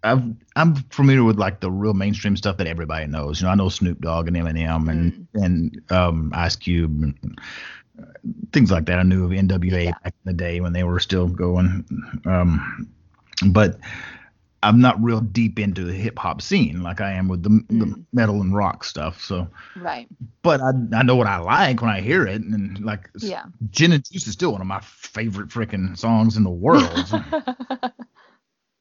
I've 0.04 0.24
I'm 0.56 0.76
familiar 0.76 1.24
with 1.24 1.38
like 1.38 1.62
the 1.62 1.72
real 1.72 1.93
mainstream 1.93 2.36
stuff 2.36 2.58
that 2.58 2.68
everybody 2.68 3.08
knows. 3.08 3.41
You 3.41 3.47
know, 3.47 3.51
I 3.51 3.56
know 3.56 3.70
Snoop 3.70 4.01
Dogg 4.01 4.28
and 4.28 4.36
Eminem 4.38 4.89
and 4.89 5.14
mm. 5.14 5.43
and 5.43 5.82
um, 5.91 6.32
Ice 6.36 6.56
Cube 6.56 6.91
and 7.01 7.39
uh, 7.99 8.06
things 8.51 8.70
like 8.70 8.86
that. 8.86 8.99
I 8.99 9.04
knew 9.04 9.26
of 9.26 9.32
NWA 9.32 9.86
yeah. 9.86 9.91
back 10.04 10.14
in 10.26 10.26
the 10.26 10.34
day 10.34 10.60
when 10.60 10.74
they 10.74 10.84
were 10.84 10.99
still 10.99 11.28
going. 11.28 11.86
Um, 12.26 12.89
but 13.47 13.78
I'm 14.64 14.80
not 14.80 15.01
real 15.04 15.20
deep 15.20 15.60
into 15.60 15.84
the 15.84 15.93
hip 15.93 16.18
hop 16.18 16.41
scene 16.41 16.84
like 16.84 17.01
I 17.01 17.12
am 17.12 17.28
with 17.28 17.43
the, 17.43 17.49
mm. 17.49 17.68
the, 17.68 18.04
metal 18.14 18.41
and 18.41 18.56
rock 18.56 18.84
stuff. 18.84 19.22
So 19.22 19.47
right. 19.78 20.08
But 20.41 20.62
I 20.62 20.72
I 20.93 21.04
know 21.04 21.16
what 21.16 21.28
I 21.28 21.38
like 21.38 21.82
when 21.82 21.91
I 21.91 22.01
hear 22.01 22.26
it, 22.26 22.41
and 22.41 22.80
like 22.84 23.10
yeah, 23.20 23.43
Gin 23.72 23.91
and 23.91 24.04
Juice 24.04 24.28
is 24.28 24.34
still 24.34 24.51
one 24.51 24.62
of 24.62 24.68
my 24.68 24.80
favorite 24.82 25.49
freaking 25.49 25.97
songs 25.97 26.38
in 26.38 26.43
the 26.43 26.49
world. 26.49 27.12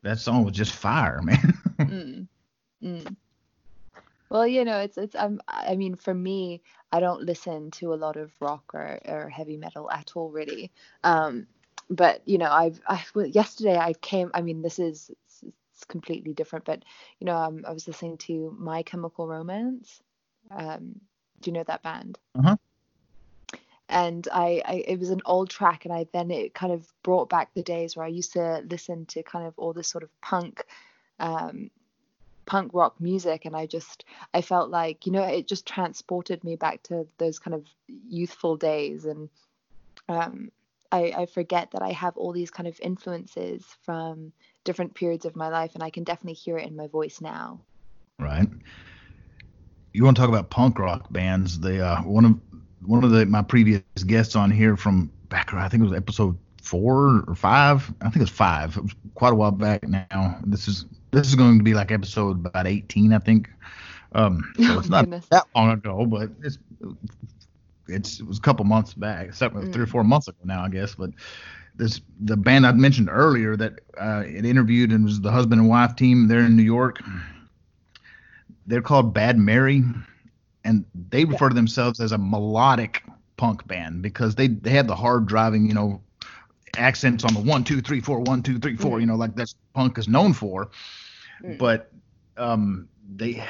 that 0.03 0.18
song 0.18 0.44
was 0.44 0.55
just 0.55 0.72
fire, 0.72 1.20
man. 1.22 1.55
mm. 1.80 2.28
Mm. 2.82 3.16
Well, 4.30 4.46
you 4.46 4.64
know, 4.64 4.78
it's 4.78 4.98
it's 4.98 5.14
um 5.14 5.40
I 5.46 5.76
mean 5.76 5.94
for 5.94 6.14
me, 6.14 6.62
I 6.90 7.00
don't 7.00 7.22
listen 7.22 7.70
to 7.72 7.94
a 7.94 7.96
lot 7.96 8.16
of 8.16 8.32
rock 8.40 8.64
or, 8.74 8.98
or 9.05 9.28
heavy 9.28 9.57
metal 9.57 9.90
at 9.90 10.12
all 10.14 10.30
really. 10.30 10.72
Um 11.05 11.46
but 11.90 12.26
you 12.26 12.38
know, 12.38 12.50
I've 12.50 12.80
I 12.88 13.05
yesterday 13.26 13.76
I 13.76 13.92
came 13.92 14.30
I 14.34 14.42
mean 14.42 14.62
this 14.62 14.78
is 14.78 15.11
it's 15.74 15.84
completely 15.84 16.32
different, 16.32 16.64
but 16.64 16.82
you 17.18 17.26
know, 17.26 17.36
um, 17.36 17.64
I 17.66 17.72
was 17.72 17.86
listening 17.86 18.18
to 18.18 18.57
My 18.59 18.82
Chemical 18.82 19.28
Romance. 19.28 20.00
Um 20.50 21.00
do 21.40 21.50
you 21.50 21.55
know 21.55 21.64
that 21.64 21.82
band? 21.82 22.18
Uh-huh 22.38 22.57
and 23.93 24.26
I, 24.32 24.62
I, 24.64 24.84
it 24.88 24.99
was 24.99 25.11
an 25.11 25.20
old 25.26 25.51
track 25.51 25.84
and 25.84 25.95
i 25.95 26.07
then 26.12 26.30
it 26.30 26.55
kind 26.55 26.72
of 26.72 26.86
brought 27.03 27.28
back 27.28 27.53
the 27.55 27.62
days 27.62 27.95
where 27.95 28.07
i 28.07 28.09
used 28.09 28.32
to 28.32 28.64
listen 28.68 29.07
to 29.07 29.22
kind 29.22 29.47
of 29.47 29.55
all 29.59 29.72
this 29.72 29.88
sort 29.88 30.03
of 30.03 30.20
punk 30.20 30.64
um, 31.20 31.70
punk 32.47 32.72
rock 32.74 33.01
music 33.01 33.45
and 33.45 33.55
i 33.55 33.66
just 33.66 34.05
i 34.34 34.40
felt 34.40 34.70
like 34.70 35.07
you 35.07 35.12
know 35.12 35.22
it 35.22 35.47
just 35.47 35.66
transported 35.66 36.43
me 36.43 36.57
back 36.57 36.82
to 36.82 37.07
those 37.18 37.38
kind 37.38 37.55
of 37.55 37.64
youthful 38.09 38.57
days. 38.57 39.05
And 39.05 39.28
um, 40.09 40.51
I, 40.90 41.12
I 41.16 41.26
forget 41.26 41.70
that 41.72 41.82
i 41.82 41.93
have 41.93 42.16
all 42.16 42.32
these 42.32 42.51
kind 42.51 42.66
of 42.66 42.80
influences 42.80 43.64
from 43.82 44.32
different 44.64 44.95
periods 44.95 45.24
of 45.24 45.36
my 45.36 45.49
life 45.49 45.74
and 45.74 45.82
i 45.82 45.90
can 45.90 46.05
definitely 46.05 46.34
hear 46.34 46.59
it 46.59 46.66
in 46.66 46.76
my 46.76 46.88
voice 46.88 47.20
now. 47.20 47.61
Right. 48.18 48.49
You 49.93 50.05
want 50.05 50.16
to 50.16 50.22
talk 50.22 50.30
about 50.30 50.49
punk 50.49 50.78
rock 50.78 51.12
bands? 51.12 51.61
They 51.61 51.80
uh 51.80 52.03
one 52.03 52.24
of 52.24 52.40
one 52.84 53.04
of 53.04 53.10
the 53.10 53.26
my 53.26 53.42
previous 53.42 53.82
guests 54.06 54.36
on 54.36 54.50
here 54.50 54.76
from 54.76 55.10
back, 55.28 55.52
I 55.54 55.68
think 55.68 55.82
it 55.82 55.86
was 55.86 55.96
episode 55.96 56.38
four 56.62 57.24
or 57.26 57.34
five. 57.34 57.92
I 58.00 58.04
think 58.04 58.16
it 58.16 58.20
was 58.20 58.30
five. 58.30 58.76
It 58.76 58.82
was 58.82 58.94
quite 59.14 59.32
a 59.32 59.36
while 59.36 59.50
back 59.50 59.86
now. 59.88 60.38
This 60.44 60.68
is 60.68 60.86
this 61.10 61.28
is 61.28 61.34
going 61.34 61.58
to 61.58 61.64
be 61.64 61.74
like 61.74 61.90
episode 61.90 62.46
about 62.46 62.66
18, 62.66 63.12
I 63.12 63.18
think. 63.18 63.50
Um, 64.14 64.52
so 64.56 64.78
it's 64.78 64.88
not 64.88 65.04
goodness. 65.04 65.26
that 65.30 65.46
long 65.54 65.70
ago, 65.70 66.06
but 66.06 66.30
it's 66.42 66.58
it's 67.88 68.20
it 68.20 68.26
was 68.26 68.38
a 68.38 68.40
couple 68.40 68.64
months 68.64 68.94
back, 68.94 69.28
mm. 69.28 69.72
three 69.72 69.82
or 69.82 69.86
four 69.86 70.04
months 70.04 70.28
ago 70.28 70.38
now, 70.44 70.64
I 70.64 70.68
guess. 70.68 70.94
But 70.94 71.10
this 71.76 72.00
the 72.20 72.36
band 72.36 72.66
I 72.66 72.72
mentioned 72.72 73.08
earlier 73.10 73.56
that 73.56 73.80
uh, 73.98 74.24
it 74.26 74.44
interviewed 74.44 74.92
and 74.92 75.04
was 75.04 75.20
the 75.20 75.30
husband 75.30 75.60
and 75.60 75.68
wife 75.68 75.96
team 75.96 76.28
there 76.28 76.40
in 76.40 76.56
New 76.56 76.62
York. 76.62 77.00
They're 78.66 78.82
called 78.82 79.12
Bad 79.12 79.38
Mary 79.38 79.82
and 80.64 80.84
they 81.10 81.24
refer 81.24 81.48
to 81.48 81.54
themselves 81.54 82.00
as 82.00 82.12
a 82.12 82.18
melodic 82.18 83.02
punk 83.36 83.66
band 83.66 84.02
because 84.02 84.34
they 84.34 84.48
they 84.48 84.70
had 84.70 84.86
the 84.86 84.96
hard 84.96 85.26
driving, 85.26 85.66
you 85.66 85.74
know, 85.74 86.00
accents 86.76 87.24
on 87.24 87.34
the 87.34 87.40
one 87.40 87.64
two 87.64 87.80
three 87.80 88.00
four 88.00 88.20
one 88.20 88.42
two 88.42 88.58
three 88.58 88.76
four, 88.76 88.98
mm. 88.98 89.00
you 89.00 89.06
know, 89.06 89.16
like 89.16 89.34
that's 89.34 89.54
punk 89.74 89.98
is 89.98 90.08
known 90.08 90.32
for. 90.32 90.70
Mm. 91.42 91.58
But 91.58 91.90
um, 92.36 92.88
they 93.14 93.44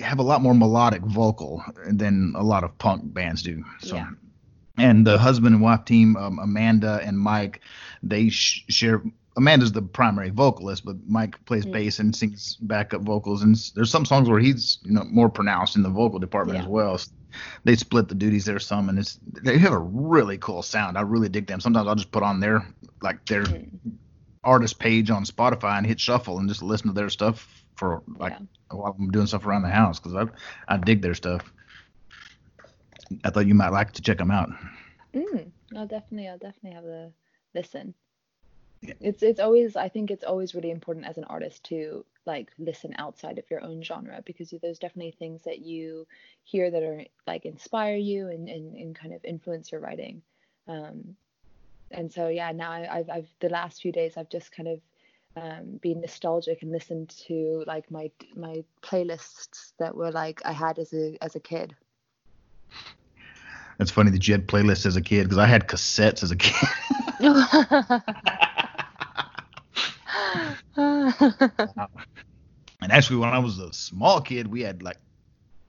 have 0.00 0.18
a 0.18 0.22
lot 0.22 0.42
more 0.42 0.54
melodic 0.54 1.02
vocal 1.02 1.62
than 1.86 2.34
a 2.36 2.42
lot 2.42 2.64
of 2.64 2.76
punk 2.78 3.12
bands 3.12 3.42
do. 3.42 3.64
So. 3.80 3.96
Yeah. 3.96 4.10
And 4.78 5.06
the 5.06 5.16
husband 5.16 5.54
and 5.54 5.64
wife 5.64 5.86
team, 5.86 6.16
um, 6.18 6.38
Amanda 6.38 7.00
and 7.02 7.18
Mike, 7.18 7.62
they 8.02 8.28
sh- 8.28 8.62
share 8.68 9.02
Amanda's 9.36 9.72
the 9.72 9.82
primary 9.82 10.30
vocalist, 10.30 10.84
but 10.84 10.96
Mike 11.06 11.42
plays 11.44 11.66
mm 11.66 11.72
bass 11.72 11.98
and 11.98 12.16
sings 12.16 12.56
backup 12.56 13.02
vocals. 13.02 13.42
And 13.42 13.54
there's 13.74 13.90
some 13.90 14.06
songs 14.06 14.28
where 14.28 14.38
he's 14.38 14.78
you 14.82 14.92
know 14.92 15.04
more 15.04 15.28
pronounced 15.28 15.76
in 15.76 15.82
the 15.82 15.90
vocal 15.90 16.18
department 16.18 16.58
yeah. 16.58 16.64
as 16.64 16.68
well. 16.68 16.98
So 16.98 17.10
they 17.64 17.76
split 17.76 18.08
the 18.08 18.14
duties 18.14 18.46
there 18.46 18.58
some, 18.58 18.88
and 18.88 18.98
it's 18.98 19.18
they 19.42 19.58
have 19.58 19.72
a 19.72 19.78
really 19.78 20.38
cool 20.38 20.62
sound. 20.62 20.96
I 20.96 21.02
really 21.02 21.28
dig 21.28 21.46
them. 21.46 21.60
Sometimes 21.60 21.86
I'll 21.86 21.94
just 21.94 22.12
put 22.12 22.22
on 22.22 22.40
their 22.40 22.66
like 23.02 23.24
their 23.26 23.44
mm 23.44 23.68
artist 24.44 24.78
page 24.78 25.10
on 25.10 25.24
Spotify 25.24 25.76
and 25.76 25.84
hit 25.84 25.98
shuffle 25.98 26.38
and 26.38 26.48
just 26.48 26.62
listen 26.62 26.86
to 26.86 26.92
their 26.92 27.10
stuff 27.10 27.64
for 27.74 28.00
like 28.16 28.32
yeah. 28.32 28.46
while 28.70 28.94
I'm 28.96 29.10
doing 29.10 29.26
stuff 29.26 29.44
around 29.44 29.62
the 29.62 29.68
house 29.68 29.98
because 29.98 30.14
I 30.14 30.72
I 30.72 30.76
dig 30.78 31.02
their 31.02 31.14
stuff. 31.14 31.52
I 33.24 33.30
thought 33.30 33.48
you 33.48 33.56
might 33.56 33.70
like 33.70 33.90
to 33.94 34.02
check 34.02 34.18
them 34.18 34.30
out. 34.30 34.50
Mm, 35.12 35.50
I'll 35.76 35.88
definitely 35.88 36.28
I'll 36.28 36.38
definitely 36.38 36.76
have 36.76 36.84
a 36.84 37.10
listen 37.56 37.92
it's 38.82 39.22
it's 39.22 39.40
always 39.40 39.76
i 39.76 39.88
think 39.88 40.10
it's 40.10 40.24
always 40.24 40.54
really 40.54 40.70
important 40.70 41.06
as 41.06 41.16
an 41.16 41.24
artist 41.24 41.64
to 41.64 42.04
like 42.26 42.50
listen 42.58 42.94
outside 42.98 43.38
of 43.38 43.50
your 43.50 43.62
own 43.62 43.82
genre 43.82 44.20
because 44.24 44.52
there's 44.62 44.78
definitely 44.78 45.14
things 45.18 45.42
that 45.44 45.60
you 45.60 46.06
hear 46.44 46.70
that 46.70 46.82
are 46.82 47.04
like 47.26 47.46
inspire 47.46 47.96
you 47.96 48.28
and 48.28 48.48
and, 48.48 48.76
and 48.76 48.96
kind 48.96 49.14
of 49.14 49.24
influence 49.24 49.72
your 49.72 49.80
writing. 49.80 50.22
Um 50.68 51.16
and 51.92 52.12
so 52.12 52.28
yeah 52.28 52.50
now 52.52 52.72
I, 52.72 52.98
have 52.98 53.10
I've 53.10 53.28
the 53.40 53.48
last 53.48 53.80
few 53.80 53.92
days 53.92 54.16
i've 54.16 54.28
just 54.28 54.50
kind 54.50 54.68
of 54.68 54.80
um, 55.36 55.78
been 55.82 56.00
nostalgic 56.00 56.62
and 56.62 56.72
listened 56.72 57.10
to 57.28 57.62
like 57.66 57.90
my 57.90 58.10
my 58.34 58.64
playlists 58.82 59.72
that 59.78 59.94
were 59.94 60.10
like 60.10 60.40
i 60.44 60.52
had 60.52 60.78
as 60.78 60.92
a 60.92 61.16
as 61.22 61.36
a 61.36 61.40
kid. 61.40 61.76
It's 63.78 63.90
funny 63.90 64.10
that 64.12 64.26
you 64.26 64.32
had 64.32 64.48
playlists 64.48 64.86
as 64.86 64.96
a 64.96 65.02
kid 65.02 65.24
because 65.24 65.38
i 65.38 65.46
had 65.46 65.68
cassettes 65.68 66.22
as 66.22 66.30
a 66.30 66.36
kid 66.36 66.54
and 70.76 71.14
actually, 72.90 73.16
when 73.16 73.30
I 73.30 73.38
was 73.38 73.58
a 73.58 73.72
small 73.72 74.20
kid, 74.20 74.48
we 74.48 74.62
had 74.62 74.82
like 74.82 74.98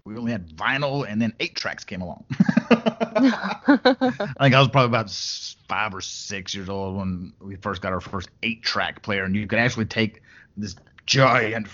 we 0.07 0.17
only 0.17 0.31
had 0.31 0.49
vinyl, 0.49 1.05
and 1.07 1.21
then 1.21 1.33
eight 1.39 1.55
tracks 1.55 1.83
came 1.83 2.01
along. 2.01 2.25
I 2.29 4.33
think 4.39 4.55
I 4.55 4.59
was 4.59 4.69
probably 4.69 4.85
about 4.85 5.11
five 5.67 5.93
or 5.93 6.01
six 6.01 6.55
years 6.55 6.69
old 6.69 6.97
when 6.97 7.33
we 7.39 7.55
first 7.57 7.81
got 7.81 7.91
our 7.91 7.99
first 7.99 8.29
eight 8.43 8.63
track 8.63 9.01
player, 9.01 9.25
and 9.25 9.35
you 9.35 9.47
could 9.47 9.59
actually 9.59 9.85
take 9.85 10.21
this 10.55 10.75
giant 11.05 11.67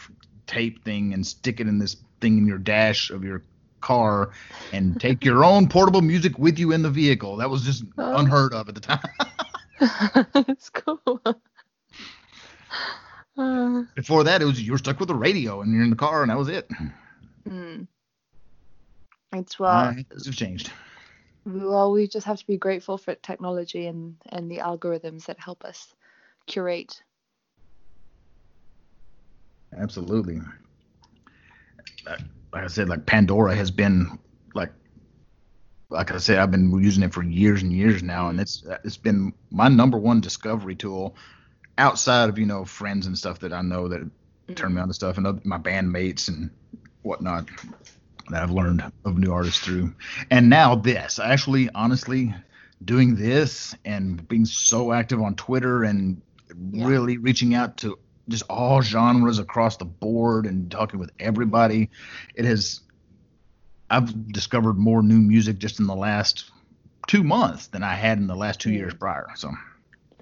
tape 0.47 0.83
thing 0.83 1.13
and 1.13 1.25
stick 1.25 1.59
it 1.59 1.67
in 1.67 1.79
this 1.79 1.95
thing 2.21 2.37
in 2.37 2.47
your 2.47 2.57
dash 2.57 3.11
of 3.11 3.23
your 3.23 3.43
car 3.81 4.31
and 4.71 4.99
take 4.99 5.23
your 5.23 5.45
own 5.45 5.67
portable 5.67 6.01
music 6.01 6.39
with 6.39 6.57
you 6.57 6.71
in 6.71 6.81
the 6.81 6.89
vehicle. 6.89 7.37
That 7.37 7.49
was 7.49 7.63
just 7.63 7.83
oh. 7.97 8.17
unheard 8.17 8.53
of 8.53 8.69
at 8.69 8.75
the 8.75 8.81
time. 8.81 8.99
That's 10.33 10.69
cool. 10.69 11.21
Uh, 13.37 13.83
Before 13.95 14.23
that, 14.23 14.41
it 14.41 14.45
was 14.45 14.61
you 14.61 14.71
were 14.71 14.77
stuck 14.77 14.99
with 14.99 15.07
the 15.07 15.15
radio 15.15 15.61
and 15.61 15.73
you're 15.73 15.83
in 15.83 15.89
the 15.89 15.95
car 15.95 16.21
and 16.21 16.29
that 16.29 16.37
was 16.37 16.49
it. 16.49 16.69
Mm. 17.47 17.87
It's 19.33 19.59
well. 19.59 19.89
Uh, 19.89 19.93
it's 20.11 20.29
changed. 20.35 20.71
Well, 21.45 21.91
we 21.91 22.07
just 22.07 22.25
have 22.25 22.37
to 22.39 22.47
be 22.47 22.57
grateful 22.57 22.97
for 22.97 23.15
technology 23.15 23.87
and 23.87 24.15
and 24.29 24.49
the 24.49 24.59
algorithms 24.59 25.25
that 25.25 25.39
help 25.39 25.65
us 25.65 25.93
curate. 26.45 27.01
Absolutely. 29.77 30.39
Like 32.05 32.63
I 32.63 32.67
said, 32.67 32.89
like 32.89 33.05
Pandora 33.05 33.55
has 33.55 33.71
been 33.71 34.19
like 34.53 34.71
like 35.89 36.11
I 36.11 36.17
said, 36.17 36.37
I've 36.37 36.51
been 36.51 36.71
using 36.79 37.03
it 37.03 37.13
for 37.13 37.23
years 37.23 37.61
and 37.61 37.73
years 37.73 38.03
now, 38.03 38.29
and 38.29 38.39
it's 38.39 38.63
it's 38.83 38.97
been 38.97 39.33
my 39.51 39.67
number 39.67 39.97
one 39.97 40.21
discovery 40.21 40.75
tool 40.75 41.15
outside 41.77 42.29
of 42.29 42.37
you 42.37 42.45
know 42.45 42.65
friends 42.65 43.07
and 43.07 43.17
stuff 43.17 43.39
that 43.39 43.53
I 43.53 43.61
know 43.61 43.87
that 43.87 44.01
mm-hmm. 44.01 44.53
turned 44.53 44.75
me 44.75 44.81
on 44.81 44.87
to 44.87 44.93
stuff, 44.93 45.17
and 45.17 45.27
other, 45.27 45.41
my 45.43 45.57
bandmates 45.57 46.27
and 46.27 46.49
whatnot 47.01 47.49
that 48.29 48.43
I've 48.43 48.51
learned 48.51 48.83
of 49.05 49.17
new 49.17 49.31
artists 49.31 49.59
through. 49.59 49.93
And 50.31 50.49
now 50.49 50.75
this, 50.75 51.19
actually, 51.19 51.69
honestly, 51.75 52.33
doing 52.83 53.15
this 53.15 53.75
and 53.85 54.25
being 54.27 54.45
so 54.45 54.93
active 54.93 55.21
on 55.21 55.35
Twitter 55.35 55.83
and 55.83 56.21
yeah. 56.71 56.85
really 56.85 57.17
reaching 57.17 57.53
out 57.53 57.77
to 57.77 57.99
just 58.29 58.43
all 58.49 58.81
genres 58.81 59.39
across 59.39 59.77
the 59.77 59.85
board 59.85 60.45
and 60.45 60.71
talking 60.71 60.99
with 60.99 61.11
everybody, 61.19 61.89
it 62.35 62.45
has. 62.45 62.81
I've 63.89 64.31
discovered 64.31 64.77
more 64.77 65.03
new 65.03 65.19
music 65.19 65.59
just 65.59 65.79
in 65.79 65.85
the 65.85 65.95
last 65.95 66.49
two 67.07 67.23
months 67.23 67.67
than 67.67 67.83
I 67.83 67.93
had 67.93 68.17
in 68.17 68.25
the 68.25 68.35
last 68.35 68.59
two 68.59 68.69
mm. 68.69 68.77
years 68.77 68.93
prior. 68.93 69.27
So 69.35 69.51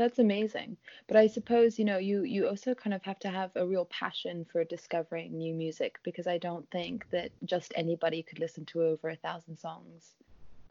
that's 0.01 0.19
amazing. 0.19 0.77
But 1.07 1.17
i 1.17 1.27
suppose 1.27 1.77
you 1.77 1.85
know 1.85 1.97
you 1.97 2.23
you 2.23 2.47
also 2.47 2.73
kind 2.73 2.93
of 2.93 3.03
have 3.03 3.19
to 3.19 3.29
have 3.29 3.51
a 3.55 3.65
real 3.65 3.85
passion 3.85 4.45
for 4.51 4.63
discovering 4.63 5.37
new 5.37 5.53
music 5.53 5.99
because 6.03 6.27
i 6.27 6.37
don't 6.37 6.69
think 6.71 7.05
that 7.11 7.31
just 7.45 7.73
anybody 7.75 8.23
could 8.23 8.39
listen 8.39 8.65
to 8.65 8.81
over 8.81 9.09
a 9.09 9.15
thousand 9.15 9.57
songs 9.57 10.15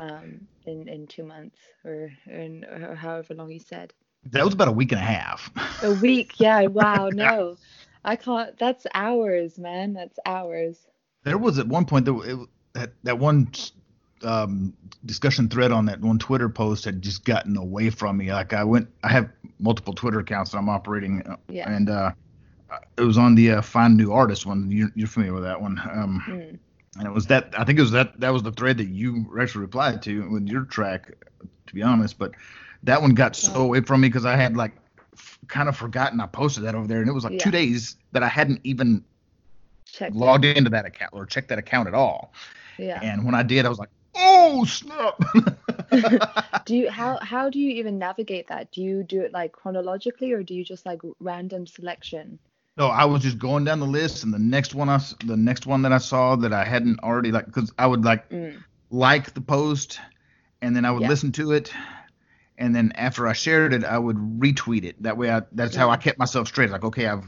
um, 0.01 0.47
in 0.67 0.89
in 0.89 1.07
two 1.07 1.25
months 1.25 1.59
or 1.85 2.11
in 2.27 2.65
or 2.65 2.95
however 2.95 3.35
long 3.35 3.51
you 3.51 3.61
said. 3.61 3.93
That 4.25 4.45
was 4.45 4.55
about 4.55 4.69
a 4.69 4.73
week 4.73 4.93
and 4.93 5.01
a 5.01 5.05
half. 5.05 5.51
A 5.83 5.93
week. 5.93 6.33
Yeah. 6.39 6.67
Wow. 6.67 7.11
No. 7.15 7.57
I 8.03 8.17
can't 8.17 8.59
that's 8.59 8.87
hours 8.95 9.59
man. 9.59 9.93
That's 9.93 10.19
hours. 10.25 10.79
There 11.23 11.37
was 11.37 11.59
at 11.59 11.69
one 11.69 11.85
point 11.85 12.07
that 12.07 12.17
it, 12.21 12.49
that 12.73 12.93
that 13.03 13.19
one 13.19 13.51
um, 14.23 14.75
discussion 15.07 15.49
thread 15.49 15.73
on 15.73 15.87
that 15.87 16.01
one 16.01 16.19
Twitter 16.19 16.49
post 16.49 16.85
had 16.85 17.03
just 17.03 17.25
gotten 17.25 17.57
away 17.57 17.91
from 17.91 18.17
me. 18.17 18.33
Like 18.33 18.53
I 18.53 18.65
went, 18.65 18.89
I 19.03 19.09
have 19.09 19.29
multiple 19.59 19.95
Twitter 19.95 20.21
accounts 20.21 20.51
that 20.51 20.59
I'm 20.59 20.69
operating, 20.69 21.23
uh, 21.23 21.37
yeah. 21.49 21.71
and 21.71 21.91
uh, 21.91 22.13
it 22.97 23.03
was 23.03 23.19
on 23.19 23.35
the 23.35 23.53
uh, 23.53 23.63
find 23.63 23.97
new 23.97 24.13
artist 24.13 24.47
one. 24.47 24.71
You're, 24.71 24.93
you're 24.95 25.09
familiar 25.09 25.35
with 25.35 25.45
that 25.45 25.61
one? 25.61 25.79
Um, 25.79 26.23
mm. 26.27 26.59
And 26.99 27.07
it 27.07 27.13
was 27.13 27.27
that 27.27 27.55
I 27.57 27.65
think 27.65 27.79
it 27.79 27.83
was 27.83 27.93
that 27.93 28.19
that 28.21 28.31
was 28.31 28.43
the 28.43 28.53
thread 28.53 28.79
that 28.79 28.89
you 28.89 29.27
actually 29.41 29.63
replied 29.63 30.03
to 30.03 30.29
with 30.31 30.49
your 30.49 30.65
track, 30.65 31.13
to 31.67 31.75
be 31.75 31.83
honest. 31.83 32.19
But 32.19 32.33
that 32.83 33.01
one 33.01 33.15
got 33.15 33.37
so 33.37 33.63
away 33.63 33.81
from 33.81 34.01
me 34.01 34.09
because 34.09 34.25
I 34.25 34.37
had 34.37 34.57
like 34.57 34.73
f- 35.15 35.39
kind 35.47 35.69
of 35.69 35.77
forgotten 35.77 36.21
I 36.21 36.27
posted 36.27 36.65
that 36.65 36.75
over 36.75 36.89
there, 36.89 37.01
and 37.01 37.09
it 37.09 37.13
was 37.13 37.25
like 37.25 37.35
yeah. 37.35 37.39
two 37.39 37.51
days 37.53 37.97
that 38.13 38.23
I 38.23 38.29
hadn't 38.29 38.61
even 38.65 39.05
Checked 39.85 40.15
logged 40.15 40.45
into 40.45 40.71
that 40.71 40.85
account 40.85 41.11
or 41.13 41.27
checked 41.27 41.49
that 41.49 41.59
account 41.59 41.89
at 41.89 41.95
all. 41.95 42.33
Yeah. 42.79 43.01
And 43.03 43.25
when 43.25 43.35
I 43.35 43.43
did, 43.43 43.67
I 43.67 43.69
was 43.69 43.79
like, 43.79 43.91
oh 44.15 44.65
snap 44.65 45.21
do 46.65 46.77
you 46.77 46.91
how 46.91 47.19
how 47.21 47.51
do 47.51 47.59
you 47.59 47.71
even 47.71 47.99
navigate 47.99 48.49
that 48.49 48.71
do 48.73 48.83
you 48.83 49.03
do 49.03 49.21
it 49.21 49.33
like 49.33 49.53
chronologically 49.53 50.33
or 50.33 50.43
do 50.43 50.55
you 50.55 50.65
just 50.65 50.87
like 50.87 51.01
random 51.21 51.67
selection 51.67 52.39
no 52.77 52.89
i 52.89 53.05
was 53.05 53.23
just 53.23 53.39
going 53.39 53.65
down 53.65 53.81
the 53.81 53.87
list 53.87 54.25
and 54.25 54.33
the 54.33 54.39
next 54.39 54.75
one 54.75 54.89
i 54.89 54.99
the 55.25 55.37
next 55.37 55.67
one 55.67 55.83
that 55.83 55.93
i 55.93 55.99
saw 55.99 56.37
that 56.37 56.53
i 56.53 56.65
hadn't 56.65 57.01
already 57.01 57.33
like 57.33 57.47
because 57.47 57.73
i 57.79 57.87
would 57.87 58.05
like 58.05 58.29
mm. 58.31 58.63
like 58.91 59.33
the 59.35 59.41
post 59.41 60.01
and 60.63 60.75
then 60.75 60.85
i 60.85 60.91
would 60.91 61.03
yeah. 61.03 61.09
listen 61.09 61.33
to 61.33 61.53
it 61.53 61.73
and 62.59 62.75
then 62.75 62.93
after 62.97 63.27
i 63.27 63.33
shared 63.33 63.73
it 63.73 63.85
i 63.85 63.99
would 63.99 64.17
retweet 64.17 64.85
it 64.85 65.01
that 65.03 65.17
way 65.17 65.31
i 65.31 65.43
that's 65.53 65.75
yeah. 65.75 65.81
how 65.81 65.91
i 65.91 65.97
kept 65.97 66.19
myself 66.19 66.49
straight 66.49 66.71
like 66.71 66.85
okay 66.85 67.07
i've 67.07 67.25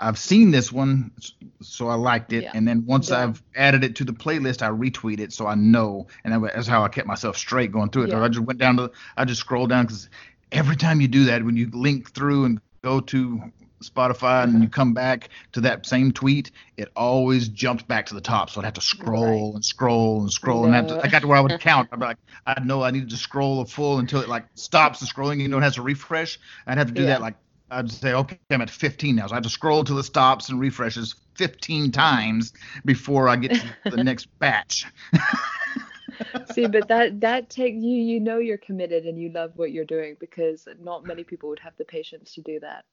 I've 0.00 0.18
seen 0.18 0.50
this 0.50 0.72
one, 0.72 1.12
so 1.60 1.88
I 1.88 1.94
liked 1.94 2.32
it. 2.32 2.44
Yeah. 2.44 2.52
And 2.54 2.66
then 2.66 2.86
once 2.86 3.10
yeah. 3.10 3.24
I've 3.24 3.42
added 3.54 3.84
it 3.84 3.96
to 3.96 4.04
the 4.04 4.12
playlist, 4.12 4.62
I 4.62 4.70
retweet 4.70 5.20
it 5.20 5.32
so 5.32 5.46
I 5.46 5.54
know. 5.54 6.06
And 6.24 6.42
that's 6.44 6.66
how 6.66 6.82
I 6.82 6.88
kept 6.88 7.06
myself 7.06 7.36
straight 7.36 7.70
going 7.70 7.90
through 7.90 8.04
it. 8.04 8.10
Yeah. 8.10 8.22
I 8.22 8.28
just 8.28 8.40
went 8.40 8.58
down 8.58 8.78
to, 8.78 8.90
I 9.16 9.26
just 9.26 9.40
scrolled 9.40 9.68
down 9.68 9.84
because 9.84 10.08
every 10.50 10.76
time 10.76 11.00
you 11.00 11.08
do 11.08 11.26
that, 11.26 11.44
when 11.44 11.56
you 11.56 11.70
link 11.72 12.12
through 12.12 12.46
and 12.46 12.60
go 12.82 13.00
to 13.00 13.42
Spotify 13.82 14.44
and 14.44 14.62
you 14.62 14.68
come 14.68 14.94
back 14.94 15.28
to 15.52 15.62
that 15.62 15.86
same 15.86 16.12
tweet, 16.12 16.50
it 16.76 16.88
always 16.96 17.48
jumps 17.48 17.82
back 17.82 18.06
to 18.06 18.14
the 18.14 18.20
top. 18.20 18.50
So 18.50 18.60
I'd 18.60 18.64
have 18.64 18.74
to 18.74 18.80
scroll 18.80 19.48
right. 19.48 19.54
and 19.56 19.64
scroll 19.64 20.22
and 20.22 20.32
scroll. 20.32 20.66
No. 20.66 20.78
And 20.78 20.88
to, 20.88 21.00
I 21.02 21.08
got 21.08 21.22
to 21.22 21.28
where 21.28 21.38
I 21.38 21.40
would 21.40 21.60
count. 21.60 21.88
I'd 21.92 21.98
be 21.98 22.06
like, 22.06 22.18
I'd 22.46 22.66
know 22.66 22.82
I 22.82 22.90
needed 22.90 23.10
to 23.10 23.16
scroll 23.16 23.60
a 23.60 23.66
full 23.66 23.98
until 23.98 24.20
it 24.20 24.28
like 24.28 24.44
stops 24.54 25.00
the 25.00 25.06
scrolling. 25.06 25.40
You 25.40 25.48
know, 25.48 25.58
it 25.58 25.62
has 25.62 25.74
to 25.74 25.82
refresh. 25.82 26.38
I'd 26.66 26.78
have 26.78 26.88
to 26.88 26.94
do 26.94 27.06
that 27.06 27.20
like 27.20 27.34
I'd 27.70 27.90
say, 27.90 28.12
okay, 28.12 28.38
I'm 28.50 28.62
at 28.62 28.70
15 28.70 29.16
now. 29.16 29.26
So 29.26 29.32
I 29.32 29.36
have 29.36 29.44
to 29.44 29.50
scroll 29.50 29.84
to 29.84 29.94
the 29.94 30.02
stops 30.02 30.48
and 30.48 30.58
refreshes 30.60 31.14
15 31.36 31.92
times 31.92 32.52
before 32.84 33.28
I 33.28 33.36
get 33.36 33.54
to 33.54 33.90
the 33.90 34.04
next 34.04 34.26
batch. 34.38 34.86
See, 36.52 36.66
but 36.66 36.88
that 36.88 37.20
that 37.20 37.48
take 37.48 37.74
you 37.74 37.80
you 37.80 38.20
know 38.20 38.38
you're 38.38 38.58
committed 38.58 39.06
and 39.06 39.18
you 39.18 39.30
love 39.30 39.52
what 39.56 39.72
you're 39.72 39.86
doing 39.86 40.16
because 40.20 40.68
not 40.82 41.06
many 41.06 41.24
people 41.24 41.48
would 41.48 41.60
have 41.60 41.72
the 41.78 41.84
patience 41.84 42.34
to 42.34 42.42
do 42.42 42.60
that. 42.60 42.84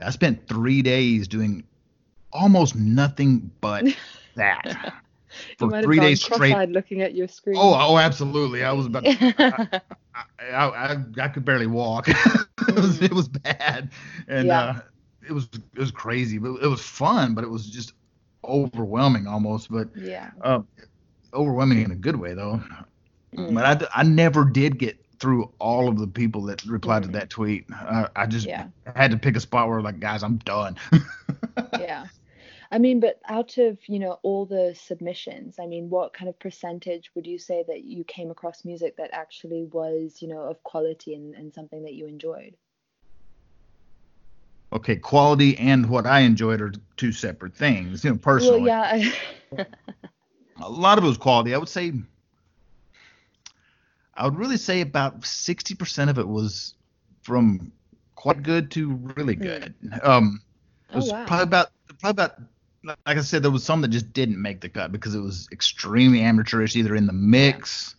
I 0.00 0.10
spent 0.10 0.46
three 0.46 0.82
days 0.82 1.26
doing 1.26 1.64
almost 2.32 2.76
nothing 2.76 3.50
but 3.60 3.86
that. 4.36 4.94
For 5.58 5.82
three 5.82 5.98
days 5.98 6.22
straight. 6.22 6.68
Looking 6.68 7.02
at 7.02 7.14
your 7.14 7.28
screen. 7.28 7.56
Oh, 7.58 7.74
oh, 7.74 7.98
absolutely. 7.98 8.64
I 8.64 8.72
was 8.72 8.86
about. 8.86 9.04
To, 9.04 9.34
I, 9.38 9.80
I, 10.40 10.66
I, 10.66 10.96
I, 11.20 11.28
could 11.28 11.44
barely 11.44 11.66
walk. 11.66 12.08
it, 12.68 12.74
was, 12.74 13.00
it 13.02 13.12
was 13.12 13.28
bad, 13.28 13.90
and 14.26 14.48
yeah. 14.48 14.60
uh, 14.60 14.80
it 15.26 15.32
was 15.32 15.48
it 15.54 15.78
was 15.78 15.90
crazy. 15.90 16.38
But 16.38 16.62
it 16.62 16.68
was 16.68 16.82
fun, 16.82 17.34
but 17.34 17.44
it 17.44 17.50
was 17.50 17.68
just 17.68 17.92
overwhelming 18.44 19.26
almost. 19.26 19.70
But 19.70 19.88
yeah, 19.96 20.30
uh, 20.42 20.60
overwhelming 21.34 21.82
in 21.82 21.90
a 21.90 21.96
good 21.96 22.16
way 22.16 22.34
though. 22.34 22.62
Mm. 23.34 23.54
But 23.54 23.82
I, 23.82 24.00
I 24.00 24.02
never 24.02 24.44
did 24.44 24.78
get 24.78 24.98
through 25.18 25.50
all 25.58 25.88
of 25.88 25.98
the 25.98 26.06
people 26.06 26.42
that 26.42 26.64
replied 26.64 27.02
mm. 27.02 27.06
to 27.06 27.12
that 27.12 27.30
tweet. 27.30 27.66
I, 27.72 28.08
I 28.16 28.26
just 28.26 28.46
yeah. 28.46 28.68
had 28.94 29.10
to 29.10 29.16
pick 29.16 29.36
a 29.36 29.40
spot 29.40 29.68
where 29.68 29.82
like, 29.82 30.00
guys, 30.00 30.22
I'm 30.22 30.36
done. 30.38 30.76
yeah. 31.78 32.06
I 32.70 32.78
mean, 32.78 33.00
but 33.00 33.20
out 33.26 33.56
of, 33.56 33.78
you 33.88 33.98
know, 33.98 34.18
all 34.22 34.44
the 34.44 34.74
submissions, 34.78 35.58
I 35.58 35.66
mean, 35.66 35.88
what 35.88 36.12
kind 36.12 36.28
of 36.28 36.38
percentage 36.38 37.10
would 37.14 37.26
you 37.26 37.38
say 37.38 37.64
that 37.66 37.84
you 37.84 38.04
came 38.04 38.30
across 38.30 38.64
music 38.64 38.96
that 38.98 39.10
actually 39.12 39.64
was, 39.64 40.20
you 40.20 40.28
know, 40.28 40.42
of 40.42 40.62
quality 40.64 41.14
and, 41.14 41.34
and 41.34 41.52
something 41.52 41.82
that 41.84 41.94
you 41.94 42.06
enjoyed? 42.06 42.56
Okay, 44.70 44.96
quality 44.96 45.56
and 45.56 45.88
what 45.88 46.06
I 46.06 46.20
enjoyed 46.20 46.60
are 46.60 46.72
two 46.98 47.10
separate 47.10 47.54
things, 47.54 48.04
you 48.04 48.10
know, 48.10 48.18
personally. 48.18 48.60
Well, 48.60 48.98
yeah. 48.98 49.12
a 50.60 50.70
lot 50.70 50.98
of 50.98 51.04
it 51.04 51.06
was 51.06 51.16
quality. 51.16 51.54
I 51.54 51.58
would 51.58 51.70
say 51.70 51.92
I 54.14 54.24
would 54.24 54.36
really 54.36 54.58
say 54.58 54.82
about 54.82 55.22
60% 55.22 56.10
of 56.10 56.18
it 56.18 56.28
was 56.28 56.74
from 57.22 57.72
quite 58.14 58.42
good 58.42 58.70
to 58.72 58.94
really 59.16 59.36
hmm. 59.36 59.42
good. 59.42 59.74
Um, 60.02 60.42
it 60.90 60.96
was 60.96 61.08
oh, 61.08 61.12
wow. 61.14 61.26
probably 61.26 61.44
about 61.44 61.68
probably 62.00 62.10
about 62.10 62.40
like 62.84 62.98
I 63.06 63.20
said, 63.20 63.42
there 63.42 63.50
was 63.50 63.64
some 63.64 63.80
that 63.82 63.88
just 63.88 64.12
didn't 64.12 64.40
make 64.40 64.60
the 64.60 64.68
cut 64.68 64.92
because 64.92 65.14
it 65.14 65.20
was 65.20 65.48
extremely 65.52 66.22
amateurish, 66.22 66.76
either 66.76 66.94
in 66.94 67.06
the 67.06 67.12
mix 67.12 67.96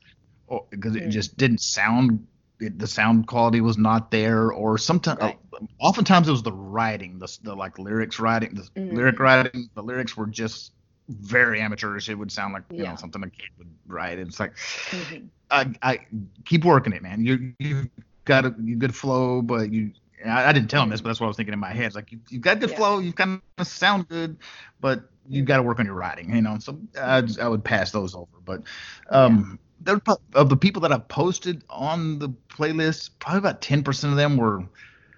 or 0.48 0.66
because 0.70 0.96
it 0.96 1.10
just 1.10 1.38
didn't 1.38 1.62
sound. 1.62 2.26
It, 2.60 2.78
the 2.78 2.88
sound 2.88 3.28
quality 3.28 3.62
was 3.62 3.78
not 3.78 4.12
there, 4.12 4.52
or 4.52 4.78
sometimes, 4.78 5.22
right. 5.22 5.40
uh, 5.54 5.66
oftentimes 5.80 6.28
it 6.28 6.32
was 6.32 6.44
the 6.44 6.52
writing, 6.52 7.18
the, 7.18 7.38
the 7.44 7.56
like 7.56 7.80
lyrics 7.80 8.20
writing, 8.20 8.54
the 8.56 8.64
mm-hmm. 8.64 8.98
lyric 8.98 9.20
writing. 9.20 9.70
The 9.76 9.82
lyrics 9.82 10.18
were 10.18 10.28
just 10.28 10.74
very 11.08 11.62
amateurish. 11.62 12.10
It 12.10 12.16
would 12.16 12.32
sound 12.32 12.54
like 12.54 12.64
you 12.70 12.84
yeah. 12.84 12.90
know 12.90 12.96
something 12.98 13.24
a 13.24 13.30
kid 13.30 13.50
would 13.58 13.70
write. 13.88 14.20
It's 14.20 14.40
like, 14.42 14.56
mm-hmm. 14.56 15.28
I, 15.50 15.74
I 15.82 16.00
keep 16.44 16.66
working 16.66 16.92
it, 16.92 17.02
man. 17.02 17.24
You 17.24 17.54
you 17.60 17.90
got 18.26 18.46
a 18.46 18.54
you 18.62 18.76
good 18.76 18.96
flow, 18.96 19.42
but 19.42 19.72
you 19.72 19.92
I, 20.26 20.50
I, 20.50 20.54
didn't 20.54 20.70
tell 20.70 20.84
him 20.84 20.90
this, 20.90 21.02
but 21.02 21.10
that's 21.10 21.20
what 21.20 21.28
I 21.28 21.30
was 21.30 21.38
thinking 21.38 21.54
in 21.54 21.60
my 21.60 21.72
head. 21.72 21.88
It's 21.88 21.96
like 21.96 22.12
you, 22.12 22.20
have 22.32 22.42
got 22.42 22.60
good 22.60 22.72
yeah. 22.72 22.76
flow, 22.76 23.00
you 23.00 23.14
kind 23.14 23.42
of 23.58 23.68
sound 23.68 24.08
good, 24.10 24.38
but 24.80 25.04
you've 25.28 25.46
got 25.46 25.58
to 25.58 25.64
work 25.64 25.80
on 25.80 25.86
your 25.86 25.96
writing, 25.96 26.36
you 26.36 26.42
know. 26.42 26.58
So 26.60 26.80
I, 27.00 27.24
I 27.42 27.48
would 27.48 27.64
pass 27.64 27.92
those 27.92 28.16
over. 28.16 28.28
But 28.44 28.64
um, 29.10 29.60
yeah. 29.86 30.16
of 30.34 30.50
the 30.50 30.58
people 30.58 30.82
that 30.82 30.92
I've 30.92 31.08
posted 31.08 31.64
on 31.70 32.20
the 32.20 32.30
playlist, 32.50 33.12
probably 33.20 33.40
about 33.40 33.62
10% 33.62 34.10
of 34.10 34.16
them 34.16 34.38
were 34.38 34.64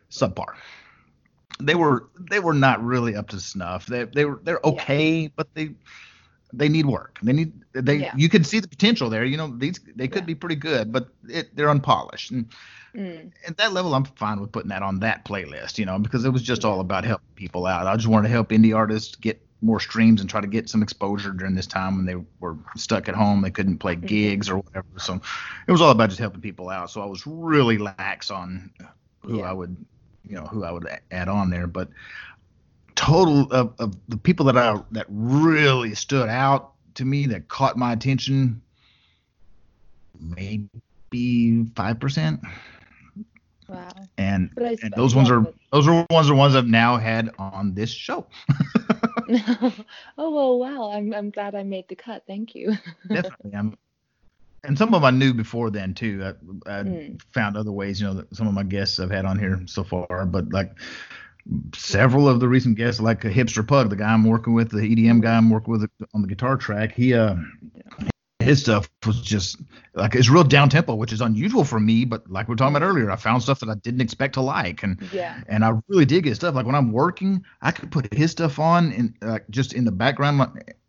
subpar. 0.10 0.56
They 1.60 1.76
were 1.76 2.08
they 2.20 2.40
were 2.40 2.56
not 2.56 2.84
really 2.84 3.16
up 3.16 3.30
to 3.30 3.40
snuff. 3.40 3.86
They 3.86 4.06
they 4.06 4.26
were 4.26 4.40
they're 4.44 4.62
okay, 4.64 5.14
yeah. 5.14 5.28
but 5.36 5.54
they 5.54 5.76
they 6.54 6.70
need 6.70 6.86
work. 6.86 7.20
They 7.24 7.34
need 7.34 7.54
they 7.74 7.96
yeah. 7.96 8.14
you 8.16 8.30
can 8.30 8.44
see 8.44 8.60
the 8.60 8.68
potential 8.68 9.10
there. 9.10 9.24
You 9.24 9.38
know 9.38 9.56
these 9.58 9.80
they 9.96 10.08
could 10.08 10.26
be 10.26 10.36
pretty 10.36 10.56
good, 10.56 10.92
but 10.92 11.10
it, 11.28 11.56
they're 11.56 11.70
unpolished. 11.70 12.32
And 12.32 12.48
Mm. 12.96 13.32
At 13.48 13.58
that 13.58 13.74
level, 13.74 13.96
I'm 13.96 14.04
fine 14.04 14.40
with 14.42 14.52
putting 14.52 14.70
that 14.70 14.84
on 14.84 15.00
that 15.00 15.24
playlist, 15.26 15.78
you 15.78 15.86
know, 15.86 15.98
because 15.98 16.26
it 16.26 16.30
was 16.30 16.42
just 16.42 16.66
all 16.66 16.80
about 16.80 17.06
helping 17.06 17.28
people 17.36 17.66
out. 17.66 17.88
I 17.88 17.96
just 17.96 18.08
wanted 18.08 18.28
to 18.28 18.34
help 18.34 18.50
indie 18.50 18.76
artists 18.76 19.16
get 19.16 19.42
more 19.62 19.80
streams 19.80 20.22
and 20.22 20.30
try 20.30 20.42
to 20.42 20.48
get 20.48 20.70
some 20.70 20.82
exposure 20.82 21.32
during 21.32 21.56
this 21.56 21.68
time 21.68 21.96
when 21.96 22.06
they 22.06 22.16
were 22.40 22.58
stuck 22.76 23.08
at 23.08 23.16
home. 23.16 23.42
They 23.42 23.52
couldn't 23.52 23.78
play 23.78 23.96
mm-hmm. 23.96 24.08
gigs 24.08 24.50
or 24.50 24.58
whatever. 24.58 24.88
So 24.98 25.22
it 25.68 25.72
was 25.72 25.82
all 25.82 25.92
about 25.92 26.10
just 26.10 26.20
helping 26.20 26.42
people 26.42 26.70
out. 26.70 26.90
So 26.90 27.02
I 27.02 27.06
was 27.06 27.26
really 27.26 27.78
lax 27.78 28.32
on 28.32 28.72
who 29.22 29.40
yeah. 29.40 29.50
I 29.50 29.54
would, 29.54 29.78
you 30.28 30.36
know, 30.36 30.46
who 30.46 30.64
I 30.64 30.72
would 30.72 30.88
add 31.12 31.30
on 31.30 31.50
there. 31.50 31.68
But 31.68 31.90
total 33.02 33.52
of, 33.52 33.74
of 33.80 33.96
the 34.08 34.18
people 34.18 34.46
that 34.46 34.58
I 34.58 34.80
that 34.92 35.08
really 35.10 35.96
stood 35.96 36.30
out 36.30 36.74
to 36.96 37.06
me 37.06 37.26
that 37.28 37.48
caught 37.48 37.76
my 37.76 37.94
attention, 37.94 38.62
maybe 40.20 41.66
five 41.76 42.00
percent. 42.00 42.42
Wow. 43.68 43.90
And 44.18 44.52
and 44.58 44.94
those 44.96 45.16
ones 45.16 45.32
are 45.32 45.46
those 45.72 45.88
are 45.88 46.06
ones 46.12 46.30
are 46.30 46.36
ones 46.36 46.56
I've 46.56 46.68
now 46.68 46.98
had 46.98 47.32
on 47.40 47.74
this 47.74 47.90
show. 47.90 48.28
oh 50.18 50.30
well, 50.30 50.60
wow. 50.60 50.92
I'm 50.92 51.14
I'm 51.14 51.32
glad 51.32 51.56
I 51.56 51.64
made 51.64 51.88
the 51.88 51.96
cut. 51.96 52.24
Thank 52.28 52.54
you. 52.54 52.74
Definitely. 53.08 53.56
I'm, 53.56 53.78
and 54.64 54.78
some 54.78 54.94
of 54.94 55.02
them 55.02 55.06
I 55.06 55.18
knew 55.18 55.34
before 55.34 55.72
then 55.72 55.96
too. 55.96 56.22
I, 56.24 56.30
I 56.80 56.84
mm. 56.84 57.22
found 57.34 57.58
other 57.58 57.72
ways. 57.72 58.00
You 58.00 58.14
know, 58.14 58.24
some 58.32 58.48
of 58.48 58.54
my 58.54 58.64
guests 58.64 59.00
I've 59.00 59.10
had 59.10 59.26
on 59.26 59.40
here 59.40 59.60
so 59.66 59.84
far, 59.84 60.26
but 60.28 60.54
like 60.54 60.76
several 61.76 62.28
of 62.28 62.40
the 62.40 62.48
recent 62.48 62.78
guests, 62.78 63.02
like 63.02 63.26
a 63.26 63.30
hipster 63.30 63.68
pug, 63.68 63.90
the 63.90 63.96
guy 63.96 64.14
I'm 64.14 64.26
working 64.26 64.54
with, 64.54 64.72
the 64.72 64.78
EDM 64.78 65.22
guy 65.22 65.36
I'm 65.36 65.50
working 65.50 65.72
with 65.72 65.90
on 66.14 66.22
the 66.22 66.28
guitar 66.28 66.58
track, 66.58 66.94
he 66.94 67.14
uh 67.14 67.36
his 68.42 68.62
stuff 68.62 68.90
was 69.06 69.22
just 69.22 69.58
like 69.94 70.16
it's 70.16 70.30
real 70.30 70.44
down 70.44 70.70
tempo, 70.70 70.96
which 70.96 71.14
is 71.14 71.22
unusual 71.22 71.64
for 71.64 71.80
me. 71.80 72.06
But 72.06 72.30
like 72.30 72.48
we 72.48 72.54
were 72.54 72.58
talking 72.58 72.76
about 72.76 72.86
earlier, 72.86 73.12
I 73.12 73.16
found 73.16 73.44
stuff 73.44 73.60
that 73.60 73.70
I 73.70 73.76
didn't 73.76 74.02
expect 74.02 74.34
to 74.34 74.42
like, 74.42 74.84
and 74.84 75.00
yeah, 75.12 75.42
and 75.48 75.64
I 75.64 75.74
really 75.88 76.06
dig 76.06 76.26
his 76.26 76.38
stuff. 76.38 76.56
Like 76.56 76.66
when 76.66 76.76
I'm 76.76 76.92
working, 76.92 77.44
I 77.62 77.72
could 77.72 77.92
put 77.92 78.14
his 78.14 78.32
stuff 78.32 78.60
on 78.60 78.92
and 78.92 79.14
like 79.22 79.50
just 79.50 79.74
in 79.74 79.86
the 79.86 79.92
background, 79.92 80.42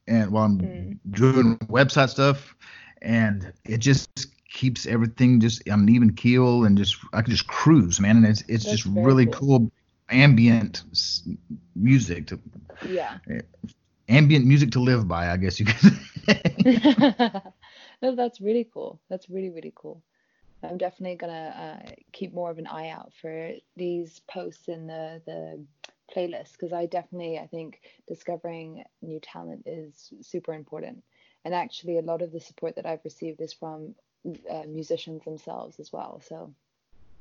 and 0.07 0.31
while 0.31 0.45
I'm 0.45 0.59
mm. 0.59 0.99
doing 1.11 1.59
website 1.59 2.11
stuff, 2.11 2.55
and 3.01 3.53
it 3.65 3.79
just 3.79 4.09
keeps 4.51 4.87
everything 4.87 5.41
just 5.41 5.69
on 5.69 5.81
an 5.81 5.89
even 5.89 6.15
keel, 6.15 6.65
and 6.65 6.77
just 6.77 6.97
I 7.13 7.23
can 7.23 7.31
just 7.31 7.47
cruise, 7.47 8.01
man, 8.01 8.17
and 8.19 8.27
it's 8.27 8.43
it's 8.49 8.65
That's 8.65 8.83
just 8.83 8.87
really 8.87 9.27
cool. 9.27 9.61
cool 9.61 9.73
ambient 10.13 10.83
music 11.75 12.27
to 12.27 12.39
yeah 12.89 13.19
ambient 14.09 14.45
music 14.45 14.71
to 14.73 14.81
live 14.81 15.09
by, 15.09 15.31
I 15.31 15.37
guess 15.37 15.59
you 15.59 15.67
could 15.67 15.93
no, 18.03 18.15
that's 18.15 18.41
really 18.41 18.69
cool. 18.73 19.01
That's 19.09 19.29
really, 19.29 19.51
really 19.51 19.73
cool. 19.75 20.03
I'm 20.63 20.79
definitely 20.79 21.17
gonna 21.17 21.83
uh, 21.83 21.91
keep 22.13 22.33
more 22.33 22.51
of 22.51 22.59
an 22.59 22.69
eye 22.69 22.91
out 22.91 23.13
for 23.21 23.51
these 23.77 24.21
posts 24.31 24.69
in 24.69 24.87
the 24.87 25.21
the 25.27 25.65
playlist 26.15 26.53
because 26.53 26.73
I 26.73 26.87
definitely 26.87 27.39
I 27.39 27.47
think 27.47 27.81
discovering 28.07 28.85
new 29.01 29.19
talent 29.19 29.65
is 29.67 30.13
super 30.21 30.55
important. 30.55 31.03
And 31.45 31.55
actually, 31.55 31.99
a 31.99 32.03
lot 32.03 32.23
of 32.23 32.31
the 32.31 32.39
support 32.39 32.77
that 32.77 32.87
I've 32.87 33.05
received 33.05 33.41
is 33.41 33.53
from 33.53 33.97
uh, 34.49 34.63
musicians 34.69 35.25
themselves 35.25 35.81
as 35.81 35.93
well. 35.93 36.23
So 36.29 36.55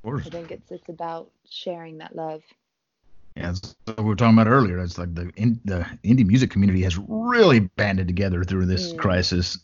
I 0.06 0.30
think 0.30 0.52
it's 0.52 0.72
it's 0.72 0.90
about 0.90 1.32
sharing 1.50 1.98
that 1.98 2.16
love. 2.16 2.44
Yeah, 3.36 3.54
so 3.54 3.96
we 3.98 4.04
were 4.04 4.16
talking 4.16 4.38
about 4.38 4.48
earlier. 4.48 4.80
It's 4.80 4.98
like 4.98 5.14
the 5.16 5.32
in, 5.38 5.60
the 5.64 5.86
indie 6.04 6.26
music 6.26 6.52
community 6.52 6.82
has 6.84 6.98
really 6.98 7.60
banded 7.62 8.08
together 8.08 8.44
through 8.44 8.66
this 8.66 8.92
mm. 8.92 8.98
crisis, 8.98 9.58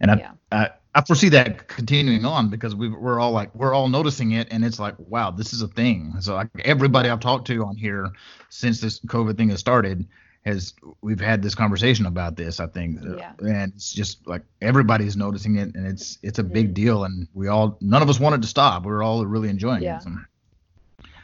and 0.00 0.10
I, 0.10 0.16
yeah. 0.16 0.32
I, 0.50 0.70
I 0.94 1.02
foresee 1.02 1.28
that 1.28 1.68
continuing 1.68 2.24
on 2.24 2.48
because 2.48 2.74
we 2.74 2.88
we're 2.88 3.20
all 3.20 3.30
like 3.30 3.54
we're 3.54 3.74
all 3.74 3.88
noticing 3.88 4.32
it, 4.32 4.48
and 4.50 4.64
it's 4.64 4.80
like 4.80 4.96
wow, 4.98 5.30
this 5.30 5.52
is 5.52 5.62
a 5.62 5.68
thing. 5.68 6.14
So 6.20 6.34
like 6.34 6.48
everybody 6.64 7.08
I've 7.08 7.20
talked 7.20 7.46
to 7.46 7.64
on 7.64 7.76
here 7.76 8.08
since 8.48 8.80
this 8.80 8.98
COVID 9.00 9.36
thing 9.36 9.50
has 9.50 9.60
started 9.60 10.06
has 10.44 10.74
we've 11.00 11.20
had 11.20 11.42
this 11.42 11.54
conversation 11.54 12.06
about 12.06 12.36
this. 12.36 12.58
I 12.58 12.66
think, 12.66 12.98
yeah. 13.16 13.32
and 13.38 13.72
it's 13.72 13.92
just 13.92 14.26
like 14.26 14.42
everybody's 14.60 15.16
noticing 15.16 15.56
it, 15.56 15.74
and 15.74 15.86
it's 15.86 16.18
it's 16.22 16.38
a 16.38 16.44
mm. 16.44 16.52
big 16.52 16.74
deal, 16.74 17.04
and 17.04 17.28
we 17.34 17.48
all 17.48 17.78
none 17.80 18.02
of 18.02 18.10
us 18.10 18.18
wanted 18.18 18.42
to 18.42 18.48
stop. 18.48 18.84
We 18.84 18.92
are 18.92 19.02
all 19.02 19.24
really 19.24 19.48
enjoying 19.48 19.82
yeah. 19.82 19.98
it. 19.98 20.02
So. 20.02 20.10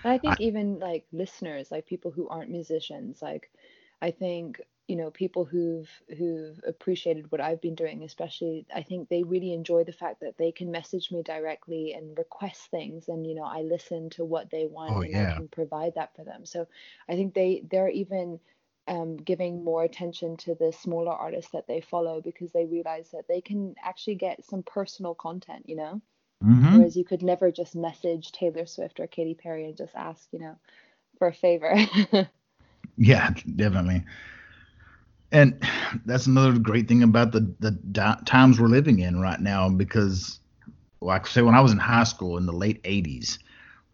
And 0.09 0.15
I 0.15 0.19
think 0.19 0.41
I, 0.41 0.45
even 0.45 0.79
like 0.79 1.05
listeners, 1.13 1.71
like 1.71 1.87
people 1.87 2.11
who 2.11 2.29
aren't 2.29 2.51
musicians, 2.51 3.21
like 3.21 3.51
I 4.01 4.11
think 4.11 4.59
you 4.87 4.97
know 4.97 5.11
people 5.11 5.45
who've 5.45 5.91
who've 6.17 6.59
appreciated 6.67 7.31
what 7.31 7.43
I've 7.43 7.61
been 7.61 7.75
doing, 7.75 8.03
especially 8.03 8.65
I 8.75 8.83
think 8.83 9.11
they 9.11 9.23
really 9.23 9.53
enjoy 9.53 9.85
the 9.85 9.93
fact 9.93 10.21
that 10.21 10.39
they 10.39 10.51
can 10.51 10.71
message 10.71 11.13
me 11.13 11.23
directly 11.23 11.93
and 11.93 12.17
request 12.17 12.71
things, 12.71 13.09
and 13.09 13.27
you 13.27 13.35
know 13.35 13.45
I 13.45 13.61
listen 13.61 14.09
to 14.11 14.25
what 14.25 14.51
they 14.51 14.65
want 14.65 14.97
oh, 14.97 15.01
and 15.03 15.11
yeah. 15.11 15.33
I 15.33 15.37
can 15.37 15.49
provide 15.49 15.97
that 15.97 16.17
for 16.17 16.25
them. 16.25 16.47
So 16.47 16.67
I 17.07 17.15
think 17.15 17.35
they 17.35 17.63
they're 17.71 17.91
even 17.91 18.41
um, 18.87 19.19
giving 19.19 19.63
more 19.63 19.85
attention 19.85 20.39
to 20.39 20.55
the 20.55 20.73
smaller 20.73 21.13
artists 21.13 21.51
that 21.53 21.67
they 21.67 21.83
follow 21.83 22.23
because 22.23 22.51
they 22.53 22.65
realize 22.65 23.11
that 23.11 23.29
they 23.29 23.43
can 23.43 23.75
actually 23.85 24.15
get 24.15 24.43
some 24.47 24.63
personal 24.63 25.15
content, 25.15 25.69
you 25.69 25.77
know. 25.77 26.01
Mm-hmm. 26.45 26.79
Whereas 26.79 26.97
you 26.97 27.05
could 27.05 27.23
never 27.23 27.51
just 27.51 27.75
message 27.75 28.31
Taylor 28.33 28.67
Swift 28.67 29.01
or 29.01 29.07
Katy 29.07 29.35
Perry 29.35 29.65
and 29.65 29.77
just 29.77 29.95
ask, 29.97 30.29
you 30.33 30.39
know, 30.39 30.57
for 31.19 31.29
a 31.29 31.33
favor. 31.33 31.75
yeah, 32.97 33.31
definitely. 33.57 34.05
And 35.33 35.63
that's 36.07 36.27
another 36.27 36.59
great 36.59 36.89
thing 36.89 37.03
about 37.03 37.33
the 37.33 37.53
the 37.61 38.19
times 38.25 38.59
we're 38.59 38.69
living 38.69 39.01
in 39.01 39.21
right 39.21 39.41
now 39.41 39.69
because, 39.69 40.39
like 41.01 41.27
I 41.27 41.29
say, 41.29 41.43
when 41.43 41.55
I 41.55 41.61
was 41.61 41.73
in 41.73 41.79
high 41.79 42.05
school 42.05 42.39
in 42.39 42.47
the 42.47 42.53
late 42.53 42.83
'80s, 42.85 43.39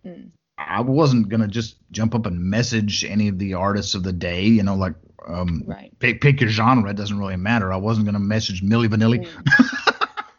mm. 0.06 0.28
I 0.58 0.80
wasn't 0.82 1.28
gonna 1.28 1.48
just 1.48 1.76
jump 1.90 2.14
up 2.14 2.26
and 2.26 2.38
message 2.38 3.04
any 3.04 3.26
of 3.26 3.40
the 3.40 3.54
artists 3.54 3.94
of 3.94 4.04
the 4.04 4.12
day. 4.12 4.44
You 4.44 4.62
know, 4.62 4.76
like 4.76 4.94
um, 5.26 5.64
right. 5.66 5.92
pick 5.98 6.20
pick 6.20 6.40
your 6.40 6.50
genre. 6.50 6.90
It 6.90 6.96
doesn't 6.96 7.18
really 7.18 7.36
matter. 7.36 7.72
I 7.72 7.78
wasn't 7.78 8.06
gonna 8.06 8.20
message 8.20 8.62
Milli 8.62 8.86
Vanilli. 8.86 9.26
Mm. 9.26 9.90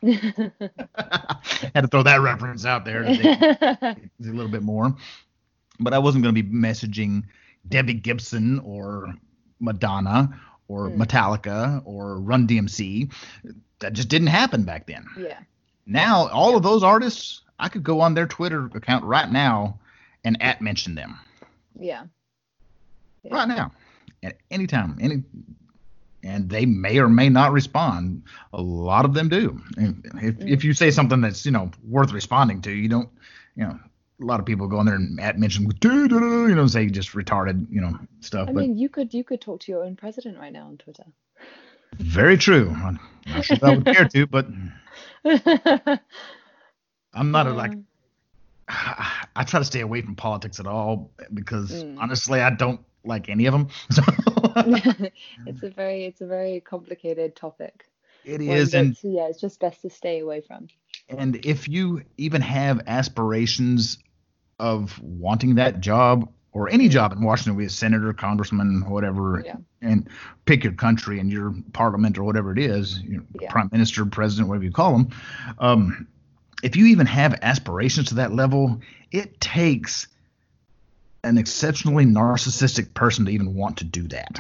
Had 1.73 1.81
to 1.81 1.87
throw 1.87 2.03
that 2.03 2.21
reference 2.21 2.65
out 2.65 2.85
there 2.85 3.03
a 3.03 3.97
little 4.19 4.51
bit 4.51 4.61
more. 4.61 4.95
But 5.79 5.93
I 5.93 5.99
wasn't 5.99 6.23
going 6.23 6.35
to 6.35 6.43
be 6.43 6.49
messaging 6.49 7.23
Debbie 7.67 7.95
Gibson 7.95 8.59
or 8.59 9.13
Madonna 9.59 10.39
or 10.67 10.89
mm. 10.89 10.97
Metallica 10.97 11.81
or 11.85 12.19
Run 12.19 12.47
DMC. 12.47 13.11
That 13.79 13.93
just 13.93 14.07
didn't 14.07 14.27
happen 14.27 14.63
back 14.63 14.87
then. 14.87 15.05
Yeah. 15.17 15.39
Now, 15.85 16.27
all 16.27 16.51
yeah. 16.51 16.57
of 16.57 16.63
those 16.63 16.83
artists, 16.83 17.41
I 17.59 17.69
could 17.69 17.83
go 17.83 18.01
on 18.01 18.13
their 18.13 18.27
Twitter 18.27 18.65
account 18.73 19.03
right 19.05 19.29
now 19.29 19.79
and 20.23 20.41
at 20.41 20.61
mention 20.61 20.95
them. 20.95 21.19
Yeah. 21.79 22.03
yeah. 23.23 23.33
Right 23.33 23.47
now. 23.47 23.71
At 24.23 24.37
any 24.49 24.67
time. 24.67 24.97
Any 25.01 25.23
and 26.25 26.49
they 26.49 26.65
may 26.65 26.97
or 26.97 27.07
may 27.07 27.29
not 27.29 27.51
respond. 27.51 28.23
A 28.51 28.61
lot 28.61 29.05
of 29.05 29.13
them 29.13 29.29
do. 29.29 29.61
If 29.77 30.41
if 30.41 30.63
you 30.63 30.73
say 30.73 30.91
something 30.91 31.21
that's 31.21 31.45
you 31.45 31.51
know 31.51 31.71
worth 31.87 32.11
responding 32.11 32.61
to, 32.63 32.71
you 32.71 32.89
don't, 32.89 33.09
you 33.55 33.63
know, 33.63 33.79
a 34.21 34.25
lot 34.25 34.39
of 34.39 34.45
people 34.45 34.67
go 34.67 34.79
in 34.79 34.87
there 34.87 34.95
and 34.95 35.19
at 35.19 35.37
mention, 35.37 35.69
you 35.83 36.55
know, 36.55 36.67
say 36.67 36.87
just 36.87 37.11
retarded, 37.11 37.67
you 37.69 37.79
know, 37.79 37.97
stuff. 38.21 38.49
I 38.49 38.53
but, 38.53 38.61
mean, 38.61 38.77
you 38.77 38.89
could 38.89 39.13
you 39.13 39.23
could 39.23 39.39
talk 39.39 39.59
to 39.61 39.71
your 39.71 39.83
own 39.83 39.95
president 39.95 40.39
right 40.39 40.51
now 40.51 40.65
on 40.67 40.77
Twitter. 40.77 41.05
Very 41.97 42.37
true. 42.37 42.75
I'm 42.75 42.99
not 43.27 43.45
sure 43.45 43.57
if 43.57 43.63
I 43.63 43.75
would 43.75 43.85
care 43.95 44.09
to, 44.09 44.27
but 44.27 44.47
I'm 47.13 47.31
not 47.31 47.47
a, 47.47 47.53
like. 47.53 47.73
I 48.67 49.43
try 49.43 49.59
to 49.59 49.65
stay 49.65 49.81
away 49.81 50.01
from 50.01 50.15
politics 50.15 50.59
at 50.59 50.65
all 50.65 51.11
because 51.35 51.71
mm. 51.71 51.99
honestly, 51.99 52.41
I 52.41 52.49
don't 52.49 52.79
like 53.05 53.29
any 53.29 53.45
of 53.45 53.53
them. 53.53 53.67
So 53.91 54.01
it's 55.45 55.63
a 55.63 55.69
very 55.69 56.05
it's 56.05 56.21
a 56.21 56.27
very 56.27 56.59
complicated 56.61 57.35
topic. 57.35 57.85
It 58.23 58.41
is, 58.41 58.73
and 58.73 58.97
yeah, 59.03 59.27
it's 59.27 59.39
just 59.39 59.59
best 59.59 59.81
to 59.83 59.89
stay 59.89 60.19
away 60.19 60.41
from. 60.41 60.67
And 61.09 61.45
if 61.45 61.67
you 61.67 62.03
even 62.17 62.41
have 62.41 62.81
aspirations 62.87 63.99
of 64.59 64.99
wanting 65.01 65.55
that 65.55 65.79
job 65.79 66.31
or 66.51 66.69
any 66.69 66.87
job 66.87 67.11
in 67.11 67.21
Washington, 67.21 67.57
be 67.57 67.65
a 67.65 67.69
senator, 67.69 68.13
congressman, 68.13 68.89
whatever, 68.89 69.43
yeah. 69.45 69.57
and 69.81 70.09
pick 70.45 70.63
your 70.63 70.73
country 70.73 71.19
and 71.19 71.31
your 71.31 71.53
parliament 71.73 72.17
or 72.17 72.23
whatever 72.23 72.51
it 72.51 72.57
is, 72.57 72.99
you 73.01 73.17
know, 73.17 73.23
yeah. 73.41 73.51
prime 73.51 73.69
minister, 73.71 74.05
president, 74.05 74.47
whatever 74.47 74.63
you 74.63 74.71
call 74.71 74.93
them. 74.93 75.09
Um, 75.59 76.07
if 76.63 76.75
you 76.77 76.87
even 76.87 77.05
have 77.05 77.37
aspirations 77.41 78.07
to 78.07 78.15
that 78.15 78.33
level, 78.33 78.81
it 79.11 79.39
takes 79.39 80.07
an 81.25 81.37
exceptionally 81.37 82.05
narcissistic 82.05 82.93
person 82.93 83.25
to 83.25 83.31
even 83.31 83.55
want 83.55 83.77
to 83.77 83.83
do 83.83 84.07
that. 84.09 84.39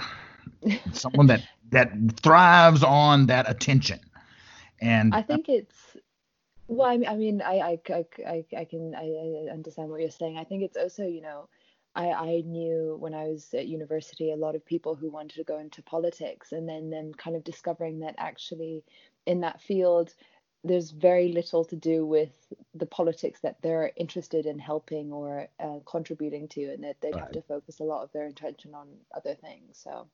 Someone 0.93 1.27
that 1.27 1.41
that 1.71 1.91
thrives 2.21 2.83
on 2.83 3.25
that 3.27 3.49
attention. 3.49 3.99
And 4.79 5.15
I 5.15 5.21
think 5.21 5.49
it's 5.49 5.97
well, 6.67 6.87
I 6.87 6.97
mean, 6.97 7.07
I 7.07 7.15
mean, 7.15 7.41
I, 7.41 7.79
I, 7.89 8.05
I, 8.27 8.45
I 8.57 8.65
can, 8.65 8.95
I, 8.95 9.51
understand 9.51 9.89
what 9.89 10.01
you're 10.01 10.09
saying. 10.09 10.37
I 10.37 10.43
think 10.43 10.63
it's 10.63 10.77
also, 10.77 11.05
you 11.05 11.21
know, 11.21 11.47
I, 11.95 12.07
I 12.07 12.43
knew 12.45 12.97
when 12.99 13.13
I 13.13 13.25
was 13.25 13.53
at 13.53 13.67
university 13.67 14.31
a 14.31 14.35
lot 14.35 14.55
of 14.55 14.65
people 14.65 14.95
who 14.95 15.11
wanted 15.11 15.35
to 15.35 15.43
go 15.43 15.59
into 15.59 15.83
politics, 15.83 16.51
and 16.51 16.67
then, 16.67 16.89
then 16.89 17.13
kind 17.13 17.35
of 17.35 17.43
discovering 17.43 17.99
that 17.99 18.15
actually 18.17 18.83
in 19.27 19.41
that 19.41 19.61
field 19.61 20.13
there's 20.63 20.91
very 20.91 21.31
little 21.31 21.63
to 21.65 21.75
do 21.75 22.05
with 22.05 22.31
the 22.73 22.85
politics 22.85 23.39
that 23.41 23.57
they're 23.61 23.91
interested 23.95 24.45
in 24.45 24.57
helping 24.57 25.11
or 25.11 25.47
uh, 25.59 25.79
contributing 25.85 26.47
to, 26.49 26.73
and 26.73 26.83
that 26.83 26.97
they'd 27.01 27.13
right. 27.13 27.21
have 27.21 27.31
to 27.31 27.41
focus 27.43 27.79
a 27.79 27.83
lot 27.83 28.03
of 28.03 28.11
their 28.11 28.27
attention 28.27 28.73
on 28.73 28.87
other 29.15 29.35
things. 29.35 29.79
So. 29.83 30.07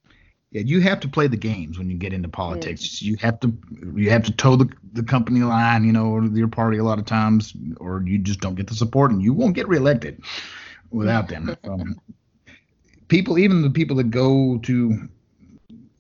Yeah, 0.52 0.64
you 0.66 0.82
have 0.82 1.00
to 1.00 1.08
play 1.08 1.28
the 1.28 1.38
games 1.38 1.78
when 1.78 1.90
you 1.90 1.98
get 1.98 2.12
into 2.12 2.28
politics. 2.28 2.84
Mm. 2.84 3.02
You 3.04 3.18
have 3.22 3.40
to 3.40 3.54
you 3.96 4.10
have 4.10 4.24
to 4.24 4.34
toe 4.34 4.58
the, 4.58 4.70
the 4.92 5.04
company 5.04 5.40
line, 5.40 5.86
you 5.86 5.94
know, 5.94 6.08
or 6.08 6.26
your 6.26 6.50
party 6.50 6.78
a 6.78 6.84
lot 6.84 7.00
of 7.00 7.06
times, 7.06 7.54
or 7.78 8.04
you 8.06 8.18
just 8.18 8.42
don't 8.42 8.56
get 8.56 8.68
the 8.68 8.76
support, 8.76 9.12
and 9.12 9.24
you 9.24 9.32
won't 9.34 9.56
get 9.56 9.70
reelected 9.70 10.22
without 10.90 11.30
them. 11.30 11.56
um, 11.64 12.02
people, 13.08 13.40
even 13.40 13.62
the 13.62 13.70
people 13.70 13.96
that 13.96 14.12
go 14.12 14.58
to 14.64 15.08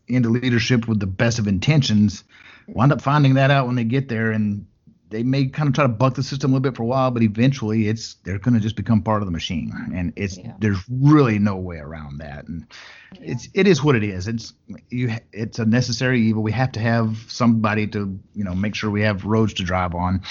into 0.09 0.29
leadership 0.29 0.87
with 0.87 0.99
the 0.99 1.07
best 1.07 1.39
of 1.39 1.47
intentions, 1.47 2.25
wind 2.67 2.91
up 2.91 3.01
finding 3.01 3.33
that 3.35 3.51
out 3.51 3.67
when 3.67 3.75
they 3.75 3.83
get 3.83 4.09
there 4.09 4.31
and 4.31 4.65
they 5.11 5.23
may 5.23 5.45
kind 5.45 5.67
of 5.67 5.75
try 5.75 5.83
to 5.83 5.89
buck 5.89 6.15
the 6.15 6.23
system 6.23 6.51
a 6.51 6.53
little 6.55 6.63
bit 6.63 6.75
for 6.75 6.83
a 6.83 6.85
while, 6.85 7.11
but 7.11 7.21
eventually 7.21 7.89
it's 7.89 8.15
they're 8.23 8.39
going 8.39 8.53
to 8.53 8.61
just 8.61 8.77
become 8.77 9.01
part 9.01 9.21
of 9.21 9.27
the 9.27 9.31
machine, 9.31 9.71
and 9.93 10.13
it's 10.15 10.37
yeah. 10.37 10.53
there's 10.59 10.79
really 10.89 11.37
no 11.37 11.57
way 11.57 11.77
around 11.77 12.19
that. 12.19 12.47
And 12.47 12.65
yeah. 13.13 13.31
it's 13.33 13.49
it 13.53 13.67
is 13.67 13.83
what 13.83 13.95
it 13.95 14.03
is. 14.03 14.27
It's 14.27 14.53
you 14.89 15.13
it's 15.33 15.59
a 15.59 15.65
necessary 15.65 16.21
evil. 16.21 16.41
We 16.41 16.53
have 16.53 16.71
to 16.71 16.79
have 16.79 17.17
somebody 17.27 17.87
to 17.87 18.17
you 18.33 18.43
know 18.43 18.55
make 18.55 18.73
sure 18.73 18.89
we 18.89 19.01
have 19.01 19.25
roads 19.25 19.53
to 19.55 19.63
drive 19.63 19.93
on. 19.93 20.21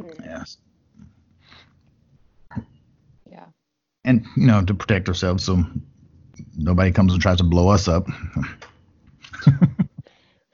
Mm. 0.00 0.24
Yes. 0.24 0.56
Yeah. 3.28 3.46
And 4.04 4.24
you 4.36 4.46
know 4.46 4.64
to 4.64 4.72
protect 4.72 5.08
ourselves 5.08 5.44
so 5.44 5.64
nobody 6.56 6.92
comes 6.92 7.12
and 7.12 7.20
tries 7.20 7.38
to 7.38 7.44
blow 7.44 7.68
us 7.68 7.88
up. 7.88 8.06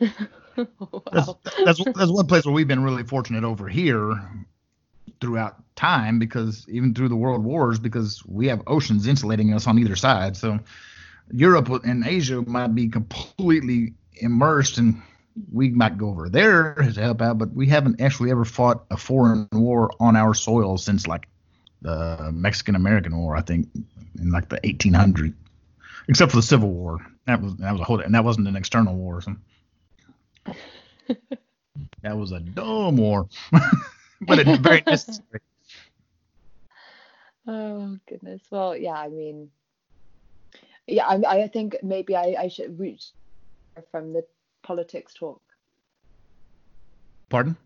that's, 1.13 1.31
that's 1.65 1.85
that's 1.85 2.11
one 2.11 2.27
place 2.27 2.45
where 2.45 2.55
we've 2.55 2.69
been 2.69 2.83
really 2.83 3.05
fortunate 3.05 3.45
over 3.45 3.69
here 3.69 4.21
throughout 5.21 5.57
time 5.77 6.19
because 6.19 6.67
even 6.69 6.95
through 6.95 7.09
the 7.09 7.17
world 7.17 7.45
wars 7.45 7.79
because 7.79 8.23
we 8.27 8.49
have 8.49 8.63
oceans 8.67 9.07
insulating 9.07 9.53
us 9.55 9.67
on 9.67 9.79
either 9.79 9.97
side. 9.97 10.37
So 10.37 10.59
europe 11.31 11.69
and 11.85 12.07
asia 12.07 12.43
might 12.47 12.75
be 12.75 12.89
completely 12.89 13.93
immersed 14.17 14.79
and 14.79 15.03
we 15.53 15.69
might 15.69 15.99
go 15.99 16.09
over 16.09 16.31
there 16.31 16.75
to 16.75 17.03
help 17.03 17.21
out 17.21 17.37
but 17.37 17.53
we 17.53 17.67
haven't 17.67 18.01
actually 18.01 18.31
ever 18.31 18.47
fought 18.47 18.87
a 18.91 18.97
foreign 18.97 19.47
war 19.53 19.91
on 20.01 20.17
our 20.17 20.33
soil 20.33 20.79
since 20.79 21.07
like 21.07 21.29
the 21.83 22.31
mexican 22.33 22.75
american 22.75 23.15
war 23.15 23.37
i 23.37 23.43
think 23.43 23.69
in 24.19 24.31
like 24.31 24.49
the 24.49 24.59
1800s 24.63 25.35
except 26.09 26.33
for 26.33 26.39
the 26.39 26.43
civil 26.43 26.71
war. 26.71 26.99
That 27.27 27.41
was 27.43 27.55
that 27.57 27.73
was 27.73 27.81
a 27.81 27.85
whole 27.85 28.01
and 28.01 28.15
that 28.15 28.25
wasn't 28.25 28.49
an 28.49 28.57
external 28.57 28.95
war 28.97 29.23
that 32.03 32.17
was 32.17 32.33
a 32.33 32.41
dumb 32.41 32.97
war, 32.97 33.29
but 34.21 34.39
it's 34.39 34.59
very 34.59 34.83
necessary. 34.87 35.41
Oh 37.51 37.97
goodness. 38.07 38.43
Well, 38.51 38.77
yeah. 38.77 38.93
I 38.93 39.09
mean, 39.09 39.49
yeah. 40.87 41.07
I, 41.07 41.15
I 41.45 41.49
think 41.49 41.77
maybe 41.83 42.15
I, 42.15 42.37
I 42.39 42.49
should 42.49 42.79
reach 42.79 43.13
from 43.91 44.13
the 44.13 44.23
politics 44.63 45.15
talk. 45.15 45.41
Pardon? 47.31 47.57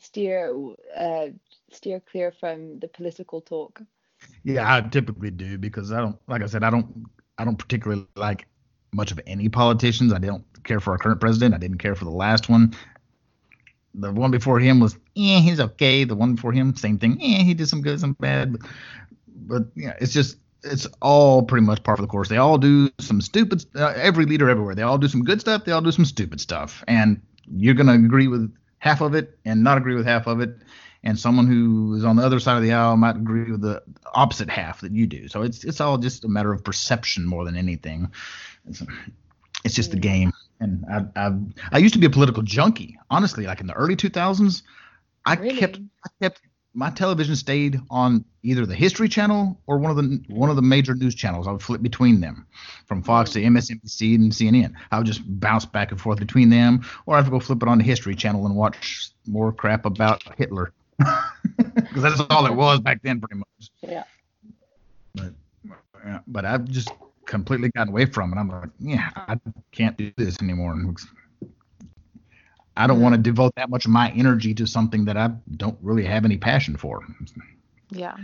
Steer, 0.00 0.52
uh, 0.96 1.26
steer 1.70 2.00
clear 2.00 2.32
from 2.32 2.80
the 2.80 2.88
political 2.88 3.40
talk. 3.40 3.80
Yeah, 4.44 4.74
I 4.74 4.80
typically 4.80 5.30
do 5.30 5.56
because 5.56 5.92
I 5.92 6.00
don't, 6.00 6.16
like 6.26 6.42
I 6.42 6.46
said, 6.46 6.64
I 6.64 6.70
don't, 6.70 7.04
I 7.38 7.44
don't 7.44 7.56
particularly 7.56 8.06
like 8.16 8.46
much 8.92 9.12
of 9.12 9.20
any 9.26 9.48
politicians. 9.48 10.12
I 10.12 10.18
don't 10.18 10.44
care 10.64 10.80
for 10.80 10.92
our 10.92 10.98
current 10.98 11.20
president. 11.20 11.54
I 11.54 11.58
didn't 11.58 11.78
care 11.78 11.94
for 11.94 12.04
the 12.04 12.10
last 12.10 12.48
one. 12.48 12.74
The 13.94 14.12
one 14.12 14.30
before 14.30 14.60
him 14.60 14.80
was, 14.80 14.94
eh, 15.16 15.40
he's 15.40 15.60
okay. 15.60 16.04
The 16.04 16.14
one 16.14 16.34
before 16.34 16.52
him, 16.52 16.76
same 16.76 16.98
thing. 16.98 17.18
Eh, 17.20 17.42
he 17.42 17.54
did 17.54 17.68
some 17.68 17.82
good, 17.82 17.98
some 17.98 18.12
bad. 18.20 18.52
But, 18.52 18.60
but 19.26 19.62
yeah, 19.74 19.96
it's 20.00 20.12
just, 20.12 20.36
it's 20.62 20.86
all 21.00 21.42
pretty 21.42 21.66
much 21.66 21.82
par 21.82 21.96
for 21.96 22.02
the 22.02 22.08
course. 22.08 22.28
They 22.28 22.36
all 22.36 22.58
do 22.58 22.90
some 23.00 23.20
stupid, 23.20 23.64
uh, 23.74 23.94
every 23.96 24.26
leader 24.26 24.48
everywhere. 24.48 24.74
They 24.74 24.82
all 24.82 24.98
do 24.98 25.08
some 25.08 25.24
good 25.24 25.40
stuff. 25.40 25.64
They 25.64 25.72
all 25.72 25.80
do 25.80 25.90
some 25.90 26.04
stupid 26.04 26.40
stuff. 26.40 26.84
And 26.86 27.20
you're 27.56 27.74
going 27.74 27.86
to 27.86 27.94
agree 27.94 28.28
with 28.28 28.54
half 28.78 29.00
of 29.00 29.14
it 29.14 29.38
and 29.44 29.64
not 29.64 29.78
agree 29.78 29.94
with 29.94 30.06
half 30.06 30.26
of 30.26 30.40
it. 30.40 30.56
And 31.02 31.18
someone 31.18 31.46
who 31.46 31.94
is 31.94 32.04
on 32.04 32.16
the 32.16 32.22
other 32.22 32.38
side 32.40 32.58
of 32.58 32.62
the 32.62 32.74
aisle 32.74 32.96
might 32.96 33.16
agree 33.16 33.50
with 33.50 33.62
the 33.62 33.82
opposite 34.14 34.50
half 34.50 34.82
that 34.82 34.92
you 34.92 35.06
do. 35.06 35.28
So 35.28 35.42
it's 35.42 35.64
it's 35.64 35.80
all 35.80 35.96
just 35.96 36.26
a 36.26 36.28
matter 36.28 36.52
of 36.52 36.62
perception 36.62 37.24
more 37.24 37.46
than 37.46 37.56
anything. 37.56 38.12
It's, 38.68 38.82
it's 39.64 39.74
just 39.74 39.92
the 39.92 39.98
game. 39.98 40.32
And 40.60 40.84
I, 40.90 41.04
I 41.16 41.38
I 41.72 41.78
used 41.78 41.94
to 41.94 42.00
be 42.00 42.06
a 42.06 42.10
political 42.10 42.42
junkie. 42.42 42.98
Honestly, 43.10 43.46
like 43.46 43.60
in 43.60 43.66
the 43.66 43.72
early 43.72 43.96
2000s, 43.96 44.62
I 45.24 45.34
really? 45.36 45.56
kept 45.56 45.78
I 46.04 46.08
kept 46.20 46.40
my 46.74 46.90
television 46.90 47.34
stayed 47.34 47.80
on 47.90 48.24
either 48.42 48.64
the 48.64 48.74
History 48.74 49.08
Channel 49.08 49.58
or 49.66 49.78
one 49.78 49.90
of 49.90 49.96
the 49.96 50.22
one 50.28 50.50
of 50.50 50.56
the 50.56 50.62
major 50.62 50.94
news 50.94 51.14
channels. 51.14 51.48
I 51.48 51.52
would 51.52 51.62
flip 51.62 51.82
between 51.82 52.20
them, 52.20 52.46
from 52.86 53.02
Fox 53.02 53.30
to 53.32 53.40
mm-hmm. 53.40 53.56
MSNBC 53.56 54.14
and 54.14 54.32
CNN. 54.32 54.74
I 54.90 54.98
would 54.98 55.06
just 55.06 55.22
bounce 55.40 55.64
back 55.64 55.90
and 55.90 56.00
forth 56.00 56.18
between 56.18 56.48
them, 56.48 56.84
or 57.06 57.16
I'd 57.16 57.28
go 57.28 57.40
flip 57.40 57.62
it 57.62 57.68
on 57.68 57.78
the 57.78 57.84
History 57.84 58.14
Channel 58.14 58.46
and 58.46 58.54
watch 58.54 59.10
more 59.26 59.52
crap 59.52 59.84
about 59.84 60.22
Hitler, 60.36 60.72
because 61.56 62.02
that's 62.02 62.20
all 62.30 62.46
it 62.46 62.54
was 62.54 62.80
back 62.80 63.02
then, 63.02 63.20
pretty 63.20 63.36
much. 63.36 63.70
Yeah. 63.82 64.04
But 65.14 65.32
but 66.26 66.44
I've 66.44 66.66
just 66.66 66.90
completely 67.26 67.70
gotten 67.70 67.92
away 67.92 68.06
from 68.06 68.32
it. 68.32 68.36
I'm 68.36 68.48
like, 68.48 68.70
yeah, 68.78 69.10
I 69.14 69.36
can't 69.72 69.96
do 69.96 70.12
this 70.16 70.40
anymore. 70.40 70.72
And 70.72 70.98
I 72.76 72.86
don't 72.86 73.00
want 73.00 73.14
to 73.14 73.20
devote 73.20 73.54
that 73.56 73.70
much 73.70 73.84
of 73.84 73.90
my 73.90 74.10
energy 74.12 74.54
to 74.54 74.66
something 74.66 75.04
that 75.04 75.16
I 75.16 75.30
don't 75.56 75.78
really 75.82 76.04
have 76.04 76.24
any 76.24 76.38
passion 76.38 76.76
for. 76.76 77.00
Yeah. 77.90 78.16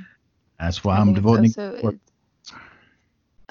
That's 0.59 0.82
why 0.82 0.97
I 0.97 1.01
am 1.01 1.14
devoting. 1.14 1.47
Also, 1.47 1.98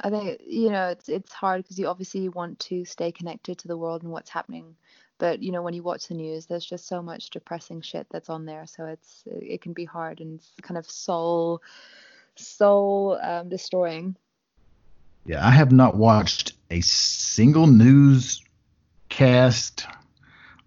I 0.03 0.09
think 0.09 0.41
you 0.45 0.69
know 0.69 0.89
it's 0.89 1.07
it's 1.07 1.31
hard 1.31 1.63
because 1.63 1.80
you 1.80 1.88
obviously 1.88 2.27
want 2.27 2.59
to 2.61 2.84
stay 2.84 3.11
connected 3.11 3.57
to 3.59 3.67
the 3.67 3.77
world 3.77 4.03
and 4.03 4.11
what's 4.11 4.30
happening, 4.30 4.76
but 5.19 5.41
you 5.41 5.51
know 5.51 5.61
when 5.61 5.73
you 5.73 5.84
watch 5.84 6.07
the 6.07 6.15
news, 6.15 6.45
there's 6.45 6.65
just 6.65 6.88
so 6.88 7.01
much 7.01 7.30
depressing 7.30 7.81
shit 7.81 8.05
that's 8.11 8.30
on 8.30 8.45
there, 8.45 8.65
so 8.65 8.85
it's 8.85 9.23
it 9.26 9.61
can 9.61 9.73
be 9.73 9.85
hard 9.85 10.19
and 10.19 10.41
kind 10.61 10.77
of 10.77 10.89
soul 10.89 11.61
soul 12.35 13.17
um, 13.22 13.47
destroying. 13.47 14.17
Yeah, 15.26 15.45
I 15.45 15.52
have 15.52 15.72
not 15.72 15.95
watched 15.95 16.53
a 16.69 16.81
single 16.81 17.68
newscast 17.68 18.45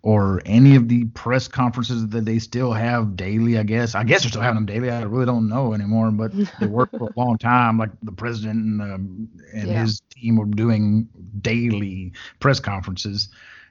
or 0.03 0.41
any 0.47 0.75
of 0.77 0.89
the 0.89 1.05
press 1.07 1.49
conferences 1.49 2.09
that 2.09 2.25
they 2.25 2.39
still 2.39 2.73
have 2.73 3.17
daily. 3.17 3.59
I 3.59 3.63
guess 3.63 3.95
I 3.95 4.05
guess 4.05 4.23
they're 4.23 4.31
still 4.31 4.43
having 4.43 4.57
them 4.57 4.67
daily. 4.67 4.91
I 4.91 5.03
really 5.03 5.27
don't 5.27 5.49
know 5.49 5.75
anymore, 5.75 6.11
but 6.11 6.33
they 6.61 6.67
worked 6.71 6.97
for 6.97 7.09
a 7.09 7.13
long 7.17 7.39
time. 7.39 7.79
Like 7.79 7.91
the 8.03 8.13
president 8.13 8.65
and, 8.65 8.83
um, 8.83 9.29
and 9.55 9.69
yeah. 9.69 9.83
his 9.83 10.01
team 10.11 10.37
were 10.37 10.47
doing 10.47 11.09
daily 11.41 12.13
press 12.41 12.59
conferences, 12.59 13.29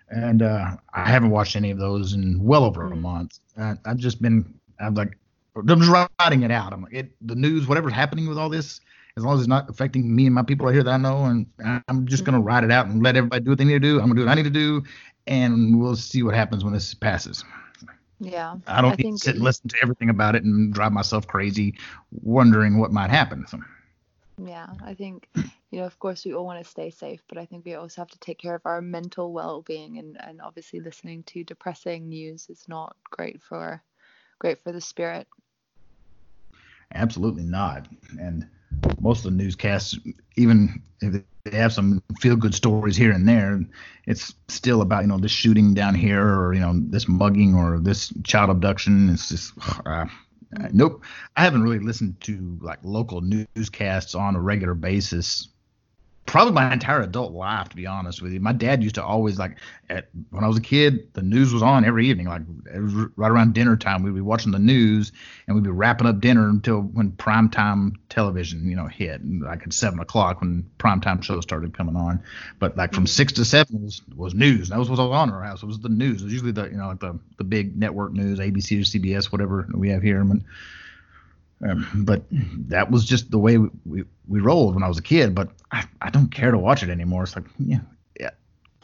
and 0.09 0.41
uh, 0.41 0.77
I 0.93 1.09
haven't 1.09 1.31
watched 1.31 1.55
any 1.55 1.71
of 1.71 1.79
those 1.79 2.13
in 2.13 2.41
well 2.43 2.63
over 2.63 2.85
a 2.85 2.91
mm. 2.91 3.01
month. 3.01 3.39
I, 3.57 3.75
I've 3.85 3.97
just 3.97 4.21
been 4.21 4.53
I'm 4.79 4.95
like 4.95 5.17
I'm 5.55 5.81
just 5.81 6.09
writing 6.19 6.43
it 6.43 6.51
out. 6.51 6.73
I'm 6.73 6.83
like 6.83 6.93
it, 6.93 7.11
the 7.21 7.35
news, 7.35 7.67
whatever's 7.67 7.93
happening 7.93 8.27
with 8.27 8.37
all 8.37 8.49
this 8.49 8.79
as 9.17 9.23
long 9.23 9.33
as 9.33 9.39
it's 9.41 9.49
not 9.49 9.67
affecting 9.67 10.15
me 10.15 10.27
and 10.27 10.35
my 10.35 10.43
people 10.43 10.67
right 10.67 10.73
here 10.73 10.83
that 10.83 10.93
I 10.93 10.97
know, 10.97 11.25
and 11.25 11.47
I'm 11.87 12.05
just 12.05 12.23
gonna 12.23 12.39
ride 12.39 12.63
it 12.63 12.71
out 12.71 12.85
and 12.85 13.01
let 13.01 13.15
everybody 13.17 13.43
do 13.43 13.49
what 13.49 13.57
they 13.57 13.65
need 13.65 13.73
to 13.73 13.79
do. 13.79 13.95
I'm 13.99 14.07
gonna 14.07 14.21
do 14.21 14.25
what 14.25 14.31
I 14.31 14.35
need 14.35 14.43
to 14.43 14.49
do, 14.51 14.83
and 15.25 15.79
we'll 15.79 15.95
see 15.95 16.21
what 16.21 16.35
happens 16.35 16.63
when 16.63 16.71
this 16.71 16.93
passes. 16.93 17.43
Yeah. 18.19 18.57
I 18.67 18.81
don't 18.81 18.93
I 18.93 18.95
need 18.95 19.13
to 19.13 19.17
sit 19.17 19.35
and 19.35 19.43
listen 19.43 19.69
to 19.69 19.77
everything 19.81 20.11
about 20.11 20.35
it 20.35 20.43
and 20.43 20.71
drive 20.71 20.91
myself 20.91 21.25
crazy, 21.25 21.77
wondering 22.11 22.77
what 22.77 22.91
might 22.91 23.09
happen. 23.09 23.45
So. 23.47 23.59
Yeah, 24.43 24.67
I 24.83 24.93
think 24.93 25.27
you 25.35 25.79
know, 25.79 25.85
of 25.85 25.97
course, 25.97 26.23
we 26.23 26.35
all 26.35 26.45
want 26.45 26.63
to 26.63 26.69
stay 26.69 26.91
safe, 26.91 27.23
but 27.27 27.39
I 27.39 27.45
think 27.45 27.65
we 27.65 27.73
also 27.73 28.01
have 28.01 28.11
to 28.11 28.19
take 28.19 28.37
care 28.37 28.53
of 28.53 28.65
our 28.65 28.81
mental 28.81 29.33
well-being, 29.33 29.97
and 29.97 30.15
and 30.21 30.41
obviously 30.41 30.79
listening 30.79 31.23
to 31.23 31.43
depressing 31.43 32.07
news 32.07 32.47
is 32.49 32.65
not 32.67 32.95
great 33.09 33.41
for 33.41 33.81
great 34.37 34.63
for 34.63 34.71
the 34.71 34.81
spirit. 34.81 35.27
Absolutely 36.93 37.43
not, 37.43 37.87
and 38.19 38.47
most 38.99 39.25
of 39.25 39.31
the 39.31 39.37
newscasts, 39.43 39.97
even 40.35 40.81
if 41.01 41.23
they 41.45 41.57
have 41.57 41.73
some 41.73 42.01
feel 42.19 42.35
good 42.35 42.55
stories 42.55 42.95
here 42.95 43.11
and 43.11 43.27
there, 43.27 43.61
it's 44.05 44.33
still 44.47 44.81
about 44.81 45.03
you 45.03 45.07
know 45.07 45.17
this 45.17 45.31
shooting 45.31 45.73
down 45.73 45.95
here 45.95 46.23
or 46.23 46.53
you 46.53 46.59
know 46.59 46.73
this 46.75 47.07
mugging 47.07 47.55
or 47.55 47.79
this 47.79 48.11
child 48.23 48.49
abduction. 48.49 49.09
It's 49.09 49.29
just 49.29 49.53
uh, 49.85 50.05
nope. 50.71 51.03
I 51.35 51.43
haven't 51.43 51.63
really 51.63 51.79
listened 51.79 52.19
to 52.21 52.57
like 52.61 52.79
local 52.83 53.21
newscasts 53.21 54.15
on 54.15 54.35
a 54.35 54.39
regular 54.39 54.73
basis 54.73 55.49
probably 56.27 56.53
my 56.53 56.71
entire 56.71 57.01
adult 57.01 57.31
life, 57.31 57.69
to 57.69 57.75
be 57.75 57.87
honest 57.87 58.21
with 58.21 58.33
you. 58.33 58.39
My 58.39 58.51
dad 58.51 58.83
used 58.83 58.95
to 58.95 59.03
always 59.03 59.39
like, 59.39 59.57
at, 59.89 60.09
when 60.29 60.43
I 60.43 60.47
was 60.47 60.57
a 60.57 60.61
kid, 60.61 61.11
the 61.13 61.21
news 61.21 61.53
was 61.53 61.63
on 61.63 61.85
every 61.85 62.07
evening. 62.07 62.27
Like 62.27 62.41
right 63.15 63.31
around 63.31 63.53
dinner 63.53 63.77
time, 63.77 64.03
we'd 64.03 64.13
be 64.13 64.21
watching 64.21 64.51
the 64.51 64.59
news 64.59 65.13
and 65.47 65.55
we'd 65.55 65.63
be 65.63 65.71
wrapping 65.71 66.05
up 66.05 66.19
dinner 66.19 66.49
until 66.49 66.81
when 66.81 67.13
prime 67.13 67.49
time 67.49 67.93
television, 68.09 68.69
you 68.69 68.75
know, 68.75 68.87
hit, 68.87 69.21
like 69.41 69.63
at 69.63 69.73
seven 69.73 69.99
o'clock 69.99 70.41
when 70.41 70.69
prime 70.77 70.99
time 70.99 71.21
shows 71.21 71.43
started 71.43 71.75
coming 71.75 71.95
on. 71.95 72.21
But 72.59 72.75
like 72.75 72.93
from 72.93 73.07
six 73.07 73.31
to 73.33 73.45
seven 73.45 73.81
was, 73.81 74.01
was 74.15 74.33
news. 74.35 74.69
That 74.69 74.77
was 74.77 74.89
what 74.89 74.99
was 74.99 75.09
on 75.11 75.31
our 75.31 75.41
house. 75.41 75.63
It 75.63 75.67
was 75.67 75.79
the 75.79 75.89
news. 75.89 76.21
It 76.21 76.25
was 76.25 76.33
usually 76.33 76.51
the 76.51 76.65
you 76.65 76.77
know 76.77 76.89
like 76.89 76.99
the 76.99 77.17
the 77.37 77.45
big 77.45 77.77
network 77.77 78.11
news, 78.11 78.39
ABC 78.39 78.81
or 78.81 78.83
CBS, 78.83 79.31
whatever 79.31 79.65
we 79.73 79.89
have 79.89 80.03
here. 80.03 80.23
But 80.23 80.39
um, 81.61 81.87
but 82.05 82.23
that 82.67 82.91
was 82.91 83.05
just 83.05 83.31
the 83.31 83.39
way 83.39 83.57
we, 83.57 83.69
we, 83.85 84.03
we, 84.27 84.39
rolled 84.39 84.75
when 84.75 84.83
I 84.83 84.87
was 84.87 84.97
a 84.97 85.03
kid. 85.03 85.35
But 85.35 85.49
I, 85.71 85.85
I 86.01 86.09
don't 86.09 86.29
care 86.29 86.51
to 86.51 86.57
watch 86.57 86.83
it 86.83 86.89
anymore. 86.89 87.23
It's 87.23 87.35
like, 87.35 87.45
yeah, 87.59 87.79
yeah, 88.19 88.31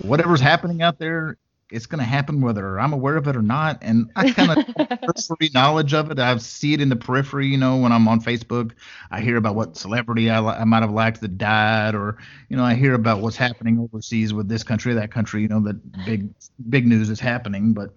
whatever's 0.01 0.41
happening 0.41 0.81
out 0.81 0.99
there, 0.99 1.37
it's 1.73 1.87
going 1.87 1.99
to 1.99 2.05
happen 2.05 2.39
whether 2.39 2.79
I'm 2.79 2.93
aware 2.93 3.17
of 3.17 3.27
it 3.27 3.35
or 3.35 3.41
not. 3.41 3.79
And 3.81 4.11
I 4.15 4.31
kind 4.31 4.51
of 4.51 4.75
periphery 5.01 5.49
knowledge 5.55 5.93
of 5.95 6.11
it. 6.11 6.19
I 6.19 6.37
see 6.37 6.73
it 6.73 6.81
in 6.81 6.89
the 6.89 6.95
periphery, 6.95 7.47
you 7.47 7.57
know, 7.57 7.77
when 7.77 7.91
I'm 7.91 8.07
on 8.07 8.21
Facebook. 8.21 8.73
I 9.09 9.21
hear 9.21 9.37
about 9.37 9.55
what 9.55 9.75
celebrity 9.75 10.29
I, 10.29 10.39
I 10.39 10.65
might 10.65 10.81
have 10.81 10.91
liked 10.91 11.21
that 11.21 11.37
died, 11.39 11.95
or 11.95 12.17
you 12.49 12.57
know, 12.57 12.63
I 12.63 12.75
hear 12.75 12.93
about 12.93 13.21
what's 13.21 13.37
happening 13.37 13.79
overseas 13.79 14.33
with 14.33 14.47
this 14.47 14.63
country, 14.63 14.93
that 14.93 15.11
country. 15.11 15.41
You 15.41 15.47
know, 15.47 15.61
that 15.61 16.05
big 16.05 16.29
big 16.69 16.85
news 16.85 17.09
is 17.09 17.19
happening, 17.19 17.73
but 17.73 17.91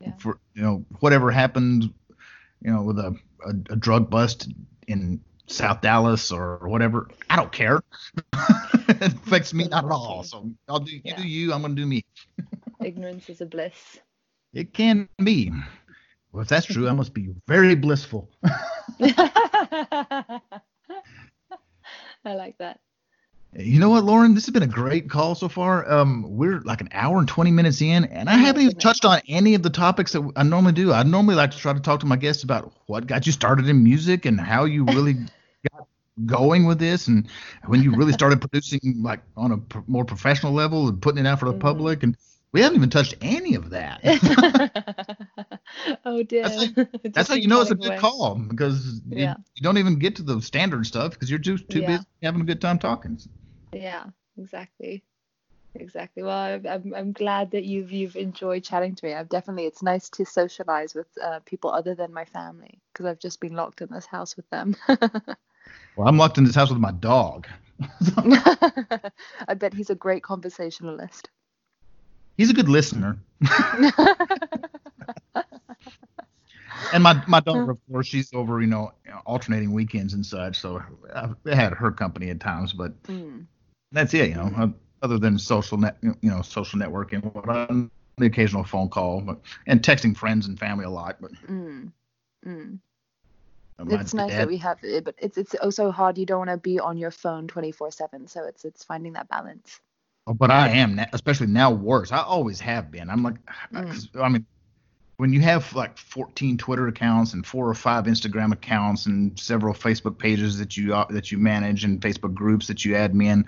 yeah. 0.00 0.12
for 0.18 0.38
you 0.54 0.62
know 0.62 0.84
whatever 1.00 1.30
happened, 1.30 1.92
you 2.62 2.72
know, 2.72 2.82
with 2.82 2.98
a, 2.98 3.14
a, 3.44 3.50
a 3.72 3.76
drug 3.76 4.08
bust 4.08 4.48
in 4.88 5.20
South 5.50 5.80
Dallas 5.80 6.30
or 6.30 6.58
whatever. 6.68 7.08
I 7.28 7.36
don't 7.36 7.52
care. 7.52 7.82
it 8.88 9.12
affects 9.14 9.52
me 9.52 9.68
not 9.68 9.84
at 9.84 9.90
all. 9.90 10.22
So 10.22 10.50
I'll 10.68 10.80
do 10.80 10.92
you 10.92 11.02
yeah. 11.04 11.16
do 11.16 11.26
you. 11.26 11.52
I'm 11.52 11.62
gonna 11.62 11.74
do 11.74 11.86
me. 11.86 12.04
Ignorance 12.84 13.28
is 13.28 13.40
a 13.40 13.46
bliss. 13.46 13.98
It 14.54 14.72
can 14.72 15.08
be. 15.22 15.52
Well, 16.32 16.42
if 16.42 16.48
that's 16.48 16.66
true, 16.66 16.88
I 16.88 16.92
must 16.92 17.12
be 17.12 17.30
very 17.46 17.74
blissful. 17.74 18.30
I 19.00 20.40
like 22.24 22.58
that. 22.58 22.80
You 23.56 23.80
know 23.80 23.90
what, 23.90 24.04
Lauren? 24.04 24.34
This 24.34 24.46
has 24.46 24.52
been 24.52 24.62
a 24.62 24.68
great 24.68 25.10
call 25.10 25.34
so 25.34 25.48
far. 25.48 25.90
Um, 25.90 26.24
we're 26.28 26.60
like 26.60 26.80
an 26.80 26.88
hour 26.92 27.18
and 27.18 27.26
20 27.26 27.50
minutes 27.50 27.82
in, 27.82 28.04
and 28.04 28.30
I 28.30 28.34
haven't 28.34 28.62
even 28.62 28.76
touched 28.76 29.04
on 29.04 29.20
any 29.28 29.54
of 29.54 29.64
the 29.64 29.70
topics 29.70 30.12
that 30.12 30.30
I 30.36 30.44
normally 30.44 30.72
do. 30.72 30.92
I 30.92 31.02
normally 31.02 31.34
like 31.34 31.50
to 31.50 31.58
try 31.58 31.72
to 31.72 31.80
talk 31.80 31.98
to 32.00 32.06
my 32.06 32.16
guests 32.16 32.44
about 32.44 32.72
what 32.86 33.08
got 33.08 33.26
you 33.26 33.32
started 33.32 33.68
in 33.68 33.82
music 33.82 34.24
and 34.24 34.40
how 34.40 34.66
you 34.66 34.84
really 34.84 35.16
going 36.26 36.66
with 36.66 36.78
this, 36.78 37.08
and 37.08 37.28
when 37.66 37.82
you 37.82 37.94
really 37.94 38.12
started 38.12 38.40
producing 38.40 39.02
like 39.02 39.20
on 39.36 39.52
a 39.52 39.58
pr- 39.58 39.78
more 39.86 40.04
professional 40.04 40.52
level 40.52 40.88
and 40.88 41.00
putting 41.00 41.24
it 41.24 41.28
out 41.28 41.40
for 41.40 41.46
the 41.46 41.52
mm-hmm. 41.52 41.60
public. 41.60 42.02
And 42.02 42.16
we 42.52 42.62
haven't 42.62 42.76
even 42.76 42.90
touched 42.90 43.14
any 43.20 43.54
of 43.54 43.70
that. 43.70 44.00
oh 46.04 46.22
dear. 46.22 46.48
That's, 46.48 46.88
that's 47.12 47.28
how 47.28 47.34
you 47.34 47.48
know 47.48 47.60
it's 47.60 47.70
a 47.70 47.76
good 47.76 47.88
away. 47.88 47.98
call 47.98 48.34
because 48.34 49.00
yeah. 49.08 49.34
you, 49.38 49.44
you, 49.56 49.62
don't 49.62 49.78
even 49.78 49.98
get 49.98 50.16
to 50.16 50.22
the 50.22 50.40
standard 50.42 50.86
stuff 50.86 51.12
because 51.12 51.30
you're 51.30 51.38
just 51.38 51.68
too 51.68 51.80
yeah. 51.80 51.86
busy 51.86 52.04
having 52.22 52.40
a 52.40 52.44
good 52.44 52.60
time 52.60 52.78
talking. 52.78 53.20
Yeah, 53.72 54.04
exactly. 54.36 55.04
Exactly. 55.76 56.24
Well, 56.24 56.60
I'm, 56.68 56.92
I'm 56.96 57.12
glad 57.12 57.52
that 57.52 57.64
you've 57.64 57.92
you've 57.92 58.16
enjoyed 58.16 58.64
chatting 58.64 58.96
to 58.96 59.06
me. 59.06 59.14
I've 59.14 59.28
definitely 59.28 59.66
it's 59.66 59.84
nice 59.84 60.08
to 60.10 60.26
socialize 60.26 60.96
with 60.96 61.06
uh, 61.22 61.38
people 61.44 61.70
other 61.70 61.94
than 61.94 62.12
my 62.12 62.24
family 62.24 62.80
because 62.92 63.06
I've 63.06 63.20
just 63.20 63.40
been 63.40 63.54
locked 63.54 63.80
in 63.80 63.88
this 63.92 64.06
house 64.06 64.36
with 64.36 64.50
them. 64.50 64.74
Well, 65.96 66.08
I'm 66.08 66.16
locked 66.16 66.38
in 66.38 66.44
this 66.44 66.54
house 66.54 66.70
with 66.70 66.78
my 66.78 66.92
dog. 66.92 67.46
I 68.16 69.54
bet 69.56 69.74
he's 69.74 69.90
a 69.90 69.94
great 69.94 70.22
conversationalist. 70.22 71.30
He's 72.36 72.50
a 72.50 72.54
good 72.54 72.68
listener. 72.68 73.18
and 76.92 77.02
my 77.02 77.22
my 77.26 77.40
daughter, 77.40 77.70
of 77.70 77.78
course, 77.90 78.06
she's 78.06 78.32
over, 78.32 78.60
you 78.60 78.66
know, 78.66 78.92
alternating 79.26 79.72
weekends 79.72 80.14
and 80.14 80.24
such. 80.24 80.58
So 80.58 80.82
I've 81.14 81.36
had 81.46 81.72
her 81.74 81.90
company 81.90 82.30
at 82.30 82.40
times, 82.40 82.72
but 82.72 83.02
mm. 83.04 83.44
that's 83.92 84.14
it, 84.14 84.30
you 84.30 84.36
know. 84.36 84.72
Other 85.02 85.18
than 85.18 85.38
social 85.38 85.78
net, 85.78 85.96
you 86.02 86.14
know, 86.22 86.42
social 86.42 86.78
networking, 86.78 87.22
what 87.34 87.90
the 88.18 88.26
occasional 88.26 88.64
phone 88.64 88.88
call, 88.88 89.20
but 89.22 89.40
and 89.66 89.82
texting 89.82 90.16
friends 90.16 90.46
and 90.46 90.58
family 90.58 90.84
a 90.84 90.90
lot. 90.90 91.16
But 91.20 91.32
mm. 91.48 91.90
It's 93.88 94.14
nice 94.14 94.32
that 94.32 94.48
we 94.48 94.56
have 94.58 94.78
it, 94.82 95.04
but 95.04 95.14
it's 95.18 95.38
it's 95.38 95.54
also 95.56 95.90
hard. 95.90 96.18
You 96.18 96.26
don't 96.26 96.38
want 96.38 96.50
to 96.50 96.56
be 96.56 96.78
on 96.78 96.96
your 96.96 97.10
phone 97.10 97.46
24/7, 97.48 98.28
so 98.28 98.44
it's 98.44 98.64
it's 98.64 98.84
finding 98.84 99.12
that 99.14 99.28
balance. 99.28 99.80
Oh, 100.26 100.34
but 100.34 100.50
I 100.50 100.68
am, 100.68 101.00
especially 101.12 101.48
now, 101.48 101.70
worse. 101.70 102.12
I 102.12 102.22
always 102.22 102.60
have 102.60 102.90
been. 102.90 103.10
I'm 103.10 103.22
like, 103.22 103.36
mm. 103.72 104.20
I 104.20 104.28
mean, 104.28 104.46
when 105.20 105.34
you 105.34 105.40
have 105.40 105.74
like 105.74 105.98
14 105.98 106.56
Twitter 106.56 106.88
accounts 106.88 107.34
and 107.34 107.44
four 107.44 107.68
or 107.68 107.74
five 107.74 108.04
Instagram 108.04 108.52
accounts 108.52 109.04
and 109.04 109.38
several 109.38 109.74
Facebook 109.74 110.18
pages 110.18 110.58
that 110.58 110.78
you 110.78 110.94
uh, 110.94 111.04
that 111.10 111.30
you 111.30 111.36
manage 111.36 111.84
and 111.84 112.00
Facebook 112.00 112.32
groups 112.32 112.66
that 112.68 112.84
you 112.84 112.94
admin, 112.94 113.44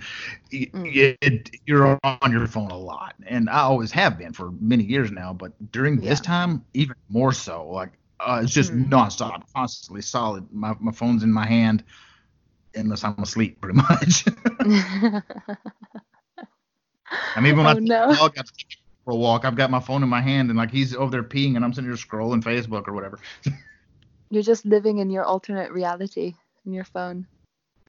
mm. 0.52 1.16
it, 1.22 1.50
you're 1.66 1.98
on 2.04 2.30
your 2.30 2.46
phone 2.46 2.70
a 2.70 2.76
lot, 2.76 3.14
and 3.26 3.48
I 3.48 3.60
always 3.60 3.90
have 3.92 4.18
been 4.18 4.32
for 4.32 4.50
many 4.60 4.84
years 4.84 5.10
now. 5.10 5.32
But 5.32 5.52
during 5.72 5.98
this 5.98 6.20
time, 6.20 6.64
even 6.74 6.96
more 7.08 7.32
so. 7.32 7.66
Like 7.66 7.92
uh, 8.24 8.40
it's 8.42 8.52
just 8.52 8.72
mm. 8.72 8.88
nonstop, 8.88 9.44
constantly 9.54 10.02
solid. 10.02 10.46
My 10.52 10.74
my 10.80 10.92
phone's 10.92 11.22
in 11.22 11.32
my 11.32 11.46
hand, 11.46 11.84
unless 12.74 13.04
I'm 13.04 13.18
asleep, 13.18 13.60
pretty 13.60 13.76
much. 13.90 14.24
I 17.36 17.40
mean, 17.40 17.56
when 17.56 17.66
oh, 17.66 17.70
I 17.70 17.74
no. 17.74 18.14
dog, 18.14 18.38
I 18.38 18.42
for 19.04 19.12
a 19.12 19.16
walk. 19.16 19.44
I've 19.44 19.56
got 19.56 19.70
my 19.70 19.80
phone 19.80 20.02
in 20.02 20.08
my 20.08 20.20
hand 20.20 20.50
and 20.50 20.58
like 20.58 20.70
he's 20.70 20.94
over 20.94 21.10
there 21.10 21.22
peeing 21.22 21.56
and 21.56 21.64
I'm 21.64 21.72
sitting 21.72 21.90
here 21.90 21.96
scrolling 21.96 22.42
Facebook 22.42 22.88
or 22.88 22.92
whatever. 22.92 23.18
You're 24.30 24.42
just 24.42 24.64
living 24.64 24.98
in 24.98 25.10
your 25.10 25.24
alternate 25.24 25.72
reality 25.72 26.34
in 26.64 26.72
your 26.72 26.84
phone. 26.84 27.26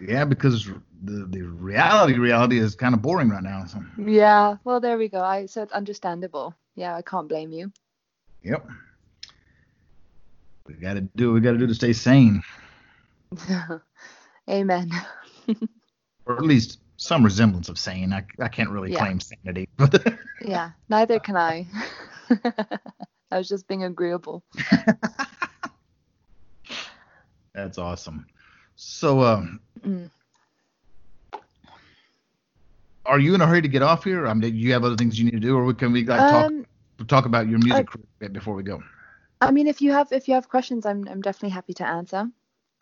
Yeah, 0.01 0.25
because 0.25 0.65
the 1.03 1.25
the 1.25 1.41
reality 1.41 2.15
reality 2.15 2.59
is 2.59 2.75
kind 2.75 2.93
of 2.93 3.01
boring 3.01 3.29
right 3.29 3.43
now. 3.43 3.65
So. 3.65 3.79
Yeah, 3.97 4.57
well 4.63 4.79
there 4.79 4.97
we 4.97 5.07
go. 5.07 5.21
I 5.21 5.45
so 5.45 5.61
it's 5.61 5.71
understandable. 5.71 6.53
Yeah, 6.75 6.95
I 6.95 7.01
can't 7.01 7.29
blame 7.29 7.51
you. 7.51 7.71
Yep. 8.43 8.67
We 10.67 10.75
got 10.75 10.93
to 10.93 11.01
do 11.01 11.29
what 11.29 11.35
we 11.35 11.41
got 11.41 11.51
to 11.51 11.57
do 11.57 11.67
to 11.67 11.75
stay 11.75 11.93
sane. 11.93 12.41
Amen. 14.49 14.91
or 16.25 16.37
at 16.37 16.43
least 16.43 16.79
some 16.97 17.23
resemblance 17.23 17.69
of 17.69 17.77
sane. 17.77 18.13
I, 18.13 18.23
I 18.39 18.47
can't 18.47 18.69
really 18.69 18.93
yeah. 18.93 18.99
claim 18.99 19.19
sanity. 19.19 19.67
yeah, 20.41 20.71
neither 20.89 21.19
can 21.19 21.35
I. 21.35 21.67
I 23.31 23.37
was 23.37 23.49
just 23.49 23.67
being 23.67 23.83
agreeable. 23.83 24.43
That's 27.53 27.77
awesome. 27.77 28.25
So, 28.75 29.21
um, 29.21 29.59
mm. 29.81 30.09
are 33.05 33.19
you 33.19 33.35
in 33.35 33.41
a 33.41 33.45
hurry 33.47 33.61
to 33.61 33.67
get 33.67 33.81
off 33.81 34.03
here? 34.03 34.27
I 34.27 34.33
mean, 34.33 34.41
do 34.41 34.47
you 34.49 34.73
have 34.73 34.83
other 34.83 34.95
things 34.95 35.19
you 35.19 35.25
need 35.25 35.31
to 35.31 35.39
do, 35.39 35.57
or 35.57 35.73
can 35.73 35.91
we 35.91 36.05
like, 36.05 36.19
um, 36.19 36.65
talk 36.97 37.07
talk 37.07 37.25
about 37.25 37.47
your 37.47 37.59
music 37.59 37.87
I, 38.21 38.27
before 38.29 38.55
we 38.55 38.63
go? 38.63 38.81
I 39.47 39.51
mean, 39.51 39.67
if 39.67 39.81
you 39.81 39.91
have 39.91 40.11
if 40.11 40.27
you 40.27 40.33
have 40.35 40.49
questions, 40.49 40.85
I'm 40.85 41.07
I'm 41.07 41.21
definitely 41.21 41.49
happy 41.49 41.73
to 41.75 41.87
answer. 41.87 42.29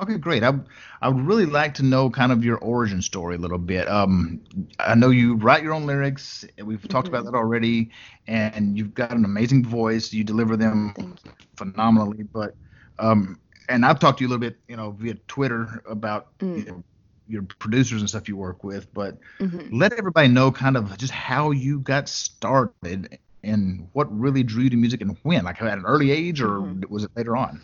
Okay, 0.02 0.18
great. 0.18 0.44
I 0.44 0.54
I 1.02 1.10
would 1.10 1.26
really 1.26 1.46
like 1.46 1.76
to 1.76 1.84
know 1.84 2.10
kind 2.10 2.32
of 2.32 2.44
your 2.44 2.58
origin 2.58 3.02
story 3.02 3.36
a 3.36 3.38
little 3.38 3.60
bit. 3.60 3.88
Um, 3.88 4.42
I 4.80 4.96
know 4.96 5.10
you 5.10 5.36
write 5.36 5.62
your 5.62 5.74
own 5.74 5.86
lyrics. 5.86 6.44
We've 6.58 6.80
mm-hmm. 6.80 6.88
talked 6.88 7.08
about 7.08 7.24
mm-hmm. 7.24 7.34
that 7.34 7.38
already, 7.38 7.92
and 8.28 8.78
you've 8.78 8.96
got 8.96 9.12
an 9.12 9.26
amazing 9.26 9.64
voice. 9.64 10.12
You 10.12 10.24
deliver 10.24 10.58
them 10.58 10.94
you. 10.98 11.16
phenomenally. 11.56 12.24
But 12.24 12.56
um, 12.98 13.40
and 13.70 13.86
I've 13.86 14.00
talked 14.00 14.18
to 14.18 14.24
you 14.24 14.28
a 14.28 14.32
little 14.32 14.42
bit, 14.42 14.58
you 14.68 14.76
know, 14.76 14.92
via 14.92 15.16
Twitter 15.28 15.84
about 15.88 16.38
mm. 16.40 16.58
you 16.58 16.66
know, 16.66 16.84
your 17.28 17.44
producers 17.44 18.02
and 18.02 18.10
stuff 18.10 18.28
you 18.28 18.36
work 18.36 18.64
with. 18.64 18.92
But 18.94 19.20
mm-hmm. 19.40 19.76
let 19.76 19.94
everybody 19.94 20.30
know 20.30 20.52
kind 20.52 20.78
of 20.78 20.98
just 20.98 21.14
how 21.14 21.52
you 21.52 21.80
got 21.80 22.10
started 22.10 23.20
and 23.44 23.88
what 23.94 24.12
really 24.18 24.44
drew 24.44 24.64
you 24.64 24.70
to 24.70 24.78
music 24.78 25.02
and 25.02 25.18
when, 25.24 25.46
like 25.46 25.62
at 25.62 25.78
an 25.78 25.86
early 25.86 26.12
age, 26.12 26.42
or 26.42 26.60
mm-hmm. 26.60 26.94
was 26.94 27.04
it 27.04 27.12
later 27.16 27.36
on? 27.36 27.62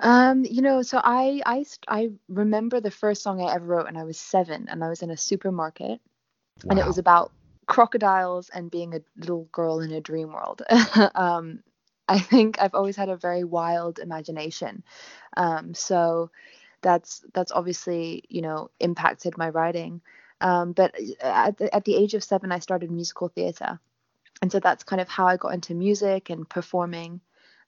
Um, 0.00 0.44
you 0.44 0.62
know, 0.62 0.82
so 0.82 1.00
I 1.02 1.40
I 1.46 1.64
I 1.86 2.10
remember 2.28 2.80
the 2.80 2.90
first 2.90 3.22
song 3.22 3.40
I 3.40 3.54
ever 3.54 3.64
wrote 3.64 3.86
when 3.86 3.96
I 3.96 4.04
was 4.04 4.18
seven, 4.18 4.68
and 4.68 4.82
I 4.82 4.88
was 4.88 5.02
in 5.02 5.10
a 5.10 5.16
supermarket, 5.16 6.00
wow. 6.64 6.70
and 6.70 6.78
it 6.78 6.86
was 6.86 6.98
about 6.98 7.32
crocodiles 7.66 8.50
and 8.52 8.70
being 8.70 8.94
a 8.94 9.00
little 9.16 9.48
girl 9.52 9.80
in 9.80 9.92
a 9.92 10.00
dream 10.00 10.32
world. 10.32 10.62
um, 11.14 11.60
I 12.08 12.18
think 12.18 12.60
I've 12.60 12.74
always 12.74 12.96
had 12.96 13.08
a 13.08 13.16
very 13.16 13.44
wild 13.44 14.00
imagination, 14.00 14.82
um, 15.36 15.72
so 15.72 16.30
that's 16.82 17.24
that's 17.32 17.52
obviously 17.52 18.24
you 18.28 18.42
know 18.42 18.70
impacted 18.80 19.38
my 19.38 19.50
writing. 19.50 20.00
Um, 20.40 20.72
but 20.72 20.96
at 21.20 21.58
the, 21.58 21.72
at 21.72 21.84
the 21.84 21.94
age 21.94 22.14
of 22.14 22.24
seven, 22.24 22.50
I 22.50 22.58
started 22.58 22.90
musical 22.90 23.28
theater, 23.28 23.78
and 24.42 24.52
so 24.52 24.60
that's 24.60 24.84
kind 24.84 25.00
of 25.00 25.08
how 25.08 25.26
I 25.26 25.36
got 25.38 25.54
into 25.54 25.74
music 25.74 26.30
and 26.30 26.48
performing. 26.48 27.20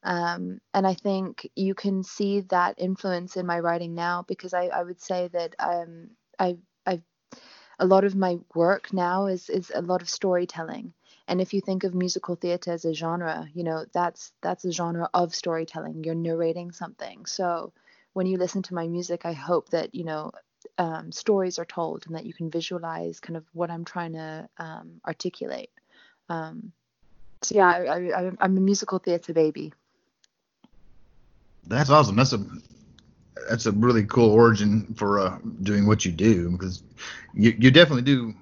Um, 0.02 0.58
and 0.74 0.86
I 0.86 0.94
think 0.94 1.48
you 1.56 1.74
can 1.74 2.02
see 2.02 2.40
that 2.50 2.74
influence 2.76 3.36
in 3.36 3.46
my 3.46 3.60
writing 3.60 3.94
now 3.94 4.24
because 4.28 4.52
I, 4.52 4.66
I 4.66 4.82
would 4.82 5.00
say 5.00 5.28
that 5.28 5.54
um, 5.58 6.10
a 7.78 7.86
lot 7.86 8.04
of 8.04 8.14
my 8.14 8.38
work 8.54 8.92
now 8.92 9.26
is 9.26 9.48
is 9.50 9.72
a 9.74 9.82
lot 9.82 10.02
of 10.02 10.08
storytelling. 10.08 10.92
And 11.26 11.40
if 11.40 11.54
you 11.54 11.60
think 11.60 11.84
of 11.84 11.94
musical 11.94 12.36
theater 12.36 12.72
as 12.72 12.84
a 12.84 12.94
genre, 12.94 13.48
you 13.54 13.64
know 13.64 13.84
that's 13.92 14.32
that's 14.42 14.64
a 14.64 14.72
genre 14.72 15.08
of 15.14 15.34
storytelling. 15.34 16.04
You're 16.04 16.14
narrating 16.14 16.72
something. 16.72 17.26
So 17.26 17.72
when 18.12 18.26
you 18.26 18.38
listen 18.38 18.62
to 18.62 18.74
my 18.74 18.86
music, 18.88 19.26
I 19.26 19.32
hope 19.32 19.70
that 19.70 19.94
you 19.94 20.04
know 20.04 20.32
um, 20.78 21.12
stories 21.12 21.58
are 21.58 21.64
told 21.64 22.06
and 22.06 22.14
that 22.16 22.26
you 22.26 22.34
can 22.34 22.50
visualize 22.50 23.20
kind 23.20 23.36
of 23.36 23.44
what 23.52 23.70
I'm 23.70 23.84
trying 23.84 24.12
to 24.14 24.48
um, 24.58 25.00
articulate. 25.06 25.70
Um, 26.28 26.72
so 27.42 27.54
yeah, 27.54 27.68
I, 27.68 27.96
I, 28.10 28.30
I'm 28.40 28.56
a 28.56 28.60
musical 28.60 28.98
theater 28.98 29.32
baby. 29.32 29.72
That's 31.66 31.90
awesome. 31.90 32.16
That's 32.16 32.32
a 32.32 32.44
that's 33.48 33.66
a 33.66 33.72
really 33.72 34.04
cool 34.04 34.30
origin 34.30 34.94
for 34.96 35.20
uh, 35.20 35.38
doing 35.62 35.86
what 35.86 36.04
you 36.04 36.12
do 36.12 36.50
because 36.50 36.82
you 37.34 37.54
you 37.58 37.70
definitely 37.70 38.02
do 38.02 38.34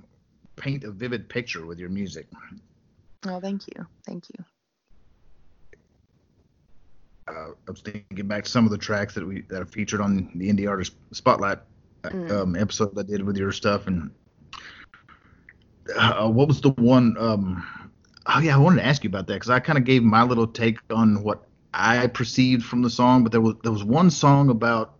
paint 0.56 0.84
a 0.84 0.90
vivid 0.90 1.28
picture 1.28 1.66
with 1.66 1.78
your 1.78 1.88
music. 1.88 2.26
Oh, 3.26 3.40
thank 3.40 3.66
you, 3.68 3.86
thank 4.06 4.24
you. 4.28 4.44
Uh, 7.28 7.52
I 7.66 7.70
was 7.70 7.80
thinking 7.80 8.26
back 8.26 8.44
to 8.44 8.50
some 8.50 8.64
of 8.64 8.70
the 8.70 8.78
tracks 8.78 9.14
that 9.14 9.26
we 9.26 9.42
that 9.42 9.62
are 9.62 9.66
featured 9.66 10.00
on 10.00 10.30
the 10.34 10.50
indie 10.50 10.68
artist 10.68 10.94
spotlight 11.12 11.58
mm. 12.02 12.30
um, 12.30 12.56
episode 12.56 12.98
I 12.98 13.02
did 13.02 13.22
with 13.22 13.36
your 13.36 13.52
stuff, 13.52 13.86
and 13.86 14.10
uh, 15.96 16.28
what 16.28 16.48
was 16.48 16.60
the 16.60 16.70
one? 16.70 17.16
Um, 17.18 17.66
oh 18.26 18.40
yeah, 18.40 18.54
I 18.54 18.58
wanted 18.58 18.76
to 18.76 18.86
ask 18.86 19.04
you 19.04 19.08
about 19.08 19.26
that 19.26 19.34
because 19.34 19.50
I 19.50 19.60
kind 19.60 19.78
of 19.78 19.84
gave 19.84 20.02
my 20.02 20.22
little 20.22 20.46
take 20.46 20.78
on 20.90 21.22
what 21.22 21.44
I 21.74 22.06
perceived 22.06 22.64
from 22.64 22.82
the 22.82 22.90
song, 22.90 23.22
but 23.22 23.32
there 23.32 23.40
was 23.40 23.54
there 23.62 23.72
was 23.72 23.84
one 23.84 24.10
song 24.10 24.50
about. 24.50 24.94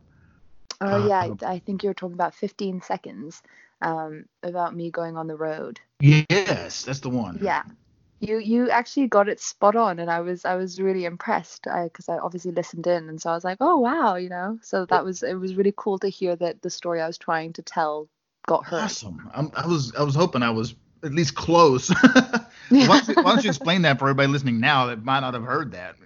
Oh 0.81 1.05
uh, 1.05 1.07
yeah, 1.07 1.35
I 1.47 1.61
think 1.61 1.83
you 1.83 1.91
were 1.91 1.95
talking 1.95 2.15
about 2.15 2.35
15 2.35 2.83
seconds, 2.83 3.41
um, 3.83 4.25
about 4.43 4.75
me 4.75 4.91
going 4.91 5.17
on 5.17 5.29
the 5.29 5.37
road. 5.37 5.79
Yes, 6.01 6.83
that's 6.83 6.99
the 6.99 7.09
one. 7.09 7.39
Yeah, 7.41 7.63
you 8.19 8.39
you 8.39 8.71
actually 8.71 9.07
got 9.07 9.29
it 9.29 9.41
spot 9.41 9.77
on, 9.77 9.99
and 9.99 10.11
I 10.11 10.21
was 10.21 10.45
I 10.45 10.57
was 10.57 10.81
really 10.81 11.05
impressed 11.05 11.65
because 11.65 12.09
I, 12.09 12.15
I, 12.15 12.19
obviously 12.19 12.53
listened 12.53 12.87
in, 12.87 13.09
and 13.09 13.21
so 13.21 13.31
I 13.31 13.35
was 13.35 13.45
like, 13.45 13.59
oh 13.61 13.79
wow, 13.79 14.17
you 14.17 14.29
know. 14.29 14.59
So 14.63 14.87
that 14.87 15.05
was 15.05 15.23
it 15.23 15.35
was 15.35 15.55
really 15.55 15.75
cool 15.77 15.99
to 16.01 16.09
hear 16.09 16.35
that 16.37 16.63
the 16.63 16.71
story 16.71 17.01
I 17.01 17.07
was 17.07 17.19
trying 17.19 17.53
to 17.55 17.63
tell 17.63 18.09
got 18.47 18.65
heard. 18.65 18.83
Awesome. 18.83 19.31
I'm, 19.35 19.51
i 19.55 19.67
was 19.67 19.95
I 19.95 20.03
was 20.03 20.15
hoping 20.15 20.43
I 20.43 20.51
was 20.51 20.75
at 21.03 21.13
least 21.13 21.35
close. 21.35 21.89
why, 22.09 22.49
don't 22.69 23.09
you, 23.09 23.15
why 23.17 23.35
don't 23.35 23.45
you 23.45 23.51
explain 23.51 23.83
that 23.83 23.99
for 23.99 24.07
everybody 24.07 24.29
listening 24.29 24.61
now 24.61 24.87
that 24.87 25.05
might 25.05 25.21
not 25.21 25.35
have 25.35 25.45
heard 25.45 25.73
that? 25.73 25.97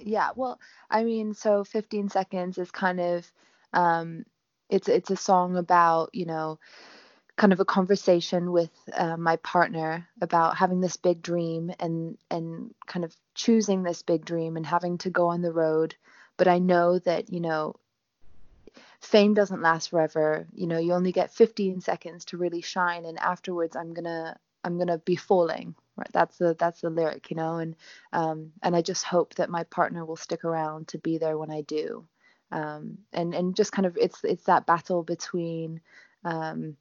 Yeah, 0.00 0.30
well, 0.34 0.58
I 0.90 1.04
mean, 1.04 1.34
so 1.34 1.62
15 1.64 2.08
seconds 2.08 2.58
is 2.58 2.70
kind 2.70 3.00
of 3.00 3.30
um, 3.72 4.24
it's 4.68 4.88
it's 4.88 5.10
a 5.10 5.16
song 5.16 5.56
about 5.56 6.10
you 6.14 6.26
know 6.26 6.58
kind 7.36 7.52
of 7.52 7.60
a 7.60 7.64
conversation 7.64 8.52
with 8.52 8.70
uh, 8.92 9.16
my 9.16 9.36
partner 9.36 10.06
about 10.20 10.56
having 10.56 10.80
this 10.80 10.96
big 10.96 11.22
dream 11.22 11.72
and 11.80 12.18
and 12.30 12.74
kind 12.86 13.04
of 13.04 13.14
choosing 13.34 13.82
this 13.82 14.02
big 14.02 14.24
dream 14.24 14.56
and 14.56 14.66
having 14.66 14.98
to 14.98 15.10
go 15.10 15.28
on 15.28 15.40
the 15.40 15.52
road 15.52 15.94
but 16.36 16.48
i 16.48 16.58
know 16.58 16.98
that 16.98 17.32
you 17.32 17.40
know 17.40 17.74
fame 19.00 19.34
doesn't 19.34 19.62
last 19.62 19.90
forever. 19.90 20.46
You 20.52 20.66
know 20.66 20.78
you 20.78 20.92
only 20.92 21.12
get 21.12 21.32
15 21.32 21.80
seconds 21.80 22.24
to 22.26 22.36
really 22.36 22.60
shine 22.60 23.04
and 23.04 23.18
afterwards 23.18 23.76
i'm 23.76 23.94
gonna 23.94 24.38
i'm 24.64 24.78
gonna 24.78 24.98
be 24.98 25.16
falling 25.16 25.74
right? 25.96 26.10
That's 26.12 26.38
the 26.38 26.54
that's 26.58 26.80
the 26.80 26.90
lyric 26.90 27.30
you 27.30 27.36
know? 27.36 27.56
And 27.56 27.76
um 28.12 28.52
and 28.62 28.76
i 28.76 28.82
just 28.82 29.04
hope 29.04 29.34
that 29.36 29.50
my 29.50 29.64
partner 29.64 30.04
will 30.04 30.16
stick 30.16 30.44
around 30.44 30.88
to 30.88 30.98
be 30.98 31.18
there 31.18 31.38
when 31.38 31.50
i 31.50 31.62
do. 31.62 32.06
Um 32.52 32.98
and 33.12 33.34
and 33.34 33.56
just 33.56 33.72
kind 33.72 33.86
of 33.86 33.96
it's 33.96 34.22
it's 34.24 34.44
that 34.44 34.66
battle 34.66 35.02
between 35.02 35.80
um 36.24 36.76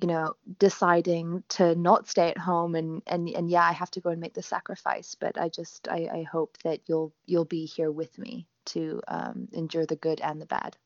you 0.00 0.08
know 0.08 0.34
deciding 0.58 1.42
to 1.48 1.74
not 1.76 2.08
stay 2.08 2.28
at 2.30 2.38
home 2.38 2.74
and 2.74 3.02
and 3.06 3.28
and 3.28 3.48
yeah 3.50 3.64
i 3.64 3.72
have 3.72 3.90
to 3.92 4.00
go 4.00 4.10
and 4.10 4.20
make 4.20 4.34
the 4.34 4.42
sacrifice 4.42 5.14
but 5.14 5.38
i 5.38 5.48
just 5.48 5.88
i, 5.88 6.08
I 6.12 6.22
hope 6.22 6.58
that 6.64 6.80
you'll 6.86 7.12
you'll 7.26 7.44
be 7.44 7.64
here 7.64 7.90
with 7.90 8.18
me 8.18 8.46
to 8.66 9.00
um, 9.08 9.48
endure 9.52 9.86
the 9.86 9.96
good 9.96 10.20
and 10.20 10.40
the 10.40 10.46
bad 10.46 10.76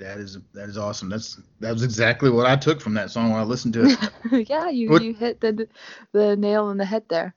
that 0.00 0.18
is 0.18 0.38
that 0.52 0.68
is 0.68 0.78
awesome 0.78 1.08
that's 1.08 1.40
that 1.60 1.72
was 1.72 1.82
exactly 1.82 2.30
what 2.30 2.46
i 2.46 2.56
took 2.56 2.80
from 2.80 2.94
that 2.94 3.10
song 3.10 3.30
when 3.30 3.40
i 3.40 3.44
listened 3.44 3.74
to 3.74 3.84
it 3.84 4.48
yeah 4.48 4.68
you 4.68 4.90
what, 4.90 5.02
you 5.02 5.14
hit 5.14 5.40
the 5.40 5.68
the 6.12 6.36
nail 6.36 6.64
on 6.64 6.76
the 6.76 6.84
head 6.84 7.04
there 7.08 7.34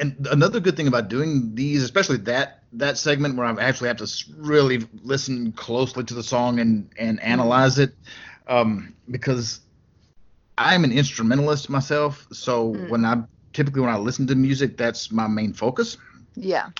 and 0.00 0.26
another 0.30 0.58
good 0.58 0.76
thing 0.76 0.88
about 0.88 1.08
doing 1.08 1.54
these 1.54 1.82
especially 1.82 2.16
that 2.16 2.62
that 2.72 2.98
segment 2.98 3.36
where 3.36 3.46
i 3.46 3.62
actually 3.62 3.88
have 3.88 3.96
to 3.96 4.08
really 4.36 4.86
listen 5.02 5.52
closely 5.52 6.02
to 6.04 6.14
the 6.14 6.22
song 6.22 6.58
and 6.58 6.90
and 6.98 7.18
mm-hmm. 7.18 7.28
analyze 7.28 7.78
it 7.78 7.94
um, 8.48 8.94
because 9.10 9.60
I'm 10.58 10.84
an 10.84 10.92
instrumentalist 10.92 11.68
myself. 11.68 12.26
So 12.32 12.72
mm. 12.72 12.88
when 12.88 13.04
I 13.04 13.22
typically 13.52 13.82
when 13.82 13.90
I 13.90 13.98
listen 13.98 14.26
to 14.28 14.34
music, 14.34 14.76
that's 14.76 15.10
my 15.10 15.26
main 15.26 15.52
focus. 15.52 15.96
Yeah. 16.34 16.70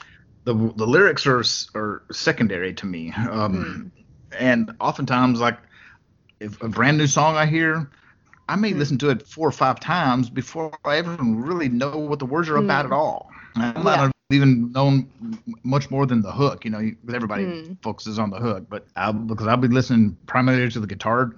The 0.45 0.55
the 0.55 0.87
lyrics 0.87 1.27
are 1.27 1.43
are 1.75 2.03
secondary 2.13 2.73
to 2.75 2.87
me. 2.87 3.13
Um, 3.13 3.93
mm. 3.95 4.05
And 4.39 4.75
oftentimes 4.81 5.41
like 5.41 5.59
if 6.41 6.61
a 6.63 6.69
brand 6.69 6.99
new 6.99 7.07
song 7.07 7.37
I 7.37 7.47
hear, 7.47 7.91
I 8.49 8.57
may 8.57 8.73
mm. 8.73 8.79
listen 8.79 8.99
to 8.99 9.11
it 9.11 9.27
four 9.27 9.49
or 9.49 9.53
five 9.53 9.81
times 9.81 10.31
before 10.31 10.77
I 10.85 10.99
even 10.99 11.43
really 11.43 11.69
know 11.69 11.97
what 11.99 12.19
the 12.19 12.27
words 12.27 12.49
are 12.49 12.57
about 12.57 12.85
mm. 12.85 12.89
at 12.89 12.93
all. 12.93 13.31
I 13.57 13.73
might 13.81 13.97
yeah. 13.97 14.07
not 14.07 14.13
even 14.31 14.73
known 14.73 15.09
much 15.63 15.91
more 15.91 16.07
than 16.07 16.21
the 16.21 16.33
hook. 16.33 16.65
You 16.65 16.71
know, 16.71 16.91
everybody 17.13 17.45
mm. 17.45 17.83
focuses 17.83 18.19
on 18.19 18.31
the 18.31 18.39
hook, 18.39 18.67
but 18.69 18.87
I, 18.97 19.13
because 19.13 19.47
I'll 19.47 19.57
be 19.57 19.69
listening 19.69 20.17
primarily 20.27 20.71
to 20.71 20.81
the 20.81 20.87
guitar 20.87 21.35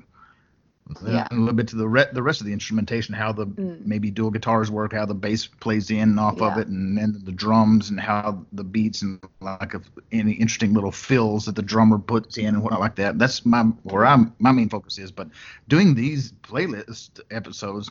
yeah. 1.06 1.28
a 1.30 1.34
little 1.34 1.54
bit 1.54 1.68
to 1.68 1.76
the 1.76 1.88
re- 1.88 2.08
the 2.12 2.22
rest 2.22 2.40
of 2.40 2.46
the 2.46 2.52
instrumentation, 2.52 3.14
how 3.14 3.32
the 3.32 3.46
mm. 3.46 3.84
maybe 3.84 4.10
dual 4.10 4.30
guitars 4.30 4.70
work, 4.70 4.92
how 4.92 5.06
the 5.06 5.14
bass 5.14 5.46
plays 5.46 5.90
in 5.90 6.10
and 6.10 6.20
off 6.20 6.38
yeah. 6.38 6.52
of 6.52 6.58
it, 6.58 6.68
and 6.68 6.96
then 6.96 7.20
the 7.24 7.32
drums 7.32 7.90
and 7.90 8.00
how 8.00 8.44
the 8.52 8.64
beats 8.64 9.02
and 9.02 9.20
like 9.40 9.74
a, 9.74 9.82
any 10.12 10.32
interesting 10.32 10.74
little 10.74 10.92
fills 10.92 11.46
that 11.46 11.56
the 11.56 11.62
drummer 11.62 11.98
puts 11.98 12.38
in 12.38 12.46
and 12.46 12.62
whatnot 12.62 12.80
like 12.80 12.96
that. 12.96 13.18
That's 13.18 13.44
my 13.44 13.62
where 13.82 14.06
I'm 14.06 14.34
my 14.38 14.52
main 14.52 14.68
focus 14.68 14.98
is. 14.98 15.10
But 15.10 15.28
doing 15.68 15.94
these 15.94 16.32
playlist 16.42 17.20
episodes 17.30 17.90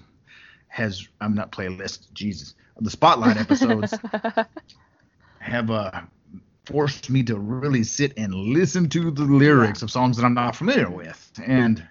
has 0.69 1.07
I'm 1.21 1.35
not 1.35 1.51
playlist 1.51 2.11
Jesus 2.13 2.55
the 2.79 2.89
spotlight 2.89 3.37
episodes 3.37 3.93
have 5.39 5.71
uh 5.71 6.01
forced 6.65 7.09
me 7.09 7.23
to 7.23 7.37
really 7.37 7.83
sit 7.83 8.13
and 8.17 8.33
listen 8.33 8.89
to 8.89 9.09
the 9.09 9.23
lyrics 9.23 9.81
of 9.81 9.89
songs 9.89 10.17
that 10.17 10.25
I'm 10.25 10.33
not 10.33 10.55
familiar 10.55 10.89
with 10.89 11.31
and 11.45 11.85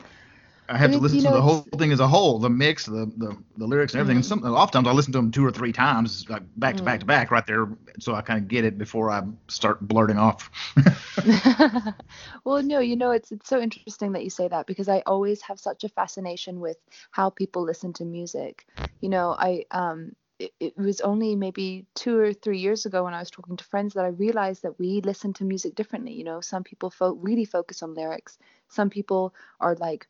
I 0.69 0.77
have 0.77 0.93
to 0.93 0.99
listen 0.99 1.23
to 1.23 1.31
the 1.31 1.41
whole 1.41 1.61
thing 1.79 1.93
as 1.93 2.01
a 2.01 2.09
whole, 2.09 2.39
the 2.39 2.51
mix, 2.51 2.87
the 2.87 3.11
the, 3.17 3.37
the 3.57 3.67
lyrics 3.67 3.95
and 3.95 4.01
everything. 4.01 4.23
Mm-hmm. 4.23 4.33
And 4.33 4.43
some 4.45 4.55
oftentimes 4.55 4.89
I 4.89 4.93
listen 4.93 5.13
to 5.13 5.19
them 5.19 5.31
two 5.31 5.45
or 5.45 5.51
three 5.51 5.73
times, 5.73 6.29
like 6.29 6.43
back 6.57 6.77
to 6.77 6.83
back 6.83 7.01
to 7.01 7.05
mm. 7.05 7.09
back, 7.09 7.31
right 7.31 7.47
there, 7.47 7.69
so 7.99 8.15
I 8.15 8.23
kind 8.23 8.41
of 8.41 8.49
get 8.49 8.65
it 8.65 8.79
before 8.79 9.11
I 9.11 9.23
start 9.49 9.87
blurting 9.87 10.19
off. 10.19 10.51
well, 12.45 12.63
no, 12.63 12.81
you 12.81 12.97
know, 12.97 13.11
it's 13.11 13.33
it's 13.33 13.49
so 13.49 13.61
interesting 13.61 14.13
that 14.13 14.25
you 14.25 14.31
say 14.31 14.49
that 14.49 14.67
because 14.67 14.89
I 14.89 15.03
always 15.07 15.43
have 15.43 15.61
such 15.61 15.85
a 15.85 15.89
fascination 15.89 16.61
with 16.61 16.79
how 17.11 17.31
people 17.31 17.63
listen 17.63 17.93
to 17.95 18.05
music. 18.05 18.67
You 19.01 19.09
know, 19.09 19.37
I 19.39 19.65
um 19.71 20.13
it, 20.39 20.53
it 20.61 20.77
was 20.77 21.01
only 21.01 21.35
maybe 21.35 21.87
two 21.95 22.19
or 22.19 22.33
three 22.33 22.59
years 22.59 22.87
ago 22.87 23.05
when 23.05 23.15
I 23.15 23.21
was 23.21 23.31
talking 23.31 23.57
to 23.57 23.65
friends 23.65 23.95
that 23.95 24.05
I 24.05 24.09
realized 24.09 24.63
that 24.63 24.79
we 24.79 25.01
listen 25.01 25.33
to 25.35 25.45
music 25.45 25.75
differently. 25.75 26.13
You 26.13 26.25
know, 26.25 26.41
some 26.41 26.63
people 26.63 26.91
fo- 26.91 27.15
really 27.15 27.45
focus 27.45 27.83
on 27.83 27.95
lyrics. 27.95 28.39
Some 28.69 28.91
people 28.91 29.35
are 29.61 29.75
like 29.77 30.07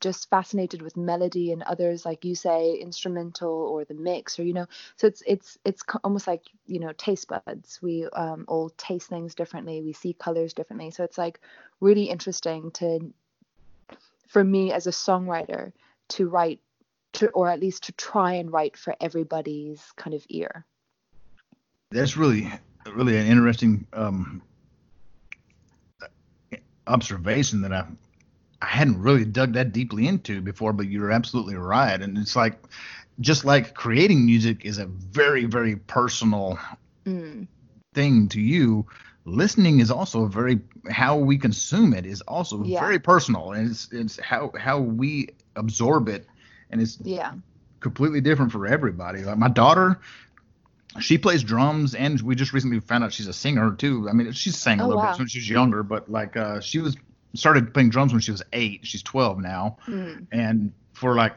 just 0.00 0.28
fascinated 0.28 0.82
with 0.82 0.96
melody 0.96 1.52
and 1.52 1.62
others 1.62 2.04
like 2.04 2.24
you 2.24 2.34
say 2.34 2.74
instrumental 2.74 3.50
or 3.50 3.84
the 3.84 3.94
mix 3.94 4.38
or 4.38 4.42
you 4.42 4.52
know 4.52 4.66
so 4.96 5.06
it's 5.06 5.22
it's 5.26 5.58
it's 5.64 5.82
almost 6.04 6.26
like 6.26 6.42
you 6.66 6.78
know 6.78 6.92
taste 6.96 7.28
buds. 7.28 7.80
We 7.82 8.06
um, 8.06 8.44
all 8.48 8.70
taste 8.70 9.08
things 9.08 9.34
differently. 9.34 9.82
We 9.82 9.92
see 9.92 10.12
colors 10.14 10.54
differently. 10.54 10.90
So 10.90 11.04
it's 11.04 11.18
like 11.18 11.40
really 11.80 12.04
interesting 12.04 12.70
to 12.72 13.12
for 14.28 14.42
me 14.42 14.72
as 14.72 14.86
a 14.86 14.90
songwriter 14.90 15.72
to 16.08 16.28
write 16.28 16.60
to 17.14 17.28
or 17.28 17.48
at 17.48 17.60
least 17.60 17.84
to 17.84 17.92
try 17.92 18.34
and 18.34 18.52
write 18.52 18.76
for 18.76 18.96
everybody's 19.00 19.82
kind 19.96 20.14
of 20.14 20.24
ear. 20.28 20.64
That's 21.90 22.16
really 22.16 22.50
really 22.92 23.16
an 23.16 23.26
interesting 23.26 23.86
um, 23.92 24.42
observation 26.86 27.60
that 27.62 27.72
I 27.72 27.86
I 28.62 28.66
hadn't 28.66 29.00
really 29.00 29.24
dug 29.24 29.54
that 29.54 29.72
deeply 29.72 30.06
into 30.06 30.40
before, 30.40 30.72
but 30.72 30.86
you're 30.86 31.10
absolutely 31.10 31.56
right. 31.56 32.00
And 32.00 32.16
it's 32.16 32.36
like, 32.36 32.62
just 33.20 33.44
like 33.44 33.74
creating 33.74 34.24
music 34.24 34.64
is 34.64 34.78
a 34.78 34.86
very, 34.86 35.44
very 35.44 35.76
personal 35.76 36.58
mm. 37.04 37.46
thing 37.92 38.28
to 38.28 38.40
you. 38.40 38.86
Listening 39.24 39.80
is 39.80 39.90
also 39.90 40.26
very 40.26 40.60
how 40.90 41.16
we 41.16 41.38
consume 41.38 41.92
it 41.92 42.06
is 42.06 42.20
also 42.22 42.62
yeah. 42.64 42.80
very 42.80 42.98
personal, 42.98 43.52
and 43.52 43.70
it's 43.70 43.88
it's 43.92 44.18
how 44.18 44.50
how 44.58 44.80
we 44.80 45.28
absorb 45.54 46.08
it, 46.08 46.26
and 46.70 46.80
it's 46.80 46.98
yeah 47.04 47.32
completely 47.78 48.20
different 48.20 48.50
for 48.50 48.66
everybody. 48.66 49.22
Like 49.22 49.38
my 49.38 49.48
daughter, 49.48 50.00
she 50.98 51.18
plays 51.18 51.44
drums 51.44 51.94
and 51.94 52.20
we 52.20 52.34
just 52.34 52.52
recently 52.52 52.80
found 52.80 53.04
out 53.04 53.12
she's 53.12 53.28
a 53.28 53.32
singer 53.32 53.74
too. 53.74 54.08
I 54.08 54.12
mean, 54.12 54.32
she 54.32 54.50
sang 54.50 54.80
a 54.80 54.84
oh, 54.84 54.88
little 54.88 55.02
wow. 55.02 55.12
bit 55.12 55.18
when 55.20 55.28
she 55.28 55.38
was 55.38 55.48
younger, 55.48 55.84
but 55.84 56.10
like 56.10 56.36
uh, 56.36 56.60
she 56.60 56.80
was 56.80 56.96
started 57.34 57.72
playing 57.72 57.90
drums 57.90 58.12
when 58.12 58.20
she 58.20 58.30
was 58.30 58.42
eight. 58.52 58.86
She's 58.86 59.02
12 59.02 59.40
now. 59.40 59.78
Mm. 59.86 60.26
And 60.32 60.72
for 60.92 61.14
like 61.14 61.34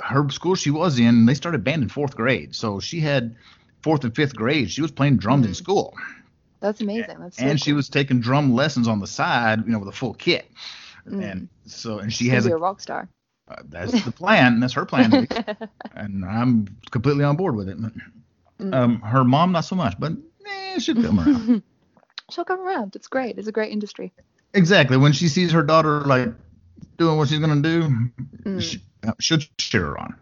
her 0.00 0.28
school 0.30 0.54
she 0.54 0.70
was 0.70 0.98
in, 0.98 1.26
they 1.26 1.34
started 1.34 1.64
band 1.64 1.82
in 1.82 1.88
fourth 1.88 2.16
grade. 2.16 2.54
So 2.54 2.80
she 2.80 3.00
had 3.00 3.36
fourth 3.82 4.04
and 4.04 4.14
fifth 4.14 4.34
grade. 4.34 4.70
She 4.70 4.82
was 4.82 4.90
playing 4.90 5.18
drums 5.18 5.44
mm. 5.44 5.50
in 5.50 5.54
school. 5.54 5.94
That's 6.60 6.80
amazing. 6.80 7.18
That's 7.20 7.36
so 7.36 7.42
and 7.42 7.52
cool. 7.52 7.64
she 7.64 7.72
was 7.74 7.88
taking 7.88 8.20
drum 8.20 8.54
lessons 8.54 8.88
on 8.88 9.00
the 9.00 9.06
side, 9.06 9.64
you 9.66 9.72
know, 9.72 9.78
with 9.78 9.88
a 9.88 9.92
full 9.92 10.14
kit. 10.14 10.50
Mm. 11.06 11.30
And 11.30 11.48
so, 11.66 11.98
and 11.98 12.12
she 12.12 12.28
has 12.28 12.46
a, 12.46 12.54
a 12.54 12.58
rock 12.58 12.80
star. 12.80 13.08
Uh, 13.46 13.56
that's 13.68 14.04
the 14.04 14.12
plan. 14.12 14.60
That's 14.60 14.72
her 14.72 14.86
plan. 14.86 15.28
and 15.94 16.24
I'm 16.24 16.66
completely 16.90 17.24
on 17.24 17.36
board 17.36 17.56
with 17.56 17.68
it. 17.68 17.76
Mm. 18.58 18.74
Um, 18.74 19.00
her 19.00 19.24
mom, 19.24 19.52
not 19.52 19.66
so 19.66 19.76
much, 19.76 19.94
but 19.98 20.12
eh, 20.46 20.78
she'll 20.78 20.94
come 21.02 21.20
around. 21.20 21.62
she'll 22.30 22.44
come 22.44 22.60
around. 22.60 22.96
It's 22.96 23.08
great. 23.08 23.36
It's 23.36 23.48
a 23.48 23.52
great 23.52 23.72
industry. 23.72 24.14
Exactly. 24.54 24.96
When 24.96 25.12
she 25.12 25.28
sees 25.28 25.52
her 25.52 25.62
daughter 25.62 26.00
like 26.02 26.28
doing 26.96 27.18
what 27.18 27.28
she's 27.28 27.40
gonna 27.40 27.60
do, 27.60 27.88
mm. 28.44 28.62
she, 28.62 28.80
she'll 29.18 29.38
cheer 29.58 29.86
her 29.86 29.98
on. 29.98 30.16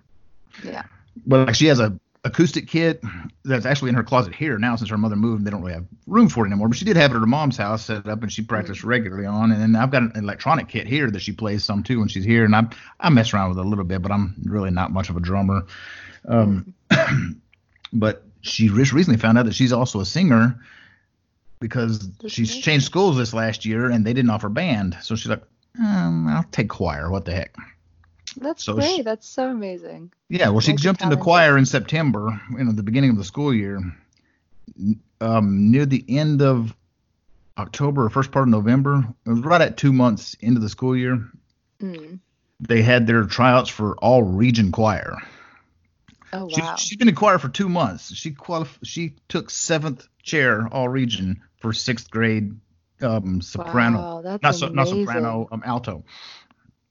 Yeah. 0.65 0.83
But 1.27 1.47
like 1.47 1.55
she 1.55 1.67
has 1.67 1.81
a 1.81 1.99
acoustic 2.25 2.69
kit 2.69 3.03
that's 3.45 3.67
actually 3.67 3.89
in 3.89 3.97
her 3.97 4.05
closet 4.05 4.33
here 4.33 4.57
now 4.57 4.77
since 4.77 4.89
her 4.89 4.97
mother 4.97 5.17
moved. 5.17 5.45
They 5.45 5.51
don't 5.51 5.61
really 5.61 5.75
have 5.75 5.87
room 6.07 6.29
for 6.29 6.45
it 6.45 6.49
anymore. 6.49 6.69
But 6.69 6.79
she 6.79 6.85
did 6.85 6.97
have 6.97 7.11
it 7.11 7.15
at 7.15 7.21
her 7.21 7.27
mom's 7.27 7.57
house 7.57 7.85
set 7.85 8.07
up 8.07 8.23
and 8.23 8.33
she 8.33 8.43
practiced 8.43 8.83
mm. 8.83 8.87
regularly 8.87 9.27
on. 9.27 9.53
And 9.53 9.61
then 9.61 9.77
I've 9.77 9.91
got 9.91 10.03
an 10.03 10.13
electronic 10.17 10.69
kit 10.69 10.87
here 10.87 11.11
that 11.11 11.21
she 11.21 11.33
plays 11.33 11.65
some 11.65 11.83
too 11.83 11.99
when 11.99 12.09
she's 12.09 12.25
here. 12.25 12.45
And 12.45 12.57
I 12.57 12.67
I 13.01 13.11
mess 13.11 13.35
around 13.35 13.51
with 13.51 13.59
it 13.59 13.67
a 13.67 13.69
little 13.69 13.85
bit, 13.85 14.01
but 14.01 14.13
I'm 14.13 14.35
really 14.45 14.71
not 14.71 14.93
much 14.93 15.11
of 15.11 15.17
a 15.17 15.21
drummer. 15.21 15.67
Um, 16.27 16.73
but 17.93 18.25
she 18.41 18.69
just 18.69 18.93
recently 18.93 19.19
found 19.19 19.39
out 19.39 19.45
that 19.45 19.55
she's 19.55 19.73
also 19.73 20.01
a 20.01 20.07
singer 20.07 20.59
because 21.63 22.11
That's 22.19 22.35
she's 22.35 22.55
changed 22.59 22.85
schools 22.85 23.17
this 23.17 23.33
last 23.33 23.65
year 23.65 23.91
and 23.91 24.05
they 24.05 24.13
didn't 24.13 24.31
offer 24.31 24.51
band. 24.51 24.97
So 25.01 25.15
she's 25.15 25.31
like, 25.31 25.43
um, 25.81 26.29
I'll 26.29 26.45
take 26.53 26.69
choir. 26.69 27.11
What 27.11 27.25
the 27.25 27.33
heck? 27.33 27.55
That's 28.37 28.65
So 28.65 28.75
great. 28.75 28.97
she- 28.97 29.03
That's 29.03 29.27
so 29.27 29.51
amazing. 29.51 30.13
Yeah, 30.29 30.49
well, 30.51 30.61
she 30.61 30.75
jumped 30.75 31.03
into 31.03 31.17
choir 31.17 31.57
in 31.57 31.65
September, 31.67 32.41
you 32.51 32.65
know, 32.65 32.73
the 32.73 32.83
beginning 32.83 33.11
of 33.11 33.17
the 33.17 33.25
school 33.25 33.55
year. 33.55 33.81
Um, 35.21 35.71
near 35.71 35.87
the 35.87 36.05
end 36.09 36.43
of 36.43 36.75
October 37.59 38.05
or 38.07 38.11
first 38.11 38.33
part 38.33 38.49
of 38.49 38.51
November, 38.51 39.05
it 39.27 39.31
was 39.31 39.41
right 39.41 39.61
at 39.61 39.77
two 39.77 39.93
months 39.93 40.35
into 40.41 40.61
the 40.61 40.69
school 40.69 40.97
year. 40.97 41.29
Mm. 41.81 42.19
They 42.61 42.83
had 42.83 43.07
their 43.07 43.25
tryouts 43.25 43.69
for 43.71 43.97
all 43.97 44.23
region 44.23 44.73
choir. 44.73 45.17
Oh 46.33 46.49
She, 46.49 46.61
wow. 46.63 46.77
she's 46.77 46.97
been 46.97 47.09
in 47.09 47.15
choir 47.15 47.39
for 47.39 47.49
two 47.51 47.69
months. 47.69 48.15
She 48.15 48.31
qualif- 48.31 48.79
She 48.83 49.17
took 49.29 49.51
seventh 49.51 50.07
chair 50.23 50.67
all 50.73 50.89
region 50.89 51.43
for 51.63 51.73
sixth 51.73 52.11
grade 52.11 52.53
um, 53.01 53.41
soprano, 53.41 53.99
Wow, 53.99 54.23
that's 54.23 54.43
not 54.43 54.55
so, 54.55 54.69
not 54.69 54.89
soprano, 54.89 55.49
um, 55.51 55.63
alto. 55.65 56.05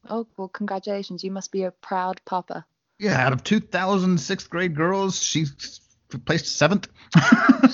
Oh 0.09 0.25
well, 0.37 0.47
congratulations. 0.47 1.23
You 1.23 1.31
must 1.31 1.51
be 1.51 1.63
a 1.63 1.71
proud 1.71 2.21
papa. 2.25 2.65
Yeah, 2.97 3.19
out 3.25 3.33
of 3.33 3.43
2,000 3.43 4.19
sixth 4.19 4.49
grade 4.49 4.75
girls, 4.75 5.21
she 5.21 5.45
placed 6.25 6.55
seventh. 6.55 6.87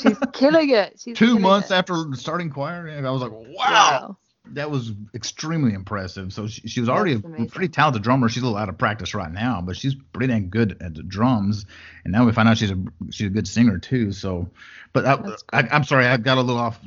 She's 0.01 0.17
killing 0.33 0.69
it. 0.69 0.93
She's 0.99 1.17
two 1.17 1.25
killing 1.25 1.41
months 1.41 1.69
it. 1.69 1.75
after 1.75 2.05
starting 2.13 2.49
choir, 2.49 2.87
and 2.87 3.05
I 3.05 3.11
was 3.11 3.21
like, 3.21 3.31
wow, 3.31 3.47
Wow. 3.57 4.17
That 4.53 4.71
was 4.71 4.91
extremely 5.13 5.73
impressive. 5.73 6.31
So 6.33 6.47
she, 6.47 6.67
she 6.67 6.79
was 6.79 6.89
already 6.89 7.13
a 7.13 7.19
pretty 7.51 7.69
talented 7.69 8.03
drummer. 8.03 8.29
She's 8.29 8.43
a 8.43 8.45
little 8.45 8.57
out 8.57 8.69
of 8.69 8.77
practice 8.77 9.13
right 9.13 9.31
now, 9.31 9.61
but 9.61 9.75
she's 9.77 9.95
pretty 10.13 10.31
dang 10.33 10.49
good 10.49 10.77
at 10.81 10.93
the 10.95 11.03
drums. 11.03 11.65
And 12.03 12.11
now 12.11 12.25
we 12.25 12.31
find 12.31 12.47
out 12.49 12.57
she's 12.57 12.71
a 12.71 12.77
she's 13.11 13.27
a 13.27 13.31
good 13.31 13.47
singer 13.47 13.77
too. 13.77 14.11
So, 14.11 14.49
but 14.93 15.05
I, 15.05 15.15
That's 15.17 15.43
I, 15.53 15.59
I'm 15.71 15.83
sorry, 15.83 16.05
I 16.05 16.17
got 16.17 16.37
a 16.37 16.41
little 16.41 16.61
off 16.61 16.79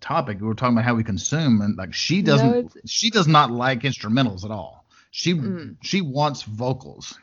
topic. 0.00 0.40
We 0.40 0.46
were 0.46 0.54
talking 0.54 0.74
about 0.76 0.84
how 0.84 0.94
we 0.94 1.04
consume, 1.04 1.60
and 1.62 1.76
like 1.76 1.94
she 1.94 2.22
doesn't, 2.22 2.54
it's- 2.54 2.76
she 2.90 3.10
does 3.10 3.26
not 3.28 3.50
like 3.50 3.80
instrumentals 3.82 4.44
at 4.44 4.50
all. 4.50 4.84
She 5.10 5.34
Mm. 5.34 5.76
she 5.82 6.00
wants 6.02 6.42
vocals. 6.42 7.18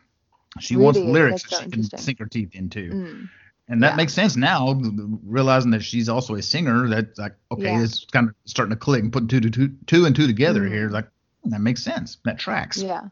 She 0.60 0.76
wants 0.76 1.00
lyrics 1.00 1.44
that 1.50 1.64
she 1.64 1.70
can 1.70 1.84
sink 2.00 2.20
her 2.20 2.26
teeth 2.28 2.50
into. 2.54 2.90
Mm. 2.92 3.30
And 3.70 3.82
that 3.82 3.92
Yeah. 3.92 3.96
makes 3.96 4.14
sense 4.14 4.36
now, 4.36 4.80
realizing 5.26 5.72
that 5.72 5.84
she's 5.84 6.10
also 6.10 6.36
a 6.36 6.42
singer. 6.42 6.88
That 6.90 7.18
like, 7.18 7.36
okay, 7.52 7.74
Yeah. 7.74 7.84
it's 7.84 8.06
kind 8.06 8.28
of 8.28 8.36
starting 8.46 8.72
to 8.72 8.76
click 8.80 9.02
and 9.02 9.12
putting 9.12 9.30
two 9.30 9.40
to 9.40 9.50
two, 9.50 9.70
two 9.88 10.06
and 10.06 10.16
two 10.16 10.28
together 10.28 10.62
Mhm. 10.62 10.70
here. 10.70 10.90
Like 10.90 11.08
that 11.46 11.62
makes 11.62 11.82
sense. 11.82 12.18
That 12.26 12.38
tracks. 12.40 12.82
Yeah. 12.82 13.08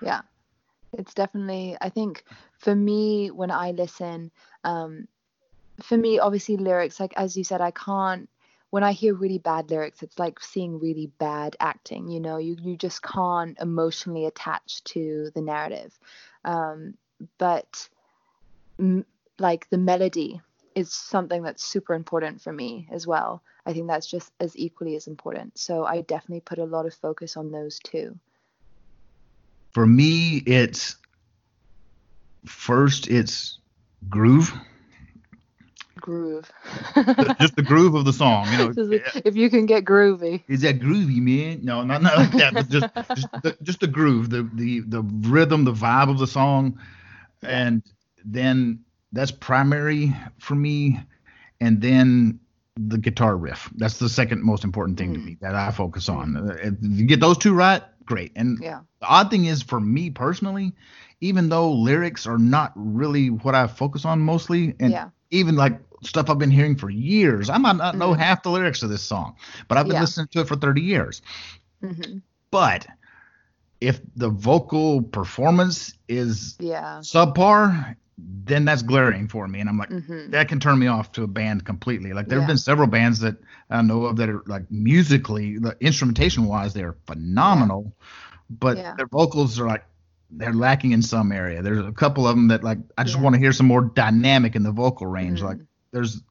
Yeah. 0.00 0.22
It's 0.92 1.14
definitely 1.14 1.76
I 1.80 1.88
think 1.88 2.24
for 2.58 2.74
me 2.74 3.30
when 3.30 3.50
I 3.50 3.72
listen, 3.72 4.30
um 4.64 5.08
for 5.82 5.96
me 5.96 6.18
obviously 6.18 6.56
lyrics, 6.56 7.00
like 7.00 7.14
as 7.16 7.36
you 7.36 7.44
said, 7.44 7.60
I 7.60 7.70
can't 7.72 8.28
when 8.70 8.84
I 8.84 8.92
hear 8.92 9.12
really 9.14 9.38
bad 9.38 9.70
lyrics, 9.70 10.02
it's 10.02 10.18
like 10.18 10.40
seeing 10.40 10.78
really 10.78 11.06
bad 11.18 11.56
acting, 11.60 12.08
you 12.08 12.20
know, 12.20 12.36
you 12.36 12.56
you 12.60 12.76
just 12.76 13.02
can't 13.02 13.58
emotionally 13.60 14.26
attach 14.26 14.84
to 14.84 15.30
the 15.34 15.40
narrative. 15.42 15.98
Um 16.44 16.94
but 17.38 17.88
m- 18.78 19.06
like 19.42 19.68
the 19.68 19.76
melody 19.76 20.40
is 20.74 20.90
something 20.90 21.42
that's 21.42 21.62
super 21.62 21.92
important 21.92 22.40
for 22.40 22.52
me 22.52 22.88
as 22.90 23.06
well. 23.06 23.42
I 23.66 23.74
think 23.74 23.88
that's 23.88 24.06
just 24.06 24.32
as 24.40 24.56
equally 24.56 24.96
as 24.96 25.06
important. 25.06 25.58
So 25.58 25.84
I 25.84 26.00
definitely 26.00 26.40
put 26.40 26.58
a 26.58 26.64
lot 26.64 26.86
of 26.86 26.94
focus 26.94 27.36
on 27.36 27.50
those 27.50 27.78
two. 27.80 28.18
For 29.72 29.84
me, 29.84 30.42
it's 30.46 30.96
first 32.44 33.08
it's 33.08 33.58
groove, 34.08 34.52
groove. 36.00 36.50
just 37.40 37.56
the 37.56 37.64
groove 37.64 37.94
of 37.94 38.04
the 38.04 38.12
song. 38.12 38.46
You 38.52 38.58
know, 38.58 38.74
if 39.24 39.34
you 39.34 39.48
can 39.48 39.66
get 39.66 39.84
groovy. 39.84 40.42
is 40.48 40.60
that 40.60 40.78
groovy, 40.80 41.20
man? 41.20 41.64
No, 41.64 41.82
not 41.82 42.02
not 42.02 42.18
like 42.18 42.32
that, 42.32 42.54
but 42.54 42.68
just 42.68 42.88
just 43.14 43.42
the, 43.42 43.56
just 43.62 43.80
the 43.80 43.86
groove, 43.86 44.28
the 44.30 44.48
the 44.54 44.80
the 44.80 45.02
rhythm, 45.02 45.64
the 45.64 45.72
vibe 45.72 46.10
of 46.10 46.18
the 46.18 46.26
song, 46.26 46.78
and 47.42 47.82
then 48.24 48.84
that's 49.12 49.30
primary 49.30 50.14
for 50.38 50.54
me, 50.54 51.00
and 51.60 51.80
then 51.80 52.40
the 52.76 52.98
guitar 52.98 53.36
riff. 53.36 53.70
That's 53.76 53.98
the 53.98 54.08
second 54.08 54.42
most 54.42 54.64
important 54.64 54.98
thing 54.98 55.12
to 55.14 55.20
Mm. 55.20 55.24
me 55.24 55.36
that 55.40 55.54
I 55.54 55.70
focus 55.70 56.08
on. 56.08 56.50
If 56.62 56.74
you 56.80 57.06
get 57.06 57.20
those 57.20 57.38
two 57.38 57.54
right, 57.54 57.82
great. 58.06 58.32
And 58.34 58.58
Yeah. 58.62 58.80
the 59.00 59.06
odd 59.06 59.30
thing 59.30 59.44
is 59.44 59.62
for 59.62 59.78
me 59.78 60.10
personally, 60.10 60.72
even 61.20 61.48
though 61.50 61.72
lyrics 61.72 62.26
are 62.26 62.38
not 62.38 62.72
really 62.74 63.28
what 63.30 63.54
I 63.54 63.66
focus 63.66 64.04
on 64.04 64.20
mostly, 64.20 64.74
and 64.80 64.92
Yeah. 64.92 65.10
even 65.30 65.54
like 65.56 65.78
stuff 66.02 66.30
I've 66.30 66.38
been 66.38 66.50
hearing 66.50 66.76
for 66.76 66.90
years, 66.90 67.50
I 67.50 67.58
might 67.58 67.76
not 67.76 67.96
know 67.96 68.12
Mhm. 68.12 68.18
half 68.18 68.42
the 68.42 68.50
lyrics 68.50 68.82
of 68.82 68.88
this 68.90 69.02
song, 69.02 69.36
but 69.68 69.76
I've 69.78 69.86
been 69.86 69.96
Yeah. 69.96 70.00
listening 70.00 70.28
to 70.32 70.40
it 70.40 70.48
for 70.48 70.56
30 70.56 70.82
years. 70.82 71.22
hmm 71.80 72.18
But 72.50 72.86
if 73.80 74.00
the 74.16 74.28
vocal 74.30 75.02
performance 75.02 75.92
is 76.08 76.56
Yeah. 76.58 77.00
subpar, 77.00 77.96
then 78.44 78.64
that's 78.64 78.82
glaring 78.82 79.28
for 79.28 79.46
me, 79.48 79.60
and 79.60 79.68
I'm 79.68 79.78
like, 79.78 79.88
hmm 79.90 80.30
that 80.30 80.48
can 80.48 80.60
turn 80.60 80.78
me 80.78 80.86
off 80.86 81.12
to 81.12 81.22
a 81.22 81.26
band 81.26 81.64
completely. 81.64 82.12
Like 82.12 82.28
there 82.28 82.38
have 82.38 82.44
Yeah. 82.48 82.52
been 82.52 82.58
several 82.58 82.86
bands 82.88 83.20
that 83.20 83.36
I 83.70 83.82
know 83.82 84.04
of 84.06 84.16
that 84.16 84.28
are 84.28 84.42
like 84.46 84.70
musically, 84.70 85.58
the 85.58 85.76
instrumentation 85.80 86.46
wise, 86.46 86.74
they're 86.74 86.96
phenomenal, 87.06 87.92
but 88.50 88.76
Yeah. 88.76 88.94
their 88.96 89.06
vocals 89.06 89.58
are 89.60 89.66
like 89.66 89.84
they're 90.34 90.54
lacking 90.54 90.92
in 90.92 91.02
some 91.02 91.30
area. 91.30 91.60
There's 91.62 91.84
a 91.84 91.92
couple 91.92 92.26
of 92.26 92.34
them 92.36 92.48
that 92.48 92.64
like 92.64 92.78
I 92.96 93.04
just 93.04 93.16
Yeah. 93.16 93.22
want 93.22 93.34
to 93.34 93.38
hear 93.40 93.52
some 93.52 93.66
more 93.66 93.82
dynamic 93.82 94.56
in 94.56 94.62
the 94.62 94.72
vocal 94.72 95.06
range. 95.06 95.40
Mhm. 95.40 95.44
Like 95.44 95.58
there's 95.92 96.22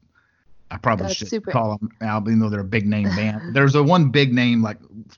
I 0.74 0.78
probably 0.78 1.08
That's 1.08 1.18
should 1.18 1.28
super- 1.28 1.52
call 1.52 1.78
them 1.78 1.90
out, 2.02 2.24
even 2.28 2.40
though 2.40 2.48
they're 2.50 2.62
a 2.62 2.64
big 2.64 2.88
name 2.88 3.04
band. 3.18 3.54
There's 3.54 3.76
a 3.76 3.84
one 3.84 4.10
big 4.10 4.34
name, 4.34 4.62
like 4.62 4.78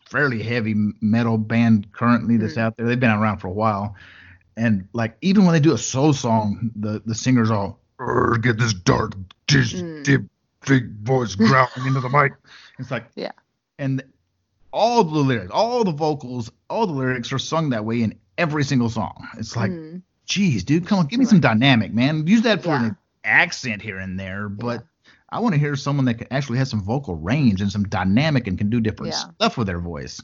fairly 0.10 0.42
heavy 0.42 0.74
metal 1.00 1.38
band 1.38 1.92
currently 1.94 2.38
that's 2.38 2.56
Mm. 2.56 2.62
out 2.62 2.76
there. 2.78 2.88
They've 2.88 3.00
been 3.00 3.12
around 3.12 3.38
for 3.38 3.48
a 3.50 3.54
while, 3.54 3.96
and 4.58 4.88
like 4.94 5.18
even 5.22 5.46
when 5.46 5.54
they 5.54 5.60
do 5.60 5.74
a 5.74 5.78
soul 5.78 6.14
song, 6.14 6.72
the 6.76 7.02
the 7.06 7.16
singer's 7.16 7.52
all 7.52 7.80
get 8.42 8.58
this 8.58 8.74
dark, 8.74 9.14
dis- 9.48 9.74
Mm. 9.74 10.04
deep, 10.04 10.22
big 10.68 10.92
voice 11.04 11.36
growling 11.36 11.86
into 11.88 12.00
the 12.02 12.10
mic. 12.10 12.34
It's 12.80 12.92
like 12.92 13.06
Yeah. 13.16 13.32
and 13.80 14.04
all 14.72 15.04
the 15.04 15.20
lyrics, 15.20 15.52
all 15.54 15.84
the 15.84 15.92
vocals, 15.92 16.52
all 16.70 16.88
the 16.88 16.94
lyrics 16.94 17.32
are 17.32 17.40
sung 17.40 17.70
that 17.70 17.86
way 17.86 18.02
in 18.02 18.16
every 18.38 18.64
single 18.64 18.90
song. 18.90 19.28
It's 19.38 19.56
like, 19.56 19.72
Mm. 19.72 20.02
geez, 20.26 20.64
dude, 20.64 20.88
come 20.88 21.00
on, 21.00 21.06
give 21.08 21.20
me 21.20 21.26
Right. 21.26 21.30
some 21.30 21.40
dynamic, 21.40 21.94
man. 21.94 22.26
Use 22.28 22.42
that 22.42 22.64
for 22.64 22.70
Yeah. 22.70 22.86
an 22.88 22.98
accent 23.24 23.82
here 23.82 24.00
and 24.00 24.20
there, 24.20 24.50
but 24.50 24.86
I 25.30 25.40
want 25.40 25.54
to 25.54 25.60
hear 25.60 25.76
someone 25.76 26.06
that 26.06 26.16
can 26.16 26.28
actually 26.32 26.58
has 26.58 26.70
some 26.70 26.82
vocal 26.84 27.16
range 27.16 27.62
and 27.62 27.72
some 27.72 27.84
dynamic 27.86 28.48
and 28.48 28.58
can 28.58 28.70
do 28.70 28.80
different 28.82 29.14
Yeah. 29.14 29.20
stuff 29.36 29.58
with 29.58 29.68
their 29.68 29.80
voice. 29.80 30.22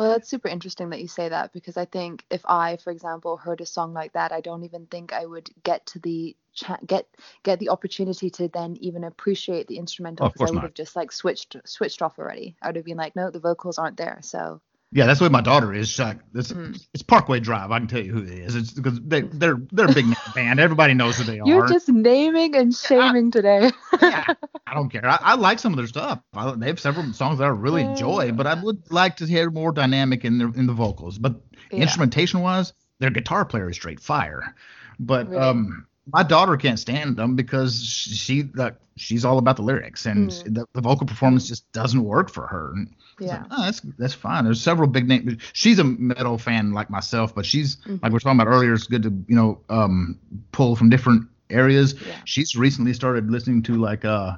Well, 0.00 0.08
that's 0.10 0.30
super 0.30 0.48
interesting 0.48 0.90
that 0.90 1.02
you 1.02 1.08
say 1.08 1.28
that 1.28 1.52
because 1.52 1.76
I 1.76 1.84
think 1.84 2.24
if 2.30 2.42
I, 2.46 2.78
for 2.78 2.90
example, 2.90 3.36
heard 3.36 3.60
a 3.60 3.66
song 3.66 3.92
like 3.92 4.14
that, 4.14 4.32
I 4.32 4.40
don't 4.40 4.64
even 4.64 4.86
think 4.86 5.12
I 5.12 5.26
would 5.26 5.50
get 5.62 5.84
to 5.88 6.00
the 6.00 6.34
cha- 6.54 6.78
get 6.86 7.06
get 7.44 7.60
the 7.60 7.68
opportunity 7.68 8.30
to 8.30 8.48
then 8.48 8.76
even 8.80 9.04
appreciate 9.04 9.68
the 9.68 9.78
instrumental 9.78 10.26
Oh, 10.26 10.30
because 10.30 10.44
I 10.44 10.50
would 10.50 10.62
not. 10.62 10.64
have 10.64 10.74
just 10.74 10.96
like 10.96 11.12
switched 11.12 11.56
switched 11.66 12.02
off 12.02 12.18
already. 12.18 12.56
I 12.62 12.68
would 12.68 12.76
have 12.76 12.86
been 12.86 12.96
like, 12.96 13.14
no, 13.14 13.30
the 13.30 13.40
vocals 13.40 13.78
aren't 13.78 13.98
there. 13.98 14.20
So 14.22 14.62
Yeah, 14.92 15.06
that's 15.06 15.20
the 15.20 15.24
way 15.26 15.28
my 15.28 15.40
daughter 15.40 15.72
is. 15.72 15.96
Like, 15.98 16.18
this, 16.32 16.52
Mm. 16.52 16.84
It's 16.92 17.02
Parkway 17.02 17.38
Drive. 17.38 17.70
I 17.70 17.78
can 17.78 17.86
tell 17.86 18.00
you 18.02 18.12
who 18.12 18.22
it 18.22 18.28
is. 18.28 18.56
It's 18.56 18.72
because 18.72 19.00
they, 19.02 19.20
they're 19.22 19.58
they're 19.72 19.88
a 19.88 19.94
big 19.94 20.16
band. 20.34 20.58
Everybody 20.58 20.94
knows 20.94 21.16
who 21.16 21.24
they 21.24 21.38
are. 21.38 21.46
you're 21.46 21.68
just 21.68 21.88
naming 21.88 22.56
and 22.56 22.74
shaming 22.74 23.30
today. 23.30 23.70
yeah, 24.02 24.34
I 24.66 24.74
don't 24.74 24.88
care. 24.90 25.06
I, 25.06 25.18
I 25.20 25.34
like 25.36 25.60
some 25.60 25.72
of 25.72 25.76
their 25.76 25.86
stuff. 25.86 26.20
I, 26.34 26.50
they 26.56 26.66
have 26.66 26.80
several 26.80 27.12
songs 27.12 27.38
that 27.38 27.44
I 27.44 27.48
really 27.48 27.82
enjoy, 27.82 28.32
but 28.32 28.48
I 28.48 28.54
would 28.54 28.90
like 28.90 29.16
to 29.18 29.26
hear 29.26 29.48
more 29.50 29.70
dynamic 29.70 30.24
in 30.24 30.38
the 30.38 30.46
in 30.58 30.66
the 30.66 30.72
vocals. 30.74 31.18
But 31.18 31.40
Yeah. 31.70 31.82
instrumentation 31.82 32.40
wise, 32.40 32.72
their 32.98 33.10
guitar 33.10 33.44
player 33.44 33.70
is 33.70 33.76
straight 33.76 34.00
fire. 34.00 34.56
But 34.98 35.28
Really? 35.28 35.40
um, 35.42 35.86
my 36.12 36.22
daughter 36.22 36.56
can't 36.56 36.78
stand 36.78 37.16
them 37.16 37.36
because 37.36 37.82
she 37.84 38.44
like 38.54 38.74
she's 38.96 39.24
all 39.24 39.38
about 39.38 39.56
the 39.56 39.62
lyrics 39.62 40.06
and 40.06 40.30
Mm. 40.30 40.54
the, 40.54 40.66
the 40.74 40.80
vocal 40.80 41.06
performance 41.06 41.46
just 41.48 41.70
doesn't 41.72 42.02
work 42.04 42.30
for 42.30 42.46
her. 42.46 42.72
And 42.74 42.88
Yeah. 43.18 43.38
like, 43.38 43.46
oh, 43.50 43.62
that's 43.64 43.80
that's 43.98 44.14
fine. 44.14 44.44
There's 44.44 44.60
several 44.60 44.88
big 44.88 45.06
names. 45.08 45.34
She's 45.52 45.78
a 45.78 45.84
metal 45.84 46.38
fan 46.38 46.72
like 46.72 46.90
myself, 46.90 47.34
but 47.34 47.44
she's 47.46 47.76
Mhm. 47.76 48.02
like 48.02 48.12
we 48.12 48.16
are 48.16 48.20
talking 48.20 48.40
about 48.40 48.50
earlier. 48.50 48.72
It's 48.74 48.86
good 48.86 49.02
to 49.04 49.10
you 49.28 49.36
know 49.36 49.60
um, 49.68 50.18
pull 50.52 50.74
from 50.76 50.88
different 50.90 51.28
areas. 51.50 51.94
Yeah. 51.94 52.14
She's 52.24 52.56
recently 52.56 52.92
started 52.94 53.30
listening 53.30 53.62
to 53.64 53.74
like 53.76 54.04
uh 54.04 54.36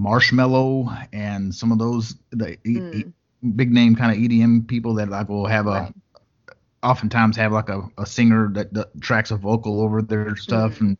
Marshmello 0.00 1.06
and 1.12 1.54
some 1.54 1.72
of 1.72 1.78
those 1.78 2.16
the 2.30 2.54
e- 2.66 2.78
Mm. 2.80 2.94
e- 2.94 3.12
big 3.56 3.72
name 3.72 3.94
kind 3.94 4.12
of 4.12 4.18
EDM 4.18 4.66
people 4.66 4.94
that 4.94 5.08
like 5.08 5.28
will 5.28 5.46
have 5.46 5.66
a 5.66 5.70
Right. 5.70 5.94
Oftentimes 6.82 7.36
have 7.36 7.52
like 7.52 7.68
a, 7.68 7.82
a 7.98 8.06
singer 8.06 8.48
that, 8.52 8.72
that 8.74 8.88
tracks 9.00 9.30
a 9.30 9.36
vocal 9.36 9.80
over 9.80 10.02
their 10.02 10.36
stuff 10.36 10.80
and 10.80 10.96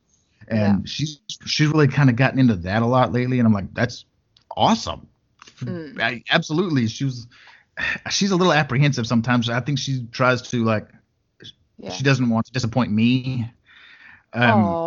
and 0.49 0.81
Yeah. 0.81 0.87
she's 0.87 1.21
she's 1.47 1.69
really 1.69 1.89
kind 1.89 2.11
of 2.11 2.17
gotten 2.17 2.39
into 2.39 2.57
that 2.57 2.83
a 2.83 2.87
lot 2.87 3.13
lately 3.13 3.39
and 3.39 3.47
I'm 3.47 3.53
like 3.53 3.73
that's 3.75 4.05
awesome. 4.57 5.07
Mm. 5.61 6.01
I, 6.01 6.23
absolutely 6.31 6.87
she 6.89 7.05
was 7.05 7.27
she's 8.11 8.31
a 8.31 8.37
little 8.37 8.53
apprehensive 8.53 9.07
sometimes. 9.07 9.49
I 9.49 9.61
think 9.61 9.79
she 9.79 10.07
tries 10.13 10.43
to 10.51 10.65
like 10.65 10.89
Yeah. 11.79 11.91
she 11.91 12.03
doesn't 12.05 12.29
want 12.29 12.47
to 12.47 12.53
disappoint 12.53 12.93
me 12.93 13.51
Um, 14.35 14.81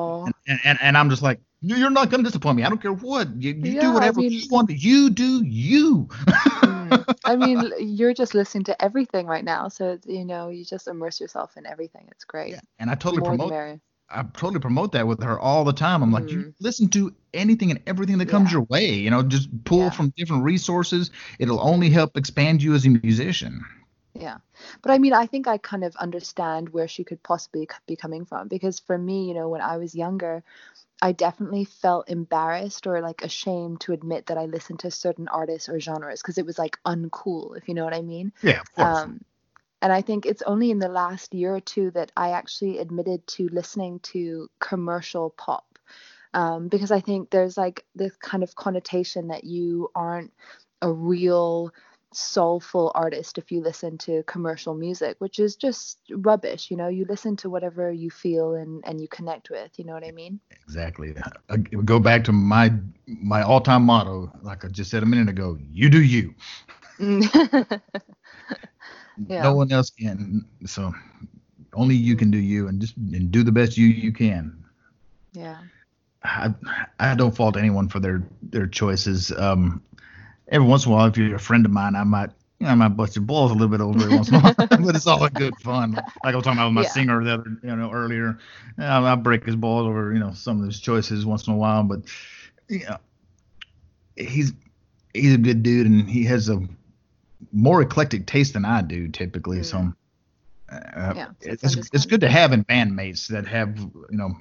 and, 0.47 0.59
and, 0.63 0.79
and 0.81 0.97
I'm 0.97 1.09
just 1.09 1.21
like, 1.21 1.39
you're 1.61 1.89
not 1.89 2.09
going 2.09 2.23
to 2.23 2.29
disappoint 2.29 2.57
me. 2.57 2.63
I 2.63 2.69
don't 2.69 2.81
care 2.81 2.93
what. 2.93 3.41
You, 3.41 3.53
you 3.53 3.71
yeah, 3.73 3.81
do 3.81 3.93
whatever 3.93 4.19
I 4.19 4.23
mean, 4.23 4.31
you 4.31 4.43
want. 4.49 4.69
You 4.69 5.09
do 5.09 5.43
you. 5.43 6.07
mm, 6.09 7.15
I 7.25 7.35
mean, 7.35 7.71
you're 7.79 8.13
just 8.13 8.35
listening 8.35 8.65
to 8.65 8.81
everything 8.81 9.25
right 9.25 9.43
now. 9.43 9.67
So, 9.69 9.97
you 10.05 10.25
know, 10.25 10.49
you 10.49 10.63
just 10.63 10.87
immerse 10.87 11.19
yourself 11.19 11.57
in 11.57 11.65
everything. 11.65 12.07
It's 12.11 12.23
great. 12.23 12.51
Yeah, 12.51 12.61
and 12.79 12.89
I 12.89 12.95
totally 12.95 13.21
More 13.21 13.35
promote 13.35 13.79
I 14.09 14.21
totally 14.21 14.59
promote 14.59 14.91
that 14.91 15.07
with 15.07 15.23
her 15.23 15.39
all 15.39 15.63
the 15.63 15.73
time. 15.73 16.03
I'm 16.03 16.11
like, 16.11 16.25
mm. 16.25 16.31
you 16.31 16.53
listen 16.59 16.89
to 16.89 17.13
anything 17.33 17.71
and 17.71 17.79
everything 17.87 18.19
that 18.19 18.29
comes 18.29 18.51
yeah. 18.51 18.57
your 18.57 18.67
way. 18.69 18.93
You 18.93 19.09
know, 19.09 19.23
just 19.23 19.49
pull 19.63 19.79
yeah. 19.79 19.89
from 19.89 20.13
different 20.15 20.43
resources. 20.43 21.09
It'll 21.39 21.59
only 21.59 21.89
help 21.89 22.15
expand 22.15 22.61
you 22.61 22.75
as 22.75 22.85
a 22.85 22.89
musician. 22.89 23.65
Yeah. 24.15 24.37
But 24.81 24.91
I 24.91 24.97
mean, 24.97 25.13
I 25.13 25.25
think 25.25 25.47
I 25.47 25.57
kind 25.57 25.83
of 25.83 25.95
understand 25.97 26.69
where 26.69 26.87
she 26.87 27.03
could 27.03 27.21
possibly 27.21 27.67
be 27.85 27.95
coming 27.95 28.25
from 28.25 28.47
because 28.47 28.79
for 28.79 28.97
me, 28.97 29.27
you 29.27 29.33
know, 29.33 29.49
when 29.49 29.61
I 29.61 29.77
was 29.77 29.93
younger, 29.93 30.43
I 31.01 31.11
definitely 31.11 31.65
felt 31.65 32.09
embarrassed 32.09 32.87
or 32.87 33.01
like 33.01 33.23
ashamed 33.23 33.81
to 33.81 33.93
admit 33.93 34.27
that 34.27 34.37
I 34.37 34.45
listened 34.45 34.79
to 34.79 34.91
certain 34.91 35.27
artists 35.27 35.67
or 35.67 35.79
genres 35.79 36.21
because 36.21 36.37
it 36.37 36.45
was 36.45 36.57
like 36.57 36.77
uncool, 36.85 37.57
if 37.57 37.67
you 37.67 37.73
know 37.73 37.83
what 37.83 37.93
I 37.93 38.01
mean. 38.01 38.31
Yeah, 38.41 38.61
of 38.61 38.73
course. 38.73 38.99
Um, 38.99 39.25
and 39.81 39.91
I 39.91 40.01
think 40.01 40.25
it's 40.25 40.41
only 40.43 40.71
in 40.71 40.79
the 40.79 40.87
last 40.87 41.33
year 41.33 41.53
or 41.53 41.59
two 41.59 41.91
that 41.91 42.11
I 42.15 42.31
actually 42.31 42.79
admitted 42.79 43.27
to 43.27 43.49
listening 43.49 43.99
to 43.99 44.49
commercial 44.59 45.29
pop. 45.31 45.77
Um, 46.33 46.69
because 46.69 46.91
I 46.91 47.01
think 47.01 47.29
there's 47.29 47.57
like 47.57 47.85
this 47.95 48.15
kind 48.17 48.43
of 48.43 48.55
connotation 48.55 49.27
that 49.27 49.43
you 49.43 49.89
aren't 49.95 50.33
a 50.81 50.91
real 50.91 51.71
soulful 52.15 52.91
artist 52.95 53.37
if 53.37 53.51
you 53.51 53.61
listen 53.61 53.97
to 53.99 54.23
commercial 54.23 54.73
music, 54.73 55.17
which 55.19 55.39
is 55.39 55.55
just 55.55 55.99
rubbish. 56.09 56.71
You 56.71 56.77
know, 56.77 56.87
you 56.87 57.05
listen 57.07 57.35
to 57.37 57.49
whatever 57.49 57.91
you 57.91 58.09
feel 58.09 58.55
and 58.55 58.83
and 58.85 59.01
you 59.01 59.07
connect 59.07 59.49
with. 59.49 59.77
You 59.77 59.85
know 59.85 59.93
what 59.93 60.05
I 60.05 60.11
mean? 60.11 60.39
Exactly. 60.63 61.13
I 61.49 61.57
go 61.57 61.99
back 61.99 62.23
to 62.25 62.31
my 62.31 62.73
my 63.05 63.41
all 63.41 63.61
time 63.61 63.83
motto, 63.83 64.31
like 64.41 64.65
I 64.65 64.69
just 64.69 64.89
said 64.91 65.03
a 65.03 65.05
minute 65.05 65.29
ago. 65.29 65.57
You 65.71 65.89
do 65.89 66.01
you. 66.01 66.33
yeah. 66.99 67.79
No 69.27 69.53
one 69.53 69.71
else 69.71 69.89
can. 69.89 70.45
So 70.65 70.93
only 71.73 71.95
you 71.95 72.15
can 72.15 72.31
do 72.31 72.37
you, 72.37 72.67
and 72.67 72.79
just 72.79 72.95
and 72.97 73.31
do 73.31 73.43
the 73.43 73.51
best 73.51 73.77
you 73.77 73.87
you 73.87 74.13
can. 74.13 74.63
Yeah. 75.33 75.57
I 76.23 76.53
I 76.99 77.15
don't 77.15 77.35
fault 77.35 77.57
anyone 77.57 77.89
for 77.89 77.99
their 77.99 78.23
their 78.41 78.67
choices. 78.67 79.31
Um, 79.33 79.83
every 80.47 80.67
once 80.67 80.85
in 80.85 80.91
a 80.91 80.95
while, 80.95 81.07
if 81.07 81.17
you're 81.17 81.35
a 81.35 81.39
friend 81.39 81.65
of 81.65 81.71
mine, 81.71 81.95
I 81.95 82.03
might, 82.03 82.29
you 82.59 82.67
know, 82.67 82.71
I 82.71 82.75
might 82.75 82.89
bust 82.89 83.15
your 83.15 83.25
balls 83.25 83.51
a 83.51 83.53
little 83.53 83.67
bit 83.67 83.81
over 83.81 84.07
it 84.07 84.13
once 84.13 84.29
in 84.29 84.35
a 84.35 84.39
while, 84.39 84.53
but 84.57 84.95
it's 84.95 85.07
all 85.07 85.23
a 85.23 85.29
good 85.29 85.55
fun. 85.57 85.93
Like 85.93 86.05
I 86.23 86.35
was 86.35 86.43
talking 86.43 86.59
about 86.59 86.67
with 86.67 86.75
my 86.75 86.81
yeah. 86.83 86.89
singer 86.89 87.23
the 87.23 87.33
other, 87.33 87.57
you 87.63 87.75
know, 87.75 87.91
earlier. 87.91 88.37
I, 88.77 88.97
I 89.11 89.15
break 89.15 89.45
his 89.45 89.55
balls 89.55 89.87
over, 89.87 90.13
you 90.13 90.19
know, 90.19 90.33
some 90.33 90.61
of 90.61 90.65
his 90.65 90.79
choices 90.79 91.25
once 91.25 91.47
in 91.47 91.53
a 91.53 91.57
while, 91.57 91.83
but 91.83 92.01
you 92.69 92.85
know, 92.85 92.97
he's 94.15 94.53
he's 95.13 95.33
a 95.33 95.37
good 95.37 95.63
dude 95.63 95.87
and 95.87 96.09
he 96.09 96.23
has 96.25 96.49
a 96.49 96.61
more 97.51 97.81
eclectic 97.81 98.25
taste 98.25 98.53
than 98.53 98.65
I 98.65 98.81
do 98.81 99.07
typically. 99.07 99.59
Mm. 99.59 99.65
So. 99.65 99.93
Uh, 100.67 101.13
yeah, 101.15 101.27
it's 101.41 101.75
it's 101.93 102.07
good 102.07 102.21
to 102.21 102.29
have 102.29 102.51
in 102.51 102.65
bandmates 102.65 103.27
that 103.27 103.45
have 103.45 103.77
you 103.77 104.17
know 104.17 104.31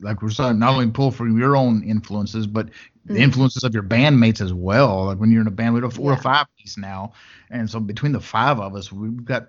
like 0.00 0.22
we're 0.22 0.30
saying, 0.30 0.58
not 0.58 0.74
only 0.74 0.90
pull 0.90 1.10
from 1.10 1.38
your 1.38 1.56
own 1.56 1.82
influences, 1.82 2.46
but 2.46 2.68
the 3.04 3.14
mm. 3.14 3.20
influences 3.20 3.64
of 3.64 3.74
your 3.74 3.82
bandmates 3.82 4.40
as 4.40 4.52
well. 4.52 5.06
Like 5.06 5.18
when 5.18 5.30
you're 5.30 5.40
in 5.40 5.46
a 5.46 5.52
band, 5.52 5.74
we're, 5.74 5.88
we're 5.98 6.12
yeah. 6.12 6.18
a 6.18 6.22
five 6.22 6.46
piece 6.56 6.76
now, 6.76 7.12
and 7.50 7.68
so 7.68 7.80
between 7.80 8.12
the 8.12 8.20
five 8.20 8.60
of 8.60 8.74
us, 8.74 8.92
we've 8.92 9.24
got 9.24 9.48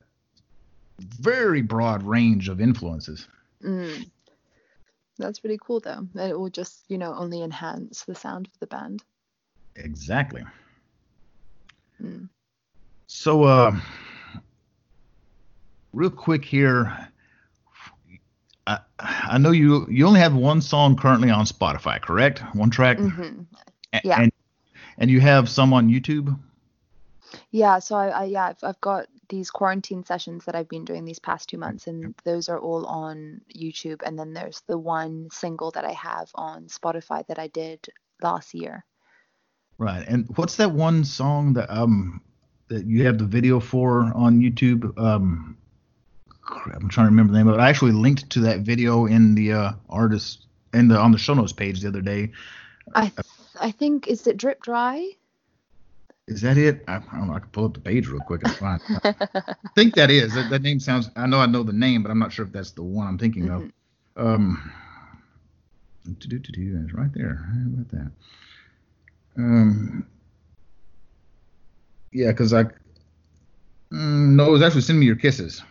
very 1.00 1.62
broad 1.62 2.04
range 2.04 2.50
of 2.50 2.60
influences. 2.60 3.28
Mm. 3.64 4.10
That's 5.20 5.40
pretty 5.40 5.58
cool, 5.62 5.80
though. 5.80 6.08
It 6.16 6.38
will 6.38 6.50
just, 6.50 6.84
you 6.90 6.98
know, 6.98 7.14
only 7.16 7.42
enhance 7.42 8.04
the 8.04 8.16
sound 8.16 8.48
of 8.48 8.60
the 8.60 8.68
band. 8.68 9.04
Exactly. 9.76 10.44
Mm. 12.02 12.30
So, 13.08 13.44
uh, 13.44 13.76
real 15.94 16.12
quick 16.12 16.46
here 16.46 17.10
I, 18.68 18.80
I 19.00 19.38
know 19.38 19.52
you 19.52 19.88
you 19.90 20.06
only 20.06 20.20
have 20.20 20.36
one 20.36 20.62
song 20.62 20.98
currently 20.98 21.30
on 21.30 21.46
Spotify, 21.46 22.02
correct? 22.02 22.40
One 22.54 22.70
track. 22.70 22.98
Mm-hmm. 22.98 23.44
Yeah. 24.04 24.22
And 24.22 24.32
and 24.98 25.10
you 25.10 25.22
have 25.22 25.50
some 25.50 25.74
on 25.74 25.88
YouTube. 25.90 26.38
Yeah. 27.52 27.80
So 27.80 27.96
I, 27.96 28.08
I 28.10 28.24
yeah 28.26 28.46
I've, 28.48 28.64
I've 28.64 28.82
got 28.82 29.08
these 29.30 29.50
quarantine 29.50 30.04
sessions 30.04 30.46
that 30.46 30.56
I've 30.56 30.70
been 30.70 30.86
doing 30.86 31.06
these 31.06 31.20
past 31.20 31.50
two 31.50 31.58
months, 31.58 31.88
and 31.88 32.14
those 32.24 32.50
are 32.50 32.60
all 32.60 32.86
on 32.86 33.42
YouTube. 33.56 34.02
And 34.06 34.20
then 34.20 34.34
there's 34.34 34.62
the 34.68 34.78
one 34.78 35.30
single 35.32 35.72
that 35.72 35.86
I 35.86 35.94
have 35.94 36.30
on 36.36 36.68
Spotify 36.68 37.26
that 37.28 37.40
I 37.40 37.48
did 37.48 37.88
last 38.22 38.54
year. 38.54 38.86
Right. 39.78 40.06
And 40.08 40.28
what's 40.36 40.58
that 40.58 40.72
one 40.72 41.06
song 41.06 41.54
that 41.54 41.70
um 41.70 42.22
that 42.68 42.86
you 42.86 43.06
have 43.06 43.18
the 43.18 43.26
video 43.26 43.62
for 43.62 44.12
on 44.14 44.42
YouTube? 44.42 44.98
Um, 45.00 45.58
I'm 46.50 46.90
trying 46.90 47.08
to 47.08 47.12
remember 47.12 47.34
the 47.34 47.40
name 47.40 47.48
of 47.48 47.56
it. 47.56 47.60
I 47.60 47.70
actually 47.70 47.92
linked 47.92 48.30
to 48.32 48.40
that 48.42 48.62
video 48.62 49.06
in 49.06 49.36
the 49.36 49.54
uh, 49.54 49.72
artist 49.90 50.46
in 50.74 50.88
the 50.88 50.98
on 50.98 51.12
the 51.12 51.18
show 51.18 51.34
notes 51.34 51.54
page 51.54 51.82
the 51.82 51.88
other 51.88 52.02
day. 52.02 52.32
I 52.96 53.10
th- 53.10 53.28
I 53.60 53.72
think 53.72 54.08
is 54.08 54.28
it 54.28 54.38
Drip 54.38 54.62
Dry? 54.62 55.12
Is 56.28 56.42
that 56.42 56.58
it? 56.58 56.84
I, 56.88 56.96
I, 56.96 57.00
don't 57.00 57.28
know. 57.28 57.34
I 57.34 57.40
can 57.40 57.50
pull 57.50 57.66
up 57.66 57.74
the 57.74 57.80
page 57.80 58.08
real 58.08 58.20
quick 58.20 58.42
and 58.44 58.54
find. 58.56 58.82
I 59.04 59.44
think 59.76 59.96
that 59.96 60.12
is. 60.12 60.34
That, 60.34 60.50
that, 60.50 60.62
name 60.62 60.80
sounds. 60.80 61.10
I 61.16 61.26
know 61.26 61.40
I 61.40 61.46
know 61.46 61.64
the 61.64 61.74
name, 61.74 62.04
but 62.04 62.12
I'm 62.12 62.20
not 62.20 62.34
sure 62.34 62.46
if 62.46 62.52
that's 62.52 62.72
the 62.72 62.84
one 62.84 63.08
I'm 63.08 63.18
thinking 63.18 63.48
mm-hmm. 63.48 63.70
of. 64.18 64.28
Um, 64.28 64.72
to 66.20 66.28
do 66.28 66.40
to 66.40 66.52
do 66.52 66.82
it's 66.84 66.94
right 66.94 67.12
there. 67.14 67.36
How 67.36 67.68
about 67.68 67.90
that? 67.92 68.12
Um, 69.38 70.08
yeah, 72.12 72.32
because 72.32 72.54
I. 72.54 72.64
Mm, 73.94 74.36
no, 74.36 74.48
it 74.48 74.52
was 74.52 74.62
actually 74.62 74.82
"Send 74.82 75.00
Me 75.00 75.06
Your 75.06 75.16
Kisses." 75.16 75.64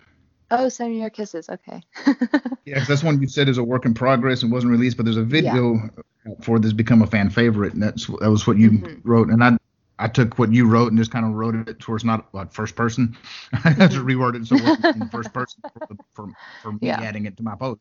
Oh, 0.50 0.68
send 0.68 0.92
me 0.92 1.00
your 1.00 1.10
kisses. 1.10 1.48
Okay. 1.48 1.82
yeah, 2.64 2.84
that's 2.84 3.02
one 3.02 3.20
you 3.20 3.28
said 3.28 3.48
is 3.48 3.58
a 3.58 3.64
work 3.64 3.84
in 3.84 3.94
progress 3.94 4.42
and 4.42 4.52
wasn't 4.52 4.70
released, 4.70 4.96
but 4.96 5.04
there's 5.04 5.16
a 5.16 5.24
video 5.24 5.74
yeah. 5.74 6.34
for 6.42 6.58
this 6.58 6.72
become 6.72 7.02
a 7.02 7.06
fan 7.06 7.30
favorite, 7.30 7.74
and 7.74 7.82
that's 7.82 8.06
that 8.06 8.30
was 8.30 8.46
what 8.46 8.56
you 8.56 8.72
mm-hmm. 8.72 9.08
wrote, 9.08 9.28
and 9.28 9.42
I 9.42 9.56
I 9.98 10.08
took 10.08 10.38
what 10.38 10.52
you 10.52 10.68
wrote 10.68 10.88
and 10.88 10.98
just 10.98 11.10
kind 11.10 11.24
of 11.24 11.32
wrote 11.32 11.54
it 11.54 11.80
towards 11.80 12.04
not 12.04 12.32
like 12.32 12.52
first 12.52 12.76
person. 12.76 13.16
I 13.52 13.72
just 13.72 13.96
mm-hmm. 13.96 14.06
reworded 14.06 14.42
it 14.42 14.46
so 14.46 14.56
it 14.56 14.96
in 14.96 15.08
first 15.08 15.32
person 15.34 15.60
for 15.72 15.96
for, 16.14 16.32
for 16.62 16.72
me 16.72 16.78
yeah. 16.82 17.00
adding 17.00 17.26
it 17.26 17.36
to 17.38 17.42
my 17.42 17.56
post. 17.56 17.80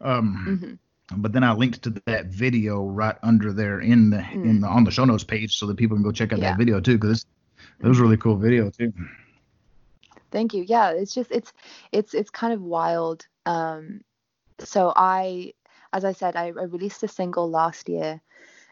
Um, 0.00 0.46
mm-hmm. 0.48 0.74
But 1.20 1.32
then 1.32 1.42
I 1.42 1.52
linked 1.52 1.82
to 1.82 1.90
that 2.06 2.26
video 2.26 2.84
right 2.84 3.16
under 3.22 3.52
there 3.52 3.80
in 3.80 4.10
the 4.10 4.18
mm. 4.18 4.44
in 4.44 4.60
the 4.60 4.68
on 4.68 4.84
the 4.84 4.90
show 4.90 5.04
notes 5.04 5.24
page 5.24 5.56
so 5.56 5.66
that 5.66 5.76
people 5.76 5.96
can 5.96 6.04
go 6.04 6.12
check 6.12 6.32
out 6.32 6.38
yeah. 6.38 6.50
that 6.50 6.58
video 6.58 6.80
too 6.80 6.98
because 6.98 7.24
it 7.80 7.86
was 7.86 7.98
a 7.98 8.02
really 8.02 8.18
cool 8.18 8.36
video 8.36 8.70
too. 8.70 8.92
Thank 10.30 10.54
you. 10.54 10.62
Yeah, 10.66 10.90
it's 10.90 11.14
just 11.14 11.30
it's 11.30 11.52
it's 11.92 12.14
it's 12.14 12.30
kind 12.30 12.52
of 12.52 12.60
wild. 12.62 13.26
Um, 13.46 14.02
so 14.60 14.92
I, 14.96 15.54
as 15.92 16.04
I 16.04 16.12
said, 16.12 16.36
I, 16.36 16.46
I 16.48 16.64
released 16.64 17.02
a 17.04 17.08
single 17.08 17.50
last 17.50 17.88
year, 17.88 18.20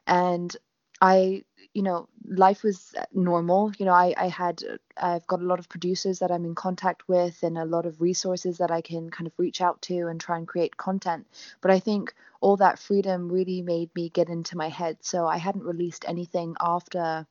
and 0.06 0.54
I, 1.00 1.44
you 1.74 1.82
know, 1.82 2.08
life 2.26 2.62
was 2.64 2.94
normal. 3.12 3.72
You 3.78 3.86
know, 3.86 3.92
I, 3.92 4.14
I 4.16 4.28
had, 4.28 4.62
I've 4.96 5.26
got 5.26 5.40
a 5.42 5.44
lot 5.46 5.58
of 5.60 5.68
producers 5.68 6.20
that 6.20 6.30
I'm 6.32 6.44
in 6.46 6.54
contact 6.54 7.08
with 7.08 7.42
and 7.42 7.58
a 7.58 7.64
lot 7.66 7.86
of 7.86 8.00
resources 8.00 8.58
that 8.58 8.70
I 8.70 8.80
can 8.82 9.10
kind 9.10 9.26
of 9.26 9.34
reach 9.38 9.60
out 9.60 9.82
to 9.82 10.08
and 10.08 10.20
try 10.20 10.38
and 10.38 10.48
create 10.48 10.76
content. 10.78 11.26
But 11.62 11.72
I 11.72 11.80
think 11.80 12.14
all 12.40 12.56
that 12.58 12.78
freedom 12.78 13.30
really 13.30 13.62
made 13.62 13.94
me 13.94 14.08
get 14.10 14.28
into 14.30 14.56
my 14.56 14.68
head. 14.70 14.98
So 15.02 15.26
I 15.26 15.38
hadn't 15.38 15.64
released 15.64 16.04
anything 16.08 16.56
after 16.60 17.26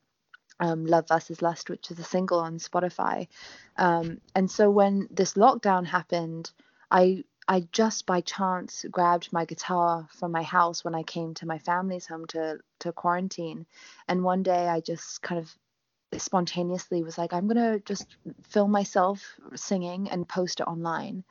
um, 0.59 0.85
Love 0.85 1.07
versus 1.07 1.41
Lust, 1.41 1.69
which 1.69 1.91
is 1.91 1.99
a 1.99 2.03
single 2.03 2.39
on 2.39 2.57
Spotify. 2.57 3.27
Um, 3.77 4.19
and 4.33 4.49
so 4.49 4.69
when 4.69 5.07
this 5.11 5.33
lockdown 5.33 5.85
happened, 5.85 6.51
I 6.91 7.23
I 7.47 7.67
just 7.71 8.05
by 8.07 8.21
chance 8.21 8.85
grabbed 8.89 9.31
my 9.31 9.45
guitar 9.45 10.07
from 10.17 10.31
my 10.31 10.41
house 10.41 10.83
when 10.83 10.95
I 10.95 11.03
came 11.03 11.33
to 11.35 11.45
my 11.45 11.59
family's 11.59 12.07
home 12.07 12.25
to 12.27 12.59
to 12.79 12.91
quarantine, 12.91 13.65
and 14.07 14.23
one 14.23 14.43
day 14.43 14.67
I 14.67 14.79
just 14.79 15.21
kind 15.21 15.39
of 15.39 15.55
spontaneously 16.19 17.03
was 17.03 17.17
like, 17.17 17.33
I'm 17.33 17.47
gonna 17.47 17.79
just 17.79 18.17
film 18.49 18.71
myself 18.71 19.21
singing 19.55 20.09
and 20.09 20.27
post 20.27 20.59
it 20.59 20.67
online, 20.67 21.23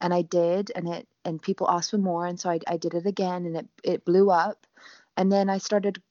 and 0.00 0.12
I 0.12 0.22
did, 0.22 0.72
and 0.74 0.88
it 0.88 1.08
and 1.24 1.40
people 1.40 1.70
asked 1.70 1.90
for 1.92 1.98
more, 1.98 2.26
and 2.26 2.38
so 2.38 2.50
I, 2.50 2.58
I 2.66 2.76
did 2.76 2.94
it 2.94 3.06
again, 3.06 3.46
and 3.46 3.56
it 3.56 3.68
it 3.84 4.04
blew 4.04 4.30
up, 4.30 4.66
and 5.16 5.30
then 5.30 5.48
I 5.48 5.58
started 5.58 6.02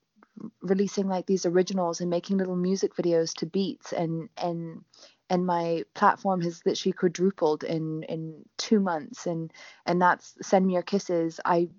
releasing 0.62 1.08
like 1.08 1.26
these 1.26 1.46
originals 1.46 2.02
and 2.02 2.10
making 2.10 2.38
little 2.38 2.56
music 2.56 2.96
videos 2.96 3.34
to 3.36 3.46
beats 3.46 3.92
and 3.94 4.30
and 4.38 4.84
and 5.30 5.46
my 5.46 5.84
platform 5.94 6.42
has 6.42 6.62
literally 6.66 6.94
quadrupled 6.94 7.64
in 7.64 8.04
in 8.04 8.44
two 8.58 8.80
months 8.80 9.26
and 9.28 9.52
and 9.86 10.02
that's 10.02 10.36
send 10.42 10.66
me 10.66 10.74
your 10.74 10.84
kisses. 10.84 11.40
I 11.46 11.70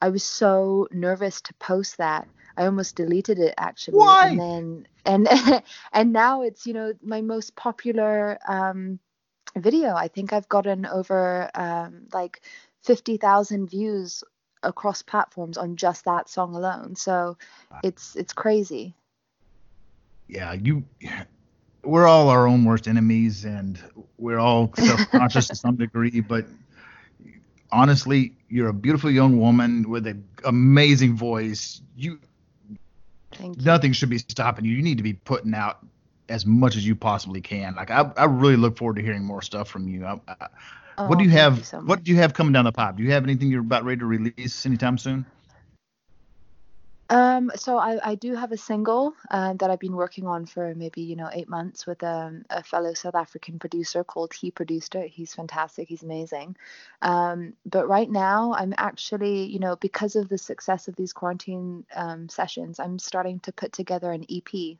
i 0.00 0.08
was 0.08 0.22
so 0.24 0.88
nervous 0.92 1.40
to 1.42 1.54
post 1.54 1.98
that. 1.98 2.28
I 2.56 2.66
almost 2.66 2.96
deleted 2.96 3.38
it 3.38 3.54
actually 3.58 3.98
Why? 3.98 4.28
and 4.28 4.38
then 4.38 4.86
and 5.04 5.28
and 5.92 6.12
now 6.12 6.42
it's 6.42 6.66
you 6.66 6.74
know 6.74 6.92
my 7.02 7.20
most 7.22 7.56
popular 7.56 8.38
um 8.48 8.98
video. 9.56 9.94
I 9.94 10.08
think 10.08 10.32
i've 10.32 10.48
gotten 10.48 10.86
over 10.86 11.50
um 11.54 12.06
like 12.12 12.42
50,000 12.82 13.68
views 13.68 14.22
across 14.62 15.02
platforms 15.02 15.56
on 15.56 15.76
just 15.76 16.04
that 16.04 16.28
song 16.28 16.54
alone. 16.54 16.96
So 16.96 17.36
it's 17.82 18.16
it's 18.16 18.32
crazy. 18.32 18.94
Yeah, 20.28 20.52
you 20.52 20.84
we're 21.84 22.06
all 22.06 22.28
our 22.28 22.46
own 22.46 22.64
worst 22.64 22.86
enemies 22.86 23.44
and 23.44 23.82
we're 24.18 24.38
all 24.38 24.72
self-conscious 24.78 25.48
to 25.48 25.56
some 25.56 25.76
degree, 25.76 26.20
but 26.20 26.46
honestly, 27.72 28.34
you're 28.48 28.68
a 28.68 28.74
beautiful 28.74 29.10
young 29.10 29.38
woman 29.38 29.88
with 29.88 30.06
an 30.06 30.26
amazing 30.44 31.16
voice. 31.16 31.80
You, 31.96 32.18
you. 33.40 33.54
nothing 33.58 33.92
should 33.92 34.10
be 34.10 34.18
stopping 34.18 34.64
you. 34.64 34.72
You 34.72 34.82
need 34.82 34.98
to 34.98 35.02
be 35.02 35.14
putting 35.14 35.54
out 35.54 35.84
as 36.28 36.46
much 36.46 36.76
as 36.76 36.86
you 36.86 36.94
possibly 36.94 37.40
can. 37.40 37.74
Like 37.74 37.90
I, 37.90 38.10
I 38.16 38.24
really 38.24 38.56
look 38.56 38.76
forward 38.76 38.96
to 38.96 39.02
hearing 39.02 39.24
more 39.24 39.42
stuff 39.42 39.68
from 39.68 39.88
you. 39.88 40.04
I, 40.04 40.20
I, 40.28 40.48
oh, 41.00 41.06
what 41.06 41.18
do 41.18 41.24
you 41.24 41.30
have? 41.30 41.58
You 41.58 41.64
so 41.64 41.80
what 41.80 42.04
do 42.04 42.10
you 42.10 42.18
have 42.18 42.34
coming 42.34 42.52
down 42.52 42.64
the 42.64 42.72
pipe? 42.72 42.96
Do 42.96 43.02
you 43.02 43.10
have 43.12 43.24
anything 43.24 43.50
you're 43.50 43.60
about 43.60 43.84
ready 43.84 44.00
to 44.00 44.06
release 44.06 44.66
anytime 44.66 44.98
soon? 44.98 45.26
Um, 47.10 47.50
so 47.56 47.76
I, 47.76 48.10
I 48.10 48.14
do 48.14 48.36
have 48.36 48.52
a 48.52 48.56
single 48.56 49.14
uh, 49.32 49.54
that 49.54 49.68
I've 49.68 49.80
been 49.80 49.96
working 49.96 50.28
on 50.28 50.46
for 50.46 50.72
maybe 50.76 51.02
you 51.02 51.16
know 51.16 51.28
eight 51.32 51.48
months 51.48 51.84
with 51.84 52.04
um, 52.04 52.44
a 52.50 52.62
fellow 52.62 52.94
South 52.94 53.16
African 53.16 53.58
producer 53.58 54.04
called 54.04 54.32
He 54.32 54.52
Produced 54.52 54.94
It. 54.94 55.10
He's 55.10 55.34
fantastic. 55.34 55.88
He's 55.88 56.04
amazing. 56.04 56.56
Um, 57.02 57.54
but 57.66 57.88
right 57.88 58.08
now 58.08 58.54
I'm 58.54 58.74
actually 58.76 59.46
you 59.46 59.58
know 59.58 59.74
because 59.74 60.14
of 60.14 60.28
the 60.28 60.38
success 60.38 60.86
of 60.86 60.94
these 60.94 61.12
quarantine 61.12 61.84
um, 61.96 62.28
sessions, 62.28 62.78
I'm 62.78 63.00
starting 63.00 63.40
to 63.40 63.52
put 63.52 63.72
together 63.72 64.12
an 64.12 64.24
EP. 64.30 64.78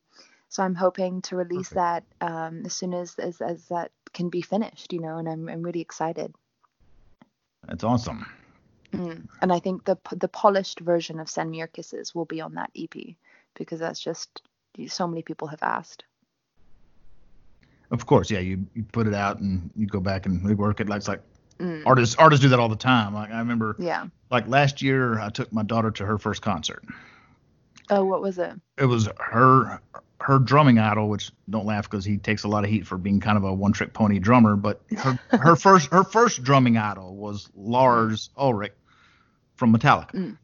So 0.50 0.64
I'm 0.64 0.74
hoping 0.74 1.22
to 1.22 1.36
release 1.36 1.70
Perfect. 1.70 2.10
that 2.20 2.26
um, 2.28 2.62
as 2.66 2.74
soon 2.74 2.92
as, 2.92 3.14
as 3.18 3.40
as 3.40 3.68
that 3.68 3.92
can 4.12 4.28
be 4.28 4.42
finished. 4.42 4.92
You 4.92 5.00
know, 5.00 5.16
and 5.16 5.28
I'm 5.28 5.48
I'm 5.48 5.62
really 5.62 5.80
excited. 5.80 6.34
That's 7.66 7.84
awesome. 7.84 8.26
Mm. 8.92 9.28
And 9.40 9.52
I 9.52 9.60
think 9.60 9.84
the 9.84 9.96
the 10.12 10.28
polished 10.28 10.80
version 10.80 11.20
of 11.20 11.28
Send 11.28 11.50
Me 11.50 11.58
Your 11.58 11.68
Kisses 11.68 12.14
will 12.14 12.24
be 12.24 12.40
on 12.40 12.54
that 12.54 12.70
EP 12.76 13.14
because 13.54 13.78
that's 13.78 14.00
just 14.00 14.42
so 14.88 15.06
many 15.06 15.22
people 15.22 15.48
have 15.48 15.62
asked. 15.62 16.04
Of 17.92 18.06
course, 18.06 18.30
yeah. 18.30 18.38
You, 18.40 18.66
you 18.74 18.84
put 18.84 19.06
it 19.06 19.14
out 19.14 19.38
and 19.38 19.70
you 19.76 19.86
go 19.86 20.00
back 20.00 20.26
and 20.26 20.42
rework 20.42 20.80
it. 20.80 20.88
Like 20.88 20.98
it's 20.98 21.08
like 21.08 21.22
mm. 21.58 21.82
artists 21.86 22.16
artists 22.16 22.42
do 22.42 22.48
that 22.48 22.58
all 22.58 22.68
the 22.68 22.76
time. 22.76 23.14
Like 23.14 23.30
I 23.30 23.38
remember, 23.38 23.76
yeah. 23.78 24.06
Like 24.30 24.48
last 24.48 24.82
year, 24.82 25.20
I 25.20 25.28
took 25.28 25.52
my 25.52 25.62
daughter 25.62 25.92
to 25.92 26.06
her 26.06 26.18
first 26.18 26.42
concert. 26.42 26.84
Oh, 27.90 28.04
what 28.04 28.22
was 28.22 28.38
it? 28.38 28.52
It 28.78 28.86
was 28.86 29.08
her 29.18 29.80
her 30.20 30.38
drumming 30.38 30.78
idol, 30.78 31.08
which 31.08 31.30
don't 31.48 31.66
laugh 31.66 31.88
because 31.88 32.04
he 32.04 32.18
takes 32.18 32.44
a 32.44 32.48
lot 32.48 32.64
of 32.64 32.70
heat 32.70 32.86
for 32.86 32.98
being 32.98 33.20
kind 33.20 33.36
of 33.36 33.44
a 33.44 33.52
one 33.52 33.72
trick 33.72 33.92
pony 33.92 34.18
drummer. 34.18 34.56
But 34.56 34.80
her 34.96 35.18
her 35.38 35.56
first 35.56 35.90
her 35.90 36.04
first 36.04 36.42
drumming 36.42 36.76
idol 36.76 37.16
was 37.16 37.48
Lars 37.54 38.30
Ulrich 38.36 38.74
from 39.56 39.76
Metallica. 39.76 40.12
Mm. 40.12 40.38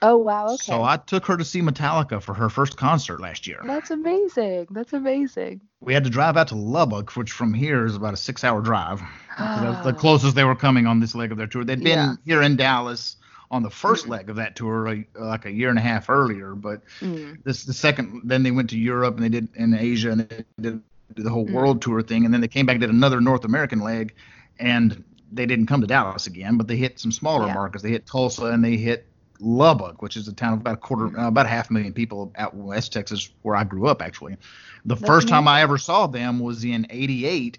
Oh 0.00 0.16
wow, 0.16 0.46
okay. 0.46 0.56
So 0.58 0.82
I 0.84 0.96
took 0.96 1.26
her 1.26 1.36
to 1.36 1.44
see 1.44 1.60
Metallica 1.60 2.22
for 2.22 2.32
her 2.32 2.48
first 2.48 2.76
concert 2.76 3.20
last 3.20 3.48
year. 3.48 3.60
That's 3.64 3.90
amazing. 3.90 4.68
That's 4.70 4.92
amazing. 4.92 5.60
We 5.80 5.92
had 5.92 6.04
to 6.04 6.10
drive 6.10 6.36
out 6.36 6.48
to 6.48 6.54
Lubbock, 6.54 7.16
which 7.16 7.32
from 7.32 7.52
here 7.52 7.84
is 7.84 7.96
about 7.96 8.14
a 8.14 8.16
six-hour 8.16 8.60
drive. 8.62 9.02
That's 9.38 9.84
the 9.84 9.92
closest 9.92 10.36
they 10.36 10.44
were 10.44 10.54
coming 10.54 10.86
on 10.86 11.00
this 11.00 11.16
leg 11.16 11.32
of 11.32 11.38
their 11.38 11.48
tour. 11.48 11.64
They'd 11.64 11.82
been 11.82 11.86
yeah. 11.98 12.14
here 12.24 12.42
in 12.42 12.56
Dallas 12.56 13.16
on 13.50 13.62
the 13.62 13.70
first 13.70 14.06
mm. 14.06 14.10
leg 14.10 14.30
of 14.30 14.36
that 14.36 14.56
tour, 14.56 15.04
like 15.14 15.44
a 15.44 15.50
year 15.50 15.70
and 15.70 15.78
a 15.78 15.82
half 15.82 16.10
earlier. 16.10 16.54
But 16.54 16.82
mm. 17.00 17.42
this 17.44 17.64
the 17.64 17.72
second. 17.72 18.22
Then 18.24 18.42
they 18.42 18.50
went 18.50 18.70
to 18.70 18.78
Europe 18.78 19.16
and 19.16 19.24
they 19.24 19.28
did 19.28 19.48
in 19.54 19.74
Asia 19.74 20.10
and 20.10 20.20
they 20.28 20.44
did 20.60 20.82
the 21.16 21.30
whole 21.30 21.46
mm. 21.46 21.52
world 21.52 21.82
tour 21.82 22.02
thing, 22.02 22.24
and 22.24 22.32
then 22.32 22.40
they 22.40 22.48
came 22.48 22.66
back 22.66 22.74
and 22.74 22.80
did 22.80 22.90
another 22.90 23.20
North 23.20 23.44
American 23.44 23.80
leg, 23.80 24.14
and 24.58 25.02
they 25.32 25.46
didn't 25.46 25.66
come 25.66 25.80
to 25.80 25.86
Dallas 25.86 26.26
again, 26.26 26.56
but 26.56 26.68
they 26.68 26.76
hit 26.76 26.98
some 26.98 27.12
smaller 27.12 27.46
yeah. 27.46 27.54
markets. 27.54 27.82
They 27.82 27.90
hit 27.90 28.06
Tulsa 28.06 28.46
and 28.46 28.64
they 28.64 28.76
hit 28.76 29.06
Lubbock, 29.40 30.02
which 30.02 30.16
is 30.16 30.26
a 30.28 30.32
town 30.32 30.54
of 30.54 30.60
about 30.60 30.74
a 30.74 30.78
quarter, 30.78 31.18
uh, 31.18 31.28
about 31.28 31.46
a 31.46 31.48
half 31.48 31.70
a 31.70 31.72
million 31.72 31.92
people 31.92 32.32
out 32.36 32.54
West 32.54 32.92
Texas, 32.92 33.30
where 33.42 33.56
I 33.56 33.64
grew 33.64 33.86
up. 33.86 34.02
Actually, 34.02 34.36
the 34.84 34.94
That's 34.94 35.06
first 35.06 35.24
amazing. 35.24 35.28
time 35.28 35.48
I 35.48 35.62
ever 35.62 35.78
saw 35.78 36.06
them 36.06 36.40
was 36.40 36.64
in 36.64 36.86
'88 36.90 37.58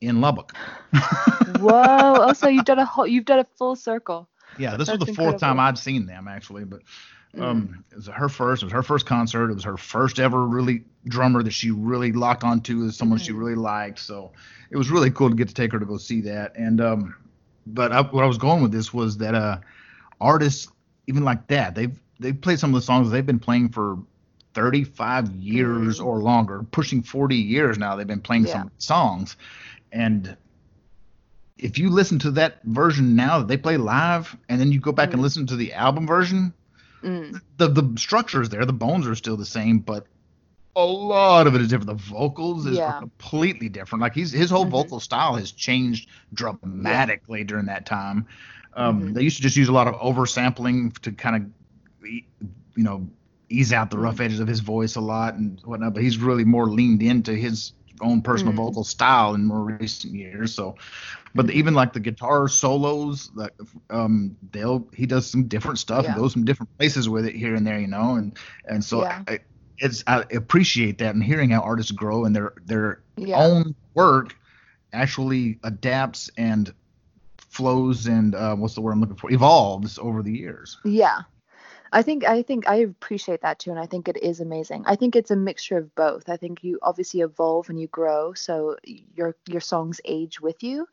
in 0.00 0.20
Lubbock. 0.20 0.56
Whoa! 1.58 1.72
Also, 1.74 2.48
you've 2.48 2.64
done 2.64 2.78
a 2.78 2.84
whole, 2.84 3.06
you've 3.06 3.24
done 3.24 3.40
a 3.40 3.46
full 3.56 3.76
circle. 3.76 4.28
Yeah, 4.58 4.76
this 4.76 4.88
That's 4.88 5.00
was 5.00 5.08
the 5.08 5.14
fourth 5.14 5.38
time 5.38 5.60
I'd 5.60 5.78
seen 5.78 6.06
them 6.06 6.28
actually, 6.28 6.64
but 6.64 6.80
um, 7.38 7.68
mm. 7.68 7.92
it 7.92 7.96
was 7.96 8.06
her 8.06 8.28
first. 8.28 8.62
It 8.62 8.66
was 8.66 8.72
her 8.72 8.82
first 8.82 9.06
concert. 9.06 9.50
It 9.50 9.54
was 9.54 9.64
her 9.64 9.76
first 9.76 10.18
ever 10.18 10.46
really 10.46 10.84
drummer 11.06 11.42
that 11.42 11.52
she 11.52 11.70
really 11.70 12.12
locked 12.12 12.44
onto 12.44 12.84
as 12.84 12.96
someone 12.96 13.18
mm. 13.18 13.24
she 13.24 13.32
really 13.32 13.54
liked. 13.54 13.98
So 13.98 14.32
it 14.70 14.76
was 14.76 14.90
really 14.90 15.10
cool 15.10 15.30
to 15.30 15.36
get 15.36 15.48
to 15.48 15.54
take 15.54 15.72
her 15.72 15.78
to 15.78 15.86
go 15.86 15.96
see 15.96 16.20
that. 16.22 16.56
And 16.56 16.80
um, 16.80 17.14
but 17.66 17.92
I, 17.92 18.02
what 18.02 18.24
I 18.24 18.26
was 18.26 18.38
going 18.38 18.62
with 18.62 18.72
this 18.72 18.92
was 18.92 19.18
that 19.18 19.34
uh, 19.34 19.58
artists 20.20 20.68
even 21.06 21.24
like 21.24 21.46
that 21.48 21.74
they've 21.74 21.98
they've 22.18 22.40
played 22.40 22.58
some 22.58 22.70
of 22.70 22.80
the 22.80 22.84
songs 22.84 23.10
they've 23.10 23.26
been 23.26 23.38
playing 23.38 23.70
for 23.70 23.98
35 24.54 25.34
years 25.34 25.98
mm. 25.98 26.04
or 26.04 26.20
longer, 26.20 26.64
pushing 26.70 27.02
40 27.02 27.36
years 27.36 27.76
now. 27.76 27.96
They've 27.96 28.06
been 28.06 28.20
playing 28.20 28.46
yeah. 28.46 28.52
some 28.52 28.70
songs, 28.78 29.36
and 29.92 30.36
if 31.58 31.78
you 31.78 31.90
listen 31.90 32.18
to 32.20 32.32
that 32.32 32.62
version 32.64 33.16
now 33.16 33.38
that 33.38 33.48
they 33.48 33.56
play 33.56 33.76
live, 33.76 34.36
and 34.48 34.60
then 34.60 34.72
you 34.72 34.80
go 34.80 34.92
back 34.92 35.10
mm. 35.10 35.14
and 35.14 35.22
listen 35.22 35.46
to 35.46 35.56
the 35.56 35.72
album 35.72 36.06
version, 36.06 36.52
mm. 37.02 37.40
the 37.56 37.68
the 37.68 37.94
structure 37.98 38.42
is 38.42 38.48
there, 38.48 38.64
the 38.64 38.72
bones 38.72 39.06
are 39.06 39.14
still 39.14 39.36
the 39.36 39.46
same, 39.46 39.78
but 39.78 40.06
a 40.76 40.84
lot 40.84 41.46
of 41.46 41.54
it 41.54 41.60
is 41.60 41.68
different. 41.68 41.86
The 41.86 42.04
vocals 42.04 42.66
is 42.66 42.76
yeah. 42.76 42.98
completely 42.98 43.68
different. 43.68 44.02
Like 44.02 44.14
he's 44.14 44.32
his 44.32 44.50
whole 44.50 44.62
mm-hmm. 44.62 44.72
vocal 44.72 45.00
style 45.00 45.34
has 45.36 45.52
changed 45.52 46.08
dramatically 46.32 47.40
yeah. 47.40 47.44
during 47.44 47.66
that 47.66 47.86
time. 47.86 48.26
Um, 48.74 49.00
mm-hmm. 49.00 49.12
They 49.12 49.22
used 49.22 49.36
to 49.36 49.42
just 49.42 49.56
use 49.56 49.68
a 49.68 49.72
lot 49.72 49.86
of 49.86 49.94
oversampling 49.94 50.98
to 51.00 51.12
kind 51.12 51.36
of, 51.36 52.08
you 52.08 52.24
know, 52.76 53.06
ease 53.48 53.72
out 53.72 53.90
the 53.90 53.98
rough 53.98 54.14
mm-hmm. 54.14 54.24
edges 54.24 54.40
of 54.40 54.48
his 54.48 54.60
voice 54.60 54.96
a 54.96 55.00
lot 55.00 55.34
and 55.34 55.60
whatnot. 55.64 55.94
But 55.94 56.02
he's 56.02 56.18
really 56.18 56.44
more 56.44 56.66
leaned 56.66 57.02
into 57.02 57.32
his 57.32 57.72
own 58.00 58.22
personal 58.22 58.52
mm-hmm. 58.52 58.64
vocal 58.64 58.84
style 58.84 59.34
in 59.34 59.44
more 59.44 59.60
recent 59.60 60.14
years. 60.14 60.54
So, 60.54 60.76
but 61.34 61.50
even 61.50 61.74
like 61.74 61.92
the 61.92 62.00
guitar 62.00 62.48
solos, 62.48 63.30
like 63.34 63.52
um, 63.90 64.36
they'll 64.52 64.86
he 64.94 65.06
does 65.06 65.26
some 65.26 65.44
different 65.44 65.78
stuff 65.78 66.04
yeah. 66.04 66.12
and 66.12 66.20
goes 66.20 66.32
some 66.32 66.44
different 66.44 66.76
places 66.78 67.08
with 67.08 67.26
it 67.26 67.34
here 67.34 67.54
and 67.54 67.66
there, 67.66 67.78
you 67.78 67.86
know, 67.86 68.14
and 68.14 68.36
and 68.66 68.84
so 68.84 69.02
yeah. 69.02 69.22
I, 69.26 69.40
it's 69.78 70.04
I 70.06 70.24
appreciate 70.32 70.98
that 70.98 71.14
and 71.14 71.22
hearing 71.22 71.50
how 71.50 71.60
artists 71.60 71.92
grow 71.92 72.24
and 72.24 72.34
their 72.34 72.54
their 72.64 73.02
yeah. 73.16 73.36
own 73.38 73.74
work 73.94 74.36
actually 74.92 75.58
adapts 75.64 76.30
and 76.36 76.72
flows 77.48 78.06
and 78.06 78.34
uh, 78.34 78.54
what's 78.54 78.74
the 78.74 78.80
word 78.80 78.92
I'm 78.92 79.00
looking 79.00 79.16
for 79.16 79.30
evolves 79.30 79.98
over 79.98 80.22
the 80.22 80.32
years. 80.32 80.78
Yeah. 80.84 81.22
I 81.94 82.02
think 82.02 82.24
I 82.24 82.42
think 82.42 82.68
I 82.68 82.76
appreciate 82.76 83.42
that 83.42 83.60
too, 83.60 83.70
and 83.70 83.80
I 83.80 83.86
think 83.86 84.08
it 84.08 84.18
is 84.22 84.40
amazing. 84.40 84.84
I 84.86 84.96
think 84.96 85.16
it's 85.16 85.30
a 85.30 85.36
mixture 85.36 85.78
of 85.78 85.94
both. 85.94 86.28
I 86.28 86.36
think 86.36 86.64
you 86.64 86.78
obviously 86.82 87.20
evolve 87.20 87.70
and 87.70 87.80
you 87.80 87.88
grow, 87.88 88.34
so 88.34 88.76
your 89.16 89.36
your 89.48 89.62
songs 89.62 90.00
age 90.04 90.40
with 90.40 90.62
you, 90.62 90.88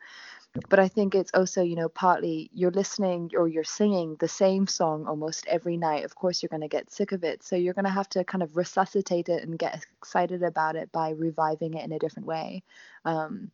but 0.70 0.80
I 0.80 0.90
think 0.90 1.16
it's 1.16 1.32
also, 1.34 1.64
you 1.64 1.76
know, 1.76 1.90
partly 1.90 2.50
you're 2.54 2.72
listening 2.72 3.32
or 3.38 3.48
you're 3.48 3.64
singing 3.64 4.18
the 4.20 4.28
same 4.28 4.68
song 4.68 5.08
almost 5.08 5.48
every 5.48 5.78
night. 5.78 6.04
Of 6.06 6.16
course, 6.16 6.44
you're 6.44 6.50
going 6.50 6.62
to 6.62 6.68
get 6.68 6.92
sick 6.92 7.14
of 7.14 7.24
it. 7.24 7.44
So 7.44 7.56
you're 7.56 7.74
going 7.74 7.86
to 7.86 7.92
have 7.92 8.10
to 8.10 8.24
kind 8.26 8.44
of 8.44 8.58
resuscitate 8.58 9.30
it 9.30 9.44
and 9.44 9.58
get 9.58 9.86
excited 10.02 10.44
about 10.44 10.76
it 10.76 10.92
by 10.92 11.12
reviving 11.12 11.76
it 11.76 11.86
in 11.86 11.94
a 11.94 12.00
different 12.00 12.28
way. 12.28 12.64
Um, 13.06 13.52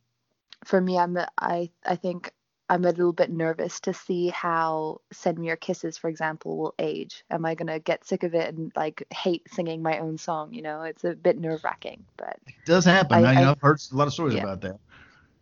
for 0.64 0.80
me, 0.80 0.98
I'm, 0.98 1.18
I, 1.38 1.70
I 1.86 1.96
think 1.96 2.32
I'm 2.70 2.84
a 2.84 2.90
little 2.90 3.12
bit 3.12 3.30
nervous 3.30 3.80
to 3.80 3.94
see 3.94 4.28
how 4.28 5.00
Send 5.10 5.38
Me 5.38 5.46
Your 5.46 5.56
Kisses, 5.56 5.96
for 5.96 6.08
example, 6.08 6.58
will 6.58 6.74
age. 6.78 7.24
Am 7.30 7.46
I 7.46 7.54
going 7.54 7.68
to 7.68 7.78
get 7.78 8.04
sick 8.04 8.22
of 8.24 8.34
it 8.34 8.54
and 8.54 8.70
like 8.76 9.04
hate 9.10 9.42
singing 9.50 9.82
my 9.82 9.98
own 9.98 10.18
song? 10.18 10.52
You 10.52 10.62
know, 10.62 10.82
it's 10.82 11.04
a 11.04 11.14
bit 11.14 11.38
nerve 11.38 11.64
wracking, 11.64 12.04
but 12.18 12.38
it 12.46 12.54
does 12.66 12.84
happen. 12.84 13.24
I, 13.24 13.32
have 13.32 13.60
heard 13.60 13.80
a 13.90 13.96
lot 13.96 14.06
of 14.06 14.12
stories 14.12 14.34
yeah. 14.34 14.42
about 14.42 14.60
that. 14.62 14.78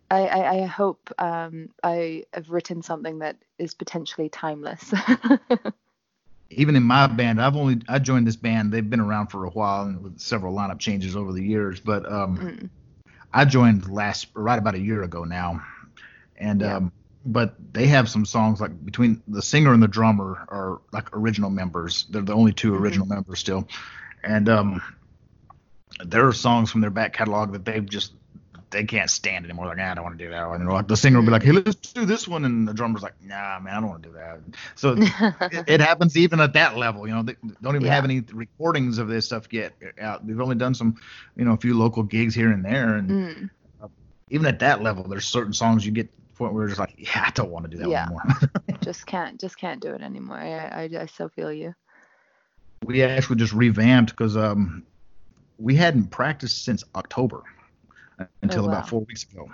I, 0.08 0.26
I, 0.26 0.62
I 0.62 0.66
hope 0.66 1.12
um, 1.18 1.70
I 1.82 2.24
have 2.32 2.48
written 2.50 2.82
something 2.82 3.18
that 3.18 3.36
is 3.58 3.74
potentially 3.74 4.28
timeless. 4.28 4.94
Even 6.50 6.76
in 6.76 6.84
my 6.84 7.08
band, 7.08 7.42
I've 7.42 7.56
only 7.56 7.80
I 7.88 7.98
joined 7.98 8.24
this 8.24 8.36
band. 8.36 8.72
They've 8.72 8.88
been 8.88 9.00
around 9.00 9.28
for 9.28 9.46
a 9.46 9.50
while 9.50 9.82
and 9.82 10.00
with 10.00 10.20
several 10.20 10.54
lineup 10.54 10.78
changes 10.78 11.16
over 11.16 11.32
the 11.32 11.42
years. 11.42 11.80
But 11.80 12.10
um, 12.10 12.38
mm. 12.38 12.70
I 13.34 13.44
joined 13.44 13.90
last 13.90 14.28
right 14.34 14.56
about 14.56 14.76
a 14.76 14.80
year 14.80 15.02
ago 15.02 15.24
now, 15.24 15.60
and 16.36 16.60
yeah. 16.60 16.76
um, 16.76 16.92
but 17.26 17.54
they 17.72 17.86
have 17.88 18.08
some 18.08 18.24
songs 18.24 18.60
like 18.60 18.84
between 18.84 19.22
the 19.28 19.42
singer 19.42 19.72
and 19.72 19.82
the 19.82 19.88
drummer 19.88 20.46
are 20.48 20.80
like 20.92 21.14
original 21.14 21.50
members. 21.50 22.06
They're 22.10 22.22
the 22.22 22.34
only 22.34 22.52
2 22.52 22.72
mm-hmm. 22.72 22.82
original 22.82 23.06
members 23.06 23.40
still, 23.40 23.68
and 24.22 24.48
um, 24.48 24.82
there 26.04 26.26
are 26.26 26.32
songs 26.32 26.70
from 26.70 26.80
their 26.80 26.90
back 26.90 27.12
catalog 27.12 27.52
that 27.52 27.64
they've 27.64 27.84
just 27.84 28.12
they 28.70 28.84
can't 28.84 29.10
stand 29.10 29.44
anymore. 29.44 29.66
Like, 29.66 29.78
nah, 29.78 29.92
I 29.92 29.94
don't 29.94 30.04
want 30.04 30.18
to 30.18 30.24
do 30.24 30.30
that 30.30 30.48
one. 30.48 30.60
And 30.60 30.70
like 30.70 30.88
the 30.88 30.96
singer 30.96 31.18
will 31.18 31.24
be 31.24 31.30
like, 31.30 31.42
hey, 31.42 31.52
let's 31.52 31.92
do 31.92 32.04
this 32.04 32.28
one, 32.28 32.44
and 32.44 32.66
the 32.66 32.74
drummer's 32.74 33.02
like, 33.02 33.14
nah, 33.22 33.58
man, 33.60 33.74
I 33.74 33.80
don't 33.80 33.88
want 33.88 34.02
to 34.02 34.08
do 34.08 34.14
that. 34.14 34.40
So 34.74 34.96
it, 35.52 35.64
it, 35.68 35.80
happens 35.80 36.16
even 36.16 36.40
at 36.40 36.52
that 36.54 36.76
level. 36.76 37.06
You 37.06 37.14
know, 37.14 37.22
they 37.22 37.36
don't 37.62 37.76
even 37.76 37.86
yeah. 37.86 37.94
have 37.94 38.04
any 38.04 38.20
recordings 38.32 38.98
of 38.98 39.08
this 39.08 39.26
stuff 39.26 39.46
yet 39.52 39.72
out. 40.00 40.26
They've 40.26 40.40
only 40.40 40.56
done 40.56 40.74
some, 40.74 40.96
you 41.36 41.44
know, 41.44 41.52
a 41.52 41.56
few 41.56 41.76
local 41.76 42.02
gigs 42.02 42.34
here 42.34 42.50
and 42.50 42.64
there, 42.64 42.96
and 42.96 43.10
mm. 43.10 43.50
uh, 43.82 43.88
even 44.30 44.46
at 44.46 44.58
that 44.60 44.82
level, 44.82 45.04
there's 45.04 45.26
certain 45.26 45.52
songs 45.52 45.84
you 45.84 45.92
get 45.92 46.10
point 46.36 46.52
where 46.54 46.62
we're 46.64 46.68
just 46.68 46.80
like, 46.80 46.94
yeah, 46.98 47.24
I 47.26 47.30
don't 47.30 47.50
want 47.50 47.64
to 47.64 47.70
do 47.70 47.78
that 47.78 47.88
Yeah. 47.88 48.02
anymore. 48.02 48.22
just 48.82 49.06
can't 49.06 49.40
just 49.40 49.58
can't 49.58 49.80
do 49.80 49.92
it 49.94 50.02
anymore. 50.02 50.38
I 50.38 50.84
I, 50.84 50.90
I 51.02 51.06
still 51.06 51.28
feel 51.28 51.52
you. 51.52 51.74
we 52.84 53.02
actually 53.02 53.36
just 53.36 53.52
revamped 53.52 54.10
because 54.10 54.36
um, 54.36 54.84
we 55.58 55.74
hadn't 55.74 56.10
practiced 56.10 56.64
since 56.64 56.84
October 56.94 57.42
until 58.42 58.64
Oh, 58.64 58.68
wow. 58.68 58.72
about 58.74 58.88
four 58.88 59.00
weeks 59.00 59.24
ago. 59.24 59.50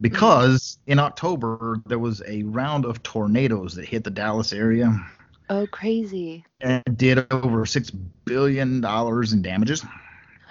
Because 0.00 0.78
in 0.86 0.98
October 0.98 1.80
there 1.86 1.98
was 1.98 2.22
a 2.26 2.42
round 2.42 2.84
of 2.84 3.02
tornadoes 3.02 3.74
that 3.76 3.86
hit 3.86 4.04
the 4.04 4.10
Dallas 4.10 4.52
area 4.52 4.94
Oh, 5.48 5.66
crazy. 5.66 6.44
and 6.60 6.82
did 6.96 7.26
over 7.32 7.64
six 7.64 7.90
billion 7.90 8.80
dollars 8.80 9.32
in 9.32 9.42
damages. 9.42 9.84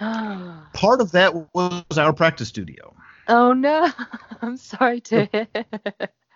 Part 0.72 1.00
of 1.00 1.12
that 1.12 1.32
was 1.54 1.84
our 1.98 2.12
practice 2.12 2.48
studio. 2.48 2.94
No, 3.28 3.90
I'm 4.42 4.56
sorry 4.56 5.00
to 5.02 5.26
hear. 5.32 5.46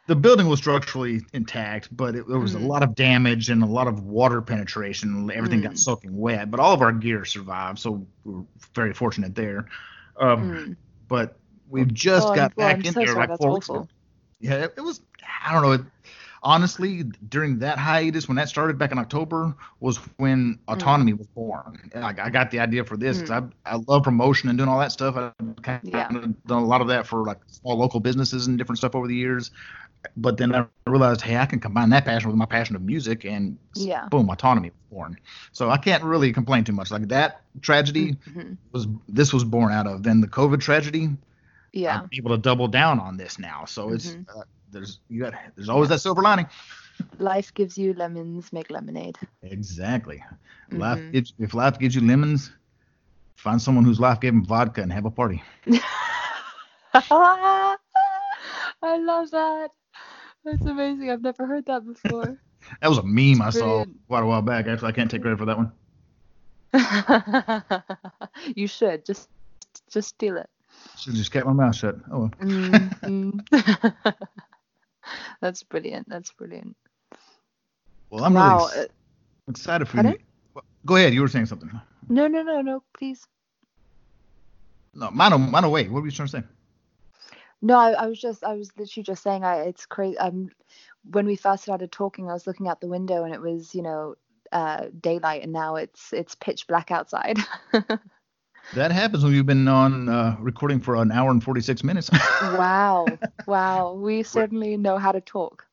The 0.07 0.17
building 0.17 0.49
was 0.49 0.59
structurally 0.59 1.21
intact, 1.33 1.95
but 1.97 2.17
it, 2.17 2.27
there 2.29 2.39
was 2.41 2.55
Mm. 2.55 2.65
a 2.65 2.67
lot 2.67 2.83
of 2.83 2.95
damage 2.97 3.49
and 3.49 3.62
a 3.62 3.67
lot 3.67 3.87
of 3.87 4.03
water 4.03 4.43
penetration. 4.43 5.31
Everything 5.33 5.61
Mm. 5.61 5.65
got 5.65 5.79
soaking 5.79 6.17
wet, 6.17 6.51
but 6.51 6.59
all 6.59 6.75
of 6.75 6.83
our 6.83 6.91
gear 6.93 7.25
survived, 7.25 7.79
so 7.79 8.05
we 8.25 8.35
are 8.35 8.45
very 8.75 8.93
fortunate 8.93 9.35
there. 9.37 9.67
Um, 10.19 10.51
Mm. 10.51 10.77
but 11.07 11.39
we've 11.69 11.93
just 11.95 12.27
Oh, 12.27 12.31
I'm- 12.31 12.37
got 12.37 12.57
well, 12.57 12.69
back 12.69 12.77
I'm 12.79 12.85
in 12.87 12.93
so 12.93 13.01
there 13.01 13.07
sorry, 13.09 13.27
like 13.29 13.39
four 13.39 13.53
weeks 13.55 13.69
awful. 13.71 13.83
ago. 13.83 13.89
Yeah, 14.41 14.55
it, 14.65 14.75
it 14.79 14.81
was. 14.81 15.01
I 15.45 15.53
don't 15.53 15.62
know. 15.62 15.73
It, 15.73 15.83
honestly, 16.43 17.05
during 17.29 17.59
that 17.61 17.79
hiatus, 17.79 18.29
when 18.29 18.37
that 18.37 18.49
started 18.49 18.79
back 18.79 18.93
in 18.93 18.99
October, 18.99 19.55
was 19.81 19.99
when 20.17 20.59
autonomy 20.69 21.12
was 21.12 21.27
born. 21.29 21.91
Like 21.95 22.19
I 22.19 22.31
got 22.31 22.51
the 22.51 22.61
idea 22.61 22.85
for 22.85 22.97
this 22.97 23.21
'cause 23.23 23.31
I 23.31 23.71
I 23.71 23.77
love 23.89 24.03
promotion 24.05 24.49
and 24.49 24.59
doing 24.59 24.69
all 24.69 24.79
that 24.79 24.93
stuff. 24.93 25.17
I've 25.17 25.35
kind 25.62 25.81
Yeah. 25.85 26.09
of 26.09 26.43
done 26.45 26.62
a 26.62 26.67
lot 26.67 26.81
of 26.81 26.89
that 26.89 27.07
for 27.07 27.25
like 27.25 27.39
small 27.47 27.77
local 27.79 28.01
businesses 28.01 28.47
and 28.47 28.59
different 28.59 28.79
stuff 28.79 28.95
over 28.95 29.07
the 29.07 29.15
years. 29.15 29.51
But 30.17 30.39
then 30.39 30.55
I 30.55 30.67
realized, 30.87 31.21
hey, 31.21 31.37
I 31.37 31.47
can 31.47 31.61
combine 31.61 31.91
that 31.91 32.05
passion 32.07 32.29
with 32.31 32.37
my 32.39 32.47
passion 32.47 32.75
of 32.77 32.83
music, 32.83 33.25
and 33.25 33.59
Yeah. 33.75 34.09
boom, 34.09 34.31
autonomy 34.31 34.71
was 34.71 34.79
born. 34.91 35.17
So 35.53 35.71
I 35.71 35.77
can't 35.77 36.03
really 36.05 36.33
complain 36.33 36.65
too 36.65 36.73
much. 36.73 36.91
Like 36.91 37.09
that 37.09 37.43
tragedy 37.61 38.17
Mhm. 38.31 38.57
was 38.73 38.87
this 39.09 39.33
was 39.33 39.45
born 39.45 39.73
out 39.73 39.87
of. 39.87 40.03
Then 40.03 40.21
the 40.21 40.29
COVID 40.29 40.61
tragedy, 40.61 41.11
Yeah. 41.73 41.97
I'm 42.01 42.09
able 42.15 42.31
to 42.31 42.39
double 42.39 42.69
down 42.69 42.99
on 43.01 43.17
this 43.19 43.39
now. 43.39 43.65
So 43.67 43.91
it's 43.93 44.17
Mhm. 44.17 44.27
uh, 44.35 44.43
there's 44.70 45.01
you 45.09 45.22
got 45.22 45.34
there's 45.56 45.68
always 45.68 45.88
that 45.90 46.01
silver 46.01 46.22
lining. 46.22 46.47
Life 47.18 47.52
gives 47.55 47.76
you 47.78 47.94
lemons, 47.94 48.52
make 48.52 48.70
lemonade. 48.70 49.18
Exactly. 49.42 50.22
Life 50.72 51.01
Mhm. 51.01 51.12
gives, 51.12 51.32
if 51.38 51.55
life 51.55 51.78
gives 51.78 51.94
you 51.94 52.01
lemons, 52.02 52.51
find 53.36 53.60
someone 53.60 53.84
whose 53.84 54.01
life 54.01 54.20
gave 54.20 54.32
them 54.32 54.44
vodka 54.44 54.82
and 54.82 54.92
have 54.92 55.05
a 55.06 55.10
party. 55.10 55.42
I 58.82 58.97
love 58.98 59.30
that. 59.30 59.70
That's 60.44 60.66
amazing. 60.66 61.10
I've 61.10 61.22
never 61.22 61.47
heard 61.47 61.66
that 61.66 61.86
before. 61.86 62.36
That 62.80 62.88
was 62.88 62.98
a 62.98 63.02
meme 63.02 63.40
I 63.42 63.51
saw 63.51 63.84
quite 64.06 64.22
a 64.22 64.26
while 64.26 64.42
back. 64.42 64.66
Actually, 64.66 64.88
I 64.88 64.92
can't 64.92 65.10
take 65.10 65.22
credit 65.22 65.38
for 65.38 65.47
that 65.47 65.56
one. 65.56 65.72
you 68.56 68.66
should 68.66 69.05
just 69.05 69.28
just 69.90 70.09
steal 70.10 70.36
it. 70.36 70.48
Should 70.97 71.14
just 71.14 71.32
kept 71.32 71.47
my 71.47 71.52
mouth 71.52 71.74
shut. 71.74 71.97
Oh 72.10 72.18
well. 72.20 72.32
Mm, 72.42 72.92
mm. 73.05 74.40
That's 75.41 75.62
brilliant. 75.62 76.09
That's 76.09 76.32
brilliant. 76.32 76.77
Well, 78.11 78.24
I'm 78.24 78.35
wow. 78.35 78.69
really 78.69 78.85
ex- 78.85 78.93
excited 79.49 79.89
for 79.89 79.97
pardon? 79.97 80.12
you. 80.12 80.62
Go 80.87 80.97
ahead. 80.97 81.15
You 81.15 81.20
were 81.20 81.28
saying 81.28 81.47
something. 81.47 81.70
No, 82.09 82.27
no, 82.27 82.43
no, 82.43 82.61
no. 82.61 82.82
Please. 82.97 83.27
No, 84.95 85.11
mine, 85.11 85.51
mine 85.51 85.65
away. 85.65 85.89
What 85.89 86.03
were 86.03 86.09
you 86.09 86.12
trying 86.12 86.28
to 86.28 86.32
say? 86.32 86.43
No, 87.62 87.77
I, 87.77 87.91
I 87.91 88.07
was 88.07 88.20
just, 88.20 88.43
I 88.43 88.55
was 88.55 88.70
literally 88.78 89.05
just 89.05 89.23
saying, 89.23 89.45
I, 89.45 89.61
it's 89.62 89.87
crazy. 89.87 90.19
Um, 90.19 90.51
when 91.11 91.27
we 91.27 91.37
first 91.37 91.62
started 91.62 91.93
talking, 91.93 92.28
I 92.28 92.32
was 92.32 92.47
looking 92.47 92.69
out 92.69 92.81
the 92.81 92.89
window 92.89 93.24
and 93.24 93.35
it 93.35 93.41
was, 93.41 93.74
you 93.74 93.82
know, 93.82 94.16
uh, 94.53 94.87
daylight, 95.01 95.43
and 95.43 95.53
now 95.53 95.77
it's 95.77 96.12
it's 96.12 96.35
pitch 96.35 96.66
black 96.66 96.91
outside. 96.91 97.39
That 98.74 98.92
happens 98.92 99.24
when 99.24 99.32
you've 99.32 99.47
been 99.47 99.66
on 99.66 100.09
uh, 100.09 100.36
recording 100.38 100.80
for 100.80 100.97
an 100.97 101.10
hour 101.10 101.30
and 101.30 101.42
46 101.42 101.82
minutes. 101.82 102.09
wow, 102.42 103.06
wow. 103.47 103.94
We 103.94 104.22
certainly 104.22 104.76
know 104.76 104.97
how 104.97 105.10
to 105.10 105.20
talk. 105.20 105.66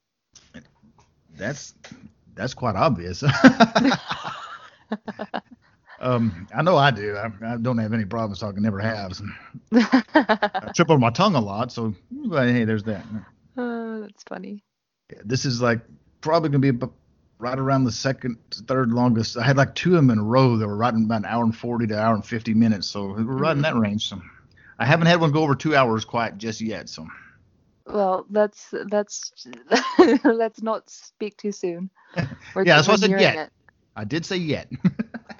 that's 1.35 1.75
that's 2.33 2.55
quite 2.55 2.75
obvious. 2.75 3.23
um, 5.99 6.47
I 6.55 6.63
know 6.63 6.77
I 6.77 6.89
do. 6.89 7.15
I, 7.15 7.31
I 7.45 7.57
don't 7.57 7.77
have 7.77 7.93
any 7.93 8.05
problems 8.05 8.39
talking. 8.39 8.63
Never 8.63 8.79
have. 8.79 9.21
I 9.73 10.71
trip 10.73 10.89
over 10.89 10.99
my 10.99 11.11
tongue 11.11 11.35
a 11.35 11.41
lot. 11.41 11.71
So 11.71 11.93
but, 12.11 12.47
hey, 12.47 12.65
there's 12.65 12.83
that. 12.85 13.05
oh, 13.57 14.01
that's 14.01 14.23
funny. 14.23 14.63
This 15.23 15.45
is 15.45 15.61
like 15.61 15.81
probably 16.21 16.49
gonna 16.49 16.59
be 16.59 16.69
about 16.69 16.93
right 17.39 17.57
around 17.57 17.83
the 17.83 17.91
second, 17.91 18.37
third 18.51 18.91
longest. 18.91 19.37
I 19.37 19.43
had 19.43 19.57
like 19.57 19.75
two 19.75 19.91
of 19.91 19.95
them 19.97 20.09
in 20.09 20.19
a 20.19 20.23
row 20.23 20.57
that 20.57 20.67
were 20.67 20.75
right 20.75 20.93
in 20.93 21.03
about 21.03 21.19
an 21.19 21.25
hour 21.25 21.43
and 21.43 21.55
40 21.55 21.87
to 21.87 21.99
hour 21.99 22.15
and 22.15 22.25
50 22.25 22.53
minutes. 22.53 22.87
So 22.87 23.07
we're 23.13 23.23
right 23.23 23.51
in 23.51 23.61
mm-hmm. 23.61 23.75
that 23.75 23.75
range. 23.75 24.09
So 24.09 24.21
I 24.79 24.85
haven't 24.85 25.07
had 25.07 25.19
one 25.19 25.31
go 25.31 25.43
over 25.43 25.55
two 25.55 25.75
hours 25.75 26.05
quite 26.05 26.37
just 26.37 26.61
yet. 26.61 26.89
So 26.89 27.07
Well, 27.85 28.25
let's 28.29 28.73
let's 28.91 29.31
let's 30.23 30.61
not 30.61 30.89
speak 30.89 31.37
too 31.37 31.51
soon. 31.51 31.89
We're, 32.55 32.65
Yeah, 32.65 32.75
that's 32.77 32.87
why 32.87 32.95
I 32.95 32.97
said 32.97 33.19
yet. 33.19 33.51
I 33.95 34.03
did 34.03 34.25
say 34.25 34.37
yet. 34.37 34.69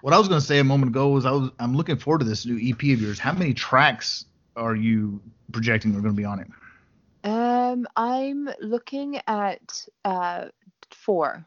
what 0.00 0.14
I 0.14 0.18
was 0.18 0.28
gonna 0.28 0.40
say 0.40 0.58
a 0.58 0.64
moment 0.64 0.90
ago 0.90 1.08
was 1.08 1.26
I 1.26 1.30
was 1.30 1.50
I'm 1.58 1.74
looking 1.76 1.96
forward 1.96 2.20
to 2.20 2.24
this 2.24 2.46
new 2.46 2.56
EP 2.56 2.80
of 2.80 3.00
yours. 3.00 3.18
How 3.18 3.32
many 3.32 3.54
tracks 3.54 4.26
are 4.54 4.74
you 4.74 5.20
projecting 5.52 5.94
are 5.94 6.00
gonna 6.00 6.14
be 6.14 6.24
on 6.24 6.40
it? 6.40 6.48
Um, 7.26 7.86
I'm 7.96 8.48
looking 8.60 9.20
at 9.26 9.86
uh 10.04 10.46
four, 10.92 11.46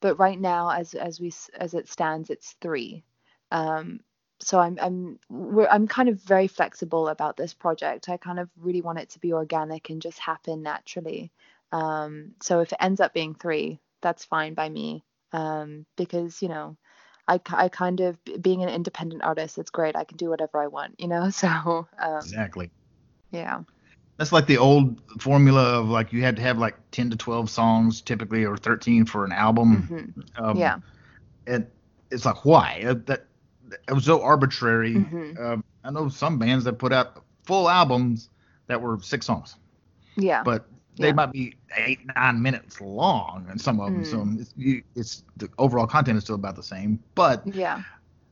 but 0.00 0.16
right 0.18 0.38
now, 0.40 0.70
as 0.70 0.94
as 0.94 1.20
we 1.20 1.32
as 1.56 1.74
it 1.74 1.88
stands, 1.88 2.30
it's 2.30 2.56
three. 2.60 3.04
Um, 3.52 4.00
so 4.40 4.58
I'm 4.58 4.78
I'm 4.82 5.20
we're, 5.30 5.68
I'm 5.68 5.86
kind 5.88 6.08
of 6.08 6.20
very 6.22 6.48
flexible 6.48 7.08
about 7.08 7.36
this 7.36 7.54
project. 7.54 8.08
I 8.08 8.16
kind 8.16 8.40
of 8.40 8.50
really 8.56 8.82
want 8.82 8.98
it 8.98 9.10
to 9.10 9.20
be 9.20 9.32
organic 9.32 9.90
and 9.90 10.02
just 10.02 10.18
happen 10.18 10.62
naturally. 10.62 11.30
Um, 11.72 12.32
so 12.42 12.60
if 12.60 12.72
it 12.72 12.78
ends 12.80 13.00
up 13.00 13.14
being 13.14 13.34
three, 13.34 13.80
that's 14.02 14.24
fine 14.24 14.54
by 14.54 14.68
me. 14.68 15.04
Um, 15.32 15.86
because 15.96 16.42
you 16.42 16.48
know, 16.48 16.76
I 17.28 17.40
I 17.52 17.68
kind 17.68 18.00
of 18.00 18.18
being 18.42 18.62
an 18.64 18.68
independent 18.68 19.22
artist, 19.22 19.58
it's 19.58 19.70
great. 19.70 19.94
I 19.96 20.04
can 20.04 20.16
do 20.16 20.30
whatever 20.30 20.60
I 20.60 20.66
want, 20.68 21.00
you 21.00 21.08
know. 21.08 21.30
So 21.30 21.86
um, 22.00 22.18
Exactly. 22.22 22.70
yeah. 23.30 23.62
That's 24.20 24.32
like 24.32 24.46
the 24.46 24.58
old 24.58 25.00
formula 25.18 25.80
of 25.80 25.88
like 25.88 26.12
you 26.12 26.20
had 26.22 26.36
to 26.36 26.42
have 26.42 26.58
like 26.58 26.76
10 26.90 27.08
to 27.08 27.16
12 27.16 27.48
songs 27.48 28.02
typically 28.02 28.44
or 28.44 28.54
13 28.54 29.06
for 29.06 29.24
an 29.24 29.32
album. 29.32 29.82
hmm 30.36 30.44
Um, 30.44 30.58
yeah. 30.58 30.78
And 31.46 31.66
it's 32.10 32.26
like 32.26 32.44
why? 32.44 32.84
Uh, 32.86 32.96
That 33.06 33.24
it 33.88 33.94
was 33.94 34.04
so 34.04 34.20
arbitrary. 34.22 34.96
Mhm. 34.96 35.40
Uh, 35.40 35.62
I 35.84 35.90
know 35.90 36.10
some 36.10 36.38
bands 36.38 36.64
that 36.66 36.74
put 36.74 36.92
out 36.92 37.24
full 37.46 37.66
albums 37.70 38.28
that 38.66 38.82
were 38.82 39.00
six 39.00 39.24
songs, 39.24 39.56
Yeah. 40.18 40.42
but 40.44 40.66
they 40.96 41.06
Yeah. 41.06 41.12
might 41.14 41.32
be 41.32 41.54
eight 41.78 42.00
nine 42.14 42.42
minutes 42.42 42.78
long, 42.78 43.46
and 43.48 43.58
some 43.58 43.80
of 43.80 43.90
them. 43.90 44.04
So 44.04 44.18
Mm. 44.18 44.38
it's, 44.38 44.52
you, 44.54 44.82
it's 44.96 45.24
the 45.38 45.48
overall 45.56 45.86
content 45.86 46.18
is 46.18 46.24
still 46.24 46.34
about 46.34 46.56
the 46.56 46.62
same, 46.62 47.00
but 47.14 47.46
yeah. 47.46 47.82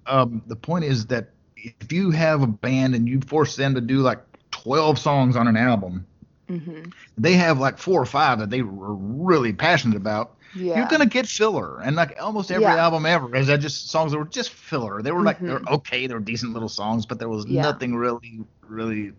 um, 0.05 0.43
the 0.49 0.57
point 0.57 0.85
is 0.85 1.07
that 1.07 1.31
if 1.57 1.91
you 1.91 2.11
have 2.11 2.43
a 2.43 2.47
band 2.47 2.95
and 2.95 3.09
you 3.09 3.23
force 3.23 3.57
them 3.57 3.75
to 3.75 3.81
do 3.81 4.01
like 4.01 4.19
12 4.63 4.99
songs 4.99 5.37
on 5.37 5.49
an 5.49 5.57
album, 5.57 6.07
hmm 6.49 6.91
they 7.17 7.35
have 7.35 7.59
like 7.59 7.79
four 7.79 8.01
or 8.01 8.07
five 8.07 8.39
that 8.39 8.51
they 8.51 8.63
were 8.63 8.95
really 8.95 9.53
passionate 9.53 9.97
about. 9.97 10.37
Yeah. 10.53 10.75
You're 10.77 10.87
gonna 10.87 11.07
get 11.07 11.27
filler, 11.27 11.81
and 11.81 11.97
like 11.97 12.17
almost 12.21 12.51
every 12.51 12.63
Yeah. 12.63 12.77
album 12.77 13.07
ever 13.07 13.35
is 13.37 13.47
that 13.49 13.61
just 13.61 13.91
songs 13.91 14.13
that 14.13 14.19
were 14.19 14.25
just 14.25 14.51
filler. 14.51 15.03
They 15.03 15.13
were 15.13 15.23
like 15.23 15.45
they're 15.45 15.61
Mhm. 15.61 15.69
okay, 15.73 16.07
they 16.07 16.15
were 16.15 16.21
decent 16.21 16.53
little 16.53 16.69
songs, 16.69 17.07
but 17.07 17.19
there 17.19 17.29
was 17.29 17.47
Yeah. 17.47 17.63
nothing 17.63 17.95
really, 17.95 18.41
really. 18.63 19.13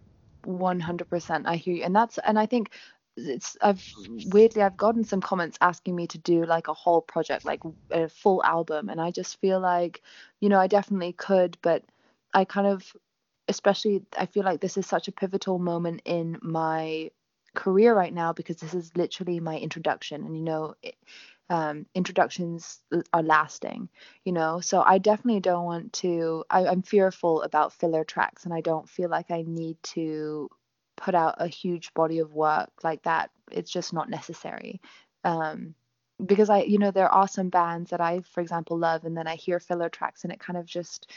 100% 0.45 1.47
i 1.47 1.55
hear 1.55 1.75
you 1.75 1.83
and 1.83 1.95
that's 1.95 2.17
and 2.19 2.39
i 2.39 2.45
think 2.45 2.71
it's 3.17 3.57
i've 3.61 3.85
weirdly 4.25 4.61
i've 4.61 4.77
gotten 4.77 5.03
some 5.03 5.19
comments 5.21 5.57
asking 5.61 5.95
me 5.95 6.07
to 6.07 6.17
do 6.17 6.45
like 6.45 6.67
a 6.69 6.73
whole 6.73 7.01
project 7.01 7.43
like 7.43 7.59
a 7.91 8.07
full 8.07 8.41
album 8.43 8.89
and 8.89 9.01
i 9.01 9.11
just 9.11 9.39
feel 9.41 9.59
like 9.59 10.01
you 10.39 10.47
know 10.47 10.59
i 10.59 10.67
definitely 10.67 11.11
could 11.11 11.57
but 11.61 11.83
i 12.33 12.45
kind 12.45 12.67
of 12.67 12.95
especially 13.49 14.03
i 14.17 14.25
feel 14.25 14.43
like 14.43 14.61
this 14.61 14.77
is 14.77 14.87
such 14.87 15.07
a 15.07 15.11
pivotal 15.11 15.59
moment 15.59 16.01
in 16.05 16.37
my 16.41 17.09
career 17.55 17.93
right 17.95 18.13
now 18.13 18.31
because 18.31 18.57
this 18.57 18.73
is 18.75 18.95
literally 18.95 19.39
my 19.39 19.57
introduction. 19.57 20.23
And 20.23 20.37
you 20.37 20.43
know 20.43 20.75
it, 20.83 20.95
um, 21.49 21.87
introductions 21.95 22.79
are 23.11 23.23
lasting 23.23 23.89
you 24.23 24.31
know? 24.31 24.59
So 24.61 24.81
i 24.81 24.99
definitely 24.99 25.41
don't 25.41 25.65
want 25.65 25.93
to 25.93 26.45
I, 26.49 26.67
i'm 26.67 26.83
fearful 26.83 27.41
about 27.41 27.73
filler 27.73 28.03
tracks 28.03 28.45
and 28.45 28.53
i 28.53 28.61
don't 28.61 28.87
feel 28.87 29.09
like 29.09 29.31
i 29.31 29.43
need 29.45 29.81
to 29.95 30.49
put 30.95 31.15
out 31.15 31.35
a 31.39 31.47
huge 31.47 31.93
body 31.93 32.19
of 32.19 32.33
work 32.33 32.69
like 32.83 33.03
that. 33.03 33.31
It's 33.51 33.71
just 33.71 33.93
not 33.93 34.09
necessary. 34.09 34.81
Um 35.23 35.75
because 36.25 36.49
i 36.49 36.61
you 36.63 36.77
know 36.77 36.91
there 36.91 37.09
are 37.09 37.27
some 37.29 37.49
bands 37.49 37.91
that 37.91 38.01
i 38.01 38.19
for 38.33 38.41
example 38.41 38.77
love 38.77 39.05
and 39.05 39.15
then 39.15 39.25
i 39.25 39.35
hear 39.35 39.59
filler 39.59 39.87
tracks 39.87 40.23
and 40.25 40.33
it 40.33 40.39
kind 40.39 40.57
of 40.57 40.65
just 40.65 41.09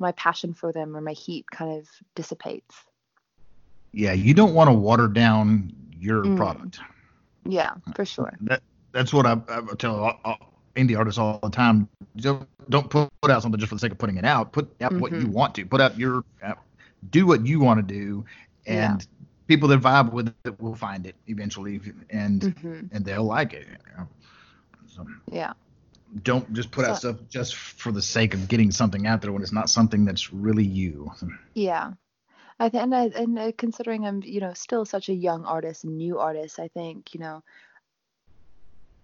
my 0.00 0.12
passion 0.12 0.54
for 0.54 0.72
them 0.72 0.96
or 0.96 1.00
my 1.00 1.12
heat 1.12 1.50
kind 1.50 1.78
of 1.78 1.88
dissipates 2.14 2.74
yeah, 3.92 4.12
you 4.12 4.34
don't 4.34 4.54
want 4.54 4.68
to 4.68 4.72
water 4.72 5.08
down 5.08 5.72
your 5.98 6.24
mm. 6.24 6.36
product. 6.36 6.80
Yeah, 7.46 7.74
for 7.94 8.04
sure. 8.04 8.36
That 8.42 8.62
that's 8.92 9.12
what 9.12 9.26
I, 9.26 9.40
I 9.48 9.60
tell 9.78 9.96
all, 9.96 10.20
all 10.24 10.38
indie 10.76 10.96
artists 10.96 11.18
all 11.18 11.38
the 11.42 11.50
time. 11.50 11.88
Don't, 12.16 12.46
don't 12.68 12.88
put 12.88 13.10
out 13.28 13.42
something 13.42 13.58
just 13.58 13.68
for 13.68 13.74
the 13.74 13.80
sake 13.80 13.92
of 13.92 13.98
putting 13.98 14.16
it 14.16 14.24
out. 14.24 14.52
Put 14.52 14.68
out 14.80 14.92
mm-hmm. 14.92 15.00
what 15.00 15.12
you 15.12 15.18
mm-hmm. 15.18 15.32
want 15.32 15.54
to. 15.56 15.64
Put 15.64 15.80
out 15.80 15.98
your 15.98 16.24
uh, 16.42 16.54
do 17.10 17.26
what 17.26 17.46
you 17.46 17.60
want 17.60 17.86
to 17.86 17.94
do, 17.94 18.24
and 18.66 19.00
yeah. 19.00 19.26
people 19.46 19.68
that 19.68 19.80
vibe 19.80 20.12
with 20.12 20.34
it 20.44 20.60
will 20.60 20.74
find 20.74 21.06
it 21.06 21.14
eventually, 21.26 21.80
and 22.10 22.42
mm-hmm. 22.42 22.80
and 22.92 23.04
they'll 23.04 23.24
like 23.24 23.54
it. 23.54 23.66
You 23.68 23.96
know? 23.96 24.08
so, 24.86 25.06
yeah. 25.32 25.52
Don't 26.22 26.52
just 26.52 26.70
put 26.70 26.84
so, 26.84 26.90
out 26.90 26.98
stuff 26.98 27.16
just 27.28 27.54
for 27.54 27.92
the 27.92 28.02
sake 28.02 28.34
of 28.34 28.48
getting 28.48 28.70
something 28.70 29.06
out 29.06 29.22
there 29.22 29.32
when 29.32 29.42
it's 29.42 29.52
not 29.52 29.68
something 29.68 30.04
that's 30.04 30.32
really 30.32 30.64
you. 30.64 31.12
Yeah. 31.54 31.92
I 32.60 32.70
think, 32.70 32.82
and, 32.82 32.94
I, 32.94 33.04
and 33.14 33.38
uh, 33.38 33.52
considering 33.56 34.04
I'm, 34.04 34.22
you 34.24 34.40
know, 34.40 34.52
still 34.54 34.84
such 34.84 35.08
a 35.08 35.14
young 35.14 35.44
artist, 35.44 35.84
new 35.84 36.18
artist, 36.18 36.58
I 36.58 36.68
think, 36.68 37.14
you 37.14 37.20
know, 37.20 37.44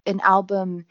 an 0.06 0.20
album, 0.20 0.86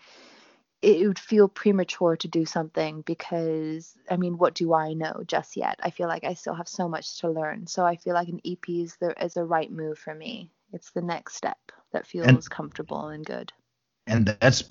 it 0.81 1.07
would 1.07 1.19
feel 1.19 1.47
premature 1.47 2.15
to 2.17 2.27
do 2.27 2.45
something 2.45 3.01
because, 3.01 3.95
I 4.09 4.17
mean, 4.17 4.37
what 4.37 4.53
do 4.53 4.73
I 4.73 4.93
know 4.93 5.23
just 5.25 5.57
yet? 5.57 5.79
I 5.81 5.89
feel 5.89 6.07
like 6.07 6.23
I 6.23 6.33
still 6.33 6.53
have 6.53 6.67
so 6.67 6.87
much 6.87 7.19
to 7.19 7.29
learn. 7.29 7.67
So 7.67 7.85
I 7.85 7.95
feel 7.95 8.13
like 8.13 8.27
an 8.27 8.41
EP 8.45 8.67
is 8.67 8.95
the 8.97 9.13
is 9.23 9.33
the 9.33 9.45
right 9.45 9.71
move 9.71 9.97
for 9.97 10.13
me. 10.13 10.51
It's 10.73 10.91
the 10.91 11.01
next 11.01 11.35
step 11.35 11.57
that 11.91 12.07
feels 12.07 12.27
and, 12.27 12.49
comfortable 12.49 13.07
and 13.07 13.25
good. 13.25 13.53
And 14.07 14.25
that's 14.25 14.63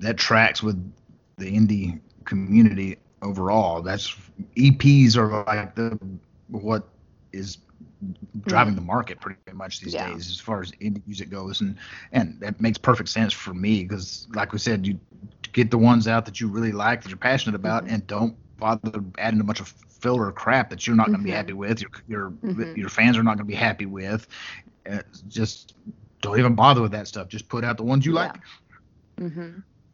that 0.00 0.16
tracks 0.16 0.62
with 0.62 0.92
the 1.36 1.46
indie 1.46 2.00
community 2.24 2.98
overall. 3.22 3.82
That's 3.82 4.14
EPs 4.56 5.16
are 5.16 5.44
like 5.44 5.74
the 5.74 5.98
what 6.48 6.88
is 7.32 7.58
driving 8.46 8.74
the 8.74 8.80
market 8.80 9.20
pretty 9.20 9.38
much 9.52 9.80
these 9.80 9.94
yeah. 9.94 10.08
days 10.08 10.30
as 10.30 10.40
far 10.40 10.62
as 10.62 10.70
indie 10.72 11.02
music 11.06 11.28
goes 11.28 11.60
and 11.60 11.76
and 12.12 12.40
that 12.40 12.58
makes 12.60 12.78
perfect 12.78 13.10
sense 13.10 13.32
for 13.32 13.52
me 13.52 13.82
because 13.82 14.26
like 14.34 14.52
we 14.52 14.58
said 14.58 14.86
you 14.86 14.98
get 15.52 15.70
the 15.70 15.76
ones 15.76 16.08
out 16.08 16.24
that 16.24 16.40
you 16.40 16.48
really 16.48 16.72
like 16.72 17.02
that 17.02 17.10
you're 17.10 17.18
passionate 17.18 17.54
about 17.54 17.84
mm-hmm. 17.84 17.94
and 17.94 18.06
don't 18.06 18.34
bother 18.56 19.04
adding 19.18 19.40
a 19.40 19.44
bunch 19.44 19.60
of 19.60 19.68
filler 20.00 20.32
crap 20.32 20.70
that 20.70 20.86
you're 20.86 20.96
not 20.96 21.08
mm-hmm. 21.08 21.12
going 21.12 21.24
to 21.24 21.30
be 21.30 21.30
happy 21.30 21.52
with 21.52 21.82
your 21.82 21.90
your 22.08 22.30
mm-hmm. 22.30 22.74
your 22.74 22.88
fans 22.88 23.18
are 23.18 23.22
not 23.22 23.36
going 23.36 23.46
to 23.46 23.52
be 23.52 23.54
happy 23.54 23.86
with 23.86 24.26
uh, 24.90 25.00
just 25.28 25.74
don't 26.22 26.38
even 26.38 26.54
bother 26.54 26.80
with 26.80 26.92
that 26.92 27.06
stuff 27.06 27.28
just 27.28 27.48
put 27.48 27.64
out 27.64 27.76
the 27.76 27.84
ones 27.84 28.06
you 28.06 28.14
yeah. 28.14 28.32
like 28.32 28.36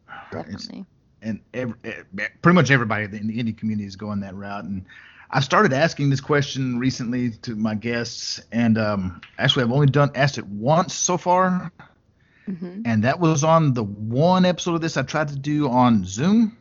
mm-hmm. 0.09 0.37
definitely 0.37 0.85
and 1.21 1.39
every, 1.53 1.75
pretty 2.41 2.55
much 2.55 2.69
everybody 2.71 3.05
in 3.05 3.27
the 3.27 3.43
indie 3.43 3.57
community 3.57 3.87
is 3.87 3.95
going 3.95 4.19
that 4.19 4.35
route 4.35 4.65
and 4.65 4.85
I've 5.29 5.43
started 5.43 5.73
asking 5.73 6.09
this 6.09 6.21
question 6.21 6.79
recently 6.79 7.31
to 7.41 7.55
my 7.55 7.75
guests, 7.75 8.41
and 8.51 8.77
um, 8.77 9.21
actually, 9.37 9.65
I've 9.65 9.71
only 9.71 9.87
done 9.87 10.11
asked 10.15 10.37
it 10.37 10.47
once 10.47 10.93
so 10.93 11.17
far, 11.17 11.71
mm-hmm. 12.47 12.83
and 12.85 13.03
that 13.03 13.19
was 13.19 13.43
on 13.43 13.73
the 13.73 13.83
one 13.83 14.45
episode 14.45 14.75
of 14.75 14.81
this 14.81 14.95
I 14.95 15.01
tried 15.01 15.27
to 15.29 15.35
do 15.35 15.69
on 15.69 16.05
Zoom, 16.05 16.57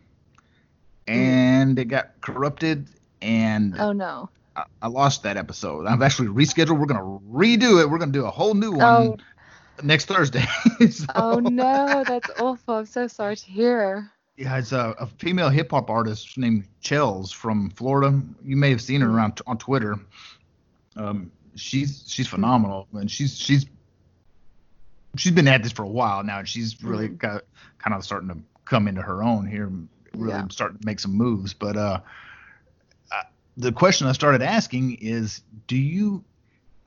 and 1.07 1.77
mm. 1.77 1.81
it 1.81 1.85
got 1.85 2.21
corrupted, 2.21 2.89
and 3.23 3.79
oh 3.79 3.93
no, 3.93 4.31
I, 4.57 4.65
I, 4.83 4.89
lost 4.89 5.23
that 5.23 5.37
episode. 5.37 5.87
I've 5.87 6.03
actually 6.03 6.29
rescheduled. 6.29 6.77
We're 6.77 6.87
gonna 6.87 7.21
redo 7.31 7.81
it. 7.81 7.89
We're 7.89 7.99
gonna 7.99 8.11
do 8.11 8.27
a 8.27 8.31
whole 8.31 8.55
new 8.55 8.73
one 8.73 8.83
oh. 8.83 9.17
Next 9.83 10.07
Thursday. 10.07 10.45
so. 10.91 11.07
Oh 11.15 11.39
no, 11.39 12.05
that's 12.07 12.31
awful. 12.41 12.75
I'm 12.75 12.87
so 12.87 13.07
sorry 13.07 13.37
to 13.37 13.47
hear. 13.47 14.11
Yeah, 14.37 14.59
it's 14.59 14.73
a, 14.73 14.95
a 14.99 15.07
female 15.07 15.49
hip 15.49 15.71
hop 15.71 15.89
artist 15.89 16.37
named 16.37 16.67
Chels 16.83 17.33
from 17.33 17.71
Florida. 17.71 18.21
You 18.45 18.57
may 18.57 18.71
have 18.71 18.83
seen 18.83 19.01
her 19.01 19.11
around 19.11 19.37
t- 19.37 19.43
on 19.47 19.57
Twitter. 19.57 19.99
Um, 20.95 21.31
she's 21.55 22.05
she's 22.07 22.29
phenomenal, 22.29 22.87
and 22.93 23.11
she's 23.11 23.37
she's 23.39 23.67
she's 25.17 25.33
been 25.33 25.49
at 25.49 25.63
this 25.63 25.73
for 25.73 25.85
a 25.85 25.89
while 25.89 26.23
now, 26.23 26.41
and 26.41 26.49
she's 26.49 26.83
really 26.83 27.07
mm-hmm. 27.07 27.17
got, 27.17 27.45
kind 27.79 27.95
of 27.95 28.05
starting 28.05 28.29
to 28.29 28.37
come 28.65 28.89
into 28.89 29.03
her 29.03 29.23
own 29.23 29.47
here, 29.47 29.73
really 30.15 30.33
yeah. 30.33 30.47
start 30.49 30.79
to 30.81 30.87
make 30.87 31.01
some 31.01 31.13
moves. 31.13 31.55
But 31.55 31.77
uh, 31.77 32.01
uh, 33.11 33.23
the 33.57 33.73
question 33.73 34.07
I 34.07 34.13
started 34.13 34.43
asking 34.43 34.99
is, 35.01 35.43
do 35.67 35.77
you 35.77 36.23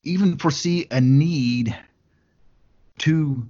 even 0.03 0.37
foresee 0.37 0.87
a 0.91 1.01
need 1.01 1.75
to 2.99 3.47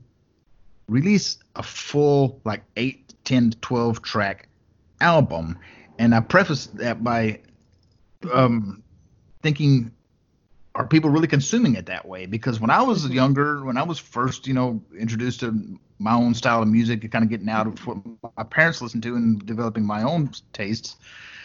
release 0.88 1.38
a 1.56 1.64
full 1.64 2.42
like 2.44 2.64
eight 2.76 3.10
10 3.30 3.52
to 3.52 3.58
12 3.60 4.02
track 4.02 4.48
album. 5.02 5.58
And 6.00 6.16
I 6.16 6.20
preface 6.20 6.68
that 6.68 7.04
by 7.04 7.40
um, 8.34 8.84
thinking, 9.44 9.92
are 10.76 10.88
people 10.88 11.10
really 11.10 11.28
consuming 11.28 11.76
it 11.76 11.86
that 11.88 12.08
way? 12.08 12.26
Because 12.26 12.60
when 12.60 12.70
I 12.70 12.82
was 12.82 13.08
younger, 13.10 13.64
when 13.64 13.78
I 13.78 13.84
was 13.84 14.00
first, 14.00 14.48
you 14.48 14.54
know, 14.54 14.82
introduced 14.98 15.42
to 15.42 15.80
my 16.00 16.14
own 16.14 16.34
style 16.34 16.62
of 16.62 16.70
music, 16.70 17.10
kind 17.12 17.24
of 17.24 17.30
getting 17.30 17.50
out 17.50 17.68
of 17.68 17.86
what 17.86 17.98
my 18.38 18.44
parents 18.44 18.82
listened 18.82 19.04
to 19.04 19.16
and 19.16 19.46
developing 19.46 19.86
my 19.86 20.04
own 20.04 20.32
tastes, 20.54 20.96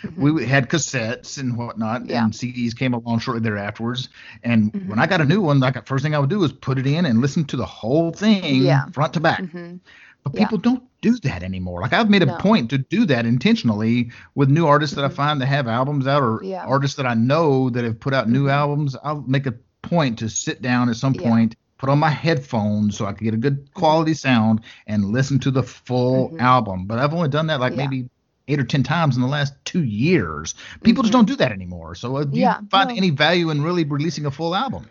mm-hmm. 0.05 0.23
we 0.35 0.47
had 0.47 0.69
cassettes 0.69 1.39
and 1.39 1.57
whatnot, 1.57 2.07
yeah. 2.07 2.25
and 2.25 2.33
CDs 2.33 2.77
came 2.77 2.95
along 2.95 3.19
shortly 3.21 3.43
thereafterwards. 3.43 4.09
And 4.43 4.73
mm-hmm. 4.73 4.89
when 4.91 4.99
I 4.99 5.07
got 5.07 5.21
a 5.21 5.25
new 5.25 5.41
one, 5.41 5.61
like 5.61 5.75
the 5.75 5.83
first 5.83 6.03
thing 6.03 6.15
I 6.15 6.19
would 6.19 6.31
do 6.31 6.45
is 6.45 6.53
put 6.53 6.79
it 6.79 6.87
in 6.87 7.07
and 7.07 7.21
listen 7.21 7.45
to 7.47 7.57
the 7.57 7.67
whole 7.67 8.13
thing 8.13 8.63
yeah. 8.63 8.87
front 8.87 9.15
to 9.15 9.21
back. 9.21 9.43
Mm-hmm. 9.43 9.77
But 10.25 10.35
people 10.35 10.59
yeah. 10.59 10.71
don't 10.71 10.83
do 11.03 11.19
that 11.19 11.43
anymore. 11.43 11.83
Like 11.83 11.93
I've 11.93 12.09
made 12.09 12.23
a 12.23 12.27
no. 12.27 12.37
point 12.39 12.71
to 12.71 12.79
do 12.79 13.05
that 13.07 13.27
intentionally 13.27 14.11
with 14.35 14.49
new 14.49 14.67
artists 14.67 14.97
that 14.97 15.05
I 15.05 15.09
mm-hmm. 15.09 15.17
find 15.17 15.41
that 15.41 15.47
have 15.47 15.69
albums 15.69 16.07
out 16.07 16.23
or 16.23 16.41
yeah. 16.43 16.65
artists 16.65 16.97
that 16.97 17.07
I 17.07 17.15
know 17.15 17.69
that 17.71 17.85
have 17.85 18.01
put 18.01 18.15
out 18.15 18.29
new 18.29 18.45
mm-hmm. 18.45 18.51
albums. 18.51 18.97
I'll 19.05 19.23
make 19.23 19.47
a 19.47 19.55
point 19.83 20.19
to 20.21 20.31
sit 20.31 20.63
down 20.63 20.89
at 20.89 20.97
some 20.97 21.13
point, 21.13 21.53
yeah. 21.53 21.75
put 21.77 21.91
on 21.91 21.99
my 21.99 22.09
headphones 22.09 22.97
so 22.97 23.05
I 23.05 23.13
can 23.13 23.25
get 23.25 23.35
a 23.35 23.39
good 23.39 23.65
mm-hmm. 23.65 23.79
quality 23.79 24.15
sound 24.15 24.63
and 24.87 25.05
listen 25.05 25.39
to 25.41 25.51
the 25.51 25.63
full 25.63 26.29
mm-hmm. 26.29 26.41
album. 26.41 26.87
But 26.87 27.01
I've 27.01 27.13
only 27.13 27.29
done 27.29 27.49
that 27.49 27.61
like 27.61 27.75
maybe 27.75 28.09
eight 28.49 28.61
or 28.61 28.65
ten 28.65 28.83
times 28.83 29.17
in 29.17 29.23
the 29.23 29.29
last 29.29 29.55
two 29.65 29.85
years. 29.85 30.55
People 30.83 31.03
mm-hmm. 31.03 31.03
just 31.03 31.13
don't 31.13 31.27
do 31.27 31.37
that 31.37 31.53
anymore. 31.53 31.95
So 31.95 32.17
uh, 32.17 32.25
do 32.25 32.39
you 32.39 32.51
find 32.71 32.91
no. 32.91 32.97
any 32.97 33.11
value 33.11 33.51
in 33.51 33.63
really 33.63 33.85
releasing 33.85 34.27
a 34.27 34.31
full 34.31 34.55
album? 34.55 34.89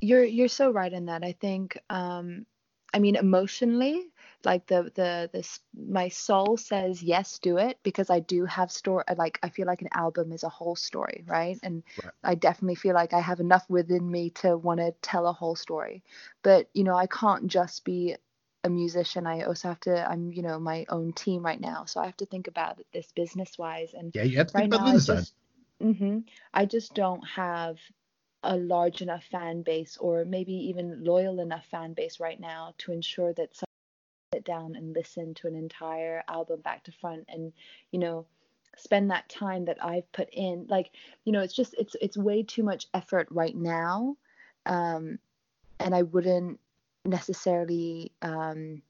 You're 0.00 0.24
you're 0.24 0.48
so 0.48 0.70
right 0.70 0.92
in 0.92 1.06
that. 1.06 1.24
I 1.24 1.32
think 1.32 1.78
um 1.90 2.46
I 2.92 2.98
mean 2.98 3.16
emotionally 3.16 4.10
like 4.46 4.66
the 4.66 4.90
the 4.94 5.28
this 5.32 5.60
my 5.76 6.08
soul 6.08 6.56
says 6.56 7.02
yes 7.02 7.38
do 7.40 7.58
it 7.58 7.78
because 7.82 8.08
i 8.08 8.20
do 8.20 8.46
have 8.46 8.70
story 8.70 9.04
like 9.16 9.38
i 9.42 9.48
feel 9.48 9.66
like 9.66 9.82
an 9.82 9.88
album 9.92 10.32
is 10.32 10.44
a 10.44 10.48
whole 10.48 10.76
story 10.76 11.24
right 11.26 11.58
and 11.62 11.82
right. 12.02 12.12
i 12.22 12.34
definitely 12.34 12.76
feel 12.76 12.94
like 12.94 13.12
i 13.12 13.20
have 13.20 13.40
enough 13.40 13.64
within 13.68 14.08
me 14.10 14.30
to 14.30 14.56
want 14.56 14.78
to 14.78 14.92
tell 15.02 15.26
a 15.26 15.32
whole 15.32 15.56
story 15.56 16.02
but 16.42 16.68
you 16.72 16.84
know 16.84 16.94
i 16.94 17.06
can't 17.06 17.48
just 17.48 17.84
be 17.84 18.16
a 18.66 18.68
musician 18.68 19.26
i 19.26 19.42
also 19.42 19.68
have 19.68 19.80
to 19.80 20.10
i'm 20.10 20.32
you 20.32 20.42
know 20.42 20.58
my 20.58 20.84
own 20.88 21.12
team 21.12 21.44
right 21.44 21.60
now 21.60 21.84
so 21.84 22.00
i 22.00 22.04
have 22.04 22.16
to 22.16 22.26
think 22.26 22.48
about 22.48 22.78
this 22.92 23.10
business 23.12 23.56
wise 23.56 23.94
and 23.94 24.12
yeah 24.14 24.24
you 24.24 24.36
have 24.36 24.48
to 24.48 24.54
right 24.54 24.62
think 24.62 24.74
about 24.74 24.86
now, 24.86 24.92
business 24.92 25.10
I 25.10 25.20
just, 25.20 25.34
mm-hmm, 25.82 26.18
I 26.52 26.64
just 26.64 26.94
don't 26.94 27.26
have 27.28 27.78
a 28.42 28.56
large 28.56 29.02
enough 29.02 29.24
fan 29.30 29.62
base 29.62 29.96
or 29.98 30.24
maybe 30.24 30.52
even 30.52 31.04
loyal 31.04 31.40
enough 31.40 31.64
fan 31.70 31.94
base 31.94 32.20
right 32.20 32.38
now 32.38 32.74
to 32.78 32.92
ensure 32.92 33.32
that 33.34 33.54
someone 33.54 34.34
sit 34.34 34.44
down 34.44 34.74
and 34.74 34.94
listen 34.94 35.34
to 35.34 35.46
an 35.46 35.54
entire 35.54 36.22
album 36.28 36.60
back 36.60 36.84
to 36.84 36.92
front 36.92 37.24
and 37.28 37.52
you 37.92 37.98
know 37.98 38.26
spend 38.76 39.10
that 39.10 39.28
time 39.28 39.64
that 39.64 39.82
I've 39.82 40.10
put 40.12 40.28
in. 40.32 40.66
Like 40.68 40.90
you 41.24 41.32
know 41.32 41.40
it's 41.40 41.54
just 41.54 41.74
it's 41.78 41.96
it's 42.00 42.16
way 42.16 42.42
too 42.42 42.62
much 42.62 42.86
effort 42.92 43.28
right 43.30 43.56
now 43.56 44.16
um 44.66 45.18
and 45.78 45.94
I 45.94 46.02
wouldn't 46.02 46.58
necessarily 47.06 48.12
um 48.22 48.82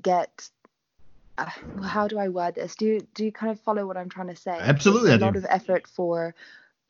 get 0.00 0.48
uh, 1.38 1.48
how 1.84 2.08
do 2.08 2.18
I 2.18 2.28
word 2.28 2.56
this? 2.56 2.74
Do 2.74 2.86
you 2.86 3.06
do 3.14 3.24
you 3.24 3.32
kind 3.32 3.52
of 3.52 3.60
follow 3.60 3.86
what 3.86 3.96
I'm 3.96 4.08
trying 4.08 4.28
to 4.28 4.36
say? 4.36 4.58
Absolutely 4.58 5.12
it's 5.12 5.22
a 5.22 5.24
lot 5.24 5.36
of 5.36 5.46
effort 5.48 5.86
for 5.86 6.34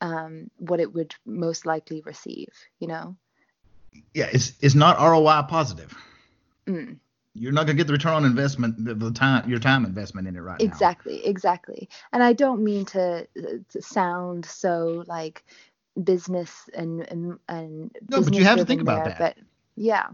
um 0.01 0.49
what 0.57 0.79
it 0.79 0.93
would 0.93 1.15
most 1.25 1.65
likely 1.65 2.01
receive 2.01 2.49
you 2.79 2.87
know? 2.87 3.15
Yeah 4.13 4.29
it's 4.31 4.53
it's 4.61 4.75
not 4.75 4.99
ROI 4.99 5.43
positive. 5.47 5.95
Mm. 6.67 6.97
You're 7.35 7.51
not 7.51 7.67
going 7.67 7.77
to 7.77 7.81
get 7.81 7.87
the 7.87 7.93
return 7.93 8.13
on 8.13 8.25
investment 8.25 8.83
the, 8.83 8.95
the, 8.95 9.11
time 9.11 9.47
your 9.49 9.59
time 9.59 9.85
investment 9.85 10.27
in 10.27 10.35
it 10.35 10.39
right 10.39 10.59
exactly 10.59 11.21
now. 11.23 11.29
exactly 11.29 11.87
and 12.11 12.23
i 12.23 12.33
don't 12.33 12.63
mean 12.63 12.85
to, 12.85 13.27
to 13.69 13.81
sound 13.81 14.45
so 14.45 15.03
like 15.07 15.43
business 16.03 16.69
and 16.73 17.01
and, 17.09 17.39
and 17.47 17.95
no 18.09 18.21
but 18.21 18.33
you 18.33 18.43
have 18.43 18.57
to 18.57 18.65
think 18.65 18.81
about 18.81 19.05
there, 19.05 19.15
that. 19.17 19.35
but 19.37 19.45
yeah 19.75 20.07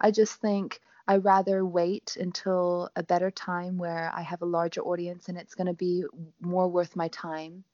i 0.00 0.10
just 0.10 0.34
think 0.40 0.80
i'd 1.06 1.24
rather 1.24 1.64
wait 1.64 2.16
until 2.20 2.90
a 2.96 3.02
better 3.02 3.30
time 3.30 3.78
where 3.78 4.10
i 4.14 4.22
have 4.22 4.42
a 4.42 4.46
larger 4.46 4.82
audience 4.82 5.28
and 5.28 5.38
it's 5.38 5.54
going 5.54 5.66
to 5.66 5.74
be 5.74 6.04
more 6.40 6.68
worth 6.68 6.96
my 6.96 7.08
time 7.08 7.64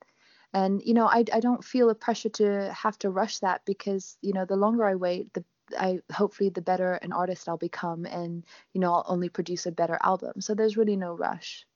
and 0.53 0.83
you 0.85 0.95
know 0.95 1.07
I, 1.07 1.25
I 1.33 1.41
don't 1.41 1.65
feel 1.65 1.91
a 1.91 1.95
pressure 1.95 2.29
to 2.31 2.73
have 2.73 2.99
to 3.01 3.11
rush 3.11 3.39
that 3.39 3.63
because 3.65 4.17
you 4.21 4.33
know 4.33 4.45
the 4.45 4.57
longer 4.57 4.85
i 4.85 4.95
wait 4.95 5.33
the 5.35 5.45
I 5.79 6.01
hopefully 6.13 6.51
the 6.51 6.61
better 6.61 6.95
an 6.95 7.13
artist 7.13 7.49
I'll 7.49 7.57
become 7.57 8.05
and 8.05 8.45
you 8.73 8.81
know 8.81 8.93
I'll 8.93 9.07
only 9.09 9.29
produce 9.29 9.67
a 9.67 9.73
better 9.73 9.99
album. 10.03 10.41
So 10.41 10.55
there's 10.55 10.77
really 10.77 10.97
no 10.97 11.15
rush. 11.15 11.67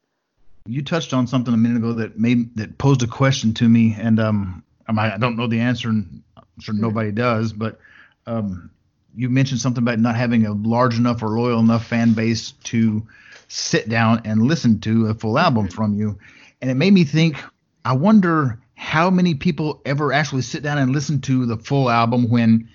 You 0.66 0.82
touched 0.82 1.14
on 1.14 1.26
something 1.26 1.54
a 1.54 1.56
minute 1.56 1.78
ago 1.78 1.94
that 1.94 2.18
made 2.18 2.54
that 2.56 2.76
posed 2.76 3.02
a 3.02 3.06
question 3.06 3.54
to 3.54 3.68
me 3.68 3.96
and 3.98 4.20
um 4.20 4.62
I 4.86 5.18
don't 5.18 5.36
know 5.36 5.46
the 5.46 5.60
answer 5.60 5.90
and 5.90 6.22
I'm 6.36 6.44
sure 6.60 6.74
mm-hmm. 6.74 6.82
nobody 6.82 7.12
does, 7.12 7.52
but 7.52 7.78
um, 8.26 8.70
you 9.18 9.28
mentioned 9.28 9.60
something 9.60 9.82
about 9.82 9.98
not 9.98 10.14
having 10.14 10.46
a 10.46 10.52
large 10.52 10.96
enough 10.96 11.22
or 11.24 11.30
loyal 11.30 11.58
enough 11.58 11.84
fan 11.84 12.12
base 12.12 12.52
to 12.64 13.04
sit 13.48 13.88
down 13.88 14.22
and 14.24 14.42
listen 14.42 14.78
to 14.78 15.08
a 15.08 15.14
full 15.14 15.38
album 15.38 15.66
mm-hmm. 15.66 15.74
from 15.74 15.98
you. 15.98 16.16
And 16.60 16.70
it 16.70 16.74
made 16.74 16.92
me 16.92 17.02
think, 17.02 17.36
I 17.84 17.94
wonder 17.94 18.60
how 18.74 19.10
many 19.10 19.34
people 19.34 19.82
ever 19.84 20.12
actually 20.12 20.42
sit 20.42 20.62
down 20.62 20.78
and 20.78 20.92
listen 20.92 21.20
to 21.22 21.46
the 21.46 21.56
full 21.56 21.90
album 21.90 22.30
when 22.30 22.68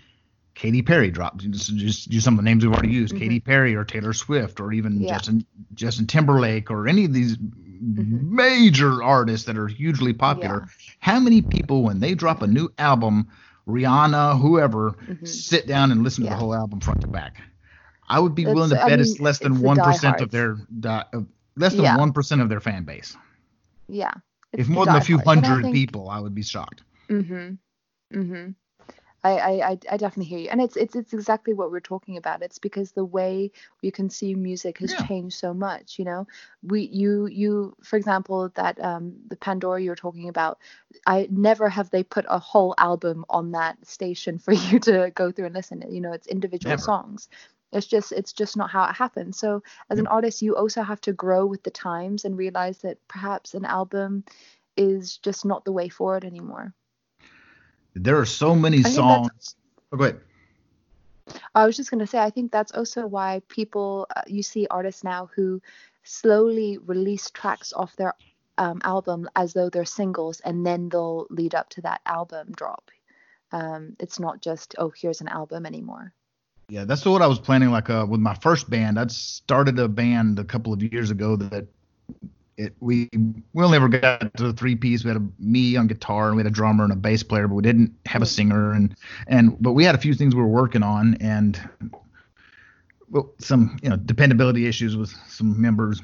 Katy 0.56 0.82
Perry 0.82 1.12
drops. 1.12 1.46
Just, 1.46 1.76
just 1.78 2.12
use 2.12 2.24
some 2.26 2.34
of 2.34 2.44
the 2.44 2.44
names 2.44 2.66
we've 2.66 2.74
already 2.74 2.92
used: 2.92 3.14
mm-hmm. 3.14 3.24
Katy 3.24 3.40
Perry 3.40 3.74
or 3.74 3.86
Taylor 3.86 4.12
Swift 4.14 4.60
or 4.60 4.74
even 4.74 5.00
yeah. 5.00 5.14
Justin 5.14 5.46
Justin 5.74 6.08
Timberlake 6.08 6.70
or 6.70 6.90
any 6.90 7.06
of 7.06 7.14
these 7.14 7.38
mm-hmm. 7.38 8.36
major 8.36 9.02
artists 9.02 9.46
that 9.48 9.58
are 9.58 9.68
hugely 9.68 10.12
popular. 10.12 10.60
Yeah. 10.60 10.94
How 11.00 11.20
many 11.22 11.42
people, 11.42 11.84
when 11.84 12.02
they 12.02 12.16
drop 12.16 12.42
a 12.42 12.48
new 12.48 12.70
album, 12.78 13.30
Rihanna, 13.68 14.40
whoever, 14.40 14.92
mm-hmm. 14.92 15.26
sit 15.26 15.68
down 15.68 15.92
and 15.92 16.04
listen 16.04 16.24
yeah. 16.24 16.32
to 16.32 16.36
the 16.36 16.40
whole 16.40 16.54
album 16.54 16.80
front 16.80 17.02
to 17.02 17.08
back? 17.08 17.42
I 18.08 18.20
would 18.20 18.36
be 18.36 18.46
willing 18.46 18.70
to 18.70 18.76
bet 18.76 18.86
I 18.86 18.90
mean, 18.90 19.00
it's 19.00 19.20
less 19.20 19.40
than 19.40 19.62
one 19.62 19.78
percent 19.78 20.22
of 20.22 20.30
their 20.30 20.58
uh, 20.86 21.04
less 21.56 21.74
than 21.74 21.98
one 21.98 22.14
yeah. 22.16 22.42
of 22.42 22.50
their 22.50 22.60
fan 22.60 22.84
base. 22.84 23.16
Yeah. 23.88 24.14
If 24.52 24.68
more 24.68 24.86
than 24.86 24.96
a 24.96 25.02
few 25.02 25.18
hundred 25.20 25.64
think, 25.64 25.76
people, 25.76 26.10
I 26.10 26.20
would 26.20 26.36
be 26.36 26.44
shocked. 26.44 26.84
Mm-hmm. 27.10 28.18
Mhm. 28.18 28.56
I, 29.26 29.32
I, 29.32 29.78
I 29.92 29.98
definitely 29.98 30.26
hear 30.26 30.40
you, 30.40 30.50
and 30.50 30.62
it's 30.62 30.76
it's 30.76 30.96
it's 30.96 31.14
exactly 31.14 31.54
what 31.54 31.72
we're 31.72 31.80
talking 31.80 32.18
about. 32.18 32.42
It's 32.42 32.60
because 32.60 32.92
the 32.92 33.06
way 33.06 33.52
we 33.82 33.90
consume 33.90 34.44
music 34.44 34.80
has 34.80 34.92
yeah. 34.92 35.06
changed 35.06 35.38
so 35.38 35.54
much. 35.54 35.98
You 35.98 36.04
know, 36.06 36.28
we 36.62 36.82
you 36.82 37.28
you 37.28 37.76
for 37.82 37.96
example 37.96 38.50
that 38.56 38.84
um 38.84 39.14
the 39.30 39.38
Pandora 39.38 39.82
you're 39.82 39.96
talking 39.96 40.28
about, 40.28 40.60
I 41.08 41.30
never 41.32 41.70
have 41.70 41.90
they 41.90 42.04
put 42.04 42.26
a 42.28 42.38
whole 42.38 42.76
album 42.78 43.24
on 43.30 43.52
that 43.52 43.86
station 43.88 44.40
for 44.40 44.52
you 44.68 44.80
to 44.82 45.12
go 45.16 45.32
through 45.32 45.46
and 45.46 45.56
listen. 45.56 45.84
You 45.90 46.02
know, 46.02 46.12
it's 46.12 46.28
individual 46.28 46.72
never. 46.72 46.82
songs. 46.82 47.30
It's 47.72 47.88
just 47.88 48.12
it's 48.12 48.34
just 48.34 48.58
not 48.58 48.70
how 48.72 48.84
it 48.90 48.96
happens. 48.96 49.38
So 49.40 49.64
as 49.90 50.00
an 50.00 50.08
artist, 50.08 50.42
you 50.42 50.56
also 50.58 50.84
have 50.84 51.00
to 51.02 51.14
grow 51.14 51.46
with 51.46 51.64
the 51.64 51.72
times 51.72 52.26
and 52.26 52.38
realize 52.38 52.80
that 52.80 52.98
perhaps 53.08 53.54
an 53.54 53.64
album 53.64 54.26
is 54.76 55.18
just 55.18 55.46
not 55.46 55.64
the 55.64 55.72
way 55.72 55.88
forward 55.88 56.26
anymore. 56.26 56.74
There 57.96 58.18
are 58.18 58.26
so 58.26 58.56
many 58.56 58.84
songs. 58.84 59.56
Oh, 59.92 59.98
go 59.98 60.04
ahead. 60.06 60.22
I 61.56 61.66
was 61.66 61.78
just 61.78 61.90
going 61.90 62.00
to 62.00 62.08
say, 62.08 62.20
I 62.20 62.30
think 62.30 62.52
that's 62.52 62.72
also 62.72 63.08
why 63.08 63.42
people, 63.48 64.08
uh, 64.16 64.22
you 64.28 64.44
see 64.44 64.68
artists 64.70 65.04
now 65.04 65.30
who 65.36 65.62
slowly 66.04 66.78
release 66.80 67.30
tracks 67.30 67.72
off 67.74 67.96
their 67.96 68.14
um, 68.58 68.82
album 68.84 69.30
as 69.36 69.54
though 69.54 69.70
they're 69.70 69.86
singles, 69.86 70.42
and 70.42 70.66
then 70.66 70.90
they'll 70.90 71.28
lead 71.30 71.56
up 71.56 71.70
to 71.70 71.82
that 71.82 72.02
album 72.06 72.52
drop. 72.56 72.92
Um, 73.52 73.96
it's 74.00 74.20
not 74.20 74.42
just, 74.42 74.76
oh, 74.78 74.92
here's 74.96 75.22
an 75.22 75.28
album 75.28 75.66
anymore. 75.66 76.14
Yeah, 76.70 76.86
that's 76.86 77.06
what 77.06 77.22
I 77.22 77.28
was 77.28 77.40
planning. 77.40 77.72
Like 77.72 77.90
uh, 77.90 78.06
with 78.10 78.20
my 78.20 78.34
first 78.36 78.70
band, 78.70 79.00
I'd 79.00 79.12
started 79.12 79.78
a 79.80 79.88
band 79.88 80.40
a 80.40 80.44
couple 80.44 80.74
of 80.74 80.82
years 80.82 81.12
ago 81.12 81.36
that 81.36 81.68
it 82.58 82.76
we 82.80 83.10
we 83.54 83.64
only 83.64 83.76
ever 83.76 83.88
got 83.88 84.36
to 84.38 84.44
the 84.44 84.54
three 84.54 84.76
piece. 84.76 85.04
We 85.04 85.10
had 85.10 85.18
a, 85.18 85.28
me 85.40 85.76
on 85.76 85.88
guitar 85.88 86.28
and 86.28 86.36
we 86.36 86.42
had 86.42 86.52
a 86.52 86.56
drummer 86.56 86.84
and 86.84 86.94
a 86.94 86.96
bass 86.96 87.24
player, 87.24 87.48
but 87.48 87.56
we 87.56 87.64
didn't 87.64 87.94
have 88.06 88.22
a 88.22 88.26
singer 88.26 88.74
and 88.74 88.96
and 89.28 89.62
but 89.62 89.74
we 89.74 89.84
had 89.84 89.96
a 89.96 90.00
few 90.00 90.14
things 90.14 90.36
we 90.36 90.42
were 90.42 90.48
working 90.48 90.84
on 90.84 91.18
and 91.20 91.60
well 93.10 93.32
some 93.40 93.78
you 93.82 93.90
know 93.90 93.96
dependability 93.96 94.68
issues 94.68 94.96
with 94.96 95.14
some 95.28 95.60
members 95.60 96.02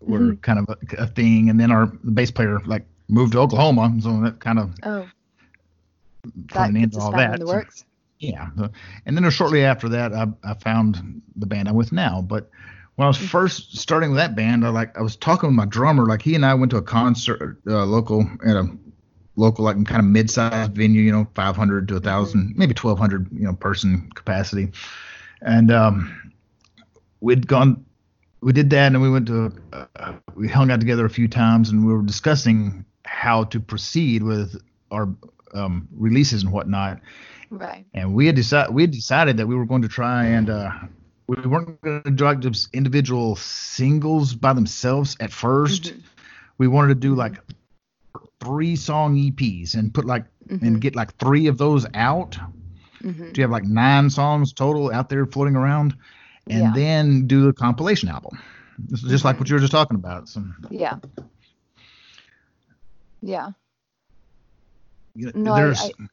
were 0.00 0.18
mm-hmm. 0.18 0.34
kind 0.36 0.58
of 0.58 0.68
a, 0.68 1.02
a, 1.02 1.06
thing 1.06 1.50
and 1.50 1.60
then 1.60 1.70
our 1.70 1.86
bass 1.86 2.30
player 2.30 2.58
like 2.64 2.86
moved 3.08 3.32
to 3.32 3.38
Oklahoma 3.38 3.94
so 4.00 4.18
that 4.22 4.40
kind 4.40 4.58
of 4.58 4.74
oh 4.82 5.06
that 6.54 6.74
into 6.74 6.98
all 6.98 7.12
that. 7.12 7.34
In 7.34 7.40
the 7.40 7.46
works. 7.46 7.80
So, 7.80 7.84
yeah, 8.18 8.48
and 9.06 9.16
then 9.16 9.28
shortly 9.30 9.64
after 9.64 9.88
that, 9.90 10.12
I, 10.12 10.26
I 10.44 10.54
found 10.54 11.22
the 11.36 11.46
band 11.46 11.68
I'm 11.68 11.74
with 11.74 11.90
now. 11.90 12.20
But 12.20 12.50
when 13.00 13.06
I 13.06 13.08
was 13.08 13.16
first 13.16 13.78
starting 13.78 14.12
that 14.16 14.36
band, 14.36 14.66
I 14.66 14.68
like 14.68 14.94
I 14.98 15.00
was 15.00 15.16
talking 15.16 15.48
with 15.48 15.56
my 15.56 15.64
drummer. 15.64 16.04
Like 16.04 16.20
he 16.20 16.34
and 16.34 16.44
I 16.44 16.52
went 16.52 16.70
to 16.72 16.76
a 16.76 16.82
concert, 16.82 17.58
uh, 17.66 17.86
local 17.86 18.30
at 18.46 18.56
a 18.56 18.68
local 19.36 19.64
like 19.64 19.82
kind 19.86 20.00
of 20.00 20.04
mid-sized 20.04 20.74
venue, 20.74 21.00
you 21.00 21.10
know, 21.10 21.26
500 21.34 21.88
to 21.88 21.94
1,000, 21.94 22.38
mm-hmm. 22.38 22.58
maybe 22.58 22.74
1,200, 22.74 23.28
you 23.32 23.44
know, 23.44 23.54
person 23.54 24.10
capacity, 24.14 24.72
and 25.40 25.72
um, 25.72 26.30
we'd 27.20 27.46
gone. 27.46 27.86
We 28.42 28.52
did 28.52 28.68
that, 28.68 28.92
and 28.92 29.00
we 29.00 29.08
went 29.08 29.28
to. 29.28 29.50
Uh, 29.72 30.12
we 30.34 30.46
hung 30.46 30.70
out 30.70 30.80
together 30.80 31.06
a 31.06 31.10
few 31.10 31.26
times, 31.26 31.70
and 31.70 31.86
we 31.86 31.94
were 31.94 32.02
discussing 32.02 32.84
how 33.06 33.44
to 33.44 33.60
proceed 33.60 34.22
with 34.22 34.60
our 34.90 35.08
um, 35.54 35.88
releases 35.96 36.42
and 36.42 36.52
whatnot. 36.52 37.00
Right. 37.48 37.86
And 37.94 38.12
we 38.12 38.26
had 38.26 38.36
decided 38.36 38.74
we 38.74 38.82
had 38.82 38.90
decided 38.90 39.38
that 39.38 39.46
we 39.46 39.54
were 39.54 39.64
going 39.64 39.80
to 39.80 39.88
try 39.88 40.26
and 40.26 40.50
uh, 40.50 40.70
we 41.30 41.48
weren't 41.48 41.80
going 41.80 42.02
to 42.02 42.10
do 42.10 42.34
just 42.50 42.74
individual 42.74 43.36
singles 43.36 44.34
by 44.34 44.52
themselves 44.52 45.16
at 45.20 45.30
1st 45.30 45.92
mm-hmm. 45.92 46.00
We 46.58 46.68
wanted 46.68 46.88
to 46.88 46.94
do 46.96 47.14
like 47.14 47.36
three 48.38 48.76
song 48.76 49.16
EPs 49.16 49.74
and 49.74 49.94
put 49.94 50.04
like 50.04 50.24
mm-hmm. 50.46 50.62
and 50.62 50.78
get 50.78 50.94
like 50.94 51.16
three 51.16 51.46
of 51.46 51.56
those 51.56 51.86
out. 51.94 52.32
Mm-hmm. 53.02 53.32
Do 53.32 53.40
you 53.40 53.42
have 53.42 53.50
like 53.50 53.64
nine 53.64 54.10
songs 54.10 54.52
total 54.52 54.92
out 54.92 55.08
there 55.08 55.24
floating 55.24 55.56
around, 55.56 55.96
and 56.50 56.60
yeah. 56.60 56.72
then 56.74 57.26
do 57.26 57.48
a 57.48 57.54
compilation 57.54 58.10
album? 58.10 58.38
This 58.78 59.02
is 59.02 59.08
just 59.08 59.24
like 59.24 59.38
what 59.38 59.48
you 59.48 59.54
were 59.54 59.60
just 59.60 59.72
talking 59.72 59.94
about. 59.94 60.28
So, 60.28 60.44
yeah. 60.68 60.96
Yeah. 63.22 63.52
You 65.14 65.26
know, 65.26 65.32
no, 65.34 65.54
there's. 65.54 65.80
I, 65.80 65.86
I, 65.86 66.06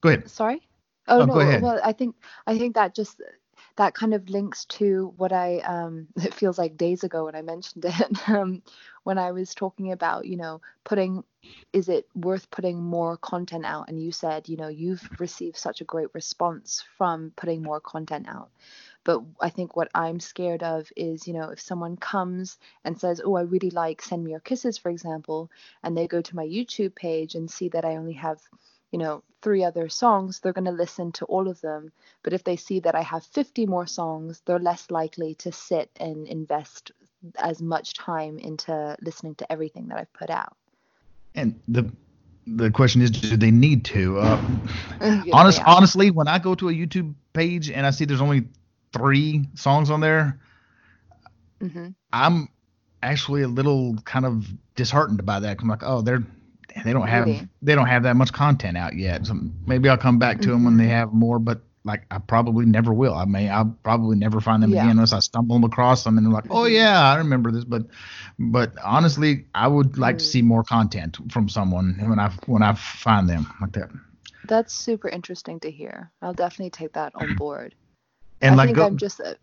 go 0.00 0.08
ahead. 0.10 0.30
Sorry. 0.30 0.62
Oh, 1.10 1.22
oh 1.22 1.26
no, 1.26 1.56
well, 1.60 1.80
I 1.84 1.92
think 1.92 2.16
I 2.46 2.58
think 2.58 2.76
that 2.76 2.94
just 2.94 3.20
that 3.76 3.94
kind 3.94 4.14
of 4.14 4.28
links 4.30 4.64
to 4.66 5.12
what 5.16 5.32
I 5.32 5.58
um 5.60 6.08
it 6.16 6.34
feels 6.34 6.58
like 6.58 6.76
days 6.78 7.04
ago 7.04 7.26
when 7.26 7.36
I 7.36 7.42
mentioned 7.42 7.84
it. 7.86 8.28
Um 8.28 8.62
when 9.04 9.18
I 9.18 9.32
was 9.32 9.54
talking 9.54 9.92
about 9.92 10.26
you 10.26 10.36
know 10.36 10.60
putting 10.84 11.24
is 11.72 11.88
it 11.88 12.06
worth 12.14 12.50
putting 12.50 12.80
more 12.82 13.16
content 13.18 13.66
out? 13.66 13.88
And 13.88 14.02
you 14.02 14.12
said 14.12 14.48
you 14.48 14.56
know 14.56 14.68
you've 14.68 15.08
received 15.20 15.56
such 15.58 15.80
a 15.82 15.84
great 15.92 16.08
response 16.14 16.84
from 16.98 17.32
putting 17.36 17.62
more 17.62 17.80
content 17.80 18.28
out. 18.28 18.50
But 19.04 19.22
I 19.40 19.50
think 19.50 19.76
what 19.76 19.90
I'm 19.94 20.20
scared 20.20 20.62
of 20.62 20.90
is 20.96 21.26
you 21.26 21.34
know 21.34 21.50
if 21.50 21.60
someone 21.60 21.96
comes 21.96 22.58
and 22.84 22.98
says 23.00 23.20
oh 23.24 23.36
I 23.36 23.42
really 23.42 23.70
like 23.70 24.02
send 24.02 24.24
me 24.24 24.32
your 24.32 24.40
kisses 24.40 24.78
for 24.78 24.90
example 24.90 25.50
and 25.82 25.96
they 25.96 26.08
go 26.08 26.22
to 26.22 26.36
my 26.36 26.46
YouTube 26.46 26.94
page 26.96 27.34
and 27.34 27.50
see 27.50 27.68
that 27.70 27.84
I 27.84 27.96
only 27.96 28.14
have 28.14 28.40
you 28.90 28.98
know, 28.98 29.22
three 29.42 29.64
other 29.64 29.88
songs, 29.88 30.40
they're 30.40 30.52
going 30.52 30.64
to 30.64 30.70
listen 30.70 31.12
to 31.12 31.24
all 31.26 31.48
of 31.48 31.60
them. 31.60 31.92
But 32.22 32.32
if 32.32 32.44
they 32.44 32.56
see 32.56 32.80
that 32.80 32.94
I 32.94 33.02
have 33.02 33.24
50 33.24 33.66
more 33.66 33.86
songs, 33.86 34.42
they're 34.44 34.58
less 34.58 34.90
likely 34.90 35.34
to 35.36 35.52
sit 35.52 35.90
and 35.96 36.26
invest 36.26 36.92
as 37.38 37.60
much 37.60 37.94
time 37.94 38.38
into 38.38 38.96
listening 39.00 39.34
to 39.36 39.52
everything 39.52 39.88
that 39.88 39.98
I've 39.98 40.12
put 40.12 40.30
out. 40.30 40.56
And 41.34 41.60
the 41.68 41.90
the 42.46 42.70
question 42.70 43.02
is, 43.02 43.10
do 43.10 43.36
they 43.36 43.50
need 43.50 43.84
to? 43.86 44.18
Uh, 44.18 44.42
yeah, 45.00 45.22
honest, 45.32 45.58
yeah. 45.58 45.64
honestly, 45.66 46.10
when 46.10 46.26
I 46.26 46.38
go 46.38 46.54
to 46.56 46.68
a 46.68 46.72
YouTube 46.72 47.14
page 47.32 47.70
and 47.70 47.86
I 47.86 47.90
see 47.90 48.04
there's 48.04 48.20
only 48.20 48.48
three 48.92 49.44
songs 49.54 49.90
on 49.90 50.00
there, 50.00 50.40
mm-hmm. 51.60 51.88
I'm 52.12 52.48
actually 53.02 53.42
a 53.42 53.48
little 53.48 53.96
kind 54.04 54.26
of 54.26 54.48
disheartened 54.74 55.24
by 55.24 55.40
that. 55.40 55.58
I'm 55.60 55.68
like, 55.68 55.82
oh, 55.84 56.00
they're 56.00 56.24
they 56.84 56.92
don't 56.92 57.08
have 57.08 57.26
really? 57.26 57.48
they 57.62 57.74
don't 57.74 57.86
have 57.86 58.02
that 58.04 58.16
much 58.16 58.32
content 58.32 58.76
out 58.76 58.96
yet. 58.96 59.26
So 59.26 59.34
maybe 59.66 59.88
I'll 59.88 59.96
come 59.96 60.18
back 60.18 60.38
to 60.38 60.42
mm-hmm. 60.42 60.50
them 60.50 60.64
when 60.64 60.76
they 60.76 60.84
mm-hmm. 60.84 60.92
have 60.92 61.12
more, 61.12 61.38
but 61.38 61.60
like 61.84 62.04
I 62.10 62.18
probably 62.18 62.66
never 62.66 62.92
will. 62.92 63.14
I 63.14 63.24
may 63.24 63.48
I'll 63.48 63.76
probably 63.82 64.16
never 64.16 64.40
find 64.40 64.62
them 64.62 64.72
yeah. 64.72 64.82
again 64.82 64.92
unless 64.92 65.12
I 65.12 65.20
stumble 65.20 65.64
across 65.64 66.04
them 66.04 66.18
and 66.18 66.26
they're 66.26 66.32
like, 66.32 66.50
oh 66.50 66.64
mm-hmm. 66.64 66.74
yeah, 66.74 67.00
I 67.00 67.16
remember 67.16 67.50
this. 67.50 67.64
But 67.64 67.86
but 68.38 68.72
honestly, 68.84 69.46
I 69.54 69.68
would 69.68 69.98
like 69.98 70.16
mm. 70.16 70.18
to 70.20 70.24
see 70.24 70.42
more 70.42 70.62
content 70.62 71.18
from 71.30 71.48
someone 71.48 71.96
when 72.00 72.18
I 72.18 72.30
when 72.46 72.62
I 72.62 72.74
find 72.74 73.28
them 73.28 73.46
like 73.60 73.72
that. 73.72 73.90
That's 74.46 74.74
super 74.74 75.08
interesting 75.08 75.60
to 75.60 75.70
hear. 75.70 76.10
I'll 76.22 76.34
definitely 76.34 76.70
take 76.70 76.94
that 76.94 77.12
on 77.14 77.36
board. 77.36 77.74
And 78.42 78.54
I 78.54 78.56
like 78.56 78.68
think 78.68 78.76
go, 78.78 78.86
I'm 78.86 78.96
just. 78.96 79.20
A, 79.20 79.36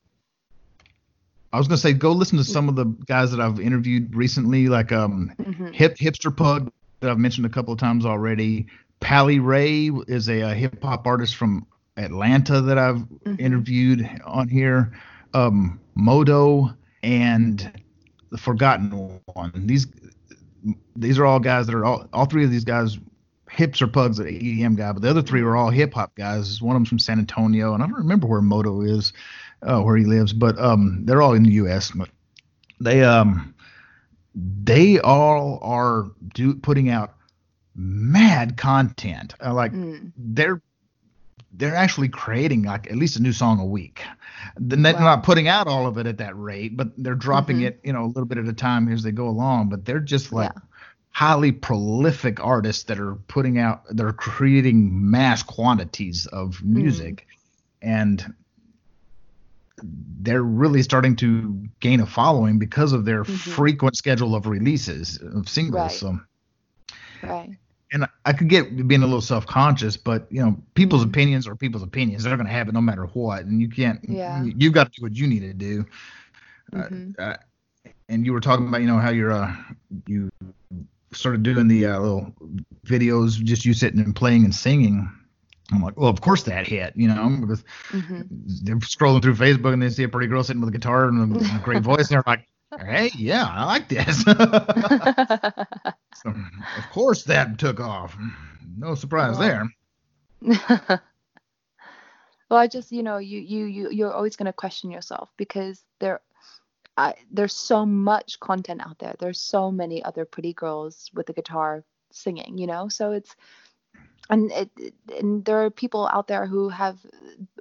I 1.54 1.60
was 1.60 1.68
gonna 1.68 1.78
say, 1.78 1.94
go 1.94 2.14
listen 2.14 2.40
to 2.40 2.44
some 2.44 2.68
of 2.68 2.76
the 2.76 2.86
guys 2.86 3.30
that 3.30 3.40
I've 3.40 3.60
interviewed 3.60 4.16
recently, 4.16 4.70
like 4.70 4.91
um, 4.91 5.32
mm-hmm. 5.40 5.68
hip 5.68 5.98
Hipster 5.98 6.36
Pug 6.36 6.72
that 6.99 7.10
I've 7.10 7.19
mentioned 7.19 7.45
a 7.45 7.49
couple 7.49 7.74
of 7.74 7.80
times 7.80 8.06
already. 8.06 8.68
Pally 8.99 9.40
Ray 9.40 9.90
is 10.07 10.30
a, 10.30 10.41
a 10.41 10.53
hip 10.53 10.82
hop 10.82 11.06
artist 11.06 11.36
from 11.36 11.68
Atlanta 11.98 12.61
that 12.61 12.78
I've 12.78 12.98
mm-hmm. 12.98 13.36
interviewed 13.40 14.10
on 14.26 14.48
here. 14.48 14.94
Um, 15.34 15.80
Modo 15.95 16.76
and 17.03 17.82
the 18.32 18.38
Forgotten 18.38 19.19
One. 19.34 19.52
These 19.68 19.88
these 20.95 21.19
are 21.19 21.26
all 21.26 21.40
guys 21.40 21.68
that 21.68 21.76
are 21.76 21.86
all 21.86 22.07
all 22.14 22.26
three 22.26 22.44
of 22.44 22.52
these 22.52 22.64
guys 22.64 22.98
Hipster 23.52 23.91
Pug's, 23.91 24.19
an 24.19 24.28
EDM 24.28 24.78
guy, 24.78 24.91
but 24.91 25.02
the 25.02 25.10
other 25.10 25.22
three 25.22 25.41
are 25.41 25.56
all 25.56 25.69
hip 25.69 25.94
hop 25.94 26.15
guys. 26.15 26.61
One 26.61 26.76
of 26.76 26.80
them's 26.80 26.90
from 26.90 26.99
San 26.99 27.19
Antonio, 27.19 27.74
and 27.74 27.82
I 27.82 27.88
don't 27.88 27.95
remember 27.95 28.28
where 28.28 28.41
Modo 28.41 28.82
is, 28.82 29.14
uh, 29.64 29.82
where 29.82 29.95
he 29.95 30.06
lives, 30.06 30.34
but 30.34 30.60
um, 30.60 31.06
they're 31.06 31.22
all 31.22 31.34
in 31.34 31.44
the 31.44 31.52
U.S. 31.52 31.91
But 31.91 32.10
they 32.80 33.03
um 33.03 33.56
they 34.38 35.00
all 35.00 35.60
are 35.62 36.06
do, 36.34 36.56
putting 36.56 36.90
out 36.90 37.16
mad 37.76 38.58
content. 38.58 39.34
Uh, 39.44 39.54
like 39.54 39.74
mm. 39.74 40.12
they're 40.16 40.62
they're 41.54 41.76
actually 41.76 42.10
creating 42.10 42.64
like 42.64 42.90
at 42.92 42.98
least 42.98 43.18
a 43.18 43.22
new 43.22 43.34
song 43.34 43.60
a 43.60 43.66
week. 43.66 44.04
They're 44.58 44.94
wow. 44.94 45.00
not 45.00 45.24
putting 45.24 45.48
out 45.48 45.68
all 45.68 45.88
of 45.88 45.98
it 45.98 46.06
at 46.06 46.20
that 46.20 46.38
rate, 46.38 46.78
but 46.78 46.90
they're 46.98 47.16
dropping 47.16 47.58
mm-hmm. 47.58 47.66
it, 47.66 47.80
you 47.84 47.94
know, 47.94 48.06
a 48.06 48.08
little 48.08 48.26
bit 48.26 48.38
at 48.38 48.48
a 48.48 48.54
time 48.54 48.92
as 48.92 49.02
they 49.02 49.12
go 49.12 49.28
along. 49.28 49.70
But 49.70 49.86
they're 49.86 50.00
just 50.00 50.32
like 50.32 50.52
yeah. 50.54 50.62
highly 51.10 51.52
prolific 51.52 52.44
artists 52.44 52.84
that 52.84 53.00
are 53.00 53.16
putting 53.28 53.58
out, 53.58 53.84
they're 53.90 54.14
creating 54.14 55.10
mass 55.10 55.42
quantities 55.42 56.28
of 56.28 56.64
music, 56.64 57.26
mm. 57.84 57.90
and 57.90 58.36
they're 59.84 60.44
really 60.44 60.82
starting 60.82 61.16
to 61.18 61.68
gain 61.80 61.99
a 61.99 62.06
following 62.06 62.60
because 62.60 62.94
of 62.94 63.06
their 63.06 63.24
mm-hmm. 63.24 63.52
frequent 63.52 63.95
schedule 63.95 64.36
of 64.36 64.48
releases 64.48 65.18
of 65.22 65.48
singles. 65.48 65.74
Right. 65.76 65.91
So, 65.91 66.20
right 67.24 67.58
and 67.91 68.06
I 68.26 68.34
could 68.34 68.49
get 68.49 68.88
being 68.88 69.04
a 69.04 69.06
little 69.06 69.22
self 69.22 69.45
conscious, 69.45 69.95
but 69.95 70.28
you 70.30 70.41
know, 70.41 70.58
people's 70.76 71.02
mm-hmm. 71.02 71.12
opinions 71.12 71.48
are 71.48 71.56
people's 71.56 71.84
opinions. 71.84 72.24
They're 72.24 72.36
going 72.36 72.48
to 72.48 72.54
have 72.54 72.68
it 72.68 72.74
no 72.74 72.82
matter 72.82 73.06
what, 73.06 73.45
and 73.45 73.62
you 73.62 73.70
can't. 73.70 73.99
Yeah. 74.08 74.44
You, 74.44 74.68
have 74.68 74.74
got 74.74 74.94
to 74.94 74.99
do 74.99 75.04
what 75.04 75.16
you 75.16 75.28
need 75.28 75.41
to 75.41 75.54
do. 75.54 75.86
Uh, 76.74 76.78
mm-hmm. 76.78 77.12
Uh, 77.18 77.24
uh, 77.24 77.38
and 78.10 78.26
you 78.26 78.34
were 78.34 78.40
talking 78.40 78.68
about, 78.68 78.82
you 78.82 78.88
know, 78.88 78.98
how 78.98 79.10
you're 79.10 79.32
uh, 79.32 79.56
you 80.06 80.30
started 81.14 81.44
doing 81.44 81.68
the 81.68 81.86
uh, 81.86 81.99
little 81.99 82.34
videos, 82.86 83.41
just 83.41 83.66
you 83.66 83.74
sitting 83.74 83.99
and 83.99 84.16
playing 84.16 84.44
and 84.44 84.54
singing. 84.54 85.10
I'm 85.72 85.81
like, 85.81 85.98
well, 85.98 86.10
of 86.10 86.22
course 86.22 86.44
that 86.44 86.65
hit, 86.65 86.94
you 86.95 87.10
know, 87.10 87.38
because 87.41 87.64
mm-hmm. 87.89 88.22
they're 88.64 88.77
scrolling 88.77 89.22
through 89.22 89.35
Facebook 89.35 89.73
and 89.73 89.81
they 89.81 89.89
see 89.89 90.03
a 90.03 90.10
pretty 90.10 90.27
girl 90.27 90.44
sitting 90.44 90.61
with 90.61 90.69
a 90.69 90.77
guitar 90.77 91.10
and 91.10 91.35
a 91.35 91.61
great 91.64 91.84
voice, 91.84 92.10
and 92.10 92.10
they're 92.10 92.23
like, 92.26 92.48
hey, 92.80 93.11
yeah, 93.15 93.45
I 93.45 93.65
like 93.65 93.89
this. 93.89 94.22
so, 94.22 96.30
of 96.30 96.89
course, 96.91 97.23
that 97.23 97.57
took 97.57 97.80
off. 97.80 98.18
No 98.77 98.95
surprise 98.95 99.38
there. 99.38 99.69
well, 100.41 101.02
I 102.52 102.68
just, 102.68 102.91
you 102.91 103.03
know, 103.03 103.18
you 103.18 103.39
you 103.39 103.65
you 103.65 103.91
you're 103.91 104.14
always 104.14 104.35
going 104.35 104.45
to 104.45 104.53
question 104.53 104.91
yourself 104.91 105.31
because 105.38 105.84
there. 105.99 106.22
I, 106.99 107.14
there's 107.31 107.53
so 107.53 107.85
much 107.85 108.39
content 108.39 108.81
out 108.84 108.98
there. 108.98 109.14
There's 109.19 109.39
so 109.39 109.69
many 109.69 110.03
other 110.03 110.26
pretty 110.26 110.53
girls 110.53 111.11
with 111.14 111.30
a 111.30 111.34
guitar 111.34 111.84
singing, 112.11 112.57
you 112.57 112.65
know. 112.65 112.89
So 112.89 113.11
it's 113.11 113.35
and 114.30 114.52
it, 114.52 114.70
and 115.18 115.45
there 115.45 115.64
are 115.64 115.70
people 115.70 116.10
out 116.12 116.28
there 116.28 116.45
who 116.45 116.70
have 116.70 116.98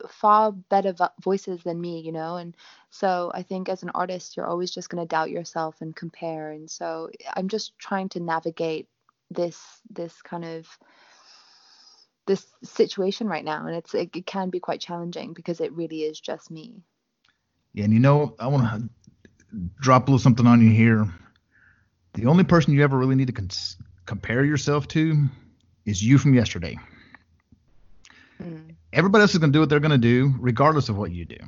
far 0.09 0.52
better 0.52 0.94
voices 1.22 1.62
than 1.62 1.80
me 1.80 2.01
you 2.01 2.12
know? 2.12 2.36
And 2.36 2.56
so 2.90 3.30
i 3.34 3.43
think 3.43 3.68
as 3.68 3.82
an 3.82 3.90
artist 3.94 4.36
you're 4.36 4.47
always 4.47 4.70
just 4.70 4.88
going 4.88 5.02
to 5.02 5.09
doubt 5.09 5.30
yourself 5.30 5.80
and 5.80 5.94
compare. 5.94 6.51
And 6.51 6.70
so 6.70 7.10
i'm 7.34 7.48
just 7.48 7.78
trying 7.78 8.09
to 8.10 8.20
navigate 8.20 8.88
this 9.30 9.60
this 9.90 10.22
kind 10.22 10.44
of 10.44 10.66
this 12.26 12.44
situation 12.64 13.28
right 13.28 13.44
now. 13.44 13.66
And 13.66 13.76
it's 13.76 13.94
it, 13.94 14.10
it 14.14 14.26
can 14.26 14.51
be 14.51 14.60
quite 14.60 14.80
challenging 14.80 15.32
because 15.32 15.60
it 15.60 15.72
really 15.72 16.02
is 16.02 16.18
just 16.20 16.51
me. 16.51 16.82
Yeah 17.72 17.84
and 17.84 17.93
you 17.93 18.01
know 18.01 18.34
i 18.38 18.47
want 18.47 18.62
to 18.64 18.88
drop 19.80 20.09
a 20.09 20.10
little 20.10 20.18
something 20.18 20.47
on 20.47 20.62
you 20.62 20.70
here. 20.70 21.09
The 22.14 22.26
only 22.26 22.44
person 22.44 22.72
you 22.72 22.82
ever 22.82 22.97
really 22.97 23.14
need 23.14 23.26
to 23.26 23.32
cons- 23.32 23.76
compare 24.06 24.44
yourself 24.44 24.88
to 24.88 25.28
is 25.86 26.02
you 26.02 26.18
from 26.18 26.34
yesterday. 26.34 26.76
Mm. 28.42 28.74
Everybody 28.92 29.22
else 29.22 29.32
is 29.32 29.38
going 29.38 29.52
to 29.52 29.56
do 29.56 29.60
what 29.60 29.68
they're 29.68 29.80
going 29.80 29.90
to 29.90 29.98
do, 29.98 30.34
regardless 30.38 30.88
of 30.88 30.96
what 30.96 31.10
you 31.10 31.24
do. 31.24 31.38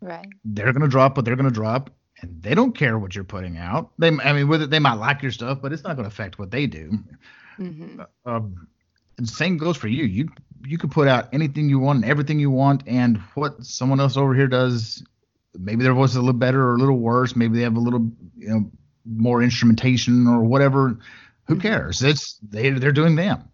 Right. 0.00 0.26
They're 0.44 0.72
going 0.72 0.82
to 0.82 0.88
drop 0.88 1.16
what 1.16 1.24
they're 1.24 1.36
going 1.36 1.48
to 1.48 1.54
drop, 1.54 1.90
and 2.20 2.42
they 2.42 2.54
don't 2.54 2.76
care 2.76 2.98
what 2.98 3.14
you're 3.14 3.24
putting 3.24 3.58
out. 3.58 3.90
They, 3.98 4.08
I 4.08 4.32
mean, 4.32 4.48
whether 4.48 4.66
they 4.66 4.78
might 4.78 4.94
like 4.94 5.22
your 5.22 5.32
stuff, 5.32 5.58
but 5.60 5.72
it's 5.72 5.82
not 5.82 5.96
going 5.96 6.04
to 6.04 6.12
affect 6.12 6.38
what 6.38 6.50
they 6.50 6.66
do. 6.66 6.92
Mm-hmm. 7.58 8.00
Uh, 8.00 8.30
um, 8.30 8.68
and 9.16 9.28
same 9.28 9.58
goes 9.58 9.76
for 9.76 9.88
you. 9.88 10.04
You 10.04 10.28
you 10.64 10.78
can 10.78 10.90
put 10.90 11.08
out 11.08 11.28
anything 11.32 11.68
you 11.68 11.78
want 11.78 12.02
and 12.02 12.10
everything 12.10 12.38
you 12.38 12.50
want, 12.50 12.82
and 12.86 13.18
what 13.34 13.64
someone 13.64 14.00
else 14.00 14.16
over 14.16 14.34
here 14.34 14.46
does, 14.46 15.04
maybe 15.58 15.82
their 15.82 15.94
voice 15.94 16.10
is 16.10 16.16
a 16.16 16.20
little 16.20 16.32
better 16.32 16.62
or 16.62 16.74
a 16.74 16.78
little 16.78 16.98
worse. 16.98 17.34
Maybe 17.34 17.56
they 17.56 17.64
have 17.64 17.76
a 17.76 17.80
little, 17.80 18.10
you 18.36 18.48
know, 18.48 18.70
more 19.04 19.42
instrumentation 19.42 20.26
or 20.26 20.44
whatever. 20.44 20.98
Who 21.48 21.54
mm-hmm. 21.54 21.62
cares? 21.62 22.02
It's 22.02 22.38
they 22.42 22.70
they're 22.70 22.92
doing 22.92 23.16
them. 23.16 23.48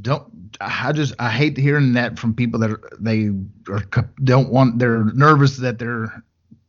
Don't 0.00 0.56
I 0.60 0.92
just 0.92 1.14
I 1.18 1.30
hate 1.30 1.56
hearing 1.56 1.92
that 1.94 2.18
from 2.18 2.34
people 2.34 2.60
that 2.60 2.70
are, 2.70 2.80
they 3.00 3.30
are, 3.68 3.82
don't 4.22 4.50
want 4.50 4.78
they're 4.78 5.04
nervous 5.04 5.56
that 5.58 5.80
their 5.80 6.22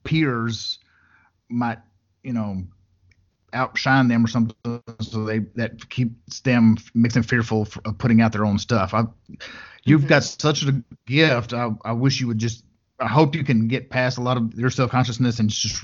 peers 0.03 0.79
might 1.47 1.77
you 2.23 2.33
know 2.33 2.63
outshine 3.53 4.07
them 4.07 4.25
or 4.25 4.27
something 4.27 4.55
so 5.01 5.25
they 5.25 5.39
that 5.55 5.89
keeps 5.89 6.39
them 6.39 6.77
makes 6.93 7.13
them 7.13 7.21
fearful 7.21 7.67
of 7.85 7.97
putting 7.97 8.21
out 8.21 8.31
their 8.31 8.45
own 8.45 8.57
stuff 8.57 8.93
I, 8.93 9.03
you've 9.83 10.01
mm-hmm. 10.01 10.09
got 10.09 10.23
such 10.23 10.63
a 10.63 10.81
gift 11.05 11.53
I, 11.53 11.69
I 11.83 11.91
wish 11.91 12.21
you 12.21 12.27
would 12.27 12.37
just 12.37 12.63
i 12.99 13.07
hope 13.07 13.35
you 13.35 13.43
can 13.43 13.67
get 13.67 13.89
past 13.89 14.17
a 14.17 14.21
lot 14.21 14.37
of 14.37 14.53
your 14.57 14.69
self-consciousness 14.69 15.39
and 15.39 15.49
just 15.49 15.83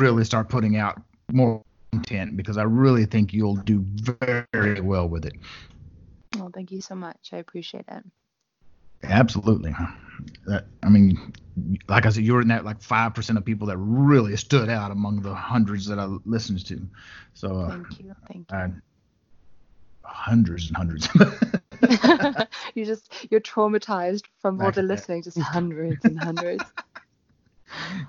really 0.00 0.24
start 0.24 0.48
putting 0.48 0.78
out 0.78 1.00
more 1.30 1.62
content 1.92 2.36
because 2.36 2.56
I 2.56 2.62
really 2.62 3.04
think 3.04 3.32
you'll 3.32 3.56
do 3.56 3.84
very 3.84 4.80
well 4.80 5.08
with 5.08 5.26
it. 5.26 5.34
Well, 6.36 6.50
thank 6.52 6.72
you 6.72 6.80
so 6.80 6.94
much. 6.94 7.30
I 7.32 7.36
appreciate 7.36 7.84
it. 7.88 8.04
Absolutely. 9.04 9.74
That, 10.46 10.66
I 10.82 10.88
mean, 10.88 11.34
like 11.88 12.06
I 12.06 12.10
said, 12.10 12.24
you 12.24 12.34
were 12.34 12.40
in 12.40 12.48
that 12.48 12.64
like 12.64 12.80
five 12.80 13.14
percent 13.14 13.36
of 13.36 13.44
people 13.44 13.66
that 13.66 13.76
really 13.76 14.36
stood 14.36 14.68
out 14.68 14.90
among 14.90 15.20
the 15.20 15.34
hundreds 15.34 15.86
that 15.86 15.98
I 15.98 16.04
listened 16.24 16.64
to. 16.66 16.80
So 17.34 17.56
uh, 17.56 17.70
thank 17.70 18.00
you, 18.00 18.14
thank 18.28 18.50
you. 18.50 18.56
I, 18.56 18.70
hundreds 20.04 20.68
and 20.68 20.76
hundreds. 20.76 21.08
you 22.74 22.84
just 22.86 23.26
you're 23.30 23.40
traumatized 23.40 24.24
from 24.40 24.60
all 24.60 24.70
the 24.70 24.82
listening, 24.82 25.22
just 25.22 25.38
hundreds 25.38 26.04
and 26.04 26.18
hundreds. 26.18 26.64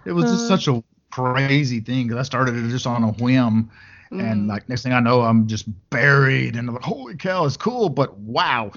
It 0.06 0.12
was 0.12 0.26
just 0.26 0.50
such 0.50 0.68
a 0.68 0.84
crazy 1.14 1.80
thing 1.80 2.08
because 2.08 2.20
I 2.20 2.24
started 2.24 2.56
it 2.56 2.70
just 2.70 2.88
on 2.88 3.04
a 3.04 3.12
whim. 3.12 3.70
Mm. 4.12 4.32
And 4.32 4.48
like 4.48 4.68
next 4.68 4.84
thing 4.84 4.94
I 4.94 5.00
know, 5.00 5.22
I'm 5.22 5.48
just 5.48 5.66
buried 5.90 6.56
and 6.56 6.70
I'm 6.70 6.76
like, 6.76 6.84
holy 6.84 7.16
cow, 7.16 7.46
it's 7.46 7.58
cool, 7.58 7.90
but 7.90 8.18
wow. 8.18 8.72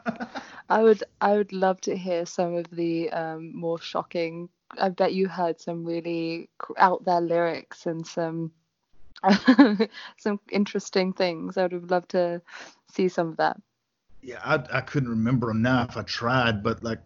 I 0.68 0.82
would 0.82 1.02
I 1.20 1.32
would 1.32 1.52
love 1.52 1.80
to 1.82 1.96
hear 1.96 2.26
some 2.26 2.54
of 2.54 2.70
the 2.70 3.10
um, 3.10 3.54
more 3.54 3.80
shocking. 3.80 4.48
I 4.78 4.90
bet 4.90 5.14
you 5.14 5.26
heard 5.26 5.60
some 5.60 5.84
really 5.84 6.48
out 6.76 7.04
there 7.04 7.20
lyrics 7.20 7.86
and 7.86 8.06
some 8.06 8.52
some 10.18 10.40
interesting 10.50 11.12
things. 11.12 11.56
I 11.56 11.62
would 11.62 11.72
have 11.72 11.90
loved 11.90 12.10
to 12.10 12.42
see 12.92 13.08
some 13.08 13.28
of 13.28 13.36
that. 13.38 13.60
Yeah, 14.22 14.40
I 14.44 14.62
I 14.78 14.80
couldn't 14.82 15.08
remember 15.08 15.48
them 15.48 15.62
now 15.62 15.86
if 15.88 15.96
I 15.96 16.02
tried, 16.02 16.62
but 16.62 16.82
like 16.84 17.00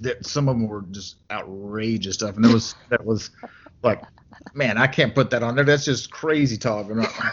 that 0.00 0.24
some 0.24 0.48
of 0.48 0.56
them 0.56 0.68
were 0.68 0.84
just 0.90 1.16
outrageous 1.30 2.14
stuff, 2.14 2.36
and 2.36 2.44
there 2.44 2.52
was 2.52 2.74
that 2.90 3.04
was 3.04 3.30
like, 3.82 4.02
man, 4.54 4.78
I 4.78 4.86
can't 4.86 5.14
put 5.14 5.30
that 5.30 5.42
on 5.42 5.54
there. 5.54 5.64
That's 5.64 5.84
just 5.84 6.10
crazy 6.10 6.56
talk. 6.56 6.86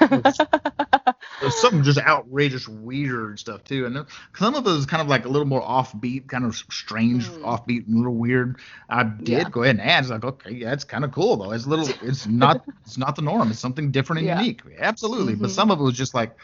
There's 1.41 1.55
something 1.55 1.83
just 1.83 1.99
outrageous, 1.99 2.67
weird 2.67 3.39
stuff 3.39 3.63
too, 3.63 3.85
and 3.85 4.05
some 4.35 4.55
of 4.55 4.65
it 4.65 4.71
is 4.71 4.85
kind 4.85 5.01
of 5.01 5.07
like 5.07 5.25
a 5.25 5.29
little 5.29 5.47
more 5.47 5.61
offbeat, 5.61 6.27
kind 6.27 6.45
of 6.45 6.55
strange, 6.55 7.29
mm. 7.29 7.41
offbeat, 7.41 7.87
a 7.87 7.95
little 7.95 8.15
weird. 8.15 8.57
I 8.89 9.03
did 9.03 9.27
yeah. 9.29 9.49
go 9.49 9.63
ahead 9.63 9.77
and 9.77 9.87
add. 9.87 10.03
It's 10.03 10.09
like, 10.09 10.23
okay, 10.23 10.51
yeah, 10.51 10.73
it's 10.73 10.83
kind 10.83 11.05
of 11.05 11.11
cool 11.11 11.37
though. 11.37 11.51
It's 11.51 11.65
a 11.65 11.69
little, 11.69 11.87
it's 12.01 12.25
not, 12.25 12.63
it's 12.85 12.97
not 12.97 13.15
the 13.15 13.21
norm. 13.21 13.51
It's 13.51 13.59
something 13.59 13.91
different 13.91 14.19
and 14.19 14.27
yeah. 14.27 14.39
unique. 14.39 14.61
Absolutely, 14.79 15.33
mm-hmm. 15.33 15.43
but 15.43 15.51
some 15.51 15.71
of 15.71 15.79
it 15.79 15.83
was 15.83 15.97
just 15.97 16.13
like. 16.13 16.35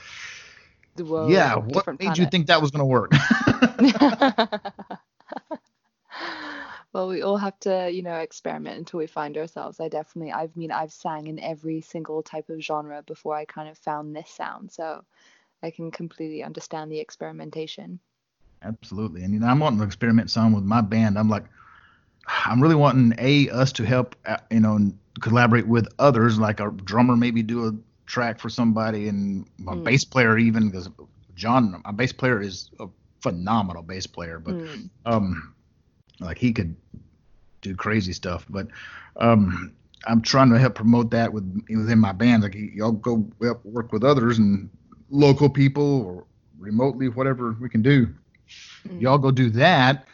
Whoa, 0.95 1.27
yeah, 1.27 1.55
what 1.55 1.88
made 1.88 1.99
planet. 1.99 2.19
you 2.19 2.27
think 2.27 2.47
that 2.47 2.61
was 2.61 2.69
going 2.69 2.81
to 2.81 2.85
work? 2.85 3.11
well 6.94 7.07
we 7.07 7.22
all 7.22 7.38
have 7.38 7.60
to 7.60 7.90
you 7.91 8.02
know 8.02 8.15
experiment 8.15 8.78
until 8.78 8.99
we 8.99 9.07
find 9.07 9.38
ourselves 9.38 9.80
i 9.80 9.90
definitely 9.90 10.32
i 10.32 10.48
mean 10.56 10.72
i've 10.72 10.94
sang 10.94 11.28
in 11.28 11.40
every 11.40 11.82
single 11.82 12.22
type 12.24 12.49
of 12.49 12.61
genre 12.61 13.02
before 13.03 13.36
i 13.36 13.44
kind 13.45 13.68
of 13.68 13.78
found 13.78 14.15
this 14.15 14.30
sound 14.30 14.72
so 14.72 15.03
i 15.61 15.70
can 15.70 15.91
completely 15.91 16.44
understand 16.44 16.91
the 16.91 16.99
experimentation 16.99 17.99
absolutely 18.61 19.24
and 19.24 19.34
you 19.34 19.40
know 19.40 19.48
i'm 19.48 19.60
wanting 19.60 19.80
to 19.80 19.86
experiment 19.86 20.30
some 20.30 20.53
with 20.53 20.64
my 20.64 20.82
band 20.82 21.18
i'm 21.18 21.30
like 21.30 21.45
i'm 22.45 22.61
really 22.61 22.76
wanting 22.76 23.14
a 23.18 23.49
us 23.49 23.72
to 23.72 23.84
help 23.84 24.15
uh, 24.26 24.38
you 24.49 24.60
know 24.60 24.91
collaborate 25.20 25.68
with 25.68 25.88
others 25.99 26.40
like 26.40 26.60
a 26.60 26.72
drummer 26.72 27.15
maybe 27.15 27.44
do 27.44 27.68
a 27.68 27.74
track 28.06 28.40
for 28.40 28.49
somebody 28.49 29.07
and 29.07 29.45
my 29.57 29.74
mm. 29.74 29.84
bass 29.84 30.03
player 30.03 30.38
even 30.38 30.70
because 30.70 30.90
john 31.36 31.82
my 31.86 31.91
bass 31.91 32.11
player 32.11 32.41
is 32.41 32.70
a 32.80 32.88
phenomenal 33.22 33.82
bass 33.82 34.06
player 34.06 34.40
but 34.40 34.53
mm. 34.53 34.90
um 35.06 35.53
like 36.19 36.38
he 36.38 36.52
could 36.53 36.76
do 37.61 37.76
crazy 37.76 38.14
stuff. 38.14 38.45
But 38.49 38.68
um, 39.18 39.73
I'm 40.06 40.22
trying 40.22 40.49
to 40.52 40.60
help 40.60 40.76
promote 40.76 41.11
that 41.11 41.34
with 41.34 41.44
within 41.69 41.99
my 41.99 42.11
band. 42.11 42.44
Like 42.44 42.56
y'all 42.56 42.91
go 42.91 43.27
work 43.64 43.91
with 43.91 44.03
others 44.03 44.38
and 44.38 44.69
local 45.10 45.49
people 45.49 46.02
or 46.03 46.26
remotely, 46.57 47.10
whatever 47.10 47.56
we 47.60 47.69
can 47.69 47.81
do. 47.81 48.07
Mm-hmm. 48.88 48.99
Y'all 48.99 49.18
go 49.18 49.31
do 49.31 49.49
that, 49.52 50.07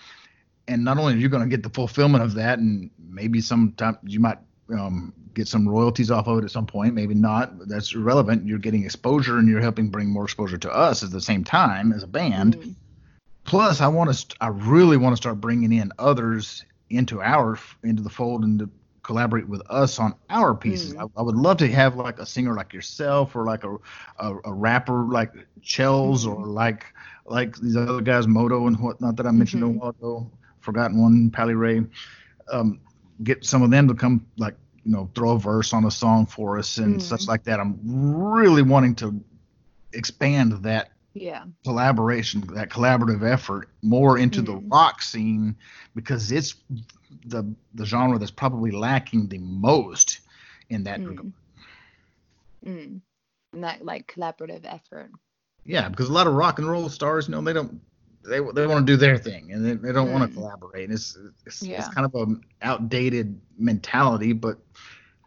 and 0.67 0.83
not 0.83 0.97
only 0.97 1.13
are 1.13 1.17
you 1.17 1.29
going 1.29 1.43
to 1.43 1.49
get 1.49 1.63
the 1.63 1.69
fulfillment 1.69 2.23
of 2.23 2.33
that, 2.35 2.59
and 2.59 2.89
maybe 3.09 3.41
sometimes 3.41 3.97
you 4.03 4.19
might 4.19 4.37
um, 4.71 5.13
get 5.33 5.47
some 5.47 5.67
royalties 5.67 6.11
off 6.11 6.27
of 6.27 6.39
it 6.39 6.43
at 6.43 6.51
some 6.51 6.65
point. 6.65 6.93
Maybe 6.93 7.15
not. 7.15 7.67
That's 7.67 7.93
irrelevant. 7.93 8.45
You're 8.45 8.59
getting 8.59 8.83
exposure 8.83 9.37
and 9.37 9.47
you're 9.47 9.61
helping 9.61 9.89
bring 9.89 10.09
more 10.09 10.25
exposure 10.25 10.57
to 10.57 10.71
us 10.71 11.03
at 11.03 11.11
the 11.11 11.21
same 11.21 11.43
time 11.43 11.91
as 11.91 12.03
a 12.03 12.07
band. 12.07 12.57
Mm. 12.57 12.75
Plus, 13.49 13.81
I 13.81 13.87
want 13.87 14.13
to. 14.13 14.35
I 14.39 14.49
really 14.49 14.95
want 14.95 15.13
to 15.13 15.17
start 15.17 15.41
bringing 15.41 15.73
in 15.73 15.91
others 15.97 16.63
into 16.91 17.19
our 17.19 17.57
into 17.83 18.03
the 18.03 18.09
fold 18.09 18.43
and 18.43 18.59
to 18.59 18.69
collaborate 19.01 19.49
with 19.49 19.63
us 19.71 19.97
on 19.97 20.13
our 20.29 20.53
pieces. 20.53 20.93
Mm. 20.93 21.09
I, 21.15 21.19
I, 21.19 21.23
would 21.23 21.35
love 21.35 21.57
to 21.57 21.67
have 21.67 21.95
like 21.95 22.19
a 22.19 22.27
singer 22.27 22.53
like 22.53 22.73
yourself 22.73 23.35
or 23.35 23.45
like 23.45 23.63
a 23.63 23.75
a, 24.19 24.35
a 24.45 24.53
rapper 24.53 25.03
like 25.05 25.33
Chels 25.63 26.25
mm. 26.25 26.27
or 26.27 26.45
like 26.45 26.85
like 27.25 27.55
these 27.57 27.75
other 27.75 28.01
guys 28.01 28.27
Moto 28.27 28.67
and 28.67 28.79
whatnot 28.79 29.15
that 29.15 29.25
I 29.25 29.31
mentioned 29.31 29.63
mm-hmm. 29.63 29.77
a 29.77 29.79
while 29.79 29.89
ago. 29.89 30.31
Forgotten 30.59 31.01
one, 31.01 31.31
Pally 31.31 31.55
Ray. 31.55 31.81
Um, 32.51 32.79
get 33.23 33.43
some 33.43 33.63
of 33.63 33.71
them 33.71 33.87
to 33.87 33.95
come 33.95 34.27
like 34.37 34.57
you 34.83 34.91
know 34.91 35.09
throw 35.15 35.31
a 35.31 35.39
verse 35.39 35.73
on 35.73 35.85
a 35.85 35.91
song 35.91 36.27
for 36.27 36.59
us 36.59 36.77
and 36.77 36.97
mm. 36.97 37.01
such 37.01 37.27
like 37.27 37.45
that. 37.45 37.59
I'm 37.59 37.79
really 37.83 38.61
wanting 38.61 38.93
to 38.97 39.19
expand 39.91 40.51
that 40.61 40.91
yeah 41.13 41.43
collaboration 41.63 42.41
that 42.53 42.69
collaborative 42.69 43.27
effort 43.27 43.69
more 43.81 44.17
into 44.17 44.41
mm. 44.41 44.45
the 44.45 44.55
rock 44.67 45.01
scene 45.01 45.55
because 45.95 46.31
it's 46.31 46.55
the 47.25 47.43
the 47.73 47.85
genre 47.85 48.17
that's 48.19 48.31
probably 48.31 48.71
lacking 48.71 49.27
the 49.27 49.39
most 49.39 50.19
in 50.69 50.83
that 50.83 50.99
mm. 50.99 51.09
regard. 51.09 51.33
Mm. 52.65 53.01
And 53.53 53.63
that 53.63 53.83
like 53.83 54.11
collaborative 54.13 54.61
effort. 54.65 55.11
Yeah, 55.65 55.89
because 55.89 56.09
a 56.09 56.13
lot 56.13 56.27
of 56.27 56.33
rock 56.33 56.59
and 56.59 56.69
roll 56.69 56.89
stars, 56.89 57.27
you 57.27 57.33
know, 57.33 57.41
they 57.41 57.53
don't 57.53 57.81
they 58.23 58.39
they 58.39 58.67
want 58.67 58.85
to 58.85 58.91
do 58.91 58.97
their 58.97 59.17
thing 59.17 59.51
and 59.51 59.65
they, 59.65 59.73
they 59.73 59.91
don't 59.91 60.09
mm. 60.09 60.13
want 60.13 60.29
to 60.29 60.35
collaborate. 60.35 60.91
It's 60.91 61.17
it's, 61.45 61.63
yeah. 61.63 61.79
it's 61.79 61.93
kind 61.93 62.05
of 62.05 62.13
an 62.15 62.41
outdated 62.61 63.39
mentality, 63.57 64.33
but 64.33 64.59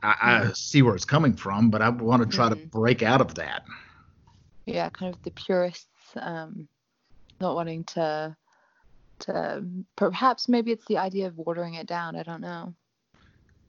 I, 0.03 0.15
I, 0.21 0.33
mm. 0.41 0.57
see 0.57 0.83
where 0.83 0.95
it's 0.95 1.05
coming 1.05 1.35
from. 1.35 1.71
But 1.71 1.83
I 1.83 1.89
want 1.89 2.23
to 2.23 2.37
try 2.37 2.49
to 2.49 2.57
break 2.57 3.03
out 3.03 3.21
of 3.21 3.35
that. 3.37 3.65
Yeah, 4.67 4.89
kind 4.91 5.15
of 5.15 5.23
the 5.23 5.31
purists, 5.31 5.89
um, 6.17 6.69
not 7.41 7.55
wanting 7.55 7.85
to 7.85 8.37
to 9.21 9.65
perhaps 9.97 10.49
maybe 10.49 10.73
it's 10.73 10.85
the 10.87 10.99
idea 10.99 11.27
of 11.27 11.39
watering 11.39 11.75
it 11.75 11.87
down. 11.87 12.17
I 12.17 12.23
don't 12.23 12.41
know. 12.41 12.75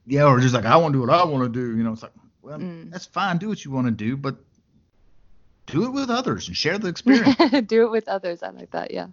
Yeah, 0.06 0.26
or 0.26 0.40
just 0.40 0.54
like 0.54 0.66
I 0.66 0.78
want 0.78 0.94
to 0.94 0.98
do 0.98 1.02
what 1.02 1.10
I 1.10 1.24
want 1.24 1.44
to 1.44 1.50
do. 1.50 1.76
You 1.76 1.84
know, 1.84 1.94
it's 1.94 2.04
like 2.04 2.12
well, 2.42 2.60
mm. 2.60 2.92
that's 2.92 3.06
fine. 3.06 3.38
Do 3.38 3.50
what 3.50 3.64
you 3.64 3.72
want 3.72 3.88
to 3.88 3.92
do, 3.92 4.18
but 4.18 4.36
do 5.66 5.86
it 5.86 5.92
with 5.92 6.10
others 6.10 6.48
and 6.48 6.58
share 6.58 6.78
the 6.78 6.90
experience. 6.90 7.36
do 7.68 7.86
it 7.86 7.92
with 7.92 8.08
others. 8.08 8.44
I 8.44 8.50
like 8.50 8.72
that. 8.72 8.92
Yeah. 8.92 9.08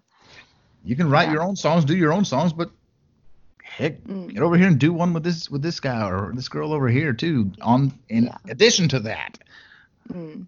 You 0.85 0.97
can 0.97 1.09
write 1.09 1.29
yeah. 1.29 1.35
your 1.35 1.43
own 1.43 1.57
songs, 1.57 1.85
do 1.85 1.97
your 1.97 2.13
own 2.13 2.25
songs, 2.25 2.53
but 2.53 2.71
heck, 3.63 4.03
mm. 4.03 4.33
get 4.33 4.43
over 4.43 4.57
here 4.57 4.67
and 4.67 4.79
do 4.79 4.93
one 4.93 5.13
with 5.13 5.23
this 5.23 5.49
with 5.49 5.63
this 5.63 5.79
guy 5.79 6.09
or 6.09 6.33
this 6.35 6.49
girl 6.49 6.73
over 6.73 6.89
here 6.89 7.13
too. 7.13 7.53
On 7.61 7.93
in 8.09 8.25
yeah. 8.25 8.37
addition 8.49 8.89
to 8.89 9.01
that. 9.01 9.39
Mm. 10.13 10.47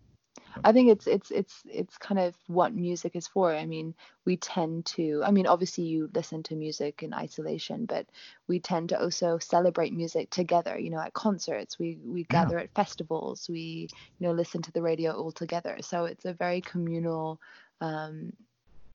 I 0.65 0.73
think 0.73 0.91
it's 0.91 1.07
it's 1.07 1.31
it's 1.31 1.63
it's 1.69 1.99
kind 1.99 2.19
of 2.19 2.35
what 2.47 2.75
music 2.75 3.17
is 3.17 3.27
for. 3.27 3.55
I 3.55 3.67
mean, 3.67 3.95
we 4.25 4.37
tend 4.37 4.87
to 4.87 5.23
I 5.25 5.31
mean, 5.31 5.47
obviously 5.47 5.85
you 5.85 6.11
listen 6.15 6.43
to 6.45 6.55
music 6.57 7.03
in 7.03 7.15
isolation, 7.15 7.87
but 7.87 8.07
we 8.49 8.61
tend 8.61 8.91
to 8.91 9.01
also 9.01 9.39
celebrate 9.39 9.93
music 9.93 10.31
together, 10.31 10.79
you 10.79 10.91
know, 10.91 11.01
at 11.01 11.15
concerts. 11.15 11.79
We 11.79 11.99
we 12.05 12.25
gather 12.25 12.57
yeah. 12.57 12.65
at 12.65 12.75
festivals, 12.75 13.49
we 13.49 13.89
you 14.19 14.27
know, 14.27 14.33
listen 14.33 14.63
to 14.63 14.73
the 14.73 14.83
radio 14.83 15.13
all 15.13 15.33
together. 15.33 15.79
So 15.81 16.05
it's 16.05 16.25
a 16.25 16.33
very 16.33 16.61
communal 16.61 17.41
um, 17.81 18.33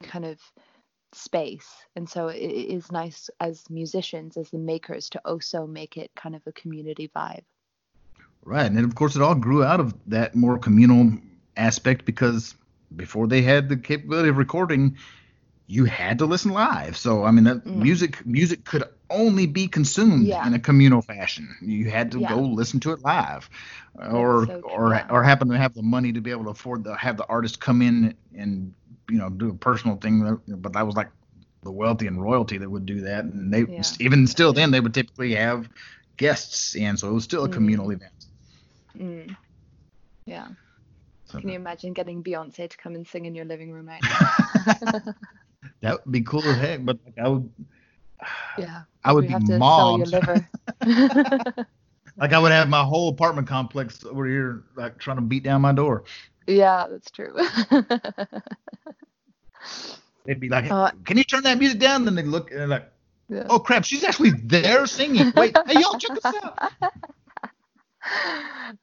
kind 0.03 0.25
of 0.25 0.39
space. 1.13 1.67
And 1.95 2.09
so 2.09 2.27
it 2.27 2.39
is 2.39 2.91
nice 2.91 3.29
as 3.39 3.69
musicians, 3.69 4.37
as 4.37 4.49
the 4.49 4.57
makers 4.57 5.09
to 5.11 5.21
also 5.25 5.65
make 5.65 5.97
it 5.97 6.11
kind 6.15 6.35
of 6.35 6.41
a 6.45 6.51
community 6.51 7.09
vibe. 7.15 7.43
Right. 8.43 8.69
And 8.69 8.79
of 8.79 8.95
course 8.95 9.15
it 9.15 9.21
all 9.21 9.35
grew 9.35 9.63
out 9.63 9.79
of 9.79 9.93
that 10.07 10.35
more 10.35 10.57
communal 10.57 11.17
aspect 11.57 12.05
because 12.05 12.55
before 12.95 13.27
they 13.27 13.41
had 13.41 13.69
the 13.69 13.77
capability 13.77 14.29
of 14.29 14.37
recording, 14.37 14.97
you 15.67 15.85
had 15.85 16.19
to 16.19 16.25
listen 16.25 16.51
live. 16.51 16.97
So 16.97 17.23
I 17.23 17.31
mean, 17.31 17.43
that 17.43 17.65
mm. 17.65 17.75
music 17.75 18.25
music 18.25 18.63
could 18.63 18.83
only 19.09 19.45
be 19.45 19.67
consumed 19.67 20.25
yeah. 20.25 20.45
in 20.47 20.53
a 20.53 20.59
communal 20.59 21.01
fashion. 21.01 21.55
You 21.61 21.89
had 21.89 22.11
to 22.13 22.19
yeah. 22.19 22.29
go 22.29 22.39
listen 22.41 22.79
to 22.81 22.91
it 22.91 23.01
live, 23.01 23.49
or 23.95 24.45
so 24.45 24.61
or 24.61 25.11
or 25.11 25.23
happen 25.23 25.49
to 25.49 25.57
have 25.57 25.73
the 25.73 25.83
money 25.83 26.13
to 26.13 26.21
be 26.21 26.31
able 26.31 26.45
to 26.45 26.51
afford 26.51 26.85
to 26.85 26.95
have 26.95 27.17
the 27.17 27.25
artist 27.27 27.59
come 27.59 27.81
in 27.81 28.15
and 28.35 28.73
you 29.09 29.17
know 29.17 29.29
do 29.29 29.49
a 29.49 29.53
personal 29.53 29.97
thing. 29.97 30.39
But 30.47 30.73
that 30.73 30.85
was 30.85 30.95
like 30.95 31.09
the 31.63 31.71
wealthy 31.71 32.07
and 32.07 32.21
royalty 32.21 32.57
that 32.57 32.69
would 32.69 32.85
do 32.85 33.01
that, 33.01 33.25
and 33.25 33.53
they 33.53 33.65
yeah. 33.65 33.83
even 33.99 34.25
still 34.25 34.53
then 34.53 34.71
they 34.71 34.79
would 34.79 34.93
typically 34.93 35.35
have 35.35 35.69
guests 36.15 36.75
in, 36.75 36.97
so 36.97 37.09
it 37.09 37.13
was 37.13 37.25
still 37.25 37.43
a 37.43 37.49
communal 37.49 37.87
mm. 37.87 37.93
event. 37.93 38.25
Mm. 38.97 39.35
Yeah. 40.25 40.47
Can 41.29 41.49
you 41.49 41.55
imagine 41.55 41.93
getting 41.93 42.23
Beyonce 42.23 42.69
to 42.69 42.77
come 42.77 42.95
and 42.95 43.05
sing 43.05 43.25
in 43.25 43.35
your 43.35 43.45
living 43.45 43.71
room 43.71 43.87
right 43.87 44.01
now? 44.03 45.13
that 45.81 46.05
would 46.05 46.11
be 46.11 46.21
cool 46.21 46.41
as 46.41 46.57
heck, 46.57 46.85
but 46.85 46.97
like 47.05 47.17
I 47.17 47.27
would. 47.27 47.49
Yeah. 48.57 48.83
I 49.03 49.13
would 49.13 49.27
be 49.27 49.35
mobbed. 49.35 50.11
like 52.17 52.33
I 52.33 52.39
would 52.39 52.51
have 52.51 52.67
my 52.67 52.83
whole 52.83 53.09
apartment 53.09 53.47
complex 53.47 54.03
over 54.03 54.25
here, 54.25 54.63
like 54.75 54.97
trying 54.97 55.17
to 55.17 55.21
beat 55.21 55.43
down 55.43 55.61
my 55.61 55.71
door. 55.71 56.03
Yeah, 56.47 56.87
that's 56.89 57.11
true. 57.11 57.35
They'd 60.25 60.39
be 60.39 60.49
like, 60.49 60.71
uh, 60.71 60.91
"Can 61.05 61.17
you 61.17 61.23
turn 61.23 61.43
that 61.43 61.57
music 61.59 61.79
down?" 61.79 62.03
Then 62.03 62.15
they 62.15 62.23
look 62.23 62.51
and 62.51 62.59
they're 62.59 62.67
like, 62.67 62.91
yeah. 63.29 63.45
"Oh 63.49 63.59
crap, 63.59 63.85
she's 63.85 64.03
actually 64.03 64.31
there 64.31 64.87
singing." 64.87 65.31
Wait, 65.35 65.55
hey 65.67 65.79
y'all, 65.79 65.97
check 65.99 66.15
this 66.15 66.25
out. 66.25 66.73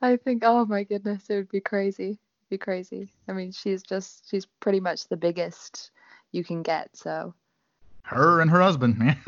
I 0.01 0.16
think, 0.16 0.43
oh 0.47 0.65
my 0.65 0.85
goodness, 0.85 1.29
it 1.29 1.35
would 1.35 1.51
be 1.51 1.61
crazy 1.61 2.19
be 2.55 2.59
crazy. 2.59 3.09
I 3.28 3.32
mean, 3.32 3.51
she's 3.51 3.82
just 3.82 4.31
she's 4.31 4.47
pretty 4.60 4.81
much 4.81 5.09
the 5.09 5.16
biggest 5.16 5.90
you 6.32 6.44
can 6.44 6.62
get. 6.62 6.97
So 6.97 7.35
her 8.02 8.40
and 8.40 8.51
her 8.51 8.60
husband, 8.60 8.98
man. 8.98 9.18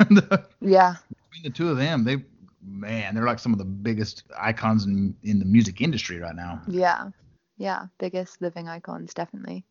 yeah. 0.61 0.95
Between 1.09 1.43
the 1.43 1.49
two 1.49 1.69
of 1.69 1.77
them, 1.77 2.03
they 2.03 2.23
man, 2.65 3.13
they're 3.15 3.25
like 3.25 3.39
some 3.39 3.51
of 3.51 3.59
the 3.59 3.65
biggest 3.65 4.23
icons 4.37 4.85
in 4.85 5.15
in 5.23 5.39
the 5.39 5.45
music 5.45 5.81
industry 5.81 6.19
right 6.19 6.35
now. 6.35 6.61
Yeah. 6.67 7.09
Yeah, 7.57 7.87
biggest 7.97 8.41
living 8.41 8.67
icons 8.69 9.13
definitely. 9.13 9.65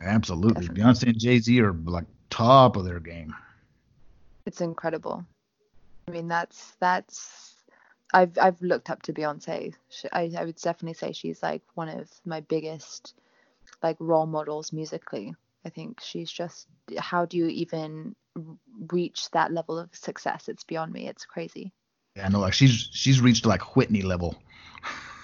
Absolutely. 0.00 0.68
Definitely. 0.68 0.82
Beyonce 0.82 1.02
and 1.08 1.18
Jay-Z 1.18 1.60
are 1.60 1.72
like 1.72 2.06
top 2.30 2.76
of 2.76 2.84
their 2.84 3.00
game. 3.00 3.34
It's 4.46 4.60
incredible. 4.60 5.24
I 6.08 6.12
mean, 6.12 6.28
that's 6.28 6.76
that's 6.80 7.51
I've 8.12 8.36
I've 8.38 8.60
looked 8.60 8.90
up 8.90 9.02
to 9.02 9.12
Beyonce. 9.12 9.74
She, 9.88 10.08
I 10.12 10.30
I 10.36 10.44
would 10.44 10.56
definitely 10.56 10.94
say 10.94 11.12
she's 11.12 11.42
like 11.42 11.62
one 11.74 11.88
of 11.88 12.10
my 12.24 12.40
biggest 12.40 13.14
like 13.82 13.96
role 13.98 14.26
models 14.26 14.72
musically. 14.72 15.34
I 15.64 15.70
think 15.70 16.00
she's 16.00 16.30
just 16.30 16.66
how 16.98 17.24
do 17.26 17.36
you 17.36 17.46
even 17.46 18.14
reach 18.90 19.30
that 19.30 19.52
level 19.52 19.78
of 19.78 19.94
success? 19.94 20.48
It's 20.48 20.64
beyond 20.64 20.92
me. 20.92 21.08
It's 21.08 21.24
crazy. 21.24 21.72
Yeah, 22.16 22.26
I 22.26 22.28
know. 22.28 22.40
Like 22.40 22.54
she's 22.54 22.88
she's 22.92 23.20
reached 23.20 23.46
like 23.46 23.76
Whitney 23.76 24.02
level. 24.02 24.36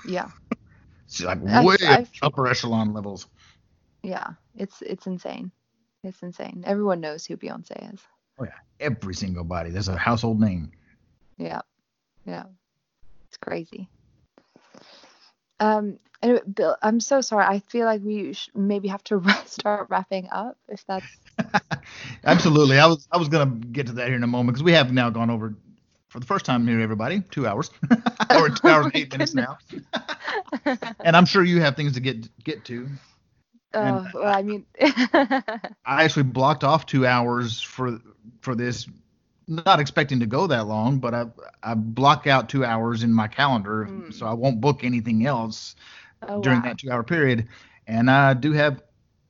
Yeah. 0.07 0.31
she's 1.09 1.27
like 1.27 1.43
way 1.43 1.77
I, 1.83 2.07
upper 2.23 2.47
echelon 2.47 2.95
levels. 2.95 3.27
Yeah, 4.03 4.31
it's 4.57 4.81
it's 4.83 5.07
insane. 5.07 5.51
It's 6.05 6.23
insane. 6.23 6.63
Everyone 6.67 7.01
knows 7.01 7.27
who 7.27 7.37
Beyonce 7.37 7.93
is. 7.93 8.01
Oh 8.39 8.45
yeah, 8.45 8.53
every 8.81 9.15
single 9.15 9.45
body. 9.45 9.71
There's 9.71 9.89
a 9.89 9.97
household 9.97 10.41
name. 10.41 10.71
Yeah, 11.37 11.61
yeah. 12.25 12.45
Crazy. 13.41 13.89
Um, 15.61 15.99
anyway, 16.23 16.41
Bill, 16.53 16.77
I'm 16.83 17.01
so 17.01 17.21
sorry. 17.21 17.45
I 17.45 17.61
feel 17.61 17.87
like 17.87 18.03
we 18.03 18.35
maybe 18.55 18.89
have 18.89 19.05
to 19.05 19.23
start 19.47 19.89
wrapping 19.91 20.29
up 20.31 20.57
if 20.69 20.85
that's. 20.87 21.07
Absolutely. 22.25 22.79
I 22.79 22.87
was 22.87 23.07
I 23.13 23.17
was 23.17 23.29
gonna 23.29 23.51
get 23.51 23.87
to 23.87 23.93
that 23.95 24.09
here 24.09 24.17
in 24.17 24.23
a 24.23 24.29
moment 24.29 24.55
because 24.55 24.63
we 24.63 24.73
have 24.73 24.93
now 24.93 25.11
gone 25.11 25.31
over 25.31 25.55
for 26.09 26.21
the 26.21 26.27
first 26.27 26.45
time 26.45 26.67
here, 26.67 26.81
everybody, 26.81 27.23
two 27.31 27.47
hours 27.47 27.71
or 28.35 28.49
two 28.49 28.69
hours 28.69 28.87
and 28.87 28.97
eight 28.97 29.13
minutes 29.13 29.35
now. 29.35 29.59
and 31.01 31.17
I'm 31.17 31.27
sure 31.27 31.45
you 31.45 31.61
have 31.61 31.77
things 31.77 31.93
to 31.95 32.01
get 32.01 32.29
get 32.45 32.65
to. 32.67 32.89
Oh, 33.75 33.81
and 33.81 34.09
well, 34.15 34.35
I 34.35 34.43
mean, 34.43 34.65
I 34.81 36.05
actually 36.05 36.25
blocked 36.25 36.65
off 36.65 36.87
two 36.87 37.07
hours 37.07 37.61
for 37.61 38.01
for 38.41 38.55
this 38.55 38.89
not 39.49 39.81
expecting 39.81 40.21
to 40.21 40.27
go 40.27 40.47
that 40.47 40.67
long, 40.67 40.99
but 40.99 41.15
I 41.15 41.27
I 41.63 41.75
block 41.75 42.27
out 42.27 42.49
two 42.49 42.65
hours 42.65 43.03
in 43.03 43.13
my 43.13 43.27
calendar, 43.27 43.89
mm. 43.91 44.13
so 44.13 44.27
I 44.27 44.35
won't 44.35 44.61
book 44.61 44.85
anything 44.85 45.27
else 45.27 45.75
oh, 46.23 46.41
during 46.43 46.61
wow. 46.61 46.69
that 46.69 46.79
two 46.79 46.91
hour 46.91 47.03
period. 47.03 47.49
And 47.87 48.11
I 48.11 48.35
do 48.35 48.53
have 48.53 48.83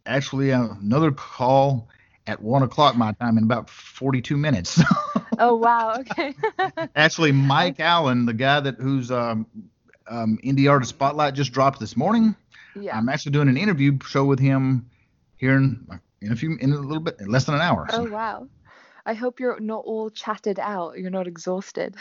actually 0.05 0.51
another 0.51 1.13
call 1.13 1.89
at 2.27 2.43
one 2.43 2.63
o'clock 2.63 2.97
my 2.97 3.13
time 3.13 3.39
in 3.39 3.45
about 3.45 3.71
42 3.71 4.37
minutes. 4.37 4.83
oh 5.39 5.55
wow! 5.55 5.95
Okay. 6.01 6.35
actually, 6.97 7.33
Mike 7.33 7.81
Allen, 7.81 8.27
the 8.27 8.35
guy 8.35 8.61
that 8.61 8.77
who's 8.77 9.11
um, 9.11 9.47
um, 10.09 10.39
indie 10.45 10.71
artist 10.71 10.91
spotlight 10.91 11.35
just 11.35 11.53
dropped 11.53 11.81
this 11.81 11.97
morning. 11.97 12.35
Yeah. 12.75 12.97
I'm 12.97 13.09
actually 13.09 13.33
doing 13.33 13.49
an 13.49 13.57
interview 13.57 13.99
show 14.05 14.25
with 14.25 14.39
him 14.39 14.91
here 15.37 15.57
in 15.57 15.87
in 16.21 16.33
a 16.33 16.37
few 16.37 16.57
in 16.61 16.73
a 16.73 16.77
little 16.77 17.03
bit 17.03 17.17
in 17.21 17.29
less 17.29 17.45
than 17.45 17.55
an 17.55 17.61
hour. 17.61 17.87
So. 17.91 18.07
Oh 18.07 18.11
wow. 18.11 18.49
I 19.09 19.15
hope 19.15 19.41
you're 19.41 19.59
not 19.59 19.85
all 19.87 20.11
chatted 20.11 20.59
out. 20.59 20.99
You're 20.99 21.11
not 21.11 21.27
exhausted. 21.27 21.97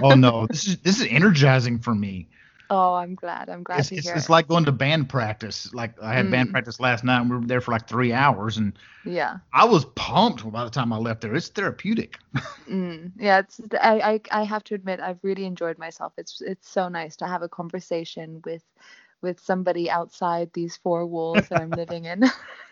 oh 0.00 0.14
no, 0.14 0.46
this 0.50 0.68
is 0.68 0.78
this 0.78 1.00
is 1.00 1.06
energizing 1.10 1.80
for 1.80 1.94
me. 1.94 2.28
Oh, 2.70 2.94
I'm 2.94 3.16
glad. 3.16 3.50
I'm 3.50 3.64
glad 3.64 3.80
it's, 3.80 3.88
to 3.88 3.96
it's, 3.96 4.04
hear 4.04 4.14
it's 4.16 4.26
it. 4.26 4.30
like 4.30 4.48
going 4.48 4.64
to 4.66 4.72
band 4.72 5.08
practice. 5.08 5.74
Like 5.74 6.00
I 6.00 6.14
had 6.14 6.30
band 6.30 6.50
Mm. 6.50 6.52
practice 6.52 6.78
last 6.80 7.04
night, 7.04 7.20
and 7.20 7.30
we 7.30 7.36
were 7.36 7.44
there 7.44 7.60
for 7.60 7.72
like 7.72 7.88
three 7.88 8.12
hours, 8.12 8.58
and 8.58 8.78
yeah. 9.04 9.38
I 9.52 9.64
was 9.64 9.84
pumped 9.96 10.50
by 10.50 10.64
the 10.64 10.70
time 10.70 10.92
I 10.92 10.98
left 10.98 11.20
there. 11.22 11.34
It's 11.34 11.48
therapeutic. 11.48 12.18
Mm, 12.70 13.12
yeah, 13.18 13.40
it's 13.40 13.60
I, 13.80 14.20
I 14.30 14.40
I 14.40 14.44
have 14.44 14.62
to 14.64 14.74
admit 14.74 15.00
I've 15.00 15.18
really 15.24 15.44
enjoyed 15.46 15.78
myself. 15.78 16.12
It's 16.16 16.40
it's 16.40 16.68
so 16.68 16.88
nice 16.88 17.16
to 17.16 17.26
have 17.26 17.42
a 17.42 17.48
conversation 17.48 18.40
with 18.44 18.62
with 19.20 19.40
somebody 19.40 19.90
outside 19.90 20.50
these 20.52 20.76
four 20.76 21.06
walls 21.06 21.48
that 21.48 21.58
I'm 21.58 21.74
living 21.74 22.04
in. 22.04 22.22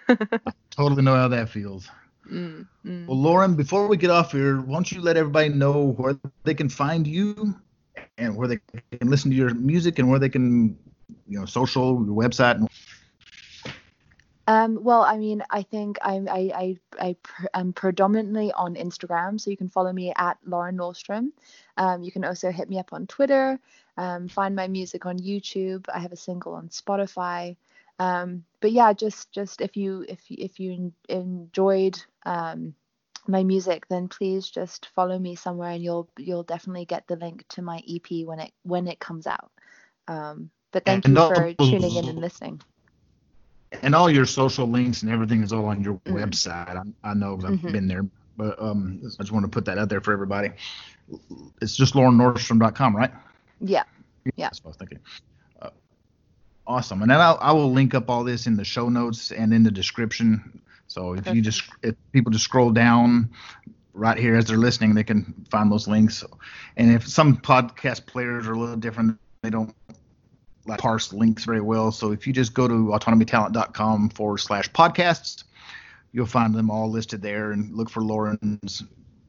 totally 0.70 1.02
know 1.02 1.14
how 1.16 1.28
that 1.28 1.48
feels. 1.48 1.88
Mm, 2.28 2.66
mm. 2.84 3.06
Well, 3.06 3.16
Lauren, 3.16 3.54
before 3.54 3.86
we 3.86 3.96
get 3.96 4.10
off 4.10 4.32
here, 4.32 4.60
why 4.60 4.74
don't 4.74 4.90
you 4.90 5.00
let 5.00 5.16
everybody 5.16 5.48
know 5.48 5.92
where 5.92 6.18
they 6.44 6.54
can 6.54 6.68
find 6.68 7.06
you 7.06 7.54
and 8.18 8.36
where 8.36 8.48
they 8.48 8.58
can 8.98 9.08
listen 9.08 9.30
to 9.30 9.36
your 9.36 9.54
music 9.54 9.98
and 9.98 10.08
where 10.08 10.18
they 10.18 10.28
can, 10.28 10.78
you 11.26 11.38
know, 11.38 11.46
social, 11.46 12.04
your 12.04 12.14
website. 12.14 12.56
And, 12.56 12.68
Um, 14.46 14.82
well, 14.82 15.02
I 15.02 15.16
mean, 15.16 15.44
I 15.50 15.62
think 15.62 15.98
I'm 16.02 16.28
I 16.28 16.50
I 16.54 16.76
I 16.98 17.16
pr- 17.22 17.46
am 17.54 17.72
predominantly 17.72 18.50
on 18.52 18.74
Instagram, 18.74 19.40
so 19.40 19.48
you 19.48 19.56
can 19.56 19.68
follow 19.68 19.92
me 19.92 20.12
at 20.16 20.38
Lauren 20.44 20.76
Norstrom. 20.76 21.30
Um, 21.76 22.02
you 22.02 22.10
can 22.10 22.24
also 22.24 22.50
hit 22.50 22.68
me 22.68 22.78
up 22.78 22.92
on 22.92 23.06
Twitter. 23.06 23.60
Um, 23.96 24.26
find 24.28 24.56
my 24.56 24.66
music 24.66 25.06
on 25.06 25.18
YouTube. 25.18 25.84
I 25.94 26.00
have 26.00 26.10
a 26.10 26.16
single 26.16 26.54
on 26.54 26.68
Spotify. 26.68 27.56
Um, 28.00 28.44
but 28.60 28.72
yeah, 28.72 28.92
just 28.94 29.30
just 29.30 29.60
if 29.60 29.76
you 29.76 30.04
if 30.08 30.30
you, 30.30 30.36
if 30.40 30.58
you 30.58 30.92
enjoyed 31.08 32.02
um, 32.24 32.74
my 33.28 33.44
music, 33.44 33.86
then 33.88 34.08
please 34.08 34.48
just 34.48 34.88
follow 34.94 35.18
me 35.18 35.36
somewhere, 35.36 35.70
and 35.72 35.82
you'll 35.84 36.08
you'll 36.18 36.42
definitely 36.42 36.86
get 36.86 37.06
the 37.06 37.16
link 37.16 37.44
to 37.50 37.62
my 37.62 37.82
EP 37.86 38.26
when 38.26 38.40
it 38.40 38.52
when 38.62 38.88
it 38.88 38.98
comes 39.00 39.26
out. 39.26 39.50
Um, 40.08 40.50
but 40.72 40.84
thank 40.86 41.04
And 41.04 41.16
you 41.16 41.22
all 41.22 41.28
for 41.28 41.52
tuning 41.52 41.94
in 41.94 42.08
and 42.08 42.18
listening. 42.20 42.60
and 43.82 43.94
all 43.94 44.10
your 44.10 44.26
social 44.26 44.66
links 44.66 45.02
and 45.02 45.12
everything 45.12 45.42
is 45.42 45.52
all 45.52 45.66
on 45.66 45.82
your 45.84 45.94
Mhm. 46.06 46.14
website. 46.14 46.76
I, 47.04 47.10
I 47.10 47.14
know 47.14 47.34
I've 47.34 47.60
Mhm. 47.60 47.72
been 47.72 47.86
there, 47.86 48.04
but 48.36 48.60
um, 48.60 49.00
I 49.18 49.22
just 49.22 49.32
want 49.32 49.44
to 49.44 49.48
put 49.50 49.64
that 49.66 49.78
out 49.78 49.88
there 49.88 50.00
for 50.00 50.12
everybody. 50.12 50.50
It's 51.60 51.76
just 51.76 51.94
laurennorstrom.com, 51.94 52.96
right? 52.96 53.10
Yeah. 53.60 53.84
Yeah. 54.36 54.48
I 54.48 54.54
suppose. 54.54 54.76
Thank 54.76 54.92
you. 54.92 54.98
Uh, 54.98 55.39
awesome. 56.70 57.02
And 57.02 57.10
then 57.10 57.20
I'll, 57.20 57.38
I 57.40 57.52
will 57.52 57.72
link 57.72 57.94
up 57.94 58.08
all 58.08 58.22
this 58.22 58.46
in 58.46 58.56
the 58.56 58.64
show 58.64 58.88
notes 58.88 59.32
and 59.32 59.52
in 59.52 59.64
the 59.64 59.70
description. 59.70 60.62
So 60.86 61.14
if 61.14 61.26
you 61.26 61.42
just 61.42 61.64
if 61.82 61.94
people 62.12 62.30
just 62.32 62.44
scroll 62.44 62.70
down 62.70 63.30
right 63.92 64.16
here 64.16 64.36
as 64.36 64.46
they're 64.46 64.56
listening, 64.56 64.94
they 64.94 65.04
can 65.04 65.34
find 65.50 65.70
those 65.70 65.88
links. 65.88 66.24
And 66.76 66.90
if 66.90 67.06
some 67.06 67.36
podcast 67.36 68.06
players 68.06 68.46
are 68.46 68.52
a 68.52 68.58
little 68.58 68.76
different, 68.76 69.18
they 69.42 69.50
don't 69.50 69.74
like 70.66 70.78
parse 70.78 71.12
links 71.12 71.44
very 71.44 71.60
well. 71.60 71.90
So 71.90 72.12
if 72.12 72.26
you 72.26 72.32
just 72.32 72.54
go 72.54 72.68
to 72.68 72.74
autonomytalent.com 72.74 74.10
forward 74.10 74.38
slash 74.38 74.70
podcasts, 74.70 75.44
you'll 76.12 76.26
find 76.26 76.54
them 76.54 76.70
all 76.70 76.90
listed 76.90 77.20
there 77.20 77.52
and 77.52 77.74
look 77.74 77.90
for 77.90 78.02
Lauren's 78.02 78.84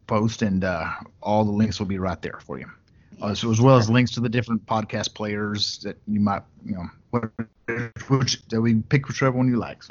post 0.08 0.42
and 0.42 0.64
uh, 0.64 0.90
all 1.22 1.44
the 1.44 1.52
links 1.52 1.80
will 1.80 1.88
be 1.88 1.98
right 1.98 2.22
there 2.22 2.40
for 2.46 2.60
you. 2.60 2.70
Uh, 3.22 3.36
so 3.36 3.52
as 3.52 3.62
well 3.62 3.78
as 3.78 3.90
links 3.90 4.12
to 4.12 4.20
the 4.20 4.30
different 4.30 4.66
podcast 4.66 5.14
players 5.14 5.80
that 5.80 5.98
you 6.08 6.20
might, 6.20 6.42
you 6.66 6.76
know, 6.76 7.30
which 8.08 8.42
that 8.48 8.60
we 8.60 8.76
pick 8.76 9.08
whichever 9.08 9.38
one 9.38 9.48
you 9.48 9.58
like. 9.58 9.84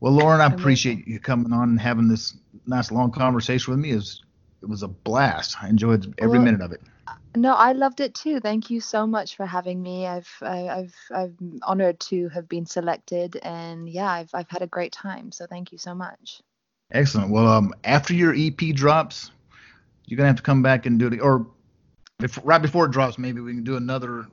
Well, 0.00 0.12
Lauren, 0.12 0.40
I 0.40 0.46
appreciate 0.46 1.06
you 1.06 1.20
coming 1.20 1.52
on 1.52 1.70
and 1.70 1.80
having 1.80 2.08
this 2.08 2.36
nice 2.66 2.90
long 2.90 3.10
conversation 3.10 3.72
with 3.72 3.80
me. 3.80 3.92
It 3.92 3.96
was, 3.96 4.22
it 4.62 4.68
was 4.68 4.82
a 4.82 4.88
blast. 4.88 5.56
I 5.62 5.68
enjoyed 5.68 6.12
every 6.18 6.38
Well, 6.38 6.44
minute 6.44 6.60
of 6.60 6.72
it. 6.72 6.80
No, 7.36 7.54
I 7.54 7.72
loved 7.72 8.00
it 8.00 8.14
too. 8.14 8.38
Thank 8.40 8.70
you 8.70 8.80
so 8.80 9.06
much 9.06 9.36
for 9.36 9.44
having 9.46 9.82
me. 9.82 10.06
I've 10.06 10.30
I, 10.40 10.68
I've 10.68 10.94
I'm 11.10 11.58
honored 11.62 11.98
to 12.00 12.28
have 12.28 12.48
been 12.48 12.64
selected, 12.64 13.36
and 13.42 13.88
yeah, 13.88 14.08
I've 14.08 14.30
I've 14.32 14.48
had 14.48 14.62
a 14.62 14.68
great 14.68 14.92
time. 14.92 15.32
So 15.32 15.46
thank 15.46 15.72
you 15.72 15.78
so 15.78 15.94
much. 15.94 16.42
Excellent. 16.92 17.30
Well, 17.30 17.48
um, 17.48 17.74
after 17.82 18.14
your 18.14 18.34
EP 18.36 18.74
drops, 18.74 19.32
you're 20.06 20.16
gonna 20.16 20.28
have 20.28 20.36
to 20.36 20.42
come 20.42 20.62
back 20.62 20.86
and 20.86 20.98
do 20.98 21.08
it, 21.08 21.20
or 21.20 21.46
if, 22.22 22.38
right 22.44 22.60
before 22.62 22.86
it 22.86 22.92
drops, 22.92 23.18
maybe 23.18 23.40
we 23.40 23.52
can 23.54 23.64
do 23.64 23.76
another, 23.76 24.26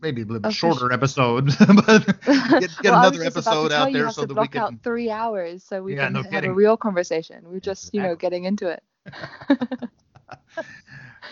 maybe 0.00 0.22
a 0.22 0.24
little 0.24 0.40
bit 0.40 0.48
Oh, 0.48 0.50
shorter 0.52 0.92
episode, 0.92 1.46
but 1.86 2.06
get, 2.26 2.70
get 2.82 2.84
Well, 2.84 2.98
another 2.98 3.22
just 3.24 3.36
about 3.36 3.60
to 3.60 3.68
episode 3.68 3.72
out 3.72 3.92
there 3.92 4.04
have 4.06 4.14
so 4.14 4.20
to 4.22 4.26
that 4.26 4.34
we 4.34 4.34
block 4.34 4.52
can. 4.52 4.62
out 4.62 4.74
three 4.82 5.10
hours 5.10 5.64
so 5.64 5.82
we 5.82 5.94
Yeah, 5.94 6.04
can 6.06 6.12
no 6.14 6.22
have 6.22 6.32
kidding. 6.32 6.50
a 6.50 6.54
real 6.54 6.76
conversation. 6.76 7.44
We're 7.48 7.60
just 7.60 7.92
you 7.94 8.02
know 8.02 8.14
getting 8.16 8.44
into 8.44 8.68
it. 8.68 8.82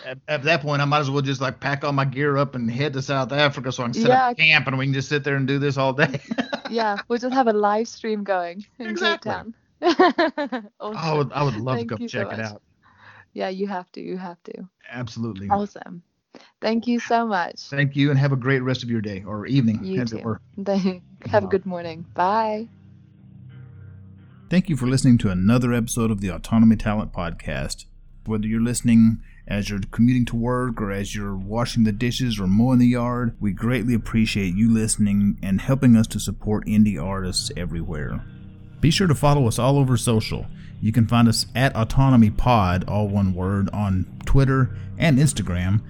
At, 0.05 0.17
at 0.27 0.43
that 0.43 0.61
point, 0.61 0.81
I 0.81 0.85
might 0.85 0.99
as 0.99 1.09
well 1.09 1.21
just 1.21 1.39
like 1.39 1.61
pack 1.61 1.83
all 1.85 1.93
my 1.93 2.03
gear 2.03 2.35
up 2.35 2.55
and 2.55 2.69
head 2.69 2.91
to 2.93 3.01
South 3.01 3.31
Africa 3.31 3.71
so 3.71 3.83
I 3.83 3.85
can 3.87 3.93
set 3.93 4.09
Yeah. 4.09 4.29
up 4.31 4.37
camp 4.37 4.67
and 4.67 4.77
we 4.77 4.85
can 4.85 4.93
just 4.93 5.07
sit 5.07 5.23
there 5.23 5.35
and 5.37 5.47
do 5.47 5.59
this 5.59 5.77
all 5.77 5.93
day. 5.93 6.19
yeah, 6.69 6.97
we'll 7.07 7.19
just 7.19 7.33
have 7.33 7.47
a 7.47 7.53
live 7.53 7.87
stream 7.87 8.23
going 8.25 8.65
in 8.79 8.87
Exactly. 8.89 9.31
Cape 9.31 9.53
Town. 9.81 10.69
awesome. 10.79 10.97
I 10.97 11.13
would, 11.13 11.31
I 11.31 11.43
would 11.43 11.55
love 11.55 11.77
Thank 11.77 11.89
to 11.89 11.95
go 11.97 12.03
you 12.03 12.09
so 12.09 12.17
check 12.19 12.33
it 12.33 12.37
much. 12.37 12.39
out. 12.39 12.61
Yeah, 13.33 13.49
you 13.49 13.67
have 13.67 13.91
to. 13.93 14.01
You 14.01 14.17
have 14.17 14.41
to. 14.43 14.67
Absolutely. 14.91 15.49
Awesome. 15.49 16.03
Thank 16.61 16.87
you 16.87 16.99
so 16.99 17.25
much. 17.27 17.59
Thank 17.69 17.95
you 17.95 18.09
and 18.09 18.19
have 18.19 18.31
a 18.31 18.35
great 18.37 18.61
rest 18.61 18.83
of 18.83 18.89
your 18.89 19.01
day 19.01 19.23
or 19.25 19.45
evening, 19.45 19.83
You 19.83 20.01
as 20.01 20.11
too. 20.11 20.17
it 20.17 20.23
were. 20.23 20.39
have 21.25 21.43
a 21.43 21.47
good 21.47 21.65
morning. 21.65 22.05
Bye. 22.13 22.67
Thank 24.49 24.69
you 24.69 24.77
for 24.77 24.85
listening 24.87 25.17
to 25.19 25.29
another 25.29 25.73
episode 25.73 26.11
of 26.11 26.21
the 26.21 26.29
Autonomy 26.29 26.75
Talent 26.75 27.11
Podcast. 27.11 27.85
Whether 28.25 28.47
you're 28.47 28.61
listening 28.61 29.19
as 29.47 29.69
you're 29.69 29.79
commuting 29.91 30.25
to 30.25 30.35
work 30.35 30.79
or 30.81 30.91
as 30.91 31.13
you're 31.15 31.35
washing 31.35 31.83
the 31.83 31.91
dishes 31.91 32.39
or 32.39 32.47
mowing 32.47 32.79
the 32.79 32.87
yard, 32.87 33.35
we 33.39 33.51
greatly 33.51 33.93
appreciate 33.93 34.55
you 34.55 34.71
listening 34.71 35.37
and 35.43 35.59
helping 35.59 35.95
us 35.95 36.07
to 36.07 36.19
support 36.19 36.65
indie 36.65 37.01
artists 37.03 37.51
everywhere. 37.57 38.23
Be 38.79 38.91
sure 38.91 39.07
to 39.07 39.15
follow 39.15 39.47
us 39.47 39.59
all 39.59 39.77
over 39.77 39.97
social. 39.97 40.45
You 40.83 40.91
can 40.91 41.07
find 41.07 41.29
us 41.29 41.45
at 41.55 41.73
Autonomy 41.77 42.29
Pod, 42.29 42.83
all 42.89 43.07
one 43.07 43.33
word, 43.33 43.69
on 43.71 44.05
Twitter 44.25 44.75
and 44.97 45.17
Instagram. 45.17 45.81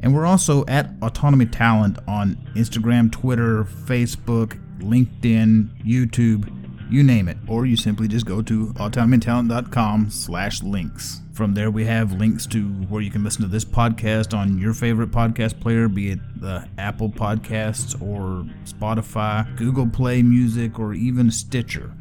And 0.00 0.14
we're 0.14 0.26
also 0.26 0.66
at 0.66 0.90
Autonomy 1.00 1.46
Talent 1.46 1.98
on 2.06 2.36
Instagram, 2.54 3.10
Twitter, 3.10 3.64
Facebook, 3.64 4.60
LinkedIn, 4.80 5.82
YouTube, 5.82 6.52
you 6.92 7.02
name 7.02 7.28
it. 7.28 7.38
Or 7.48 7.64
you 7.64 7.78
simply 7.78 8.08
just 8.08 8.26
go 8.26 8.42
to 8.42 8.66
autonomytalent.com 8.74 10.10
slash 10.10 10.62
links. 10.62 11.22
From 11.32 11.54
there 11.54 11.70
we 11.70 11.86
have 11.86 12.12
links 12.12 12.46
to 12.48 12.68
where 12.90 13.00
you 13.00 13.10
can 13.10 13.24
listen 13.24 13.40
to 13.40 13.48
this 13.48 13.64
podcast 13.64 14.36
on 14.36 14.58
your 14.58 14.74
favorite 14.74 15.12
podcast 15.12 15.60
player, 15.60 15.88
be 15.88 16.10
it 16.10 16.18
the 16.38 16.68
Apple 16.76 17.08
Podcasts 17.08 17.94
or 18.02 18.46
Spotify, 18.66 19.56
Google 19.56 19.88
Play 19.88 20.22
Music, 20.22 20.78
or 20.78 20.92
even 20.92 21.30
Stitcher. 21.30 21.94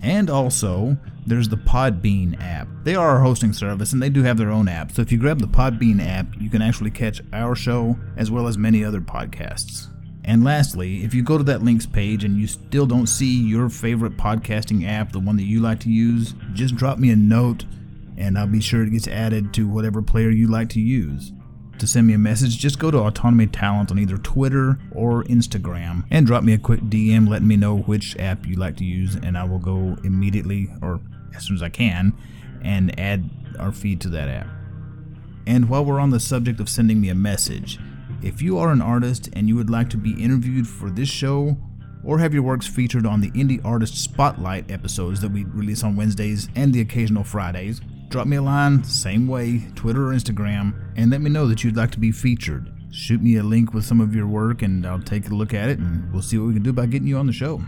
And 0.00 0.30
also, 0.30 0.96
there's 1.28 1.48
the 1.48 1.56
Podbean 1.56 2.40
app. 2.40 2.68
They 2.84 2.94
are 2.94 3.10
our 3.10 3.20
hosting 3.20 3.52
service 3.52 3.92
and 3.92 4.02
they 4.02 4.10
do 4.10 4.22
have 4.22 4.38
their 4.38 4.50
own 4.50 4.68
app. 4.68 4.92
So 4.92 5.02
if 5.02 5.12
you 5.12 5.18
grab 5.18 5.40
the 5.40 5.46
Podbean 5.46 6.04
app, 6.04 6.26
you 6.40 6.50
can 6.50 6.62
actually 6.62 6.90
catch 6.90 7.20
our 7.32 7.54
show 7.54 7.96
as 8.16 8.30
well 8.30 8.46
as 8.46 8.56
many 8.56 8.84
other 8.84 9.00
podcasts. 9.00 9.88
And 10.24 10.44
lastly, 10.44 11.04
if 11.04 11.14
you 11.14 11.22
go 11.22 11.38
to 11.38 11.44
that 11.44 11.62
links 11.62 11.86
page 11.86 12.24
and 12.24 12.36
you 12.36 12.46
still 12.46 12.86
don't 12.86 13.06
see 13.06 13.42
your 13.42 13.68
favorite 13.68 14.16
podcasting 14.16 14.86
app, 14.86 15.12
the 15.12 15.20
one 15.20 15.36
that 15.36 15.44
you 15.44 15.60
like 15.60 15.80
to 15.80 15.90
use, 15.90 16.34
just 16.52 16.76
drop 16.76 16.98
me 16.98 17.10
a 17.10 17.16
note 17.16 17.64
and 18.18 18.36
I'll 18.36 18.46
be 18.46 18.60
sure 18.60 18.82
it 18.82 18.90
gets 18.90 19.08
added 19.08 19.54
to 19.54 19.68
whatever 19.68 20.02
player 20.02 20.28
you 20.28 20.48
like 20.48 20.68
to 20.70 20.80
use. 20.80 21.32
To 21.78 21.86
send 21.86 22.08
me 22.08 22.14
a 22.14 22.18
message, 22.18 22.58
just 22.58 22.80
go 22.80 22.90
to 22.90 22.98
Autonomy 22.98 23.46
Talent 23.46 23.92
on 23.92 24.00
either 24.00 24.18
Twitter 24.18 24.80
or 24.90 25.22
Instagram 25.24 26.04
and 26.10 26.26
drop 26.26 26.42
me 26.42 26.52
a 26.52 26.58
quick 26.58 26.80
DM 26.80 27.28
letting 27.28 27.46
me 27.46 27.56
know 27.56 27.78
which 27.78 28.16
app 28.18 28.46
you 28.46 28.56
like 28.56 28.76
to 28.78 28.84
use, 28.84 29.14
and 29.14 29.38
I 29.38 29.44
will 29.44 29.60
go 29.60 29.96
immediately 30.02 30.68
or 30.82 31.00
as 31.34 31.44
soon 31.44 31.56
as 31.56 31.62
I 31.62 31.68
can 31.68 32.12
and 32.62 32.98
add 32.98 33.28
our 33.58 33.72
feed 33.72 34.00
to 34.02 34.08
that 34.10 34.28
app. 34.28 34.48
And 35.46 35.68
while 35.68 35.84
we're 35.84 36.00
on 36.00 36.10
the 36.10 36.20
subject 36.20 36.60
of 36.60 36.68
sending 36.68 37.00
me 37.00 37.08
a 37.08 37.14
message, 37.14 37.78
if 38.22 38.42
you 38.42 38.58
are 38.58 38.70
an 38.70 38.82
artist 38.82 39.30
and 39.32 39.48
you 39.48 39.56
would 39.56 39.70
like 39.70 39.88
to 39.90 39.96
be 39.96 40.22
interviewed 40.22 40.66
for 40.66 40.90
this 40.90 41.08
show 41.08 41.56
or 42.04 42.18
have 42.18 42.34
your 42.34 42.42
works 42.42 42.66
featured 42.66 43.06
on 43.06 43.20
the 43.20 43.30
Indie 43.30 43.64
Artist 43.64 43.96
Spotlight 43.96 44.70
episodes 44.70 45.20
that 45.20 45.30
we 45.30 45.44
release 45.44 45.84
on 45.84 45.96
Wednesdays 45.96 46.48
and 46.54 46.72
the 46.72 46.80
occasional 46.80 47.24
Fridays, 47.24 47.80
drop 48.08 48.26
me 48.26 48.36
a 48.36 48.42
line, 48.42 48.82
same 48.84 49.26
way, 49.26 49.66
Twitter 49.74 50.08
or 50.08 50.12
Instagram, 50.12 50.74
and 50.96 51.10
let 51.10 51.20
me 51.20 51.30
know 51.30 51.46
that 51.46 51.62
you'd 51.62 51.76
like 51.76 51.90
to 51.92 51.98
be 51.98 52.12
featured. 52.12 52.72
Shoot 52.90 53.22
me 53.22 53.36
a 53.36 53.42
link 53.42 53.74
with 53.74 53.84
some 53.84 54.00
of 54.00 54.14
your 54.14 54.26
work 54.26 54.62
and 54.62 54.86
I'll 54.86 55.00
take 55.00 55.28
a 55.28 55.34
look 55.34 55.52
at 55.52 55.68
it 55.68 55.78
and 55.78 56.10
we'll 56.12 56.22
see 56.22 56.38
what 56.38 56.48
we 56.48 56.54
can 56.54 56.62
do 56.62 56.70
about 56.70 56.90
getting 56.90 57.08
you 57.08 57.18
on 57.18 57.26
the 57.26 57.32
show. 57.32 57.62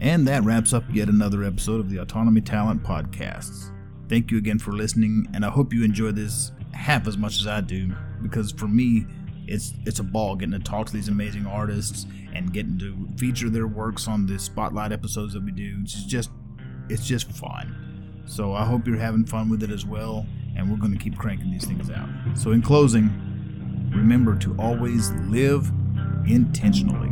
And 0.00 0.26
that 0.28 0.42
wraps 0.44 0.72
up 0.72 0.84
yet 0.90 1.10
another 1.10 1.44
episode 1.44 1.78
of 1.78 1.90
the 1.90 1.98
Autonomy 1.98 2.40
Talent 2.40 2.82
Podcasts. 2.82 3.70
Thank 4.08 4.30
you 4.30 4.38
again 4.38 4.58
for 4.58 4.72
listening, 4.72 5.28
and 5.34 5.44
I 5.44 5.50
hope 5.50 5.74
you 5.74 5.84
enjoy 5.84 6.10
this 6.12 6.52
half 6.72 7.06
as 7.06 7.18
much 7.18 7.38
as 7.38 7.46
I 7.46 7.60
do, 7.60 7.92
because 8.22 8.50
for 8.50 8.66
me, 8.66 9.06
it's 9.46 9.74
it's 9.84 9.98
a 9.98 10.02
ball 10.02 10.36
getting 10.36 10.52
to 10.52 10.58
talk 10.58 10.86
to 10.86 10.92
these 10.94 11.08
amazing 11.08 11.44
artists 11.44 12.06
and 12.34 12.50
getting 12.50 12.78
to 12.78 13.08
feature 13.18 13.50
their 13.50 13.66
works 13.66 14.08
on 14.08 14.24
the 14.26 14.38
spotlight 14.38 14.90
episodes 14.90 15.34
that 15.34 15.44
we 15.44 15.52
do. 15.52 15.76
It's 15.82 16.04
just 16.04 16.30
it's 16.88 17.06
just 17.06 17.30
fun. 17.30 18.22
So 18.24 18.54
I 18.54 18.64
hope 18.64 18.86
you're 18.86 18.96
having 18.96 19.26
fun 19.26 19.50
with 19.50 19.62
it 19.62 19.70
as 19.70 19.84
well, 19.84 20.26
and 20.56 20.70
we're 20.70 20.78
going 20.78 20.92
to 20.92 20.98
keep 20.98 21.18
cranking 21.18 21.50
these 21.50 21.66
things 21.66 21.90
out. 21.90 22.08
So, 22.34 22.52
in 22.52 22.62
closing, 22.62 23.10
remember 23.94 24.34
to 24.38 24.56
always 24.58 25.10
live 25.28 25.70
intentionally. 26.26 27.10